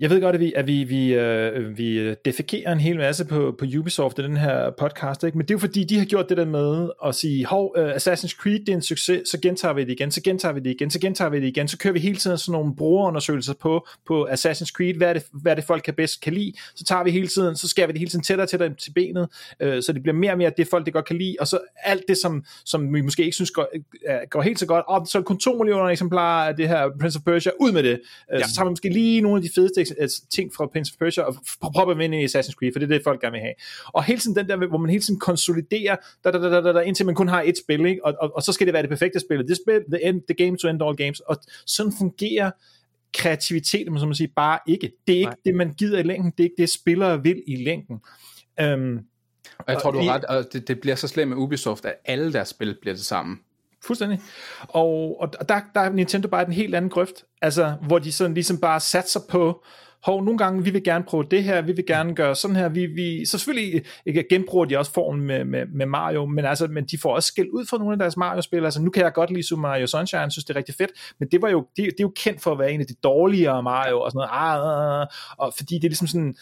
jeg 0.02 0.10
ved 0.10 0.20
godt, 0.20 0.34
at 0.34 0.40
vi, 0.40 0.52
at 0.56 0.66
vi, 0.66 0.84
vi, 0.84 1.14
øh, 1.14 1.78
vi 1.78 2.14
defekerer 2.14 2.72
en 2.72 2.80
hel 2.80 2.96
masse 2.96 3.24
på, 3.24 3.54
på 3.58 3.64
Ubisoft 3.78 4.18
i 4.18 4.22
den 4.22 4.36
her 4.36 4.70
podcast, 4.70 5.24
ikke? 5.24 5.38
men 5.38 5.46
det 5.46 5.50
er 5.50 5.54
jo 5.54 5.58
fordi, 5.58 5.84
de 5.84 5.98
har 5.98 6.04
gjort 6.04 6.28
det 6.28 6.36
der 6.36 6.44
med 6.44 6.90
at 7.06 7.14
sige, 7.14 7.46
hov, 7.46 7.74
uh, 7.78 7.90
Assassin's 7.90 8.36
Creed 8.36 8.60
det 8.60 8.68
er 8.68 8.74
en 8.74 8.82
succes, 8.82 9.28
så 9.28 9.40
gentager 9.40 9.74
vi 9.74 9.84
det 9.84 9.90
igen, 9.90 10.10
så 10.10 10.22
gentager 10.22 10.52
vi 10.52 10.60
det 10.60 10.70
igen, 10.70 10.90
så 10.90 11.00
gentager 11.00 11.30
vi 11.30 11.40
det 11.40 11.46
igen, 11.46 11.68
så 11.68 11.78
kører 11.78 11.92
vi 11.92 12.00
hele 12.00 12.16
tiden 12.16 12.38
sådan 12.38 12.52
nogle 12.52 12.76
brugerundersøgelser 12.76 13.54
på, 13.54 13.86
på 14.06 14.28
Assassin's 14.30 14.72
Creed, 14.76 14.94
hvad 14.94 15.08
er, 15.08 15.12
det, 15.12 15.24
hvad 15.32 15.52
er 15.52 15.56
det 15.56 15.64
folk 15.64 15.82
kan 15.82 15.94
bedst 15.94 16.20
kan 16.20 16.32
lide, 16.32 16.52
så 16.74 16.84
tager 16.84 17.04
vi 17.04 17.10
hele 17.10 17.28
tiden, 17.28 17.56
så 17.56 17.68
skærer 17.68 17.86
vi 17.86 17.92
det 17.92 17.98
hele 17.98 18.10
tiden 18.10 18.24
tættere 18.24 18.44
og 18.44 18.48
tættere 18.48 18.74
til 18.74 18.92
benet, 18.92 19.28
uh, 19.64 19.80
så 19.80 19.92
det 19.92 20.02
bliver 20.02 20.16
mere 20.16 20.32
og 20.32 20.38
mere 20.38 20.52
det 20.56 20.68
folk 20.68 20.84
det 20.84 20.92
godt 20.92 21.04
kan 21.04 21.16
lide, 21.16 21.36
og 21.40 21.46
så 21.46 21.58
alt 21.84 22.02
det, 22.08 22.16
som, 22.18 22.44
som 22.64 22.94
vi 22.94 23.00
måske 23.00 23.24
ikke 23.24 23.34
synes 23.34 23.50
går, 23.50 23.68
uh, 23.74 24.14
går 24.30 24.42
helt 24.42 24.58
så 24.58 24.66
godt, 24.66 24.84
og 24.88 25.06
så 25.06 25.18
er 25.18 25.22
kun 25.22 25.38
2 25.38 25.58
millioner 25.58 25.84
eksemplarer 25.84 26.48
af 26.48 26.56
det 26.56 26.68
her 26.68 26.88
Prince 27.00 27.18
of 27.18 27.24
Persia, 27.24 27.52
ud 27.60 27.72
med 27.72 27.82
det, 27.82 28.00
uh, 28.34 28.40
ja. 28.40 28.46
så 28.46 28.54
tager 28.54 28.64
vi 28.64 28.70
måske 28.70 28.88
lige 28.88 29.20
nogle 29.20 29.36
af 29.36 29.42
de 29.42 29.50
fedeste 29.54 29.91
ting 30.30 30.54
fra 30.54 30.66
Prince 30.66 30.92
of 30.94 30.98
Persia 30.98 31.22
og 31.22 31.36
propper 31.60 31.94
dem 31.94 32.00
ind 32.00 32.14
i 32.14 32.24
Assassin's 32.24 32.52
Creed, 32.52 32.72
for 32.72 32.78
det 32.78 32.90
er 32.90 32.94
det, 32.96 33.04
folk 33.04 33.20
gerne 33.20 33.32
vil 33.32 33.40
have. 33.40 33.54
Og 33.86 34.04
hele 34.04 34.20
tiden 34.20 34.36
den 34.36 34.48
der, 34.48 34.66
hvor 34.66 34.78
man 34.78 34.90
hele 34.90 35.02
tiden 35.02 35.20
konsoliderer, 35.20 35.96
da, 36.24 36.30
da, 36.30 36.38
da, 36.38 36.60
da, 36.60 36.72
da, 36.72 36.80
indtil 36.80 37.06
man 37.06 37.14
kun 37.14 37.28
har 37.28 37.42
et 37.42 37.58
spil, 37.58 37.86
ikke? 37.86 38.04
Og, 38.04 38.14
og, 38.20 38.36
og, 38.36 38.42
så 38.42 38.52
skal 38.52 38.66
det 38.66 38.74
være 38.74 38.82
det 38.82 38.90
perfekte 38.90 39.20
spil. 39.20 39.38
Det 39.48 39.56
spil, 39.56 39.80
the, 39.92 40.08
end, 40.08 40.22
the 40.28 40.44
game 40.44 40.56
to 40.56 40.68
end 40.68 40.82
all 40.82 40.96
games. 40.96 41.20
Og 41.20 41.36
sådan 41.66 41.92
fungerer 41.98 42.50
kreativitet, 43.14 43.86
som 43.98 44.08
man 44.08 44.14
siger, 44.14 44.28
bare 44.36 44.58
ikke. 44.66 44.92
Det 45.06 45.14
er 45.14 45.18
ikke 45.18 45.28
Nej. 45.28 45.36
det, 45.44 45.54
man 45.54 45.72
gider 45.72 45.98
i 45.98 46.02
længden. 46.02 46.30
Det 46.30 46.40
er 46.40 46.44
ikke 46.44 46.62
det, 46.62 46.70
spillere 46.70 47.22
vil 47.22 47.42
i 47.46 47.56
længden. 47.56 48.00
Um, 48.62 49.00
og 49.58 49.72
jeg 49.72 49.78
tror, 49.78 49.90
du 49.90 49.98
har 49.98 50.14
ret, 50.14 50.24
og 50.24 50.52
det, 50.52 50.68
det 50.68 50.80
bliver 50.80 50.96
så 50.96 51.08
slemt 51.08 51.28
med 51.28 51.36
Ubisoft, 51.36 51.84
at 51.84 51.94
alle 52.04 52.32
deres 52.32 52.48
spil 52.48 52.76
bliver 52.80 52.94
det 52.94 53.04
samme. 53.04 53.38
Fuldstændig. 53.86 54.20
Og, 54.68 55.20
og 55.20 55.48
der, 55.48 55.60
der 55.74 55.80
er 55.80 55.90
Nintendo 55.90 56.28
bare 56.28 56.46
en 56.46 56.52
helt 56.52 56.74
anden 56.74 56.90
grøft, 56.90 57.24
altså, 57.42 57.74
hvor 57.86 57.98
de 57.98 58.12
sådan 58.12 58.34
ligesom 58.34 58.60
bare 58.60 58.80
satser 58.80 59.20
på, 59.28 59.64
hov, 60.02 60.24
nogle 60.24 60.38
gange, 60.38 60.64
vi 60.64 60.70
vil 60.70 60.84
gerne 60.84 61.04
prøve 61.04 61.24
det 61.30 61.44
her, 61.44 61.62
vi 61.62 61.72
vil 61.72 61.86
gerne 61.86 62.14
gøre 62.14 62.36
sådan 62.36 62.56
her, 62.56 62.68
vi, 62.68 62.86
vi, 62.86 63.26
så 63.26 63.38
selvfølgelig 63.38 63.84
ikke, 64.06 64.24
genbruger 64.30 64.64
de 64.64 64.78
også 64.78 64.92
formen 64.92 65.26
med, 65.26 65.44
med, 65.44 65.66
med 65.66 65.86
Mario, 65.86 66.26
men, 66.26 66.44
altså, 66.44 66.66
men 66.66 66.84
de 66.84 66.98
får 66.98 67.14
også 67.14 67.26
skæld 67.26 67.48
ud 67.52 67.66
for 67.70 67.78
nogle 67.78 67.92
af 67.92 67.98
deres 67.98 68.16
Mario-spil, 68.16 68.64
altså 68.64 68.82
nu 68.82 68.90
kan 68.90 69.02
jeg 69.02 69.12
godt 69.12 69.30
lide 69.30 69.48
Super 69.48 69.62
Mario 69.62 69.86
Sunshine, 69.86 70.30
synes 70.30 70.44
det 70.44 70.54
er 70.54 70.58
rigtig 70.58 70.74
fedt, 70.74 70.90
men 71.20 71.28
det 71.28 71.42
var 71.42 71.48
jo, 71.48 71.66
det, 71.76 71.84
det 71.84 71.86
er 71.86 71.94
jo 72.00 72.12
kendt 72.16 72.42
for 72.42 72.52
at 72.52 72.58
være 72.58 72.72
en 72.72 72.80
af 72.80 72.86
de 72.86 72.94
dårligere 73.02 73.62
Mario, 73.62 74.00
og 74.00 74.10
sådan 74.10 74.18
noget, 74.18 74.30
ah, 74.32 74.54
ah, 74.54 74.94
ah, 74.94 75.00
ah. 75.00 75.06
og 75.38 75.52
fordi 75.56 75.74
det 75.74 75.84
er 75.84 75.88
ligesom 75.88 76.06
sådan, 76.06 76.34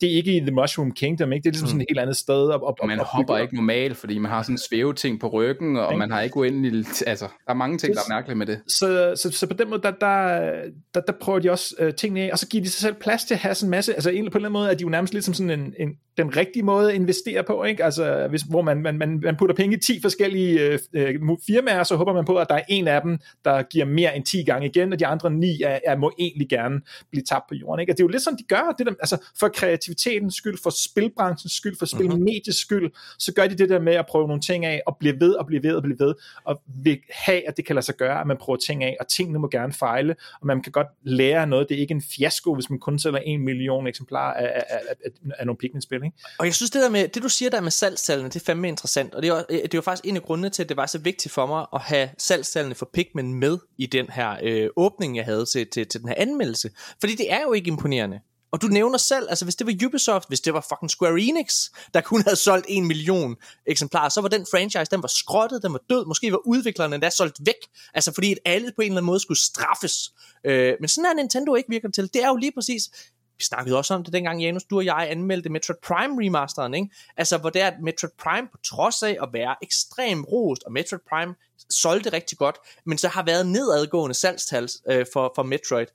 det 0.00 0.12
er 0.12 0.16
ikke 0.16 0.36
i 0.36 0.40
The 0.40 0.50
Mushroom 0.50 0.92
Kingdom, 0.92 1.32
ikke? 1.32 1.42
det 1.42 1.48
er 1.48 1.52
ligesom 1.52 1.68
sådan 1.68 1.80
et 1.80 1.86
helt 1.88 1.98
andet 1.98 2.16
sted. 2.16 2.48
Op, 2.48 2.62
op, 2.62 2.74
man 2.86 3.00
op, 3.00 3.06
hopper 3.06 3.34
op. 3.34 3.40
ikke 3.40 3.54
normalt, 3.54 3.96
fordi 3.96 4.18
man 4.18 4.30
har 4.30 4.42
sådan 4.42 4.54
en 4.54 4.58
svæveting 4.58 5.20
på 5.20 5.28
ryggen, 5.28 5.76
og 5.76 5.86
okay. 5.86 5.96
man 5.96 6.10
har 6.10 6.20
ikke 6.20 6.36
uendelig, 6.36 6.86
altså, 7.06 7.24
der 7.24 7.52
er 7.52 7.54
mange 7.54 7.78
ting, 7.78 7.94
der 7.94 8.00
er 8.00 8.14
mærkelige 8.14 8.36
med 8.36 8.46
det. 8.46 8.60
Så, 8.68 9.14
så, 9.22 9.30
så 9.30 9.46
på 9.46 9.54
den 9.54 9.70
måde, 9.70 9.82
der, 9.82 9.90
der, 9.90 10.50
der, 10.94 11.00
der 11.00 11.12
prøver 11.20 11.38
de 11.38 11.50
også 11.50 11.74
uh, 11.82 11.90
tingene 11.94 12.20
af, 12.20 12.30
og 12.32 12.38
så 12.38 12.48
giver 12.48 12.64
de 12.64 12.70
sig 12.70 12.80
selv 12.80 12.94
plads 12.94 13.24
til 13.24 13.34
at 13.34 13.40
have 13.40 13.54
sådan 13.54 13.66
en 13.66 13.70
masse, 13.70 13.94
altså 13.94 14.10
på 14.10 14.16
en 14.16 14.24
eller 14.24 14.36
anden 14.36 14.52
måde 14.52 14.70
er 14.70 14.74
de 14.74 14.82
jo 14.82 14.88
nærmest 14.88 15.14
lidt 15.14 15.24
som 15.24 15.34
sådan 15.34 15.60
en, 15.60 15.74
en 15.78 15.90
den 16.18 16.36
rigtige 16.36 16.62
måde 16.62 16.88
at 16.88 16.94
investere 16.94 17.44
på, 17.44 17.64
ikke? 17.64 17.84
Altså, 17.84 18.26
hvis, 18.30 18.42
hvor 18.42 18.62
man, 18.62 18.82
man, 18.82 18.98
man, 18.98 19.20
man 19.22 19.36
putter 19.36 19.54
penge 19.54 19.76
i 19.76 19.80
10 19.80 20.00
forskellige 20.00 20.60
øh, 20.60 20.78
øh, 20.92 21.14
firmaer, 21.46 21.82
så 21.82 21.96
håber 21.96 22.12
man 22.12 22.24
på, 22.24 22.36
at 22.36 22.46
der 22.48 22.54
er 22.54 22.62
en 22.68 22.88
af 22.88 23.02
dem, 23.02 23.18
der 23.44 23.62
giver 23.62 23.84
mere 23.84 24.16
end 24.16 24.24
10 24.24 24.42
gange 24.42 24.66
igen, 24.68 24.92
og 24.92 24.98
de 24.98 25.06
andre 25.06 25.30
9 25.30 25.62
er, 25.62 25.78
er, 25.86 25.96
må 25.96 26.12
egentlig 26.18 26.48
gerne 26.48 26.80
blive 27.10 27.24
tabt 27.24 27.44
på 27.48 27.54
jorden, 27.54 27.80
ikke? 27.80 27.92
Og 27.92 27.96
det 27.96 28.02
er 28.02 28.04
jo 28.04 28.08
lidt 28.08 28.22
sådan, 28.22 28.38
de 28.38 28.44
gør, 28.48 28.74
det 28.78 28.86
der, 28.86 28.92
altså 29.00 29.16
for 29.38 29.48
kreativitetens 29.48 30.34
skyld, 30.34 30.58
for 30.62 30.70
spilbranchens 30.70 31.52
skyld, 31.52 31.76
for 31.78 31.86
mhm. 31.92 31.98
spilmediets 31.98 32.58
skyld, 32.58 32.90
så 33.18 33.32
gør 33.34 33.46
de 33.46 33.58
det 33.58 33.68
der 33.68 33.80
med 33.80 33.94
at 33.94 34.06
prøve 34.06 34.26
nogle 34.26 34.42
ting 34.42 34.64
af, 34.64 34.82
og 34.86 34.96
blive 35.00 35.20
ved, 35.20 35.32
og 35.34 35.46
blive 35.46 35.62
ved, 35.62 35.74
og 35.74 35.82
blive 35.82 35.98
ved, 35.98 36.14
og 36.44 36.62
vil 36.84 36.98
have, 37.10 37.48
at 37.48 37.56
det 37.56 37.66
kan 37.66 37.74
lade 37.74 37.86
sig 37.86 37.94
gøre, 37.96 38.20
at 38.20 38.26
man 38.26 38.36
prøver 38.36 38.56
ting 38.56 38.84
af, 38.84 38.96
og 39.00 39.08
tingene 39.08 39.38
må 39.38 39.48
gerne 39.48 39.72
fejle, 39.72 40.16
og 40.40 40.46
man 40.46 40.62
kan 40.62 40.72
godt 40.72 40.88
lære 41.02 41.46
noget, 41.46 41.68
det 41.68 41.76
er 41.76 41.80
ikke 41.80 41.94
en 41.94 42.02
fiasko, 42.02 42.54
hvis 42.54 42.70
man 42.70 42.78
kun 42.78 42.98
sælger 42.98 43.18
en 43.18 43.44
million 43.44 43.86
eksemplarer 43.86 44.34
af, 44.34 44.52
af, 44.54 44.64
af, 44.70 44.94
af, 45.04 45.10
af 45.38 45.46
nogle 45.46 45.58
Pikmin-spil, 45.58 46.07
ikke? 46.08 46.18
Og 46.38 46.46
jeg 46.46 46.54
synes 46.54 46.70
det 46.70 46.82
der 46.82 46.88
med, 46.88 47.08
det 47.08 47.22
du 47.22 47.28
siger 47.28 47.50
der 47.50 47.60
med 47.60 47.70
salgstallene, 47.70 48.28
det 48.28 48.36
er 48.40 48.44
fandme 48.44 48.68
interessant, 48.68 49.14
og 49.14 49.22
det 49.22 49.30
er, 49.30 49.34
jo, 49.34 49.44
øh, 49.50 49.62
det 49.62 49.74
er 49.74 49.78
jo 49.78 49.82
faktisk 49.82 50.06
en 50.06 50.16
af 50.16 50.22
grundene 50.22 50.50
til, 50.50 50.62
at 50.62 50.68
det 50.68 50.76
var 50.76 50.86
så 50.86 50.98
vigtigt 50.98 51.34
for 51.34 51.46
mig 51.46 51.66
at 51.74 51.80
have 51.80 52.10
salgstallene 52.18 52.74
for 52.74 52.90
Pikmin 52.92 53.34
med 53.34 53.58
i 53.78 53.86
den 53.86 54.06
her 54.10 54.36
øh, 54.42 54.68
åbning, 54.76 55.16
jeg 55.16 55.24
havde 55.24 55.46
til, 55.46 55.66
til, 55.66 55.86
til 55.86 56.00
den 56.00 56.08
her 56.08 56.16
anmeldelse. 56.18 56.70
Fordi 57.00 57.14
det 57.14 57.32
er 57.32 57.40
jo 57.40 57.52
ikke 57.52 57.68
imponerende. 57.68 58.20
Og 58.50 58.62
du 58.62 58.66
nævner 58.66 58.98
selv, 58.98 59.26
altså 59.28 59.44
hvis 59.44 59.56
det 59.56 59.66
var 59.66 59.86
Ubisoft, 59.86 60.28
hvis 60.28 60.40
det 60.40 60.54
var 60.54 60.66
fucking 60.68 60.90
Square 60.90 61.20
Enix, 61.20 61.70
der 61.94 62.00
kun 62.00 62.22
havde 62.22 62.36
solgt 62.36 62.66
en 62.68 62.86
million 62.86 63.36
eksemplarer, 63.66 64.08
så 64.08 64.20
var 64.20 64.28
den 64.28 64.46
franchise, 64.50 64.90
den 64.90 65.02
var 65.02 65.08
skrottet, 65.08 65.62
den 65.62 65.72
var 65.72 65.80
død, 65.90 66.06
måske 66.06 66.32
var 66.32 66.40
udviklerne 66.46 66.94
endda 66.94 67.10
solgt 67.10 67.36
væk, 67.46 67.54
altså 67.94 68.12
fordi 68.14 68.32
at 68.32 68.38
alle 68.44 68.72
på 68.76 68.82
en 68.82 68.86
eller 68.86 68.96
anden 68.96 69.06
måde 69.06 69.20
skulle 69.20 69.40
straffes. 69.40 70.12
Øh, 70.44 70.74
men 70.80 70.88
sådan 70.88 71.10
er 71.10 71.14
Nintendo 71.14 71.54
ikke 71.54 71.70
virker 71.70 71.90
til. 71.90 72.10
Det 72.14 72.22
er 72.22 72.28
jo 72.28 72.36
lige 72.36 72.52
præcis, 72.52 72.90
vi 73.38 73.44
snakkede 73.44 73.76
også 73.76 73.94
om 73.94 74.04
det 74.04 74.12
dengang, 74.12 74.42
Janus, 74.42 74.64
du 74.64 74.76
og 74.76 74.84
jeg 74.84 75.08
anmeldte 75.10 75.48
Metroid 75.48 75.78
Prime 75.82 76.26
remasteren, 76.26 76.74
ikke? 76.74 76.88
Altså, 77.16 77.38
hvor 77.38 77.50
det 77.50 77.62
er, 77.62 77.66
at 77.66 77.80
Metroid 77.82 78.12
Prime, 78.18 78.48
på 78.52 78.58
trods 78.64 79.02
af 79.02 79.16
at 79.22 79.28
være 79.32 79.56
ekstremt 79.62 80.26
rost, 80.32 80.62
og 80.62 80.72
Metroid 80.72 81.00
Prime 81.10 81.34
solgte 81.70 82.12
rigtig 82.12 82.38
godt, 82.38 82.56
men 82.86 82.98
så 82.98 83.08
har 83.08 83.22
været 83.22 83.46
nedadgående 83.46 84.14
salgstal 84.14 84.68
øh, 84.90 85.06
for, 85.12 85.32
for 85.36 85.42
Metroid. 85.42 85.86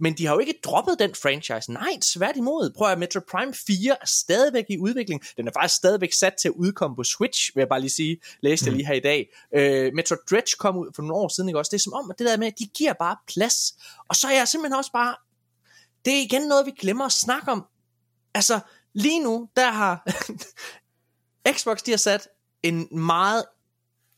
Men 0.00 0.14
de 0.14 0.26
har 0.26 0.34
jo 0.34 0.38
ikke 0.38 0.54
droppet 0.64 0.98
den 0.98 1.14
franchise. 1.14 1.72
Nej, 1.72 1.92
tværtimod. 2.02 2.70
Prøv 2.76 2.90
at 2.90 2.98
Metroid 2.98 3.24
Prime 3.30 3.54
4 3.54 3.96
er 4.00 4.06
stadigvæk 4.06 4.64
i 4.68 4.78
udvikling. 4.78 5.22
Den 5.36 5.48
er 5.48 5.52
faktisk 5.52 5.76
stadigvæk 5.76 6.12
sat 6.12 6.34
til 6.34 6.48
at 6.48 6.54
udkomme 6.56 6.96
på 6.96 7.04
Switch, 7.04 7.50
vil 7.54 7.60
jeg 7.60 7.68
bare 7.68 7.80
lige 7.80 7.90
sige. 7.90 8.20
Læste 8.40 8.66
jeg 8.66 8.72
mm. 8.72 8.76
lige 8.76 8.86
her 8.86 8.94
i 8.94 9.00
dag. 9.00 9.28
Uh, 9.56 9.94
Metroid 9.94 10.20
Dredge 10.30 10.56
kom 10.58 10.76
ud 10.76 10.88
for 10.96 11.02
nogle 11.02 11.14
år 11.14 11.28
siden, 11.28 11.48
ikke 11.48 11.58
også? 11.58 11.70
Det 11.70 11.78
er 11.78 11.82
som 11.82 11.92
om, 11.92 12.10
at 12.10 12.18
det 12.18 12.26
der 12.26 12.36
med, 12.36 12.46
at 12.46 12.58
de 12.58 12.66
giver 12.66 12.92
bare 12.92 13.16
plads. 13.26 13.74
Og 14.08 14.16
så 14.16 14.26
er 14.26 14.32
jeg 14.32 14.48
simpelthen 14.48 14.78
også 14.78 14.92
bare 14.92 15.14
det 16.04 16.12
er 16.18 16.22
igen 16.22 16.42
noget, 16.42 16.66
vi 16.66 16.70
glemmer 16.70 17.04
at 17.04 17.12
snakke 17.12 17.52
om. 17.52 17.66
Altså, 18.34 18.60
lige 18.92 19.22
nu, 19.22 19.48
der 19.56 19.70
har 19.70 20.06
Xbox, 21.52 21.82
de 21.82 21.90
har 21.90 21.98
sat 21.98 22.28
en 22.62 22.88
meget 22.90 23.44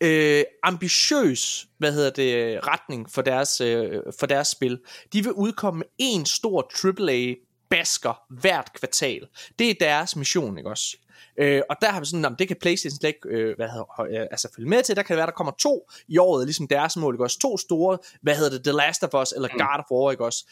øh, 0.00 0.44
ambitiøs, 0.62 1.66
hvad 1.78 1.92
hedder 1.92 2.10
det, 2.10 2.60
retning 2.66 3.10
for 3.10 3.22
deres, 3.22 3.60
øh, 3.60 4.00
for 4.20 4.26
deres 4.26 4.48
spil. 4.48 4.78
De 5.12 5.22
vil 5.24 5.32
udkomme 5.32 5.78
med 5.78 5.86
en 5.98 6.26
stor 6.26 6.70
AAA 6.84 7.34
basker 7.70 8.22
hvert 8.40 8.72
kvartal. 8.72 9.28
Det 9.58 9.70
er 9.70 9.74
deres 9.80 10.16
mission, 10.16 10.58
ikke 10.58 10.70
også? 10.70 10.96
Øh, 11.36 11.62
og 11.70 11.76
der 11.80 11.90
har 11.90 12.00
vi 12.00 12.06
sådan, 12.06 12.24
om 12.24 12.36
det 12.36 12.48
kan 12.48 12.56
PlayStation 12.60 12.96
slet 12.96 13.08
ikke 13.08 13.28
øh, 13.28 13.56
hvad 13.56 13.68
hedder, 13.68 14.00
øh, 14.00 14.26
altså 14.30 14.48
følge 14.56 14.68
med 14.68 14.82
til. 14.82 14.96
Der 14.96 15.02
kan 15.02 15.14
det 15.14 15.18
være, 15.18 15.26
der 15.26 15.32
kommer 15.32 15.52
to 15.58 15.90
i 16.08 16.18
året, 16.18 16.46
ligesom 16.46 16.68
deres 16.68 16.96
mål, 16.96 17.14
ikke 17.14 17.24
også? 17.24 17.38
To 17.38 17.56
store, 17.56 17.98
hvad 18.22 18.36
hedder 18.36 18.50
det, 18.50 18.64
The 18.64 18.72
Last 18.72 19.02
of 19.02 19.22
Us 19.22 19.32
eller 19.32 19.48
mm. 19.52 19.58
God 19.58 19.78
of 19.78 19.90
War, 19.90 20.10
ikke 20.10 20.24
også? 20.24 20.44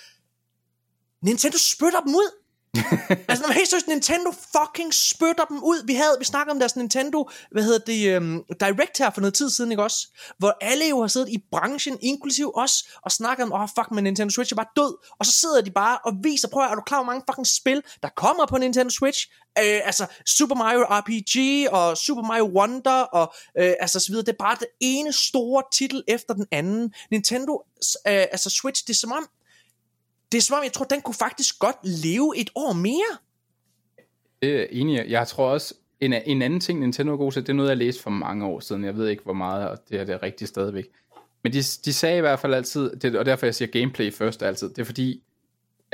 Nintendo 1.22 1.58
spytter 1.58 2.00
dem 2.00 2.14
ud. 2.14 2.40
altså, 3.28 3.44
når 3.46 3.52
helt 3.52 3.68
seriøst, 3.68 3.88
Nintendo 3.88 4.30
fucking 4.30 4.94
spytter 4.94 5.44
dem 5.44 5.62
ud. 5.62 5.86
Vi 5.86 5.94
havde, 5.94 6.16
vi 6.18 6.24
snakkede 6.24 6.52
om 6.52 6.58
deres 6.58 6.76
Nintendo, 6.76 7.30
hvad 7.50 7.62
hedder 7.62 7.78
det, 7.78 8.16
um, 8.16 8.44
Direct 8.60 8.98
her 8.98 9.10
for 9.10 9.20
noget 9.20 9.34
tid 9.34 9.50
siden, 9.50 9.70
ikke 9.70 9.82
også? 9.82 10.08
Hvor 10.38 10.56
alle 10.60 10.88
jo 10.88 11.00
har 11.00 11.08
siddet 11.08 11.28
i 11.28 11.38
branchen, 11.52 11.98
inklusiv 12.02 12.52
os, 12.54 12.72
og 13.04 13.12
snakket 13.12 13.44
om, 13.44 13.52
åh, 13.52 13.60
oh, 13.60 13.68
fuck, 13.78 13.90
men 13.90 14.04
Nintendo 14.04 14.30
Switch 14.30 14.52
er 14.52 14.56
bare 14.56 14.66
død. 14.76 14.96
Og 15.18 15.26
så 15.26 15.32
sidder 15.32 15.60
de 15.60 15.70
bare 15.70 15.98
og 16.04 16.12
viser, 16.22 16.48
prøv 16.48 16.64
at, 16.64 16.70
er 16.70 16.74
du 16.74 16.82
klar, 16.86 16.98
hvor 16.98 17.12
mange 17.12 17.22
fucking 17.30 17.46
spil, 17.46 17.82
der 18.02 18.08
kommer 18.08 18.46
på 18.46 18.58
Nintendo 18.58 18.90
Switch? 18.90 19.26
Uh, 19.58 19.80
altså, 19.84 20.06
Super 20.26 20.54
Mario 20.54 20.84
RPG, 20.88 21.68
og 21.72 21.96
Super 21.96 22.22
Mario 22.22 22.44
Wonder, 22.44 23.00
og 23.02 23.34
uh, 23.60 23.72
altså 23.80 24.00
så 24.00 24.08
videre. 24.08 24.26
Det 24.26 24.32
er 24.32 24.44
bare 24.44 24.56
det 24.60 24.68
ene 24.80 25.12
store 25.12 25.62
titel 25.72 26.02
efter 26.08 26.34
den 26.34 26.46
anden. 26.52 26.94
Nintendo, 27.10 27.52
uh, 27.52 28.02
altså 28.04 28.50
Switch, 28.50 28.86
det 28.86 28.94
er 28.94 28.98
som 28.98 29.12
om, 29.12 29.28
det 30.32 30.38
er 30.38 30.42
som 30.42 30.56
om, 30.56 30.64
jeg 30.64 30.72
tror, 30.72 30.84
den 30.84 31.00
kunne 31.00 31.14
faktisk 31.14 31.58
godt 31.58 31.76
leve 31.82 32.34
et 32.36 32.50
år 32.54 32.72
mere. 32.72 33.18
Det 34.42 34.60
er 34.60 34.66
enig. 34.70 35.04
Jeg 35.08 35.28
tror 35.28 35.50
også, 35.50 35.74
en, 36.00 36.12
en 36.12 36.42
anden 36.42 36.60
ting, 36.60 36.80
Nintendo 36.80 37.12
er 37.12 37.16
god 37.16 37.32
til, 37.32 37.42
det 37.42 37.48
er 37.48 37.54
noget, 37.54 37.68
jeg 37.68 37.76
læste 37.76 38.02
for 38.02 38.10
mange 38.10 38.46
år 38.46 38.60
siden. 38.60 38.84
Jeg 38.84 38.96
ved 38.96 39.08
ikke, 39.08 39.22
hvor 39.22 39.32
meget, 39.32 39.68
og 39.68 39.78
det 39.88 40.00
er 40.00 40.04
det 40.04 40.22
rigtigt 40.22 40.48
stadigvæk. 40.48 40.84
Men 41.42 41.52
de, 41.52 41.58
de 41.58 41.92
sagde 41.92 42.18
i 42.18 42.20
hvert 42.20 42.38
fald 42.38 42.54
altid, 42.54 42.96
det, 42.96 43.16
og 43.16 43.26
derfor 43.26 43.46
jeg 43.46 43.54
siger 43.54 43.68
gameplay 43.68 44.12
først 44.12 44.42
altid, 44.42 44.68
det 44.68 44.78
er 44.78 44.84
fordi, 44.84 45.22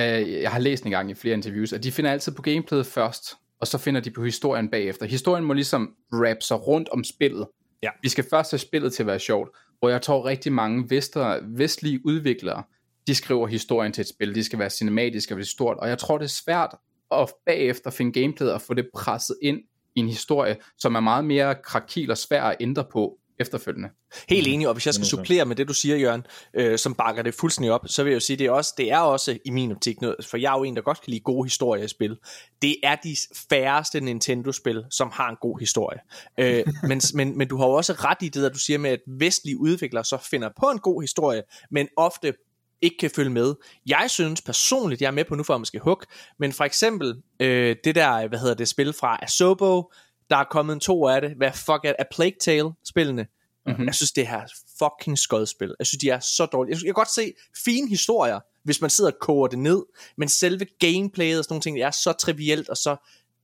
øh, 0.01 0.31
jeg 0.31 0.51
har 0.51 0.59
læst 0.59 0.83
en 0.83 0.91
gang 0.91 1.11
i 1.11 1.13
flere 1.13 1.33
interviews, 1.33 1.73
at 1.73 1.83
de 1.83 1.91
finder 1.91 2.11
altid 2.11 2.31
på 2.31 2.41
gameplayet 2.41 2.85
først, 2.85 3.33
og 3.59 3.67
så 3.67 3.77
finder 3.77 4.01
de 4.01 4.11
på 4.11 4.23
historien 4.23 4.69
bagefter. 4.69 5.05
Historien 5.05 5.45
må 5.45 5.53
ligesom 5.53 5.93
wrap 6.13 6.37
sig 6.41 6.67
rundt 6.67 6.89
om 6.89 7.03
spillet. 7.03 7.47
Ja. 7.83 7.89
Vi 8.01 8.09
skal 8.09 8.25
først 8.29 8.51
have 8.51 8.59
spillet 8.59 8.93
til 8.93 9.03
at 9.03 9.07
være 9.07 9.19
sjovt, 9.19 9.49
hvor 9.79 9.89
jeg 9.89 10.01
tror 10.01 10.25
rigtig 10.25 10.53
mange 10.53 10.89
vestre, 10.89 11.39
vestlige 11.43 12.01
udviklere, 12.05 12.63
de 13.07 13.15
skriver 13.15 13.47
historien 13.47 13.93
til 13.93 14.01
et 14.01 14.07
spil, 14.07 14.35
de 14.35 14.43
skal 14.43 14.59
være 14.59 14.69
cinematiske 14.69 15.33
og 15.33 15.37
det 15.37 15.47
stort, 15.47 15.77
og 15.77 15.89
jeg 15.89 15.97
tror 15.97 16.17
det 16.17 16.25
er 16.25 16.29
svært 16.29 16.75
at 17.11 17.33
bagefter 17.45 17.89
finde 17.89 18.21
gameplayet 18.21 18.53
og 18.53 18.61
få 18.61 18.73
det 18.73 18.89
presset 18.93 19.37
ind 19.41 19.57
i 19.95 19.99
en 19.99 20.07
historie, 20.07 20.57
som 20.77 20.95
er 20.95 20.99
meget 20.99 21.25
mere 21.25 21.55
krakil 21.63 22.11
og 22.11 22.17
svær 22.17 22.43
at 22.43 22.57
ændre 22.59 22.85
på 22.91 23.17
efterfølgende. 23.39 23.89
Helt 24.29 24.47
enig, 24.47 24.67
og 24.67 24.73
hvis 24.73 24.85
jeg 24.85 24.93
skal 24.93 25.05
supplere 25.05 25.45
med 25.45 25.55
det, 25.55 25.67
du 25.67 25.73
siger, 25.73 25.97
Jørgen, 25.97 26.25
øh, 26.53 26.77
som 26.77 26.95
bakker 26.95 27.23
det 27.23 27.33
fuldstændig 27.33 27.71
op, 27.71 27.81
så 27.85 28.03
vil 28.03 28.09
jeg 28.09 28.15
jo 28.15 28.19
sige, 28.19 28.37
det 28.37 28.45
er 28.45 28.51
også, 28.51 28.73
det 28.77 28.91
er 28.91 28.99
også 28.99 29.37
i 29.45 29.49
min 29.49 29.71
optik 29.71 30.01
noget, 30.01 30.15
for 30.25 30.37
jeg 30.37 30.53
er 30.53 30.57
jo 30.57 30.63
en, 30.63 30.75
der 30.75 30.81
godt 30.81 31.01
kan 31.01 31.11
lide 31.11 31.21
gode 31.21 31.45
historier 31.45 31.83
i 31.83 31.87
spil. 31.87 32.17
Det 32.61 32.75
er 32.83 32.95
de 32.95 33.15
færreste 33.49 33.99
Nintendo-spil, 33.99 34.83
som 34.91 35.09
har 35.13 35.29
en 35.29 35.35
god 35.41 35.59
historie. 35.59 35.99
Øh, 36.39 36.63
men, 36.89 37.01
men, 37.13 37.37
men 37.37 37.47
du 37.47 37.57
har 37.57 37.67
jo 37.67 37.73
også 37.73 37.93
ret 37.93 38.17
i 38.21 38.29
det, 38.29 38.43
der 38.43 38.49
du 38.49 38.59
siger 38.59 38.79
med, 38.79 38.89
at 38.89 38.99
vestlige 39.07 39.59
udviklere 39.59 40.05
så 40.05 40.17
finder 40.29 40.49
på 40.59 40.65
en 40.69 40.79
god 40.79 41.01
historie, 41.01 41.43
men 41.71 41.87
ofte 41.97 42.33
ikke 42.81 42.97
kan 42.97 43.09
følge 43.15 43.29
med. 43.29 43.55
Jeg 43.85 44.05
synes 44.07 44.41
personligt, 44.41 45.01
jeg 45.01 45.07
er 45.07 45.11
med 45.11 45.25
på 45.25 45.35
nu 45.35 45.43
for 45.43 45.55
at 45.55 45.61
måske 45.61 45.79
hook, 45.79 46.05
men 46.39 46.53
for 46.53 46.63
eksempel 46.63 47.15
øh, 47.39 47.75
det 47.83 47.95
der, 47.95 48.27
hvad 48.27 48.39
hedder 48.39 48.53
det, 48.53 48.67
spil 48.67 48.93
fra 48.93 49.19
Asobo, 49.21 49.91
der 50.29 50.37
er 50.37 50.43
kommet 50.43 50.73
en 50.73 50.79
to 50.79 51.07
af 51.07 51.21
det, 51.21 51.31
hvad 51.37 51.51
fuck 51.51 51.79
er, 51.83 51.93
er 51.99 52.03
Plague 52.11 52.37
Tale 52.41 52.71
spillene. 52.85 53.27
Mm-hmm. 53.67 53.85
Jeg 53.85 53.95
synes, 53.95 54.11
det 54.11 54.27
her 54.27 54.41
fucking 54.79 55.17
skodspil. 55.17 55.75
Jeg 55.79 55.87
synes, 55.87 55.99
de 56.01 56.09
er 56.09 56.19
så 56.19 56.45
dårlige. 56.45 56.71
Jeg, 56.71 56.77
jeg 56.77 56.87
kan 56.87 56.93
godt 56.93 57.13
se 57.13 57.33
fine 57.65 57.89
historier, 57.89 58.39
hvis 58.63 58.81
man 58.81 58.89
sidder 58.89 59.11
og 59.11 59.17
koger 59.21 59.47
det 59.47 59.59
ned, 59.59 59.83
men 60.17 60.29
selve 60.29 60.65
gameplayet 60.79 61.39
og 61.39 61.43
sådan 61.43 61.53
nogle 61.53 61.61
ting, 61.61 61.75
det 61.77 61.83
er 61.83 61.91
så 61.91 62.11
trivielt 62.11 62.69
og 62.69 62.77
så 62.77 62.95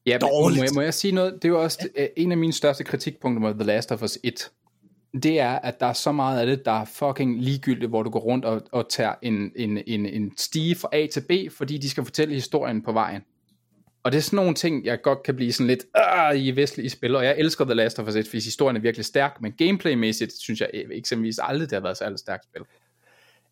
ja, 0.06 0.18
dårligt. 0.18 0.60
Må 0.60 0.64
jeg, 0.64 0.74
må 0.74 0.82
jeg 0.82 0.94
sige 0.94 1.12
noget? 1.12 1.34
Det 1.34 1.46
er 1.46 1.50
jo 1.50 1.64
også 1.64 1.90
ja. 1.98 2.08
en 2.18 2.32
af 2.32 2.38
mine 2.38 2.54
største 2.54 2.84
kritikpunkter 2.84 3.42
med 3.42 3.54
The 3.54 3.64
Last 3.64 3.92
of 3.92 4.04
Us 4.04 4.18
1 4.24 4.52
det 5.14 5.40
er, 5.40 5.52
at 5.52 5.80
der 5.80 5.86
er 5.86 5.94
så 5.94 6.12
meget 6.12 6.40
af 6.40 6.46
det, 6.46 6.66
der 6.66 6.72
er 6.72 6.86
fucking 6.86 7.42
ligegyldigt, 7.42 7.90
hvor 7.90 8.04
du 8.04 8.10
går 8.10 8.20
rundt 8.20 8.46
og, 8.46 8.62
og 8.72 8.90
tager 8.90 9.14
en, 9.22 9.52
en, 9.56 9.84
en, 9.88 10.06
en 10.06 10.38
stige 10.38 10.76
fra 10.76 10.90
A 10.92 11.08
til 11.08 11.22
B, 11.22 11.54
fordi 11.58 11.78
de 11.78 11.90
skal 11.90 12.04
fortælle 12.04 12.34
historien 12.34 12.82
på 12.82 12.92
vejen. 12.92 13.22
Og 14.04 14.12
det 14.12 14.18
er 14.18 14.22
sådan 14.22 14.38
nogle 14.38 14.54
ting, 14.54 14.86
jeg 14.86 15.02
godt 15.02 15.24
kan 15.24 15.36
blive 15.36 15.54
sådan 15.54 15.68
lidt 15.68 15.86
ah, 15.96 16.46
i 16.46 16.52
vestlige 16.52 16.90
spil, 16.90 17.16
og 17.16 17.26
jeg 17.26 17.36
elsker 17.38 17.66
The 17.66 17.74
Last 17.74 18.00
of 18.00 18.08
Us 18.08 18.16
1, 18.16 18.28
fordi 18.28 18.44
historien 18.44 18.76
er 18.76 18.82
virkelig 18.82 19.06
stærk, 19.06 19.42
men 19.42 19.52
gameplaymæssigt 19.52 20.34
synes 20.34 20.62
jeg 20.62 20.70
eksempelvis 20.74 21.40
aldrig, 21.42 21.70
det 21.70 21.76
har 21.76 21.82
været 21.82 21.98
så 21.98 22.14
stærkt 22.18 22.44
spil. 22.44 22.62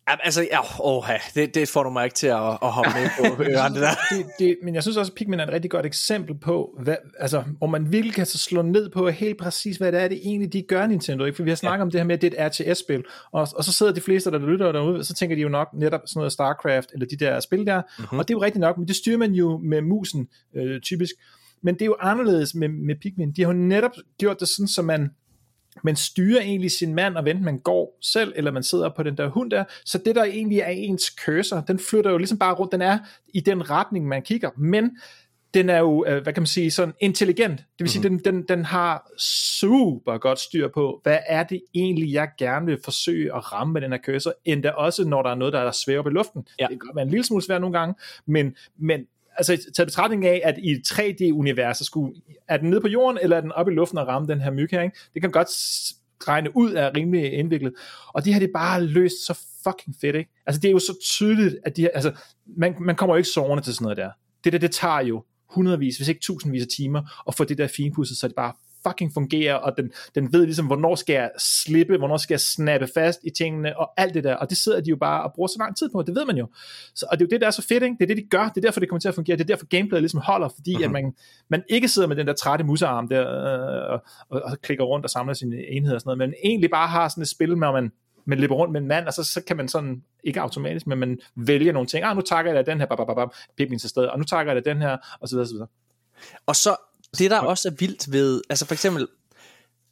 Altså, 0.06 0.42
ja, 0.50 0.58
åh, 0.80 1.04
det, 1.34 1.54
det 1.54 1.68
får 1.68 1.82
du 1.82 1.90
mig 1.90 2.04
ikke 2.04 2.14
til 2.14 2.26
at, 2.26 2.58
at 2.62 2.72
hoppe 2.72 2.90
med 2.94 3.10
på 3.18 3.42
det 3.44 3.52
der. 3.54 3.68
det, 4.10 4.26
det, 4.38 4.56
men 4.62 4.74
jeg 4.74 4.82
synes 4.82 4.96
også, 4.96 5.12
at 5.12 5.16
Pikmin 5.16 5.40
er 5.40 5.46
et 5.46 5.52
rigtig 5.52 5.70
godt 5.70 5.86
eksempel 5.86 6.34
på, 6.38 6.78
hvad, 6.82 6.96
altså, 7.18 7.44
hvor 7.58 7.66
man 7.66 7.92
virkelig 7.92 8.14
kan 8.14 8.26
så 8.26 8.38
slå 8.38 8.62
ned 8.62 8.90
på 8.90 9.10
helt 9.10 9.38
præcis, 9.38 9.76
hvad 9.76 9.92
det 9.92 10.02
er, 10.02 10.08
det 10.08 10.20
egentlig 10.24 10.52
de 10.52 10.62
gør 10.62 10.86
Nintendo. 10.86 11.24
Ikke? 11.24 11.36
For 11.36 11.42
vi 11.42 11.50
har 11.50 11.56
snakket 11.56 11.78
ja. 11.78 11.82
om 11.82 11.90
det 11.90 12.00
her 12.00 12.04
med, 12.04 12.14
at 12.14 12.22
det 12.22 12.34
er 12.36 12.46
et 12.46 12.52
RTS-spil, 12.52 13.04
og, 13.32 13.48
og 13.56 13.64
så 13.64 13.72
sidder 13.72 13.92
de 13.92 14.00
fleste, 14.00 14.30
der 14.30 14.38
lytter 14.38 14.72
derude, 14.72 15.04
så 15.04 15.14
tænker 15.14 15.36
de 15.36 15.42
jo 15.42 15.48
nok 15.48 15.68
netop 15.74 16.00
sådan 16.06 16.20
noget 16.20 16.32
StarCraft, 16.32 16.88
eller 16.92 17.06
de 17.06 17.16
der 17.16 17.40
spil 17.40 17.66
der, 17.66 17.82
mm-hmm. 17.98 18.18
og 18.18 18.28
det 18.28 18.34
er 18.34 18.38
jo 18.38 18.42
rigtigt 18.42 18.60
nok, 18.60 18.78
men 18.78 18.88
det 18.88 18.96
styrer 18.96 19.18
man 19.18 19.32
jo 19.32 19.58
med 19.58 19.82
musen, 19.82 20.28
øh, 20.54 20.80
typisk. 20.80 21.14
Men 21.62 21.74
det 21.74 21.82
er 21.82 21.86
jo 21.86 21.96
anderledes 22.00 22.54
med, 22.54 22.68
med 22.68 22.94
Pikmin. 23.02 23.32
De 23.32 23.42
har 23.42 23.52
jo 23.52 23.58
netop 23.58 23.90
gjort 24.18 24.40
det 24.40 24.48
sådan, 24.48 24.68
så 24.68 24.82
man 24.82 25.10
man 25.84 25.96
styrer 25.96 26.40
egentlig 26.40 26.70
sin 26.70 26.94
mand, 26.94 27.16
og 27.16 27.24
venten 27.24 27.44
man 27.44 27.58
går 27.58 27.98
selv, 28.00 28.32
eller 28.36 28.50
man 28.50 28.62
sidder 28.62 28.88
på 28.96 29.02
den 29.02 29.16
der 29.16 29.28
hund 29.28 29.50
der, 29.50 29.64
så 29.84 29.98
det 29.98 30.14
der 30.14 30.24
egentlig 30.24 30.58
er 30.58 30.68
ens 30.68 31.02
cursor, 31.24 31.60
den 31.60 31.78
flytter 31.78 32.10
jo 32.10 32.18
ligesom 32.18 32.38
bare 32.38 32.54
rundt, 32.54 32.72
den 32.72 32.82
er 32.82 32.98
i 33.34 33.40
den 33.40 33.70
retning, 33.70 34.08
man 34.08 34.22
kigger, 34.22 34.50
men 34.56 34.90
den 35.54 35.70
er 35.70 35.78
jo, 35.78 36.04
øh, 36.08 36.22
hvad 36.22 36.32
kan 36.32 36.40
man 36.40 36.46
sige, 36.46 36.70
sådan 36.70 36.94
intelligent. 37.00 37.58
Det 37.58 37.64
vil 37.78 37.88
sige, 37.88 38.08
mm-hmm. 38.08 38.22
den, 38.22 38.34
den, 38.34 38.48
den 38.48 38.64
har 38.64 39.10
super 39.18 40.18
godt 40.18 40.38
styr 40.38 40.68
på, 40.68 41.00
hvad 41.02 41.18
er 41.26 41.42
det 41.42 41.62
egentlig, 41.74 42.12
jeg 42.12 42.28
gerne 42.38 42.66
vil 42.66 42.78
forsøge 42.84 43.34
at 43.34 43.52
ramme 43.52 43.72
med 43.72 43.80
den 43.80 43.92
her 43.92 43.98
cursor, 43.98 44.34
endda 44.44 44.70
også, 44.70 45.04
når 45.04 45.22
der 45.22 45.30
er 45.30 45.34
noget, 45.34 45.52
der 45.52 45.60
er 45.60 45.70
svært 45.70 45.98
op 45.98 46.06
i 46.06 46.10
luften. 46.10 46.46
Ja. 46.58 46.62
Det 46.62 46.70
kan 46.70 46.78
godt 46.78 46.96
være 46.96 47.04
en 47.04 47.10
lille 47.10 47.24
smule 47.24 47.42
svært 47.42 47.60
nogle 47.60 47.78
gange, 47.78 47.94
men, 48.26 48.56
men 48.78 49.06
altså 49.36 49.58
taget 49.76 49.86
betragtning 49.86 50.26
af, 50.26 50.40
at 50.44 50.58
i 50.58 50.74
3D-universet 50.88 51.86
skulle, 51.86 52.14
er 52.48 52.56
den 52.56 52.70
nede 52.70 52.80
på 52.80 52.88
jorden, 52.88 53.18
eller 53.22 53.36
er 53.36 53.40
den 53.40 53.52
oppe 53.52 53.72
i 53.72 53.74
luften 53.74 53.98
og 53.98 54.06
ramme 54.06 54.28
den 54.28 54.40
her 54.40 54.50
myg 54.50 54.68
her, 54.70 54.82
ikke? 54.82 54.96
Det 55.14 55.22
kan 55.22 55.30
godt 55.30 55.48
regne 56.28 56.56
ud 56.56 56.72
af 56.72 56.90
rimelig 56.96 57.32
indviklet. 57.32 57.72
Og 58.08 58.24
det 58.24 58.32
har 58.32 58.40
det 58.40 58.50
bare 58.54 58.82
løst 58.84 59.26
så 59.26 59.38
fucking 59.64 59.96
fedt, 60.00 60.16
ikke? 60.16 60.30
Altså 60.46 60.60
det 60.60 60.68
er 60.68 60.72
jo 60.72 60.78
så 60.78 60.98
tydeligt, 61.02 61.56
at 61.64 61.76
de 61.76 61.82
her, 61.82 61.90
altså, 61.94 62.12
man, 62.56 62.74
man 62.80 62.96
kommer 62.96 63.14
jo 63.14 63.16
ikke 63.16 63.28
sovende 63.28 63.62
til 63.62 63.74
sådan 63.74 63.84
noget 63.84 63.96
der. 63.96 64.10
Det 64.44 64.52
der, 64.52 64.58
det 64.58 64.70
tager 64.70 65.00
jo 65.00 65.24
hundredvis, 65.50 65.96
hvis 65.96 66.08
ikke 66.08 66.20
tusindvis 66.20 66.62
af 66.62 66.68
timer, 66.76 67.22
at 67.28 67.34
få 67.34 67.44
det 67.44 67.58
der 67.58 67.66
finpudset, 67.66 68.16
så 68.16 68.28
det 68.28 68.36
bare 68.36 68.52
fucking 68.86 69.12
fungerer, 69.14 69.54
og 69.54 69.76
den, 69.76 69.90
den 70.14 70.32
ved 70.32 70.44
ligesom, 70.44 70.66
hvornår 70.66 70.94
skal 70.94 71.14
jeg 71.14 71.30
slippe, 71.38 71.98
hvornår 71.98 72.16
skal 72.16 72.34
jeg 72.34 72.40
snappe 72.40 72.88
fast 72.94 73.20
i 73.24 73.30
tingene, 73.30 73.78
og 73.78 73.90
alt 73.96 74.14
det 74.14 74.24
der, 74.24 74.34
og 74.34 74.50
det 74.50 74.58
sidder 74.58 74.80
de 74.80 74.90
jo 74.90 74.96
bare 74.96 75.22
og 75.22 75.32
bruger 75.34 75.46
så 75.46 75.56
lang 75.58 75.76
tid 75.76 75.88
på, 75.92 76.02
det 76.02 76.14
ved 76.14 76.26
man 76.26 76.36
jo. 76.36 76.48
Så, 76.94 77.06
og 77.10 77.18
det 77.18 77.24
er 77.24 77.26
jo 77.26 77.30
det, 77.30 77.40
der 77.40 77.46
er 77.46 77.50
så 77.50 77.62
fedt, 77.62 77.82
ikke? 77.82 77.96
det 77.98 78.02
er 78.02 78.14
det, 78.14 78.16
de 78.16 78.28
gør, 78.30 78.48
det 78.48 78.56
er 78.56 78.60
derfor, 78.60 78.80
det 78.80 78.88
kommer 78.88 79.00
til 79.00 79.08
at 79.08 79.14
fungere, 79.14 79.36
det 79.36 79.44
er 79.44 79.46
derfor, 79.46 79.66
gameplayet 79.66 80.02
ligesom 80.02 80.20
holder, 80.20 80.48
fordi 80.48 80.74
uh-huh. 80.74 80.84
at 80.84 80.90
mhm. 80.90 80.92
man, 80.92 81.14
man 81.48 81.62
ikke 81.68 81.88
sidder 81.88 82.08
med 82.08 82.16
den 82.16 82.26
der 82.26 82.32
trætte 82.32 82.64
musearm 82.64 83.08
der, 83.08 83.20
øh, 83.20 83.92
og, 83.92 84.04
og, 84.28 84.42
og, 84.44 84.58
klikker 84.62 84.84
rundt 84.84 85.06
og 85.06 85.10
samler 85.10 85.34
sine 85.34 85.56
enheder 85.56 85.94
og 85.94 86.00
sådan 86.00 86.18
noget, 86.18 86.30
men 86.30 86.34
egentlig 86.44 86.70
bare 86.70 86.88
har 86.88 87.08
sådan 87.08 87.22
et 87.22 87.28
spil, 87.28 87.54
hvor 87.54 87.72
man, 87.72 87.92
man 88.24 88.38
løber 88.38 88.54
rundt 88.54 88.72
med 88.72 88.80
en 88.80 88.88
mand, 88.88 89.06
og 89.06 89.12
så, 89.12 89.24
så 89.24 89.40
kan 89.40 89.56
man 89.56 89.68
sådan, 89.68 90.02
ikke 90.24 90.40
automatisk, 90.40 90.86
men 90.86 90.98
man 90.98 91.18
vælger 91.36 91.72
nogle 91.72 91.88
ting, 91.88 92.04
ah, 92.04 92.16
nu 92.16 92.22
takker 92.22 92.52
jeg 92.52 92.66
den 92.66 92.78
her, 92.78 92.86
bababab, 92.86 93.28
Pikmin 93.56 93.78
til 93.78 93.90
sted, 93.90 94.04
og 94.04 94.18
nu 94.18 94.24
takker 94.24 94.52
jeg 94.52 94.64
den 94.64 94.82
her, 94.82 94.96
og 95.20 95.28
så 95.28 95.36
videre, 95.36 95.46
så 95.46 95.54
videre. 95.54 95.68
Og 96.46 96.56
så 96.56 96.76
det 97.18 97.30
der 97.30 97.38
også 97.38 97.68
er 97.68 97.72
vildt 97.72 98.12
ved, 98.12 98.42
altså 98.50 98.66
for 98.66 98.74
eksempel, 98.74 99.08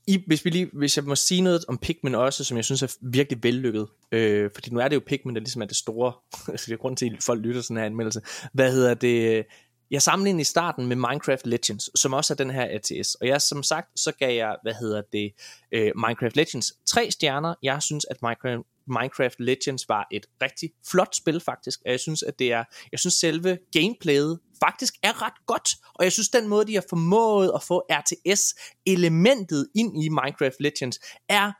i, 0.07 0.25
hvis, 0.27 0.45
vi 0.45 0.51
lige, 0.51 0.71
hvis 0.73 0.97
jeg 0.97 1.05
må 1.05 1.15
sige 1.15 1.41
noget 1.41 1.65
om 1.69 1.79
Pikmin 1.79 2.15
også, 2.15 2.45
som 2.45 2.57
jeg 2.57 2.65
synes 2.65 2.83
er 2.83 2.97
virkelig 3.01 3.43
vellykket, 3.43 3.87
øh, 4.13 4.51
fordi 4.55 4.71
nu 4.71 4.81
er 4.81 4.89
det 4.89 4.97
jo 4.97 5.03
Pikmin, 5.07 5.35
der 5.35 5.41
ligesom 5.41 5.63
er 5.63 5.67
det 5.67 5.77
store, 5.77 6.13
altså 6.53 6.67
det 6.67 6.73
er 6.73 6.77
grund 6.77 6.97
til, 6.97 7.15
at 7.17 7.23
folk 7.23 7.43
lytter 7.43 7.63
sådan 7.63 7.77
her 7.77 7.85
anmeldelse, 7.85 8.21
hvad 8.53 8.73
hedder 8.73 8.95
det, 8.95 9.47
jeg 9.91 10.03
sammenlignede 10.03 10.41
i 10.41 10.45
starten 10.45 10.87
med 10.87 10.97
Minecraft 10.97 11.47
Legends, 11.47 12.01
som 12.01 12.13
også 12.13 12.35
er 12.35 12.37
den 12.37 12.51
her 12.51 12.65
ATS, 12.71 13.15
og 13.15 13.27
jeg 13.27 13.43
som 13.43 13.63
sagt, 13.63 14.01
så 14.01 14.13
gav 14.13 14.37
jeg, 14.37 14.57
hvad 14.63 14.75
hedder 14.75 15.03
det, 15.13 15.33
øh, 15.73 15.93
Minecraft 15.97 16.37
Legends 16.37 16.73
tre 16.87 17.11
stjerner, 17.11 17.55
jeg 17.63 17.83
synes, 17.83 18.07
at 18.11 18.17
Minecraft, 18.23 18.63
Minecraft 18.87 19.41
Legends 19.41 19.89
var 19.89 20.07
et 20.13 20.27
rigtig 20.43 20.71
flot 20.91 21.17
spil 21.17 21.41
faktisk, 21.41 21.81
og 21.85 21.91
jeg 21.91 22.01
synes, 22.01 22.23
at 22.23 22.39
det 22.39 22.53
er, 22.53 22.65
jeg 22.93 23.01
synes 23.01 23.15
selve 23.15 23.59
gameplayet 23.73 24.39
faktisk 24.65 24.95
er 25.03 25.23
ret 25.23 25.47
godt, 25.47 25.69
og 25.95 26.05
jeg 26.05 26.13
synes 26.13 26.29
den 26.29 26.49
måde, 26.49 26.67
de 26.67 26.75
har 26.75 26.85
formået 26.91 27.53
at 27.55 27.63
få 27.63 27.83
RTS-elementet 27.93 29.69
ind 29.75 30.05
i 30.05 30.09
Minecraft 30.09 30.61
Legends, 30.61 30.99
er 31.29 31.53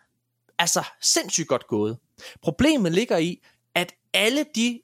altså 0.59 0.85
sindssygt 1.03 1.49
godt 1.49 1.67
gået. 1.67 1.99
Problemet 2.43 2.93
ligger 2.93 3.19
i, 3.19 3.43
at 3.75 3.93
alle 4.15 4.45
de 4.55 4.81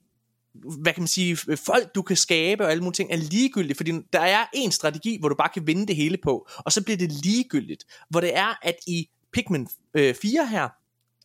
hvad 0.83 0.93
kan 0.93 1.03
man 1.03 1.09
sige, 1.09 1.37
folk 1.57 1.95
du 1.95 2.03
kan 2.03 2.17
skabe 2.17 2.65
og 2.65 2.71
alle 2.71 2.83
mulige 2.83 2.95
ting 2.95 3.13
er 3.13 3.17
ligegyldigt, 3.17 3.77
fordi 3.77 3.93
der 4.13 4.21
er 4.21 4.47
en 4.55 4.73
strategi, 4.73 5.17
hvor 5.21 5.29
du 5.29 5.35
bare 5.35 5.49
kan 5.55 5.67
vinde 5.67 5.87
det 5.87 5.97
hele 5.97 6.19
på, 6.23 6.49
og 6.59 6.73
så 6.73 6.85
bliver 6.85 6.97
det 6.97 7.13
ligegyldigt, 7.13 7.85
hvor 8.11 8.21
det 8.21 8.37
er, 8.37 8.59
at 8.63 8.77
i 8.87 9.09
Pikmin 9.33 9.69
øh, 9.95 10.15
4 10.15 10.47
her, 10.47 10.69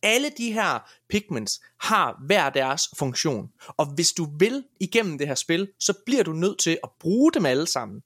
alle 0.02 0.30
de 0.38 0.52
her 0.52 0.90
pigments 1.08 1.60
har 1.80 2.22
hver 2.26 2.50
deres 2.50 2.82
funktion. 2.98 3.48
Og 3.76 3.94
hvis 3.94 4.12
du 4.12 4.28
vil 4.38 4.64
igennem 4.80 5.18
det 5.18 5.26
her 5.26 5.34
spil, 5.34 5.68
så 5.80 5.94
bliver 6.06 6.22
du 6.22 6.32
nødt 6.32 6.58
til 6.58 6.78
at 6.84 6.90
bruge 7.00 7.32
dem 7.32 7.46
alle 7.46 7.66
sammen. 7.66 8.00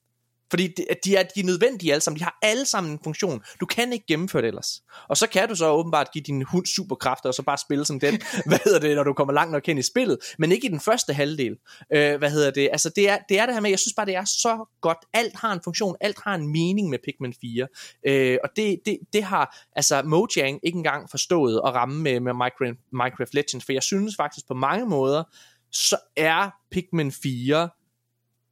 Fordi 0.50 0.66
de, 0.66 0.86
de, 1.04 1.16
er, 1.16 1.22
de 1.22 1.40
er 1.40 1.44
nødvendige 1.44 1.92
alle 1.92 2.00
sammen. 2.00 2.18
De 2.18 2.24
har 2.24 2.38
alle 2.42 2.66
sammen 2.66 2.92
en 2.92 2.98
funktion. 3.04 3.42
Du 3.60 3.66
kan 3.66 3.92
ikke 3.92 4.06
gennemføre 4.06 4.42
det 4.42 4.48
ellers. 4.48 4.82
Og 5.08 5.16
så 5.16 5.26
kan 5.26 5.48
du 5.48 5.54
så 5.54 5.70
åbenbart 5.70 6.12
give 6.12 6.22
din 6.22 6.42
hund 6.42 6.66
superkræfter, 6.66 7.28
og 7.28 7.34
så 7.34 7.42
bare 7.42 7.58
spille 7.58 7.84
som 7.84 8.00
den, 8.00 8.20
hvad 8.48 8.58
hedder 8.64 8.78
det, 8.78 8.96
når 8.96 9.02
du 9.02 9.12
kommer 9.12 9.34
langt 9.34 9.52
nok 9.52 9.66
hen 9.66 9.78
i 9.78 9.82
spillet. 9.82 10.18
Men 10.38 10.52
ikke 10.52 10.66
i 10.66 10.70
den 10.70 10.80
første 10.80 11.12
halvdel. 11.12 11.56
Øh, 11.92 12.18
hvad 12.18 12.30
hedder 12.30 12.50
det? 12.50 12.68
Altså 12.72 12.90
det 12.96 13.08
er, 13.08 13.18
det 13.28 13.38
er 13.38 13.46
det 13.46 13.54
her 13.54 13.60
med, 13.60 13.70
jeg 13.70 13.78
synes 13.78 13.94
bare, 13.94 14.06
det 14.06 14.16
er 14.16 14.24
så 14.24 14.64
godt. 14.80 14.98
Alt 15.12 15.36
har 15.36 15.52
en 15.52 15.60
funktion. 15.64 15.96
Alt 16.00 16.18
har 16.24 16.34
en 16.34 16.52
mening 16.52 16.90
med 16.90 16.98
Pikmin 17.04 17.34
4. 17.40 17.68
Øh, 18.06 18.38
og 18.44 18.50
det, 18.56 18.78
det, 18.86 18.98
det 19.12 19.22
har 19.22 19.56
altså 19.76 20.02
Mojang 20.02 20.60
ikke 20.62 20.76
engang 20.76 21.10
forstået 21.10 21.60
at 21.66 21.74
ramme 21.74 22.02
med, 22.02 22.20
med 22.20 22.32
Minecraft, 22.32 22.78
Minecraft 22.92 23.34
Legends. 23.34 23.64
For 23.64 23.72
jeg 23.72 23.82
synes 23.82 24.16
faktisk 24.16 24.48
på 24.48 24.54
mange 24.54 24.86
måder, 24.86 25.24
så 25.72 25.96
er 26.16 26.50
Pikmin 26.70 27.12
4 27.12 27.68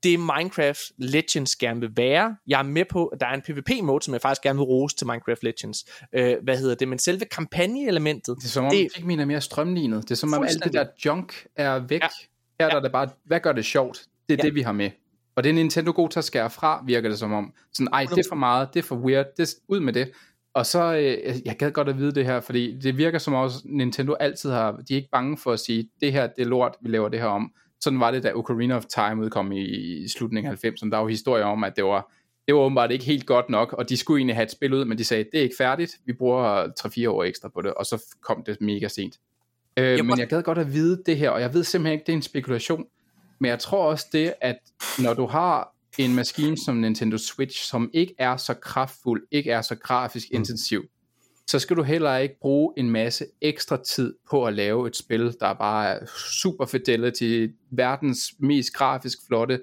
det 0.04 0.20
Minecraft 0.20 0.80
Legends 0.98 1.56
gerne 1.56 1.80
vil 1.80 1.90
være. 1.96 2.36
Jeg 2.46 2.58
er 2.58 2.62
med 2.62 2.84
på, 2.90 3.06
at 3.06 3.20
der 3.20 3.26
er 3.26 3.34
en 3.34 3.42
PvP-mode, 3.42 4.04
som 4.04 4.14
jeg 4.14 4.20
faktisk 4.20 4.42
gerne 4.42 4.58
vil 4.58 4.64
rose 4.64 4.96
til 4.96 5.06
Minecraft 5.06 5.42
Legends. 5.42 5.84
Øh, 6.12 6.36
hvad 6.42 6.58
hedder 6.58 6.74
det? 6.74 6.88
Men 6.88 6.98
selve 6.98 7.24
kampagne-elementet... 7.24 8.36
Det 8.36 8.44
er 8.44 8.48
som 8.48 8.64
om 8.64 8.70
det, 8.70 8.88
Pikmin 8.94 9.20
er 9.20 9.24
mere 9.24 9.40
strømlignet. 9.40 10.02
Det 10.02 10.10
er 10.10 10.14
som 10.14 10.32
om 10.32 10.42
alt 10.42 10.64
det 10.64 10.72
der 10.72 10.86
junk 11.04 11.46
er 11.56 11.78
væk. 11.78 12.02
Ja. 12.02 12.08
Her 12.60 12.68
der 12.68 12.76
er 12.76 12.80
det 12.80 12.92
bare, 12.92 13.08
hvad 13.24 13.40
gør 13.40 13.52
det 13.52 13.64
sjovt? 13.64 14.04
Det 14.28 14.34
er 14.34 14.38
ja. 14.42 14.46
det, 14.46 14.54
vi 14.54 14.62
har 14.62 14.72
med. 14.72 14.90
Og 15.36 15.44
det 15.44 15.50
er 15.50 15.54
Nintendo 15.54 15.92
god 15.92 16.08
til 16.08 16.18
at 16.18 16.24
skære 16.24 16.50
fra, 16.50 16.84
virker 16.86 17.08
det 17.08 17.18
som 17.18 17.32
om. 17.32 17.52
Sådan, 17.72 17.88
ej, 17.92 18.06
det 18.10 18.18
er 18.18 18.28
for 18.28 18.36
meget, 18.36 18.74
det 18.74 18.78
er 18.78 18.84
for 18.84 18.96
weird, 18.96 19.26
det, 19.36 19.54
ud 19.68 19.80
med 19.80 19.92
det. 19.92 20.10
Og 20.54 20.66
så, 20.66 20.94
øh, 20.94 21.34
jeg 21.44 21.56
gad 21.58 21.70
godt 21.70 21.88
at 21.88 21.98
vide 21.98 22.14
det 22.14 22.24
her, 22.24 22.40
fordi 22.40 22.78
det 22.80 22.96
virker 22.96 23.18
som 23.18 23.34
også, 23.34 23.58
Nintendo 23.64 24.14
altid 24.14 24.50
har, 24.50 24.72
de 24.72 24.94
er 24.94 24.96
ikke 24.96 25.08
bange 25.12 25.38
for 25.38 25.52
at 25.52 25.60
sige, 25.60 25.88
det 26.00 26.12
her, 26.12 26.26
det 26.26 26.42
er 26.42 26.46
lort, 26.46 26.76
vi 26.82 26.88
laver 26.88 27.08
det 27.08 27.20
her 27.20 27.26
om 27.26 27.52
sådan 27.84 28.00
var 28.00 28.10
det, 28.10 28.22
da 28.22 28.32
Ocarina 28.34 28.76
of 28.76 28.84
Time 28.84 29.22
udkom 29.22 29.52
i, 29.52 29.64
i 30.04 30.08
slutningen 30.08 30.52
af 30.52 30.64
90'erne. 30.64 30.90
Der 30.90 30.96
var 30.96 31.08
historier 31.08 31.44
om, 31.44 31.64
at 31.64 31.76
det 31.76 31.84
var 31.84 32.12
det 32.46 32.54
var 32.54 32.60
åbenbart 32.60 32.90
ikke 32.90 33.04
helt 33.04 33.26
godt 33.26 33.48
nok, 33.48 33.72
og 33.72 33.88
de 33.88 33.96
skulle 33.96 34.18
egentlig 34.18 34.36
have 34.36 34.44
et 34.44 34.50
spil 34.50 34.74
ud, 34.74 34.84
men 34.84 34.98
de 34.98 35.04
sagde, 35.04 35.24
det 35.32 35.38
er 35.38 35.42
ikke 35.42 35.54
færdigt, 35.58 35.92
vi 36.06 36.12
bruger 36.12 36.66
3-4 36.66 37.08
år 37.08 37.24
ekstra 37.24 37.48
på 37.48 37.62
det, 37.62 37.74
og 37.74 37.86
så 37.86 38.02
kom 38.20 38.42
det 38.46 38.60
mega 38.60 38.88
sent. 38.88 39.18
Øh, 39.76 39.84
jeg 39.84 40.06
men 40.06 40.18
jeg 40.18 40.28
gad 40.28 40.42
godt 40.42 40.58
at 40.58 40.72
vide 40.72 41.02
det 41.06 41.16
her, 41.16 41.30
og 41.30 41.40
jeg 41.40 41.54
ved 41.54 41.64
simpelthen 41.64 41.92
ikke, 41.92 42.06
det 42.06 42.12
er 42.12 42.16
en 42.16 42.22
spekulation, 42.22 42.84
men 43.38 43.48
jeg 43.48 43.58
tror 43.58 43.84
også 43.84 44.06
det, 44.12 44.34
at 44.40 44.58
når 44.98 45.14
du 45.14 45.26
har 45.26 45.74
en 45.98 46.14
maskine 46.14 46.58
som 46.58 46.76
Nintendo 46.76 47.18
Switch, 47.18 47.68
som 47.70 47.90
ikke 47.92 48.14
er 48.18 48.36
så 48.36 48.54
kraftfuld, 48.54 49.26
ikke 49.30 49.50
er 49.50 49.62
så 49.62 49.74
grafisk 49.74 50.26
mm. 50.32 50.36
intensiv, 50.36 50.84
så 51.46 51.58
skal 51.58 51.76
du 51.76 51.82
heller 51.82 52.16
ikke 52.16 52.38
bruge 52.40 52.74
en 52.76 52.90
masse 52.90 53.26
ekstra 53.40 53.76
tid 53.82 54.14
på 54.30 54.44
at 54.46 54.54
lave 54.54 54.86
et 54.86 54.96
spil, 54.96 55.36
der 55.40 55.52
bare 55.52 55.88
er 55.88 56.06
super 56.40 56.66
fidelity, 56.66 57.46
verdens 57.70 58.34
mest 58.38 58.72
grafisk 58.74 59.18
flotte, 59.26 59.60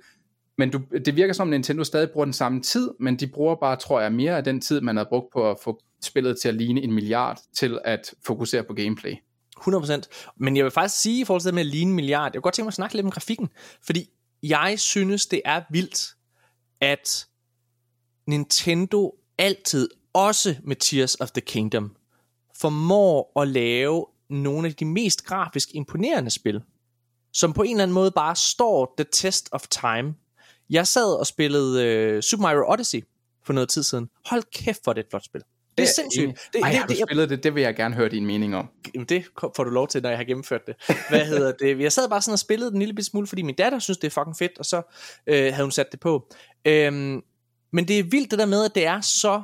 men 0.57 0.69
du, 0.69 0.82
det 1.05 1.15
virker 1.15 1.34
som, 1.34 1.47
at 1.47 1.51
Nintendo 1.51 1.84
stadig 1.84 2.09
bruger 2.09 2.25
den 2.25 2.34
samme 2.34 2.61
tid, 2.61 2.89
men 2.99 3.15
de 3.15 3.27
bruger 3.27 3.55
bare, 3.55 3.75
tror 3.75 4.01
jeg, 4.01 4.11
mere 4.11 4.38
af 4.38 4.43
den 4.43 4.61
tid, 4.61 4.82
man 4.82 4.97
har 4.97 5.03
brugt 5.09 5.34
på 5.34 5.51
at 5.51 5.57
få 5.63 5.82
spillet 6.01 6.39
til 6.41 6.47
at 6.47 6.55
ligne 6.55 6.82
en 6.82 6.91
milliard, 6.91 7.39
til 7.53 7.79
at 7.86 8.13
fokusere 8.25 8.63
på 8.63 8.73
gameplay. 8.73 9.15
100%. 9.59 10.34
Men 10.38 10.57
jeg 10.57 10.63
vil 10.63 10.71
faktisk 10.71 11.01
sige, 11.01 11.21
i 11.21 11.25
forhold 11.25 11.41
til 11.41 11.47
det 11.47 11.53
med 11.53 11.61
at 11.61 11.67
ligne 11.67 11.89
en 11.89 11.95
milliard, 11.95 12.32
jeg 12.34 12.34
kunne 12.34 12.41
godt 12.41 12.55
tænke 12.55 12.65
mig 12.65 12.69
at 12.69 12.73
snakke 12.73 12.95
lidt 12.95 13.05
om 13.05 13.11
grafikken, 13.11 13.49
fordi 13.86 14.09
jeg 14.43 14.75
synes, 14.77 15.25
det 15.25 15.41
er 15.45 15.61
vildt, 15.71 16.15
at 16.82 17.27
Nintendo 18.27 19.15
altid, 19.38 19.89
også 20.14 20.55
med 20.64 20.76
Tears 20.76 21.16
of 21.16 21.32
the 21.32 21.41
Kingdom, 21.41 21.95
formår 22.62 23.41
at 23.41 23.47
lave 23.47 24.05
nogle 24.30 24.68
af 24.68 24.74
de 24.74 24.86
mest 24.86 25.26
grafisk 25.26 25.70
imponerende 25.74 26.32
spil, 26.32 26.62
som 27.34 27.53
på 27.53 27.62
en 27.64 27.72
eller 27.72 27.84
anden 27.84 27.93
måde 27.93 28.12
bare 28.12 28.36
står 28.36 28.93
the 28.97 29.05
test 29.12 29.49
of 29.51 29.68
time. 29.68 30.14
Jeg 30.70 30.88
sad 30.88 31.20
og 31.20 31.28
spillede 31.28 32.16
uh, 32.16 32.22
Super 32.22 32.41
Mario 32.41 32.72
Odyssey 32.72 33.03
for 33.45 33.53
noget 33.53 33.70
tid 33.70 33.84
siden. 33.84 34.09
Hold 34.26 34.43
kæft 34.53 34.80
for 34.84 34.93
det 34.93 35.03
et 35.03 35.09
flot 35.09 35.26
spil. 35.26 35.41
Det 35.78 35.84
er 35.84 35.88
sindssygt. 35.95 36.39
Det, 36.53 36.62
Ej, 36.62 36.70
det, 36.70 36.78
har 36.78 36.88
du 36.88 36.93
det, 36.93 37.03
spillet 37.07 37.30
det? 37.30 37.43
Det 37.43 37.55
vil 37.55 37.64
jeg 37.64 37.76
gerne 37.76 37.95
høre 37.95 38.09
din 38.09 38.26
mening 38.26 38.55
om. 38.55 38.70
Det 39.09 39.26
får 39.55 39.64
du 39.64 39.70
lov 39.70 39.88
til, 39.88 40.01
når 40.01 40.09
jeg 40.09 40.18
har 40.18 40.24
gennemført 40.24 40.62
det. 40.68 40.76
Hvad 41.09 41.26
hedder 41.26 41.51
det? 41.62 41.80
Jeg 41.80 41.91
sad 41.91 42.09
bare 42.09 42.22
sådan 42.22 42.34
og 42.34 42.39
spillede 42.39 42.72
den 42.72 42.82
en 42.82 42.88
lille 42.88 43.03
smule, 43.03 43.28
fordi 43.28 43.41
min 43.41 43.55
datter 43.55 43.80
synes, 43.80 43.97
det 43.97 44.07
er 44.07 44.12
fucking 44.12 44.38
fedt, 44.38 44.59
og 44.59 44.66
så 44.66 44.82
øh, 45.28 45.53
havde 45.53 45.64
hun 45.64 45.72
sat 45.72 45.91
det 45.91 45.99
på. 45.99 46.34
Øhm, 46.66 47.22
men 47.74 47.88
det 47.88 47.99
er 47.99 48.03
vildt 48.03 48.32
det 48.32 48.39
der 48.39 48.45
med, 48.45 48.66
at 48.66 48.76
det 48.76 48.86
er 48.86 49.01
så... 49.01 49.41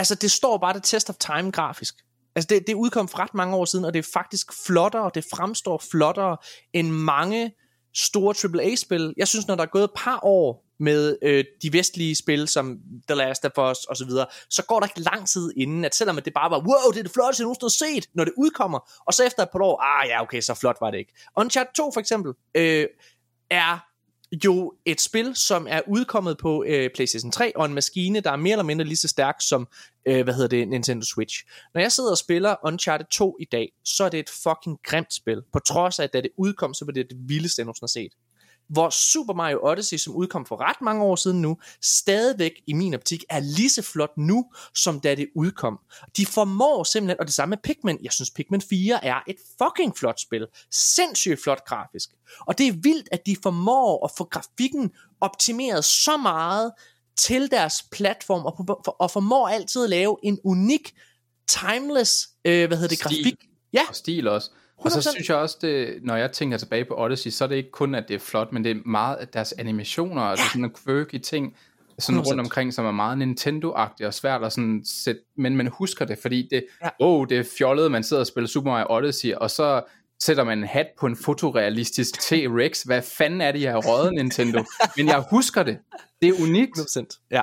Altså, 0.00 0.14
det 0.14 0.30
står 0.30 0.58
bare 0.58 0.72
det 0.72 0.82
test 0.82 1.10
of 1.10 1.16
time 1.16 1.52
grafisk. 1.52 1.94
Altså, 2.34 2.46
det, 2.50 2.66
det 2.66 2.74
udkom 2.74 3.08
for 3.08 3.18
ret 3.18 3.34
mange 3.34 3.56
år 3.56 3.64
siden, 3.64 3.84
og 3.84 3.92
det 3.94 3.98
er 3.98 4.10
faktisk 4.12 4.52
flottere, 4.66 5.10
det 5.14 5.24
fremstår 5.34 5.82
flottere 5.90 6.36
end 6.72 6.90
mange 6.90 7.52
store 7.94 8.34
AAA-spil. 8.44 9.14
Jeg 9.16 9.28
synes, 9.28 9.46
når 9.46 9.54
der 9.54 9.62
er 9.62 9.66
gået 9.66 9.84
et 9.84 9.90
par 9.96 10.20
år 10.22 10.64
med 10.78 11.16
øh, 11.22 11.44
de 11.62 11.72
vestlige 11.72 12.16
spil, 12.16 12.48
som 12.48 12.78
The 13.08 13.16
Last 13.16 13.44
of 13.44 13.70
Us 13.70 13.84
og 13.84 13.96
så 13.96 14.04
videre, 14.04 14.26
så 14.50 14.64
går 14.64 14.80
der 14.80 14.86
ikke 14.86 15.00
lang 15.00 15.28
tid 15.28 15.52
inden, 15.56 15.84
at 15.84 15.94
selvom 15.94 16.16
det 16.24 16.34
bare 16.34 16.50
var, 16.50 16.58
wow, 16.58 16.92
det 16.92 16.98
er 16.98 17.02
det 17.02 17.12
flotteste, 17.12 17.40
jeg 17.40 17.44
nogensinde 17.44 17.88
har 17.88 17.94
set, 17.94 18.08
når 18.14 18.24
det 18.24 18.32
udkommer, 18.36 19.02
og 19.06 19.14
så 19.14 19.24
efter 19.24 19.42
et 19.42 19.48
par 19.52 19.62
år, 19.62 19.82
ah 19.82 20.08
ja, 20.08 20.22
okay, 20.22 20.40
så 20.40 20.54
flot 20.54 20.76
var 20.80 20.90
det 20.90 20.98
ikke. 20.98 21.12
Uncharted 21.36 21.72
2 21.74 21.90
for 21.92 22.00
eksempel, 22.00 22.32
øh, 22.54 22.86
er 23.50 23.89
jo 24.44 24.74
et 24.84 25.00
spil, 25.00 25.36
som 25.36 25.66
er 25.70 25.80
udkommet 25.88 26.38
på 26.38 26.64
øh, 26.66 26.90
PlayStation 26.94 27.32
3, 27.32 27.56
og 27.56 27.66
en 27.66 27.74
maskine, 27.74 28.20
der 28.20 28.30
er 28.30 28.36
mere 28.36 28.52
eller 28.52 28.64
mindre 28.64 28.84
lige 28.84 28.96
så 28.96 29.08
stærk 29.08 29.34
som, 29.40 29.68
øh, 30.06 30.24
hvad 30.24 30.34
hedder 30.34 30.48
det, 30.48 30.68
Nintendo 30.68 31.04
Switch. 31.04 31.44
Når 31.74 31.80
jeg 31.80 31.92
sidder 31.92 32.10
og 32.10 32.18
spiller 32.18 32.56
Uncharted 32.64 33.06
2 33.06 33.36
i 33.40 33.44
dag, 33.44 33.72
så 33.84 34.04
er 34.04 34.08
det 34.08 34.20
et 34.20 34.30
fucking 34.30 34.78
grimt 34.84 35.14
spil. 35.14 35.42
På 35.52 35.58
trods 35.58 35.98
af, 35.98 36.04
at 36.04 36.12
da 36.12 36.20
det 36.20 36.30
udkom, 36.36 36.74
så 36.74 36.84
var 36.84 36.92
det 36.92 37.06
det 37.10 37.18
vildeste, 37.28 37.60
jeg 37.60 37.64
nogensinde 37.64 37.82
har 37.82 38.06
set 38.06 38.12
hvor 38.70 38.90
Super 38.90 39.34
Mario 39.34 39.58
Odyssey, 39.62 39.96
som 39.98 40.14
udkom 40.14 40.46
for 40.46 40.60
ret 40.60 40.80
mange 40.82 41.04
år 41.04 41.16
siden 41.16 41.42
nu, 41.42 41.56
stadigvæk 41.82 42.52
i 42.66 42.72
min 42.72 42.94
optik 42.94 43.24
er 43.28 43.40
lige 43.40 43.70
så 43.70 43.82
flot 43.82 44.16
nu, 44.16 44.50
som 44.74 45.00
da 45.00 45.14
det 45.14 45.28
udkom. 45.34 45.78
De 46.16 46.26
formår 46.26 46.84
simpelthen, 46.84 47.20
og 47.20 47.26
det 47.26 47.34
samme 47.34 47.50
med 47.50 47.58
Pikmin, 47.64 47.98
jeg 48.02 48.12
synes 48.12 48.30
Pikmin 48.30 48.60
4 48.60 49.04
er 49.04 49.20
et 49.28 49.36
fucking 49.62 49.98
flot 49.98 50.20
spil. 50.20 50.46
Sindssygt 50.70 51.42
flot 51.42 51.64
grafisk. 51.64 52.10
Og 52.40 52.58
det 52.58 52.66
er 52.66 52.72
vildt, 52.72 53.08
at 53.12 53.26
de 53.26 53.36
formår 53.42 54.04
at 54.04 54.10
få 54.18 54.24
grafikken 54.24 54.90
optimeret 55.20 55.84
så 55.84 56.16
meget 56.16 56.72
til 57.16 57.50
deres 57.50 57.82
platform, 57.92 58.46
og, 58.46 58.86
og 59.00 59.10
formår 59.10 59.48
altid 59.48 59.84
at 59.84 59.90
lave 59.90 60.16
en 60.22 60.38
unik, 60.44 60.94
timeless, 61.48 62.28
øh, 62.44 62.68
hvad 62.68 62.78
hedder 62.78 62.88
det, 62.88 62.98
stil. 62.98 63.24
grafik. 63.24 63.34
Ja. 63.72 63.82
Og 63.88 63.96
stil 63.96 64.28
også. 64.28 64.50
Og 64.84 64.90
så 64.90 65.10
synes 65.10 65.28
jeg 65.28 65.36
også, 65.36 65.58
det, 65.60 65.98
når 66.02 66.16
jeg 66.16 66.32
tænker 66.32 66.58
tilbage 66.58 66.84
på 66.84 66.94
Odyssey, 66.98 67.30
så 67.30 67.44
er 67.44 67.48
det 67.48 67.56
ikke 67.56 67.70
kun, 67.70 67.94
at 67.94 68.04
det 68.08 68.14
er 68.14 68.18
flot, 68.18 68.52
men 68.52 68.64
det 68.64 68.70
er 68.70 68.80
meget 68.84 69.16
af 69.16 69.28
deres 69.28 69.52
animationer, 69.52 70.22
ja. 70.22 70.30
og 70.30 70.38
sådan 70.38 70.60
nogle 70.60 70.74
quirky 70.84 71.18
ting, 71.18 71.56
sådan 71.98 72.20
100%. 72.20 72.28
rundt 72.28 72.40
omkring, 72.40 72.74
som 72.74 72.86
er 72.86 72.90
meget 72.90 73.18
Nintendo-agtigt 73.18 74.06
og 74.06 74.14
svært 74.14 74.42
at 74.44 74.52
sådan 74.52 74.82
sætte, 74.84 75.20
men 75.36 75.56
man 75.56 75.66
husker 75.66 76.04
det, 76.04 76.18
fordi 76.18 76.48
det, 76.50 76.64
ja. 76.84 76.88
oh, 77.00 77.26
det 77.28 77.38
er 77.38 77.44
fjollet, 77.58 77.90
man 77.90 78.02
sidder 78.02 78.20
og 78.20 78.26
spiller 78.26 78.48
Super 78.48 78.70
Mario 78.70 78.86
Odyssey, 78.90 79.34
og 79.34 79.50
så 79.50 79.82
sætter 80.20 80.44
man 80.44 80.58
en 80.58 80.64
hat 80.64 80.86
på 80.98 81.06
en 81.06 81.16
fotorealistisk 81.16 82.14
T-Rex. 82.14 82.82
Hvad 82.86 83.02
fanden 83.02 83.40
er 83.40 83.52
det, 83.52 83.62
jeg 83.62 83.72
har 83.72 83.80
røget, 83.80 84.14
Nintendo? 84.14 84.64
Men 84.96 85.06
jeg 85.06 85.24
husker 85.30 85.62
det. 85.62 85.78
Det 86.22 86.28
er 86.28 86.42
unikt. 86.42 86.78
100%. 86.78 87.26
Ja. 87.30 87.42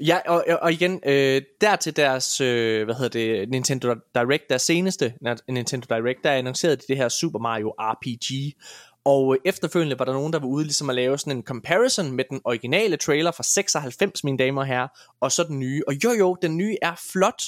Ja, 0.00 0.18
og, 0.26 0.44
og 0.62 0.72
igen, 0.72 1.00
øh, 1.06 1.42
der 1.60 1.76
til 1.76 1.96
deres, 1.96 2.40
øh, 2.40 2.84
hvad 2.84 2.94
hedder 2.94 3.08
det, 3.08 3.48
Nintendo 3.48 3.94
Direct, 4.14 4.48
deres 4.48 4.62
seneste 4.62 5.14
Nintendo 5.48 5.94
Direct, 5.94 6.24
der 6.24 6.32
annoncerede 6.32 6.76
de 6.76 6.82
det 6.88 6.96
her 6.96 7.08
Super 7.08 7.38
Mario 7.38 7.74
RPG, 7.78 8.56
og 9.04 9.38
efterfølgende 9.44 9.98
var 9.98 10.04
der 10.04 10.12
nogen, 10.12 10.32
der 10.32 10.38
var 10.38 10.46
ude 10.46 10.64
ligesom 10.64 10.90
at 10.90 10.96
lave 10.96 11.18
sådan 11.18 11.36
en 11.36 11.42
comparison 11.42 12.12
med 12.12 12.24
den 12.30 12.40
originale 12.44 12.96
trailer 12.96 13.30
fra 13.30 13.42
96, 13.42 14.24
mine 14.24 14.38
damer 14.38 14.60
og 14.60 14.66
herrer, 14.66 14.88
og 15.20 15.32
så 15.32 15.42
den 15.42 15.58
nye. 15.58 15.82
Og 15.86 15.94
jo 16.04 16.12
jo, 16.12 16.36
den 16.42 16.56
nye 16.56 16.76
er 16.82 16.94
flot, 17.12 17.42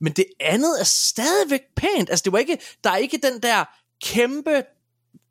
men 0.00 0.12
det 0.12 0.26
andet 0.40 0.80
er 0.80 0.84
stadigvæk 0.84 1.60
pænt. 1.76 2.10
Altså 2.10 2.22
det 2.24 2.32
var 2.32 2.38
ikke, 2.38 2.58
der 2.84 2.90
er 2.90 2.96
ikke 2.96 3.18
den 3.22 3.42
der 3.42 3.64
kæmpe 4.04 4.62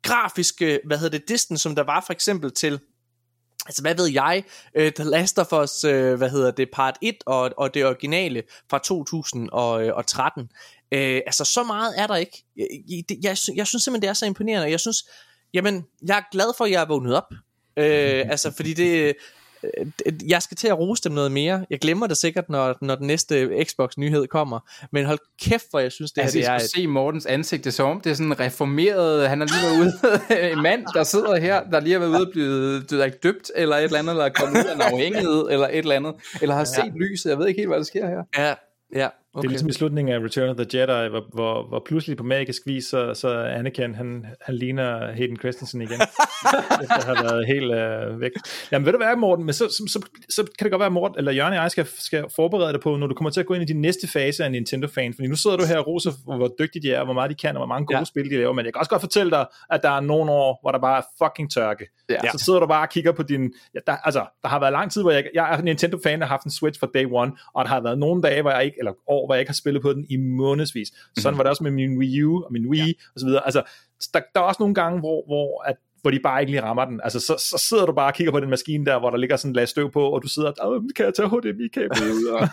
grafiske, 0.02 0.80
hvad 0.86 0.98
hedder 0.98 1.18
det, 1.18 1.28
distance, 1.28 1.62
som 1.62 1.74
der 1.74 1.82
var 1.82 2.04
for 2.06 2.12
eksempel 2.12 2.50
til 2.50 2.80
Altså, 3.66 3.82
hvad 3.82 3.94
ved 3.94 4.08
jeg? 4.08 4.44
Uh, 4.78 4.88
The 4.88 5.04
Last 5.04 5.38
of 5.38 5.52
Us, 5.52 5.84
uh, 5.84 6.14
hvad 6.14 6.30
hedder 6.30 6.50
det, 6.50 6.68
part 6.72 6.98
1 7.02 7.16
og, 7.26 7.50
og 7.56 7.74
det 7.74 7.86
originale 7.86 8.42
fra 8.70 8.78
2013. 8.78 10.42
Uh, 10.42 10.48
øh, 10.98 11.20
altså, 11.26 11.44
så 11.44 11.62
meget 11.62 11.94
er 12.00 12.06
der 12.06 12.16
ikke. 12.16 12.44
Jeg, 12.56 12.66
jeg, 12.88 13.04
jeg, 13.22 13.36
jeg 13.56 13.66
synes 13.66 13.84
simpelthen, 13.84 14.02
det 14.02 14.08
er 14.08 14.12
så 14.12 14.26
imponerende. 14.26 14.70
Jeg 14.70 14.80
synes, 14.80 15.04
jamen, 15.54 15.84
jeg 16.06 16.18
er 16.18 16.22
glad 16.32 16.56
for, 16.56 16.64
at 16.64 16.70
jeg 16.70 16.82
er 16.82 16.86
vågnet 16.86 17.16
op. 17.16 17.32
Øh, 17.76 18.24
altså, 18.30 18.50
fordi 18.50 18.74
det, 18.74 19.14
jeg 20.28 20.42
skal 20.42 20.56
til 20.56 20.68
at 20.68 20.78
rose 20.78 21.02
dem 21.02 21.12
noget 21.12 21.32
mere. 21.32 21.66
Jeg 21.70 21.78
glemmer 21.78 22.06
det 22.06 22.16
sikkert, 22.16 22.48
når, 22.48 22.76
når 22.80 22.94
den 22.94 23.06
næste 23.06 23.64
Xbox-nyhed 23.64 24.26
kommer. 24.26 24.60
Men 24.92 25.06
hold 25.06 25.18
kæft, 25.40 25.66
hvor 25.70 25.80
jeg 25.80 25.92
synes, 25.92 26.12
det 26.12 26.22
altså, 26.22 26.38
her 26.38 26.44
det 26.44 26.48
er... 26.48 26.52
Altså, 26.52 26.68
se 26.76 26.86
Mortens 26.86 27.26
ansigt, 27.26 27.64
det 27.64 27.70
er 27.70 27.74
som 27.74 27.90
om, 27.90 28.00
det 28.00 28.10
er 28.10 28.14
sådan 28.14 28.40
reformeret... 28.40 29.28
Han 29.28 29.42
er 29.42 29.46
lige 29.46 29.62
været 29.62 29.80
ude... 29.80 30.52
en 30.52 30.62
mand, 30.62 30.84
der 30.94 31.04
sidder 31.04 31.36
her, 31.36 31.64
der 31.70 31.80
lige 31.80 31.92
har 31.92 32.00
været 32.00 32.10
ude 32.10 32.26
og 32.26 32.32
blevet 32.32 32.90
det 32.90 33.22
døbt, 33.22 33.50
eller 33.54 33.76
et 33.76 33.84
eller 33.84 33.98
andet, 33.98 34.12
eller 34.12 34.24
er 34.24 34.28
kommet 34.28 34.60
ud 34.60 34.64
af 34.64 34.74
en 34.74 34.80
afhængighed, 34.80 35.48
eller 35.50 35.68
et 35.68 35.78
eller 35.78 35.94
andet. 35.94 36.14
Eller 36.42 36.54
har 36.54 36.64
set 36.64 36.78
ja. 36.78 36.90
lyset. 36.94 37.30
Jeg 37.30 37.38
ved 37.38 37.48
ikke 37.48 37.60
helt, 37.60 37.68
hvad 37.68 37.78
der 37.78 37.84
sker 37.84 38.06
her. 38.06 38.22
Ja, 38.38 38.54
ja. 38.94 39.08
Okay. 39.34 39.42
Det 39.42 39.46
er 39.46 39.50
ligesom 39.50 39.68
i 39.68 39.72
slutningen 39.72 40.14
af 40.14 40.20
Return 40.20 40.48
of 40.48 40.56
the 40.56 40.78
Jedi, 40.78 41.08
hvor, 41.08 41.24
hvor, 41.32 41.68
hvor 41.68 41.82
pludselig 41.86 42.16
på 42.16 42.24
magisk 42.24 42.62
vis, 42.66 42.84
så, 42.84 43.14
så 43.14 43.28
Anakin, 43.28 43.94
han, 43.94 44.26
han 44.40 44.54
ligner 44.54 45.12
Hayden 45.12 45.36
Christensen 45.36 45.82
igen, 45.82 46.00
efter 46.82 47.06
har 47.06 47.22
været 47.22 47.46
helt 47.46 47.72
øh, 47.72 48.20
væk. 48.20 48.30
Jamen 48.72 48.86
ved 48.86 48.92
du 48.92 48.98
hvad, 48.98 49.16
Morten, 49.16 49.44
men 49.44 49.54
så, 49.54 49.68
så, 49.68 49.84
så, 49.88 50.00
så 50.28 50.42
kan 50.58 50.64
det 50.64 50.70
godt 50.70 50.80
være, 50.80 50.86
at 50.86 50.92
Morten, 50.92 51.18
eller 51.18 51.32
Jørgen 51.32 51.52
og 51.52 51.62
jeg 51.62 51.70
skal, 51.70 51.86
skal 51.98 52.24
forberede 52.36 52.72
dig 52.72 52.80
på, 52.80 52.96
når 52.96 53.06
du 53.06 53.14
kommer 53.14 53.30
til 53.30 53.40
at 53.40 53.46
gå 53.46 53.54
ind 53.54 53.62
i 53.62 53.66
din 53.66 53.80
næste 53.80 54.08
fase 54.08 54.44
af 54.44 54.52
Nintendo-fan, 54.52 55.14
fordi 55.14 55.28
nu 55.28 55.36
sidder 55.36 55.56
du 55.56 55.64
her 55.64 55.78
og 55.78 55.86
roser, 55.86 56.36
hvor 56.36 56.54
dygtige 56.58 56.82
de 56.82 56.92
er, 56.94 57.04
hvor 57.04 57.14
meget 57.14 57.30
de 57.30 57.34
kan, 57.34 57.56
og 57.56 57.60
hvor 57.60 57.66
mange 57.66 57.86
gode 57.86 57.98
ja. 57.98 58.04
spil 58.04 58.30
de 58.30 58.36
laver, 58.36 58.52
men 58.52 58.64
jeg 58.64 58.72
kan 58.72 58.80
også 58.80 58.90
godt 58.90 59.02
fortælle 59.02 59.30
dig, 59.30 59.46
at 59.70 59.80
der 59.82 59.90
er 59.90 60.00
nogle 60.00 60.30
år, 60.30 60.58
hvor 60.62 60.72
der 60.72 60.78
bare 60.78 60.98
er 60.98 61.26
fucking 61.26 61.52
tørke. 61.52 61.86
Ja. 62.10 62.30
Så 62.32 62.44
sidder 62.44 62.60
du 62.60 62.66
bare 62.66 62.82
og 62.82 62.88
kigger 62.88 63.12
på 63.12 63.22
din, 63.22 63.52
ja, 63.74 63.78
der, 63.86 63.96
altså, 64.04 64.24
der 64.42 64.48
har 64.48 64.60
været 64.60 64.72
lang 64.72 64.92
tid, 64.92 65.02
hvor 65.02 65.10
jeg, 65.10 65.24
jeg 65.34 65.54
er 65.54 65.62
Nintendo-fan, 65.62 66.20
der 66.20 66.26
har 66.26 66.32
haft 66.34 66.44
en 66.44 66.50
Switch 66.50 66.80
fra 66.80 66.88
day 66.94 67.06
one, 67.12 67.32
og 67.54 67.64
der 67.64 67.68
har 67.68 67.80
været 67.80 67.98
nogle 67.98 68.22
dage, 68.22 68.42
hvor 68.42 68.50
jeg 68.50 68.64
ikke, 68.64 68.76
eller 68.78 68.92
år, 69.06 69.21
hvor 69.26 69.34
jeg 69.34 69.40
ikke 69.40 69.50
har 69.50 69.54
spillet 69.54 69.82
på 69.82 69.92
den 69.92 70.06
i 70.08 70.16
månedsvis. 70.16 70.88
Sådan 70.88 71.04
mm-hmm. 71.16 71.38
var 71.38 71.42
det 71.42 71.50
også 71.50 71.62
med 71.62 71.70
min 71.70 71.98
Wii 71.98 72.22
U 72.22 72.42
og 72.44 72.52
min 72.52 72.66
Wii 72.66 72.80
ja. 72.80 72.92
og 73.14 73.20
så 73.20 73.26
videre. 73.26 73.44
Altså, 73.44 73.62
der, 74.14 74.20
der 74.34 74.40
er 74.40 74.44
også 74.44 74.62
nogle 74.62 74.74
gange, 74.74 75.00
hvor, 75.00 75.24
hvor 75.26 75.62
at 75.62 75.76
hvor 76.02 76.10
de 76.10 76.20
bare 76.22 76.40
ikke 76.40 76.52
lige 76.52 76.62
rammer 76.62 76.84
den. 76.84 77.00
Altså, 77.04 77.20
så, 77.20 77.34
så 77.38 77.64
sidder 77.68 77.86
du 77.86 77.92
bare 77.92 78.06
og 78.06 78.14
kigger 78.14 78.32
på 78.32 78.40
den 78.40 78.50
maskine 78.50 78.86
der, 78.86 78.98
hvor 78.98 79.10
der 79.10 79.16
ligger 79.16 79.36
sådan 79.36 79.50
en 79.50 79.56
lag 79.56 79.68
støv 79.68 79.90
på, 79.90 80.10
og 80.10 80.22
du 80.22 80.28
sidder 80.28 80.52
og, 80.60 80.82
kan 80.96 81.04
jeg 81.04 81.14
tage 81.14 81.28
HDMI-kablet 81.28 82.12
ud? 82.14 82.26
Og... 82.26 82.48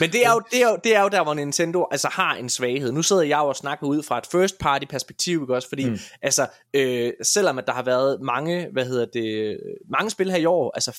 Men 0.00 0.12
det 0.12 0.26
er, 0.26 0.32
jo, 0.32 0.42
det, 0.50 0.62
er 0.62 0.68
jo, 0.70 0.78
det 0.84 0.96
er 0.96 1.02
jo 1.02 1.08
der, 1.08 1.22
hvor 1.22 1.34
Nintendo 1.34 1.86
altså, 1.90 2.08
har 2.08 2.34
en 2.34 2.48
svaghed. 2.48 2.92
Nu 2.92 3.02
sidder 3.02 3.22
jeg 3.22 3.38
jo 3.38 3.48
og 3.48 3.56
snakker 3.56 3.86
ud 3.86 4.02
fra 4.02 4.18
et 4.18 4.26
first 4.32 4.58
party 4.58 4.84
perspektiv, 4.90 5.42
ikke 5.42 5.54
også? 5.54 5.68
Fordi, 5.68 5.90
mm. 5.90 5.98
altså, 6.22 6.46
øh, 6.74 7.12
selvom 7.22 7.58
at 7.58 7.66
der 7.66 7.72
har 7.72 7.82
været 7.82 8.20
mange, 8.20 8.68
hvad 8.72 8.86
hedder 8.86 9.06
det, 9.12 9.58
mange 9.90 10.10
spil 10.10 10.30
her 10.30 10.38
i 10.38 10.44
år, 10.44 10.72
altså 10.74 10.90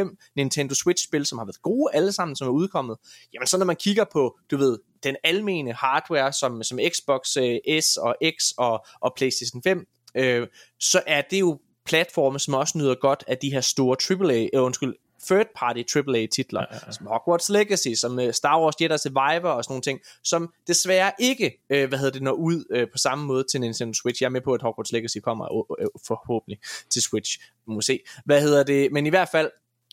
øh, 0.00 0.06
Nintendo 0.36 0.74
Switch-spil, 0.74 1.26
som 1.26 1.38
har 1.38 1.44
været 1.44 1.62
gode 1.62 1.90
alle 1.92 2.12
sammen, 2.12 2.36
som 2.36 2.48
er 2.48 2.52
udkommet, 2.52 2.96
jamen 3.34 3.46
så 3.46 3.58
når 3.58 3.66
man 3.66 3.76
kigger 3.76 4.04
på, 4.12 4.38
du 4.50 4.56
ved, 4.56 4.78
den 5.04 5.16
almene 5.24 5.72
hardware, 5.72 6.32
som, 6.32 6.62
som 6.62 6.78
Xbox 6.88 7.36
øh, 7.36 7.80
S 7.80 7.96
og 7.96 8.16
X 8.38 8.52
og, 8.58 8.86
og 9.00 9.12
PlayStation 9.16 9.62
5, 9.62 9.86
øh, 10.14 10.46
så 10.80 11.02
er 11.06 11.22
det 11.30 11.40
jo 11.40 11.60
platforme, 11.84 12.38
som 12.38 12.54
også 12.54 12.78
nyder 12.78 12.94
godt 12.94 13.24
af 13.26 13.38
de 13.38 13.52
her 13.52 13.60
store 13.60 13.96
AAA, 14.10 14.48
øh, 14.54 14.62
undskyld, 14.62 14.94
third 15.26 15.46
party 15.56 15.82
AAA 15.96 16.26
titler, 16.26 16.60
ja, 16.60 16.66
ja, 16.74 16.80
ja. 16.86 16.92
som 16.92 17.06
Hogwarts 17.06 17.48
Legacy, 17.48 17.94
som 17.94 18.18
uh, 18.18 18.30
Star 18.30 18.60
Wars 18.60 18.74
Jedi 18.80 18.98
Survivor 18.98 19.48
og 19.48 19.64
sådan 19.64 19.72
nogle 19.72 19.82
ting, 19.82 20.00
som 20.24 20.52
desværre 20.66 21.12
ikke, 21.18 21.62
uh, 21.74 21.84
hvad 21.84 21.98
hedder 21.98 22.12
det, 22.12 22.22
når 22.22 22.32
ud 22.32 22.64
uh, 22.76 22.82
på 22.92 22.98
samme 22.98 23.24
måde 23.24 23.44
til 23.50 23.60
Nintendo 23.60 23.94
Switch. 23.94 24.22
Jeg 24.22 24.26
er 24.26 24.30
med 24.30 24.40
på, 24.40 24.52
at 24.52 24.62
Hogwarts 24.62 24.92
Legacy 24.92 25.18
kommer 25.18 25.52
uh, 25.52 25.64
uh, 25.70 25.86
forhåbentlig 26.06 26.58
til 26.90 27.02
Switch. 27.02 27.38
Vi 27.66 27.72
må 27.72 27.80
se. 27.80 28.00
Hvad 28.24 28.40
hedder 28.40 28.62
det? 28.62 28.92
Men 28.92 29.06
i 29.06 29.10
hvert 29.10 29.28
fald, 29.28 29.50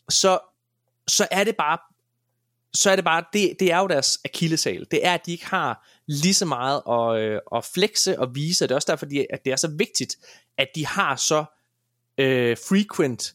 så, 0.10 0.40
så 1.08 1.28
er 1.32 1.44
det 1.44 1.56
bare 1.58 1.78
så 2.74 2.92
er 2.92 2.96
det 2.96 3.06
bare, 3.06 3.24
det, 3.34 3.56
det 3.60 3.72
er 3.72 3.80
jo 3.80 3.88
deres 3.88 4.20
akillesal. 4.26 4.86
Det 4.92 5.06
er, 5.06 5.14
at 5.14 5.26
de 5.26 5.32
ikke 5.32 5.46
har 5.46 5.88
lige 6.08 6.34
så 6.34 6.46
meget 6.46 6.82
at, 6.90 7.22
øh, 7.22 7.40
at 7.56 7.66
flexe 7.66 8.20
og 8.20 8.36
vise. 8.36 8.66
Det 8.66 8.72
er 8.72 8.76
også 8.76 8.92
derfor, 8.92 9.06
at 9.30 9.46
det 9.46 9.52
er 9.52 9.56
så 9.56 9.68
vigtigt, 9.78 10.16
at 10.58 10.68
de 10.76 10.86
har 10.86 11.16
så 11.16 11.46
øh, 12.18 12.58
frequent 12.58 13.34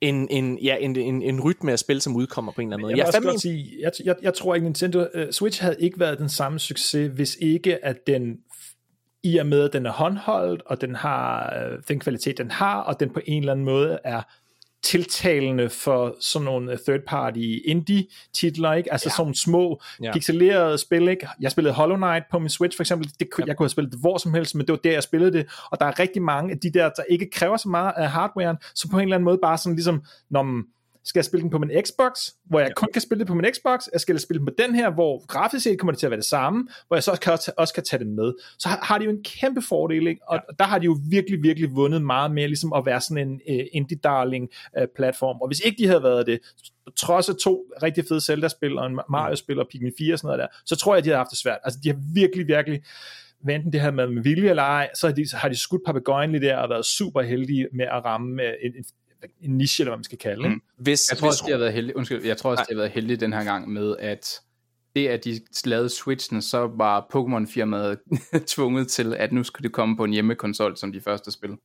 en, 0.00 0.28
en, 0.30 0.58
ja, 0.58 0.76
en, 0.80 0.96
en, 0.96 1.22
en 1.22 1.40
rytme 1.40 1.72
af 1.72 1.78
spil, 1.78 2.00
som 2.00 2.16
udkommer 2.16 2.52
på 2.52 2.60
en 2.60 2.68
eller 2.68 2.76
anden 2.76 2.82
måde. 2.82 2.92
Jeg, 2.92 2.98
jeg, 2.98 3.06
også 3.06 3.20
godt 3.20 3.40
sige, 3.40 3.76
jeg, 3.80 3.92
jeg, 4.04 4.16
jeg 4.22 4.34
tror 4.34 4.54
ikke, 4.54 4.64
Nintendo 4.64 5.06
uh, 5.14 5.30
Switch 5.30 5.62
havde 5.62 5.76
ikke 5.78 6.00
været 6.00 6.18
den 6.18 6.28
samme 6.28 6.58
succes, 6.58 7.10
hvis 7.14 7.36
ikke 7.40 7.84
at 7.84 8.06
den 8.06 8.38
i 9.22 9.36
og 9.36 9.46
med, 9.46 9.64
at 9.64 9.72
den 9.72 9.86
er 9.86 9.92
håndholdt, 9.92 10.62
og 10.66 10.80
den 10.80 10.94
har 10.94 11.54
uh, 11.56 11.78
den 11.88 12.00
kvalitet, 12.00 12.38
den 12.38 12.50
har, 12.50 12.80
og 12.80 13.00
den 13.00 13.10
på 13.10 13.20
en 13.26 13.42
eller 13.42 13.52
anden 13.52 13.64
måde 13.64 13.98
er 14.04 14.22
tiltalende 14.82 15.70
for 15.70 16.16
sådan 16.20 16.44
nogle 16.44 16.78
third 16.86 17.00
party 17.06 17.58
indie 17.64 18.06
titler, 18.34 18.72
ikke? 18.72 18.92
Altså 18.92 19.08
ja. 19.08 19.16
sådan 19.16 19.34
små 19.34 19.80
ja. 20.02 20.12
pixelerede 20.12 20.78
spil, 20.78 21.08
ikke? 21.08 21.28
Jeg 21.40 21.50
spillede 21.50 21.74
Hollow 21.74 21.96
Knight 21.96 22.24
på 22.30 22.38
min 22.38 22.48
Switch 22.48 22.76
for 22.76 22.82
eksempel, 22.82 23.10
det, 23.20 23.28
jeg 23.46 23.56
kunne 23.56 23.64
have 23.64 23.70
spillet 23.70 23.92
det 23.92 24.00
hvor 24.00 24.18
som 24.18 24.34
helst, 24.34 24.54
men 24.54 24.66
det 24.66 24.72
var 24.72 24.78
der 24.84 24.92
jeg 24.92 25.02
spillede 25.02 25.32
det, 25.32 25.46
og 25.70 25.80
der 25.80 25.86
er 25.86 25.98
rigtig 25.98 26.22
mange 26.22 26.52
af 26.52 26.58
de 26.58 26.72
der, 26.72 26.90
der 26.96 27.02
ikke 27.08 27.30
kræver 27.30 27.56
så 27.56 27.68
meget 27.68 27.92
af 27.96 28.10
hardwaren, 28.10 28.56
så 28.74 28.90
på 28.90 28.96
en 28.96 29.02
eller 29.02 29.16
anden 29.16 29.24
måde 29.24 29.38
bare 29.42 29.58
sådan 29.58 29.76
ligesom, 29.76 30.04
når 30.30 30.62
skal 31.04 31.18
jeg 31.18 31.24
spille 31.24 31.42
den 31.42 31.50
på 31.50 31.58
min 31.58 31.70
Xbox, 31.86 32.12
hvor 32.44 32.58
jeg 32.60 32.68
ja. 32.68 32.74
kun 32.74 32.88
kan 32.92 33.02
spille 33.02 33.18
det 33.18 33.26
på 33.26 33.34
min 33.34 33.44
Xbox, 33.54 33.80
jeg 33.92 34.00
skal 34.00 34.18
spille 34.18 34.38
den 34.38 34.46
på 34.46 34.54
den 34.58 34.74
her, 34.74 34.90
hvor 34.90 35.26
grafisk 35.26 35.64
set 35.64 35.78
kommer 35.78 35.92
det 35.92 35.98
til 35.98 36.06
at 36.06 36.10
være 36.10 36.20
det 36.20 36.26
samme, 36.26 36.68
hvor 36.86 36.96
jeg 36.96 37.02
så 37.02 37.10
også 37.10 37.22
kan, 37.22 37.54
også 37.56 37.74
kan 37.74 37.84
tage 37.84 38.04
det 38.04 38.06
med. 38.06 38.32
Så 38.58 38.68
har, 38.68 38.78
har 38.82 38.98
de 38.98 39.04
jo 39.04 39.10
en 39.10 39.22
kæmpe 39.22 39.62
fordel, 39.62 40.06
ikke? 40.06 40.20
og 40.28 40.34
ja. 40.34 40.40
der 40.58 40.64
har 40.64 40.78
de 40.78 40.84
jo 40.84 40.98
virkelig, 41.10 41.42
virkelig 41.42 41.74
vundet 41.74 42.02
meget 42.02 42.30
mere, 42.30 42.46
ligesom 42.46 42.72
at 42.72 42.86
være 42.86 43.00
sådan 43.00 43.28
en 43.28 43.40
uh, 43.50 43.64
indie-darling-platform. 43.72 45.36
Uh, 45.36 45.40
og 45.40 45.48
hvis 45.48 45.60
ikke 45.60 45.82
de 45.82 45.86
havde 45.86 46.02
været 46.02 46.26
det, 46.26 46.40
trods 46.96 47.28
af 47.28 47.34
to 47.34 47.64
rigtig 47.82 48.04
fede 48.08 48.20
Zelda-spil, 48.20 48.78
og 48.78 48.86
en 48.86 49.00
Mario-spil 49.10 49.58
og 49.58 49.66
Pikmin 49.70 49.92
4 49.98 50.14
og 50.14 50.18
sådan 50.18 50.26
noget 50.26 50.38
der, 50.38 50.46
så 50.66 50.76
tror 50.76 50.94
jeg, 50.94 51.04
de 51.04 51.08
havde 51.08 51.18
haft 51.18 51.30
det 51.30 51.38
svært. 51.38 51.58
Altså, 51.64 51.80
de 51.84 51.88
har 51.88 51.96
virkelig, 52.14 52.46
virkelig 52.46 52.82
enten 53.48 53.72
det 53.72 53.80
her 53.80 53.90
med, 53.90 54.06
med 54.06 54.22
vilje 54.22 54.50
eller 54.50 54.62
ej, 54.62 54.88
så 54.94 55.06
har 55.06 55.14
de, 55.14 55.26
har 55.32 55.48
de 55.48 55.56
skudt 55.56 55.82
papegøjen 55.86 56.32
lige 56.32 56.46
der 56.46 56.56
og 56.56 56.70
været 56.70 56.86
super 56.86 57.22
heldige 57.22 57.68
med 57.72 57.84
at 57.84 58.04
ramme 58.04 58.42
øh, 58.42 58.52
en, 58.62 58.72
en 58.76 58.84
en 59.40 59.58
niche, 59.58 59.82
eller 59.82 59.90
hvad 59.90 59.98
man 59.98 60.04
skal 60.04 60.18
kalde 60.18 60.42
det. 60.42 60.50
Mm. 60.50 60.62
Hvis, 60.76 61.10
jeg 61.10 61.18
tror 61.18 61.28
også, 61.28 61.44
de 61.46 61.52
har 61.52 61.58
været 61.58 61.72
heldige, 61.72 61.96
undskyld, 61.96 62.24
jeg 62.24 62.36
tror 62.36 62.50
også, 62.50 62.64
de 62.68 62.74
har 62.74 62.80
været 62.80 62.90
heldige 62.90 63.16
den 63.16 63.32
her 63.32 63.44
gang 63.44 63.72
med, 63.72 63.96
at 63.98 64.40
det, 64.96 65.08
at 65.08 65.24
de 65.24 65.40
lavede 65.64 65.88
Switchen, 65.88 66.42
så 66.42 66.70
var 66.76 67.06
Pokémon-firmaet 67.14 67.98
tvunget 68.54 68.88
til, 68.88 69.14
at 69.14 69.32
nu 69.32 69.44
skulle 69.44 69.62
det 69.62 69.72
komme 69.72 69.96
på 69.96 70.04
en 70.04 70.12
hjemmekonsol 70.12 70.76
som 70.76 70.92
de 70.92 71.00
første 71.00 71.30
spil. 71.30 71.56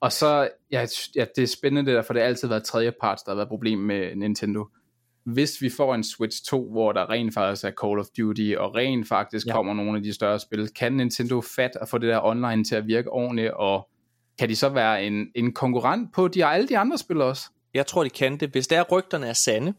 Og 0.00 0.12
så, 0.12 0.48
ja, 0.72 0.86
ja 1.16 1.24
det 1.36 1.42
er 1.42 1.46
spændende 1.46 1.90
det 1.90 1.96
der, 1.96 2.02
for 2.02 2.12
det 2.12 2.22
har 2.22 2.28
altid 2.28 2.48
været 2.48 2.64
tredjeparts, 2.64 3.22
der 3.22 3.30
har 3.30 3.36
været 3.36 3.48
problem 3.48 3.78
med 3.78 4.16
Nintendo. 4.16 4.66
Hvis 5.24 5.62
vi 5.62 5.70
får 5.70 5.94
en 5.94 6.04
Switch 6.04 6.44
2, 6.44 6.70
hvor 6.70 6.92
der 6.92 7.10
rent 7.10 7.34
faktisk 7.34 7.64
er 7.64 7.70
Call 7.82 7.98
of 7.98 8.06
Duty, 8.18 8.54
og 8.58 8.74
rent 8.74 9.08
faktisk 9.08 9.46
ja. 9.46 9.52
kommer 9.52 9.74
nogle 9.74 9.96
af 9.96 10.02
de 10.02 10.12
større 10.12 10.40
spil, 10.40 10.68
kan 10.68 10.92
Nintendo 10.92 11.40
fat 11.40 11.70
at 11.80 11.88
få 11.88 11.98
det 11.98 12.08
der 12.08 12.24
online 12.24 12.64
til 12.64 12.74
at 12.74 12.86
virke 12.86 13.10
ordentligt, 13.10 13.50
og 13.50 13.88
kan 14.38 14.48
de 14.48 14.56
så 14.56 14.68
være 14.68 15.04
en, 15.04 15.26
en 15.34 15.52
konkurrent 15.52 16.12
på 16.12 16.28
de, 16.28 16.46
alle 16.46 16.68
de 16.68 16.78
andre 16.78 16.98
spil 16.98 17.20
også? 17.20 17.48
Jeg 17.74 17.86
tror, 17.86 18.04
de 18.04 18.10
kan 18.10 18.36
det. 18.36 18.48
Hvis 18.48 18.66
der 18.66 18.82
rygterne 18.82 19.26
er 19.26 19.32
sande, 19.32 19.74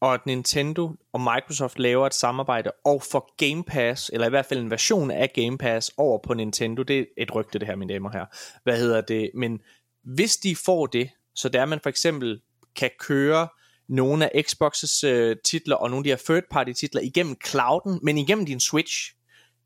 og 0.00 0.14
at 0.14 0.26
Nintendo 0.26 0.94
og 1.12 1.20
Microsoft 1.20 1.78
laver 1.78 2.06
et 2.06 2.14
samarbejde 2.14 2.70
og 2.84 3.02
får 3.02 3.34
Game 3.36 3.64
Pass, 3.64 4.10
eller 4.12 4.26
i 4.26 4.30
hvert 4.30 4.46
fald 4.46 4.60
en 4.60 4.70
version 4.70 5.10
af 5.10 5.32
Game 5.34 5.58
Pass 5.58 5.90
over 5.96 6.18
på 6.18 6.34
Nintendo, 6.34 6.82
det 6.82 6.98
er 6.98 7.04
et 7.16 7.34
rygte 7.34 7.58
det 7.58 7.68
her, 7.68 7.76
mine 7.76 7.92
damer 7.92 8.10
her. 8.12 8.24
Hvad 8.62 8.78
hedder 8.78 9.00
det? 9.00 9.30
Men 9.34 9.60
hvis 10.04 10.36
de 10.36 10.56
får 10.56 10.86
det, 10.86 11.10
så 11.34 11.48
der 11.48 11.66
man 11.66 11.80
for 11.82 11.88
eksempel 11.88 12.40
kan 12.76 12.90
køre 12.98 13.48
nogle 13.88 14.36
af 14.36 14.42
Xbox's 14.42 15.06
øh, 15.06 15.36
titler 15.44 15.76
og 15.76 15.90
nogle 15.90 16.00
af 16.00 16.04
de 16.04 16.10
her 16.10 16.34
third 16.34 16.42
party 16.50 16.72
titler 16.72 17.00
igennem 17.00 17.36
clouden, 17.46 18.00
men 18.02 18.18
igennem 18.18 18.46
din 18.46 18.60
Switch, 18.60 19.14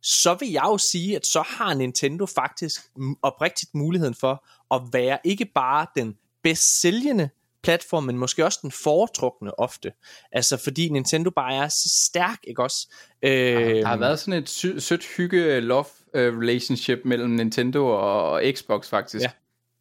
så 0.03 0.34
vil 0.34 0.50
jeg 0.50 0.64
jo 0.64 0.78
sige, 0.78 1.16
at 1.16 1.26
så 1.26 1.42
har 1.46 1.74
Nintendo 1.74 2.26
faktisk 2.26 2.82
oprigtigt 3.22 3.74
muligheden 3.74 4.14
for 4.14 4.44
at 4.74 4.82
være 4.92 5.18
ikke 5.24 5.44
bare 5.55 5.86
den 5.96 6.16
bedst 6.42 6.80
sælgende 6.80 7.28
platform, 7.62 8.05
men 8.05 8.18
måske 8.18 8.44
også 8.44 8.59
den 8.62 8.72
foretrukne 8.72 9.59
ofte. 9.59 9.92
Altså 10.32 10.57
fordi 10.57 10.88
Nintendo 10.88 11.30
bare 11.30 11.55
er 11.55 11.68
så 11.68 11.88
stærk, 12.05 12.38
ikke 12.44 12.62
også? 12.62 12.88
Øh, 13.22 13.30
der 13.30 13.86
har 13.86 13.96
været 13.96 14.18
sådan 14.18 14.42
et 14.42 14.48
sødt 14.82 15.07
hygge 15.16 15.61
love 15.61 15.84
øh, 16.14 16.38
relationship 16.38 16.98
mellem 17.05 17.30
Nintendo 17.30 17.86
og 17.86 18.42
Xbox 18.55 18.88
faktisk. 18.88 19.22
Ja. 19.22 19.30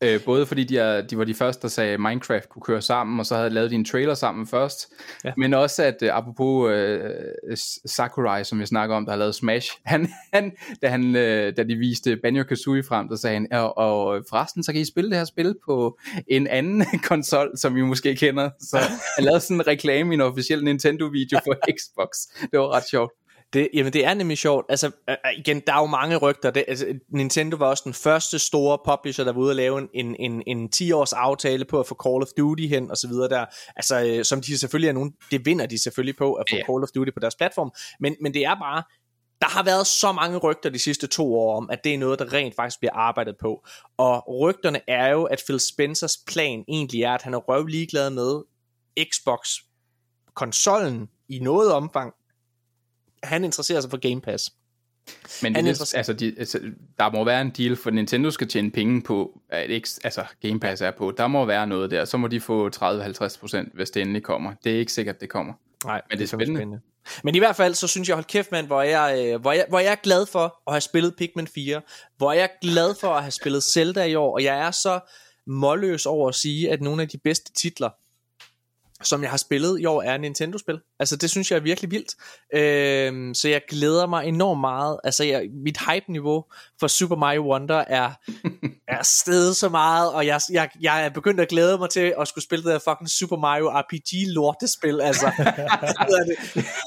Øh, 0.04 0.24
både 0.26 0.46
fordi 0.46 0.64
de, 0.64 0.78
er, 0.78 1.02
de 1.02 1.18
var 1.18 1.24
de 1.24 1.34
første, 1.34 1.62
der 1.62 1.68
sagde, 1.68 1.94
at 1.94 2.00
Minecraft 2.00 2.50
kunne 2.50 2.62
køre 2.62 2.82
sammen, 2.82 3.20
og 3.20 3.26
så 3.26 3.36
havde 3.36 3.50
lavet 3.50 3.72
de 3.72 3.76
en 3.76 3.86
trailer 3.86 4.14
sammen 4.14 4.48
først. 4.48 4.88
Ja. 5.26 5.32
Men 5.38 5.54
også 5.54 5.84
at, 5.84 5.96
uh, 6.02 6.10
apropos 6.12 6.72
uh, 6.72 7.58
Sakurai, 7.86 8.44
som 8.44 8.60
jeg 8.60 8.68
snakker 8.68 8.96
om, 8.96 9.06
der 9.06 9.12
har 9.12 9.20
lavet 9.20 9.36
Smash, 9.36 9.72
han, 9.86 10.10
han, 10.34 10.52
da, 10.82 10.88
han, 10.88 11.08
uh, 11.08 11.56
da 11.58 11.64
de 11.64 11.76
viste 11.76 12.18
Banjo-Kazooie 12.26 12.84
frem, 12.88 13.08
der 13.08 13.16
sagde 13.16 13.34
han, 13.34 13.48
og, 13.52 13.78
og 13.78 14.24
forresten, 14.30 14.64
så 14.64 14.72
kan 14.72 14.82
I 14.82 14.86
spille 14.86 15.10
det 15.10 15.18
her 15.18 15.26
spil 15.26 15.56
på 15.66 16.00
en 16.28 16.48
anden 16.48 16.86
konsol, 17.10 17.52
som 17.58 17.78
I 17.78 17.82
måske 17.82 18.16
kender. 18.16 18.50
Så 18.60 18.78
han 19.18 19.24
lavede 19.24 19.40
sådan 19.40 19.58
en 19.58 19.68
reklame 19.68 20.12
i 20.12 20.14
en 20.14 20.22
officiel 20.22 20.64
Nintendo-video 20.64 21.40
for 21.46 21.56
Xbox. 21.78 22.10
Det 22.52 22.60
var 22.60 22.76
ret 22.76 22.90
sjovt. 22.90 23.12
Det, 23.54 23.70
jamen 23.74 23.94
det 23.94 24.06
er 24.06 24.14
nemlig 24.14 24.38
sjovt. 24.38 24.66
Altså 24.70 24.92
igen, 25.38 25.62
der 25.68 25.74
er 25.74 25.80
jo 25.80 25.86
mange 25.86 26.18
rygter. 26.18 26.52
Det, 26.52 26.66
altså, 26.68 26.86
Nintendo 27.10 27.58
var 27.58 27.66
også 27.66 27.84
den 27.86 27.94
første 27.94 28.40
store 28.40 28.78
publisher, 28.86 29.26
der 29.26 29.32
var 29.32 29.42
ude 29.42 29.50
at 29.50 29.56
lave 29.56 29.88
en, 29.94 30.16
en, 30.20 30.44
en 30.48 30.70
10-års 30.76 31.14
aftale 31.14 31.66
på 31.66 31.80
at 31.80 31.88
få 31.88 31.96
Call 32.04 32.22
of 32.22 32.28
Duty 32.38 32.64
hen 32.64 32.92
og 32.92 32.98
så 32.98 33.08
videre 33.08 33.30
der. 33.30 33.46
Altså 33.76 34.06
øh, 34.06 34.26
som 34.26 34.42
de 34.42 34.58
selvfølgelig 34.58 34.88
er 34.88 34.94
nogen, 34.94 35.14
det 35.32 35.46
vinder 35.46 35.66
de 35.66 35.84
selvfølgelig 35.84 36.18
på 36.18 36.34
at 36.34 36.46
få 36.50 36.56
yeah. 36.56 36.66
Call 36.66 36.84
of 36.84 36.90
Duty 36.96 37.12
på 37.12 37.20
deres 37.20 37.36
platform. 37.36 37.72
Men, 38.00 38.16
men 38.22 38.34
det 38.34 38.42
er 38.46 38.56
bare, 38.56 38.84
der 39.42 39.48
har 39.48 39.64
været 39.64 39.88
så 39.88 40.12
mange 40.12 40.38
rygter 40.38 40.70
de 40.70 40.80
sidste 40.80 41.08
to 41.08 41.36
år 41.36 41.58
om, 41.58 41.70
at 41.70 41.84
det 41.84 41.94
er 41.94 41.98
noget, 41.98 42.20
der 42.20 42.34
rent 42.34 42.56
faktisk 42.56 42.80
bliver 42.80 42.94
arbejdet 42.94 43.36
på. 43.42 43.66
Og 43.98 44.42
rygterne 44.42 44.82
er 44.88 45.08
jo, 45.08 45.24
at 45.24 45.42
Phil 45.48 45.60
Spencers 45.60 46.18
plan 46.28 46.64
egentlig 46.68 47.04
er, 47.04 47.12
at 47.12 47.22
han 47.22 47.34
er 47.34 47.38
røv 47.38 47.66
ligeglad 47.66 48.10
med 48.10 48.42
Xbox 49.12 49.50
konsollen 50.34 51.10
i 51.30 51.40
noget 51.40 51.74
omfang, 51.74 52.14
han 53.24 53.44
interesserer 53.44 53.82
sig 53.82 53.90
for 53.90 53.98
Game 53.98 54.22
Pass. 54.22 54.52
Men 55.42 55.56
det, 55.56 55.68
er, 55.68 55.94
altså, 55.98 56.14
de, 56.14 56.36
altså, 56.38 56.60
der 57.00 57.12
må 57.12 57.24
være 57.24 57.42
en 57.42 57.50
deal, 57.50 57.76
for 57.76 57.90
Nintendo 57.90 58.32
skal 58.32 58.48
tjene 58.48 58.72
penge 58.72 59.02
på, 59.02 59.42
at 59.50 59.70
ikke, 59.70 59.90
altså, 60.04 60.26
Game 60.42 60.60
Pass 60.60 60.82
er 60.82 60.92
på. 60.92 61.14
Der 61.18 61.28
må 61.28 61.46
være 61.46 61.68
noget 61.68 61.92
der. 61.92 62.06
Så 62.06 62.18
må 62.18 62.28
de 62.28 62.42
få 62.42 62.70
30-50%, 62.70 62.78
hvis 63.74 63.90
det 63.90 64.02
endelig 64.02 64.24
kommer. 64.24 64.54
Det 64.64 64.76
er 64.76 64.80
ikke 64.80 64.92
sikkert, 64.92 65.22
det 65.22 65.30
kommer. 65.30 65.54
Nej, 65.86 66.02
men 66.10 66.18
det 66.18 66.24
er 66.24 66.28
spændende. 66.28 66.60
spændende. 66.60 66.82
Men 67.24 67.36
i 67.36 67.40
hvert 67.40 67.56
fald, 67.56 67.74
så 67.74 67.88
synes 67.88 68.08
jeg, 68.08 68.16
hold 68.16 68.26
kæft 68.26 68.52
mand, 68.52 68.68
hvor 68.68 68.82
jeg, 68.82 69.26
øh, 69.34 69.42
hvor, 69.42 69.52
jeg, 69.52 69.66
hvor 69.70 69.80
jeg 69.80 69.92
er 69.92 70.02
glad 70.04 70.26
for 70.26 70.62
at 70.68 70.74
have 70.74 70.82
spillet 70.82 71.16
Pikmin 71.16 71.48
4. 71.48 71.82
Hvor 72.18 72.32
jeg 72.34 72.44
er 72.44 72.60
glad 72.62 72.96
for 73.02 73.08
at 73.08 73.22
have 73.22 73.32
spillet 73.32 73.64
Zelda 73.64 74.04
i 74.04 74.16
år. 74.16 74.34
Og 74.34 74.44
jeg 74.44 74.60
er 74.60 74.72
så 74.72 75.00
målløs 75.48 76.06
over 76.06 76.30
at 76.30 76.36
sige, 76.36 76.72
at 76.72 76.82
nogle 76.82 77.02
af 77.02 77.08
de 77.08 77.18
bedste 77.18 77.54
titler, 77.54 77.90
som 79.04 79.22
jeg 79.22 79.30
har 79.30 79.38
spillet 79.38 79.80
i 79.80 79.86
år, 79.86 80.02
er 80.02 80.18
Nintendo-spil. 80.18 80.80
Altså, 81.00 81.16
det 81.16 81.30
synes 81.30 81.52
jeg 81.52 81.58
er 81.58 81.62
virkelig 81.62 81.92
vildt. 81.92 82.16
Øhm, 82.54 83.34
så 83.34 83.50
jeg 83.50 83.62
glæder 83.70 84.08
mig 84.08 84.26
enormt 84.26 84.62
meget. 84.62 85.00
Altså, 85.04 85.24
jeg, 85.24 85.48
mit 85.64 85.78
hype-niveau 85.90 86.46
for 86.80 86.88
Super 86.88 87.16
Mario 87.16 87.52
Wonder 87.52 87.84
er, 87.88 88.12
er 88.98 89.04
steget 89.04 89.56
så 89.56 89.70
meget, 89.70 90.14
og 90.14 90.26
jeg, 90.26 90.42
jeg, 90.52 90.70
jeg 90.82 91.06
er 91.06 91.10
begyndt 91.10 91.40
at 91.40 91.48
glæde 91.48 91.78
mig 91.78 91.90
til 91.90 92.14
at 92.20 92.28
skulle 92.28 92.44
spille 92.44 92.64
det 92.64 92.72
der 92.72 92.92
fucking 92.92 93.10
Super 93.10 93.38
Mario 93.38 93.70
RPG-lortespil. 93.70 95.02
Altså, 95.02 95.32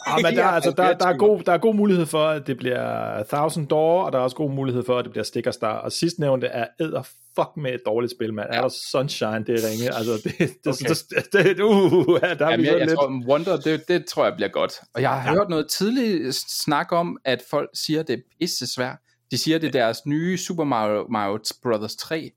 ja, 0.09 0.17
men 0.23 0.37
der, 0.37 0.45
altså, 0.45 0.71
der, 0.71 0.93
der, 0.93 1.07
er 1.07 1.17
god, 1.17 1.43
der 1.43 1.53
er 1.53 1.59
god 1.59 1.75
mulighed 1.75 2.07
for, 2.07 2.27
at 2.27 2.47
det 2.47 2.57
bliver 2.57 3.23
Thousand 3.23 3.69
Door, 3.69 4.05
og 4.05 4.13
der 4.13 4.19
er 4.19 4.23
også 4.23 4.37
god 4.37 4.51
mulighed 4.51 4.85
for, 4.85 4.99
at 4.99 5.05
det 5.05 5.13
bliver 5.13 5.25
Sticker 5.25 5.51
Star. 5.51 5.77
Og 5.79 5.93
sidstnævnte 5.93 6.47
er 6.47 6.67
æder 6.81 7.03
fuck 7.37 7.57
med 7.57 7.75
et 7.75 7.81
dårligt 7.87 8.13
spil, 8.13 8.35
mand. 8.35 8.49
Ja. 8.53 8.59
Er 8.59 8.63
der 8.63 8.69
Sunshine, 8.91 9.45
det 9.45 9.61
ringe? 9.65 9.95
Altså, 9.95 10.13
det, 10.13 10.39
det, 10.39 10.67
okay. 10.67 10.89
det, 10.89 11.33
det, 11.33 11.57
det 11.57 11.61
uh, 11.61 12.21
der 12.21 12.51
Jamen, 12.51 12.67
jeg, 12.67 12.79
jeg 12.79 12.87
lidt... 12.87 12.99
tror, 12.99 13.23
Wonder, 13.29 13.57
det, 13.57 13.89
det 13.89 14.07
tror 14.07 14.25
jeg 14.25 14.35
bliver 14.35 14.49
godt. 14.49 14.73
Og 14.95 15.03
jeg 15.03 15.11
har 15.11 15.31
ja. 15.31 15.37
hørt 15.37 15.49
noget 15.49 15.71
tidligt 15.71 16.35
snak 16.35 16.93
om, 16.93 17.19
at 17.25 17.43
folk 17.51 17.71
siger, 17.75 18.01
at 18.01 18.09
det 18.09 18.15
er 18.15 18.23
pisse 18.41 18.67
svært. 18.67 18.99
De 19.31 19.39
siger, 19.39 19.55
at 19.55 19.63
det 19.63 19.69
er 19.69 19.73
deres 19.73 20.07
nye 20.07 20.39
Super 20.39 20.65
Mario, 20.65 21.07
Mario 21.11 21.39
Brothers 21.63 21.97
3. 21.97 22.31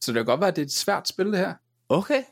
Så 0.00 0.12
det 0.12 0.18
kan 0.18 0.24
godt 0.24 0.40
være, 0.40 0.48
at 0.48 0.56
det 0.56 0.62
er 0.62 0.66
et 0.66 0.72
svært 0.72 1.08
spil, 1.08 1.26
det 1.26 1.38
her. 1.38 1.54
Okay. 1.88 2.22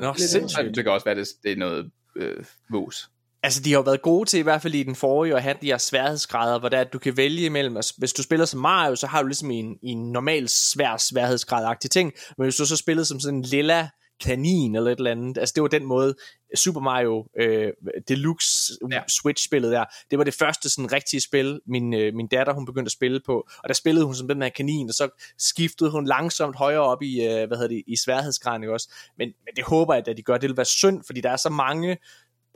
Nå, 0.00 0.12
det, 0.12 0.20
sindssygt. 0.20 0.76
Det 0.76 0.84
kan 0.84 0.92
også 0.92 1.04
være, 1.04 1.14
at 1.14 1.26
det, 1.26 1.28
det 1.42 1.52
er 1.52 1.56
noget 1.56 1.90
øh, 2.16 2.44
vås. 2.70 3.10
Altså, 3.42 3.62
de 3.62 3.70
har 3.70 3.78
jo 3.78 3.82
været 3.82 4.02
gode 4.02 4.28
til, 4.28 4.38
i 4.38 4.42
hvert 4.42 4.62
fald 4.62 4.74
i 4.74 4.82
den 4.82 4.94
forrige, 4.94 5.36
at 5.36 5.42
have 5.42 5.56
de 5.60 5.66
her 5.66 5.78
sværhedsgrader, 5.78 6.58
hvor 6.58 6.68
der, 6.68 6.80
at 6.80 6.92
du 6.92 6.98
kan 6.98 7.16
vælge 7.16 7.46
imellem, 7.46 7.76
altså, 7.76 7.94
hvis 7.98 8.12
du 8.12 8.22
spiller 8.22 8.46
som 8.46 8.60
Mario, 8.60 8.96
så 8.96 9.06
har 9.06 9.22
du 9.22 9.28
ligesom 9.28 9.50
en, 9.50 9.76
en 9.82 10.12
normal 10.12 10.48
svær 10.48 10.96
sværhedsgrad-agtig 10.96 11.88
ting, 11.90 12.12
men 12.38 12.44
hvis 12.44 12.56
du 12.56 12.66
så 12.66 12.76
spiller 12.76 13.04
som 13.04 13.20
sådan 13.20 13.38
en 13.38 13.42
lilla 13.42 13.88
kanin 14.20 14.76
eller 14.76 14.90
et 14.90 14.98
eller 14.98 15.10
andet. 15.10 15.38
Altså 15.38 15.52
det 15.54 15.62
var 15.62 15.68
den 15.68 15.84
måde, 15.84 16.14
Super 16.56 16.80
Mario 16.80 17.26
øh, 17.40 17.72
Deluxe 18.08 18.72
ja. 18.90 19.02
Switch-spillet 19.08 19.72
der, 19.72 19.84
det 20.10 20.18
var 20.18 20.24
det 20.24 20.34
første 20.34 20.68
sådan 20.70 20.92
rigtige 20.92 21.20
spil, 21.20 21.60
min, 21.66 21.94
øh, 21.94 22.14
min 22.14 22.26
datter 22.26 22.52
hun 22.52 22.66
begyndte 22.66 22.88
at 22.88 22.92
spille 22.92 23.20
på, 23.26 23.48
og 23.58 23.68
der 23.68 23.74
spillede 23.74 24.06
hun 24.06 24.14
som 24.14 24.28
den 24.28 24.42
her 24.42 24.48
kanin, 24.48 24.88
og 24.88 24.94
så 24.94 25.08
skiftede 25.38 25.90
hun 25.90 26.06
langsomt 26.06 26.56
højere 26.56 26.80
op 26.80 27.02
i, 27.02 27.22
øh, 27.24 27.46
hvad 27.46 27.56
hedder 27.56 27.68
det, 27.68 27.82
i 27.86 27.96
sværhedsgraden 27.96 28.64
også. 28.64 28.94
Men, 29.18 29.28
men 29.28 29.54
det 29.56 29.64
håber 29.64 29.94
jeg, 29.94 30.08
at 30.08 30.16
de 30.16 30.22
gør, 30.22 30.38
det 30.38 30.48
vil 30.48 30.56
være 30.56 30.66
synd, 30.66 31.02
fordi 31.06 31.20
der 31.20 31.30
er 31.30 31.36
så 31.36 31.50
mange 31.50 31.96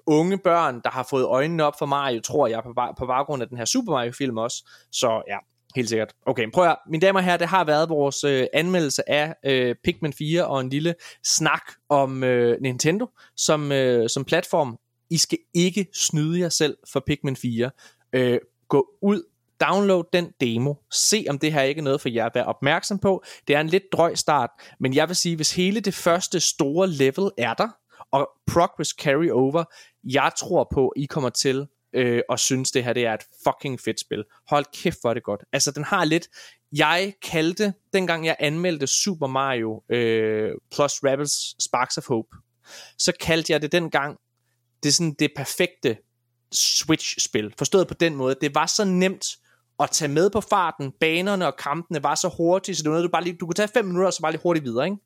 unge 0.06 0.38
børn, 0.38 0.80
der 0.84 0.90
har 0.90 1.06
fået 1.10 1.24
øjnene 1.24 1.64
op 1.64 1.74
for 1.78 1.86
Mario, 1.86 2.20
tror 2.20 2.46
jeg, 2.46 2.62
på, 2.62 2.74
på 2.98 3.06
baggrund 3.06 3.42
af 3.42 3.48
den 3.48 3.58
her 3.58 3.64
Super 3.64 3.92
Mario-film 3.92 4.38
også. 4.38 4.70
Så 4.92 5.22
ja, 5.28 5.36
Helt 5.74 5.88
sikkert. 5.88 6.12
Okay, 6.26 6.50
prøv 6.50 6.64
at 6.64 6.76
mine 6.88 7.00
damer 7.00 7.20
og 7.20 7.24
herrer, 7.24 7.36
det 7.36 7.48
har 7.48 7.64
været 7.64 7.88
vores 7.88 8.24
øh, 8.24 8.46
anmeldelse 8.52 9.10
af 9.10 9.34
øh, 9.44 9.74
Pikmin 9.84 10.12
4 10.12 10.46
og 10.46 10.60
en 10.60 10.70
lille 10.70 10.94
snak 11.24 11.62
om 11.88 12.24
øh, 12.24 12.60
Nintendo 12.60 13.06
som, 13.36 13.72
øh, 13.72 14.08
som 14.08 14.24
platform. 14.24 14.78
I 15.10 15.16
skal 15.16 15.38
ikke 15.54 15.86
snyde 15.94 16.40
jer 16.40 16.48
selv 16.48 16.76
for 16.92 17.02
Pikmin 17.06 17.36
4. 17.36 17.70
Øh, 18.12 18.38
gå 18.68 18.86
ud, 19.02 19.22
download 19.60 20.04
den 20.12 20.32
demo, 20.40 20.74
se 20.92 21.26
om 21.28 21.38
det 21.38 21.52
her 21.52 21.62
ikke 21.62 21.78
er 21.78 21.82
noget 21.82 22.00
for 22.00 22.08
jer 22.08 22.26
at 22.26 22.34
være 22.34 22.44
opmærksom 22.44 22.98
på. 22.98 23.24
Det 23.48 23.56
er 23.56 23.60
en 23.60 23.68
lidt 23.68 23.84
drøg 23.92 24.18
start, 24.18 24.50
men 24.80 24.94
jeg 24.94 25.08
vil 25.08 25.16
sige, 25.16 25.36
hvis 25.36 25.56
hele 25.56 25.80
det 25.80 25.94
første 25.94 26.40
store 26.40 26.88
level 26.88 27.30
er 27.38 27.54
der, 27.54 27.68
og 28.12 28.30
progress 28.46 28.90
carry 28.90 29.30
over, 29.30 29.64
jeg 30.04 30.32
tror 30.38 30.68
på, 30.74 30.92
I 30.96 31.06
kommer 31.06 31.30
til 31.30 31.66
øh, 31.94 32.22
og 32.28 32.38
synes 32.38 32.70
det 32.70 32.84
her 32.84 32.92
det 32.92 33.06
er 33.06 33.14
et 33.14 33.22
fucking 33.46 33.80
fedt 33.80 34.00
spil. 34.00 34.24
Hold 34.48 34.64
kæft 34.72 34.98
hvor 35.00 35.10
er 35.10 35.14
det 35.14 35.22
godt. 35.22 35.44
Altså 35.52 35.70
den 35.70 35.84
har 35.84 36.04
lidt, 36.04 36.28
jeg 36.72 37.14
kaldte, 37.22 37.74
dengang 37.92 38.26
jeg 38.26 38.36
anmeldte 38.38 38.86
Super 38.86 39.26
Mario 39.26 39.82
øh, 39.88 40.50
plus 40.74 40.92
Rebels 41.04 41.64
Sparks 41.64 41.98
of 41.98 42.08
Hope, 42.08 42.36
så 42.98 43.12
kaldte 43.20 43.52
jeg 43.52 43.62
det 43.62 43.72
dengang, 43.72 44.18
det 44.82 44.88
er 44.88 44.92
sådan 44.92 45.14
det 45.18 45.30
perfekte 45.36 45.96
Switch-spil. 46.52 47.54
Forstået 47.58 47.88
på 47.88 47.94
den 47.94 48.14
måde, 48.14 48.36
det 48.40 48.54
var 48.54 48.66
så 48.66 48.84
nemt 48.84 49.26
at 49.80 49.90
tage 49.90 50.08
med 50.08 50.30
på 50.30 50.40
farten, 50.40 50.92
banerne 51.00 51.46
og 51.46 51.56
kampene 51.56 52.02
var 52.02 52.14
så 52.14 52.28
hurtige, 52.36 52.74
så 52.74 52.82
det 52.82 52.90
var 52.90 52.94
noget, 52.94 53.04
du 53.04 53.12
bare 53.12 53.24
lige, 53.24 53.36
du 53.36 53.46
kunne 53.46 53.54
tage 53.54 53.68
5 53.68 53.84
minutter, 53.84 54.06
og 54.06 54.12
så 54.12 54.22
bare 54.22 54.32
lige 54.32 54.42
hurtigt 54.42 54.64
videre, 54.64 54.84
ikke? 54.84 54.96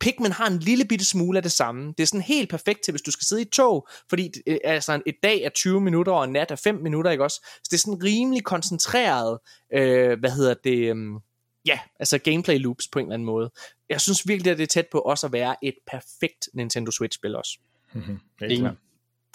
Pikmin 0.00 0.32
har 0.32 0.46
en 0.46 0.58
lille 0.58 0.84
bitte 0.84 1.04
smule 1.04 1.38
af 1.38 1.42
det 1.42 1.52
samme. 1.52 1.94
Det 1.98 2.00
er 2.00 2.06
sådan 2.06 2.20
helt 2.20 2.50
perfekt 2.50 2.84
til, 2.84 2.92
hvis 2.92 3.02
du 3.02 3.10
skal 3.10 3.26
sidde 3.26 3.42
i 3.42 3.44
tog, 3.44 3.88
fordi 4.08 4.32
altså, 4.64 5.02
et 5.06 5.14
dag 5.22 5.42
er 5.42 5.48
20 5.48 5.80
minutter, 5.80 6.12
og 6.12 6.24
en 6.24 6.32
nat 6.32 6.50
er 6.50 6.56
5 6.56 6.74
minutter, 6.74 7.10
ikke 7.10 7.24
også? 7.24 7.40
Så 7.44 7.68
det 7.70 7.76
er 7.76 7.78
sådan 7.78 8.04
rimelig 8.04 8.44
koncentreret, 8.44 9.38
øh, 9.72 10.18
hvad 10.18 10.30
hedder 10.30 10.54
det, 10.64 10.96
øh, 10.96 11.20
ja, 11.66 11.78
altså 12.00 12.18
gameplay 12.18 12.58
loops 12.58 12.88
på 12.88 12.98
en 12.98 13.04
eller 13.06 13.14
anden 13.14 13.26
måde. 13.26 13.50
Jeg 13.88 14.00
synes 14.00 14.28
virkelig, 14.28 14.50
at 14.50 14.58
det 14.58 14.62
er 14.62 14.66
tæt 14.66 14.86
på 14.92 14.98
også 14.98 15.26
at 15.26 15.32
være 15.32 15.56
et 15.62 15.74
perfekt 15.86 16.48
Nintendo 16.54 16.90
Switch-spil 16.90 17.36
også. 17.36 17.58
Mm-hmm. 17.94 18.18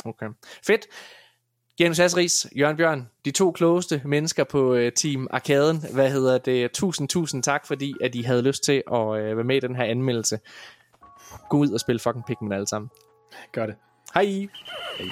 Okay. 0.06 0.28
Fedt. 0.68 0.86
Janus 1.82 1.99
Asris, 1.99 2.48
Jørgen 2.58 2.78
Bjørn, 2.78 3.10
de 3.26 3.32
to 3.32 3.52
klogeste 3.52 4.02
mennesker 4.06 4.44
på 4.44 4.74
uh, 4.74 4.90
Team 4.95 5.28
Arkaden. 5.32 5.84
Hvad 5.94 6.12
hedder 6.12 6.38
det? 6.38 6.72
Tusind, 6.72 7.08
tusind 7.08 7.44
tak, 7.44 7.68
fordi 7.68 7.94
at 8.02 8.16
I 8.16 8.22
havde 8.22 8.41
lyst 8.41 8.64
til 8.64 8.84
at 8.91 8.98
uh, 8.98 9.16
være 9.16 9.44
med 9.44 9.56
i 9.56 9.60
den 9.60 9.76
her 9.76 9.84
anmeldelse. 9.84 10.40
Gå 11.49 11.58
ud 11.58 11.70
og 11.70 11.80
spil 11.80 11.99
fucking 11.99 12.26
Pikmin 12.26 12.52
alle 12.52 12.68
sammen. 12.68 12.90
Gør 13.52 13.66
det. 13.66 13.76
Hej. 14.14 14.24
Hej. 14.24 15.08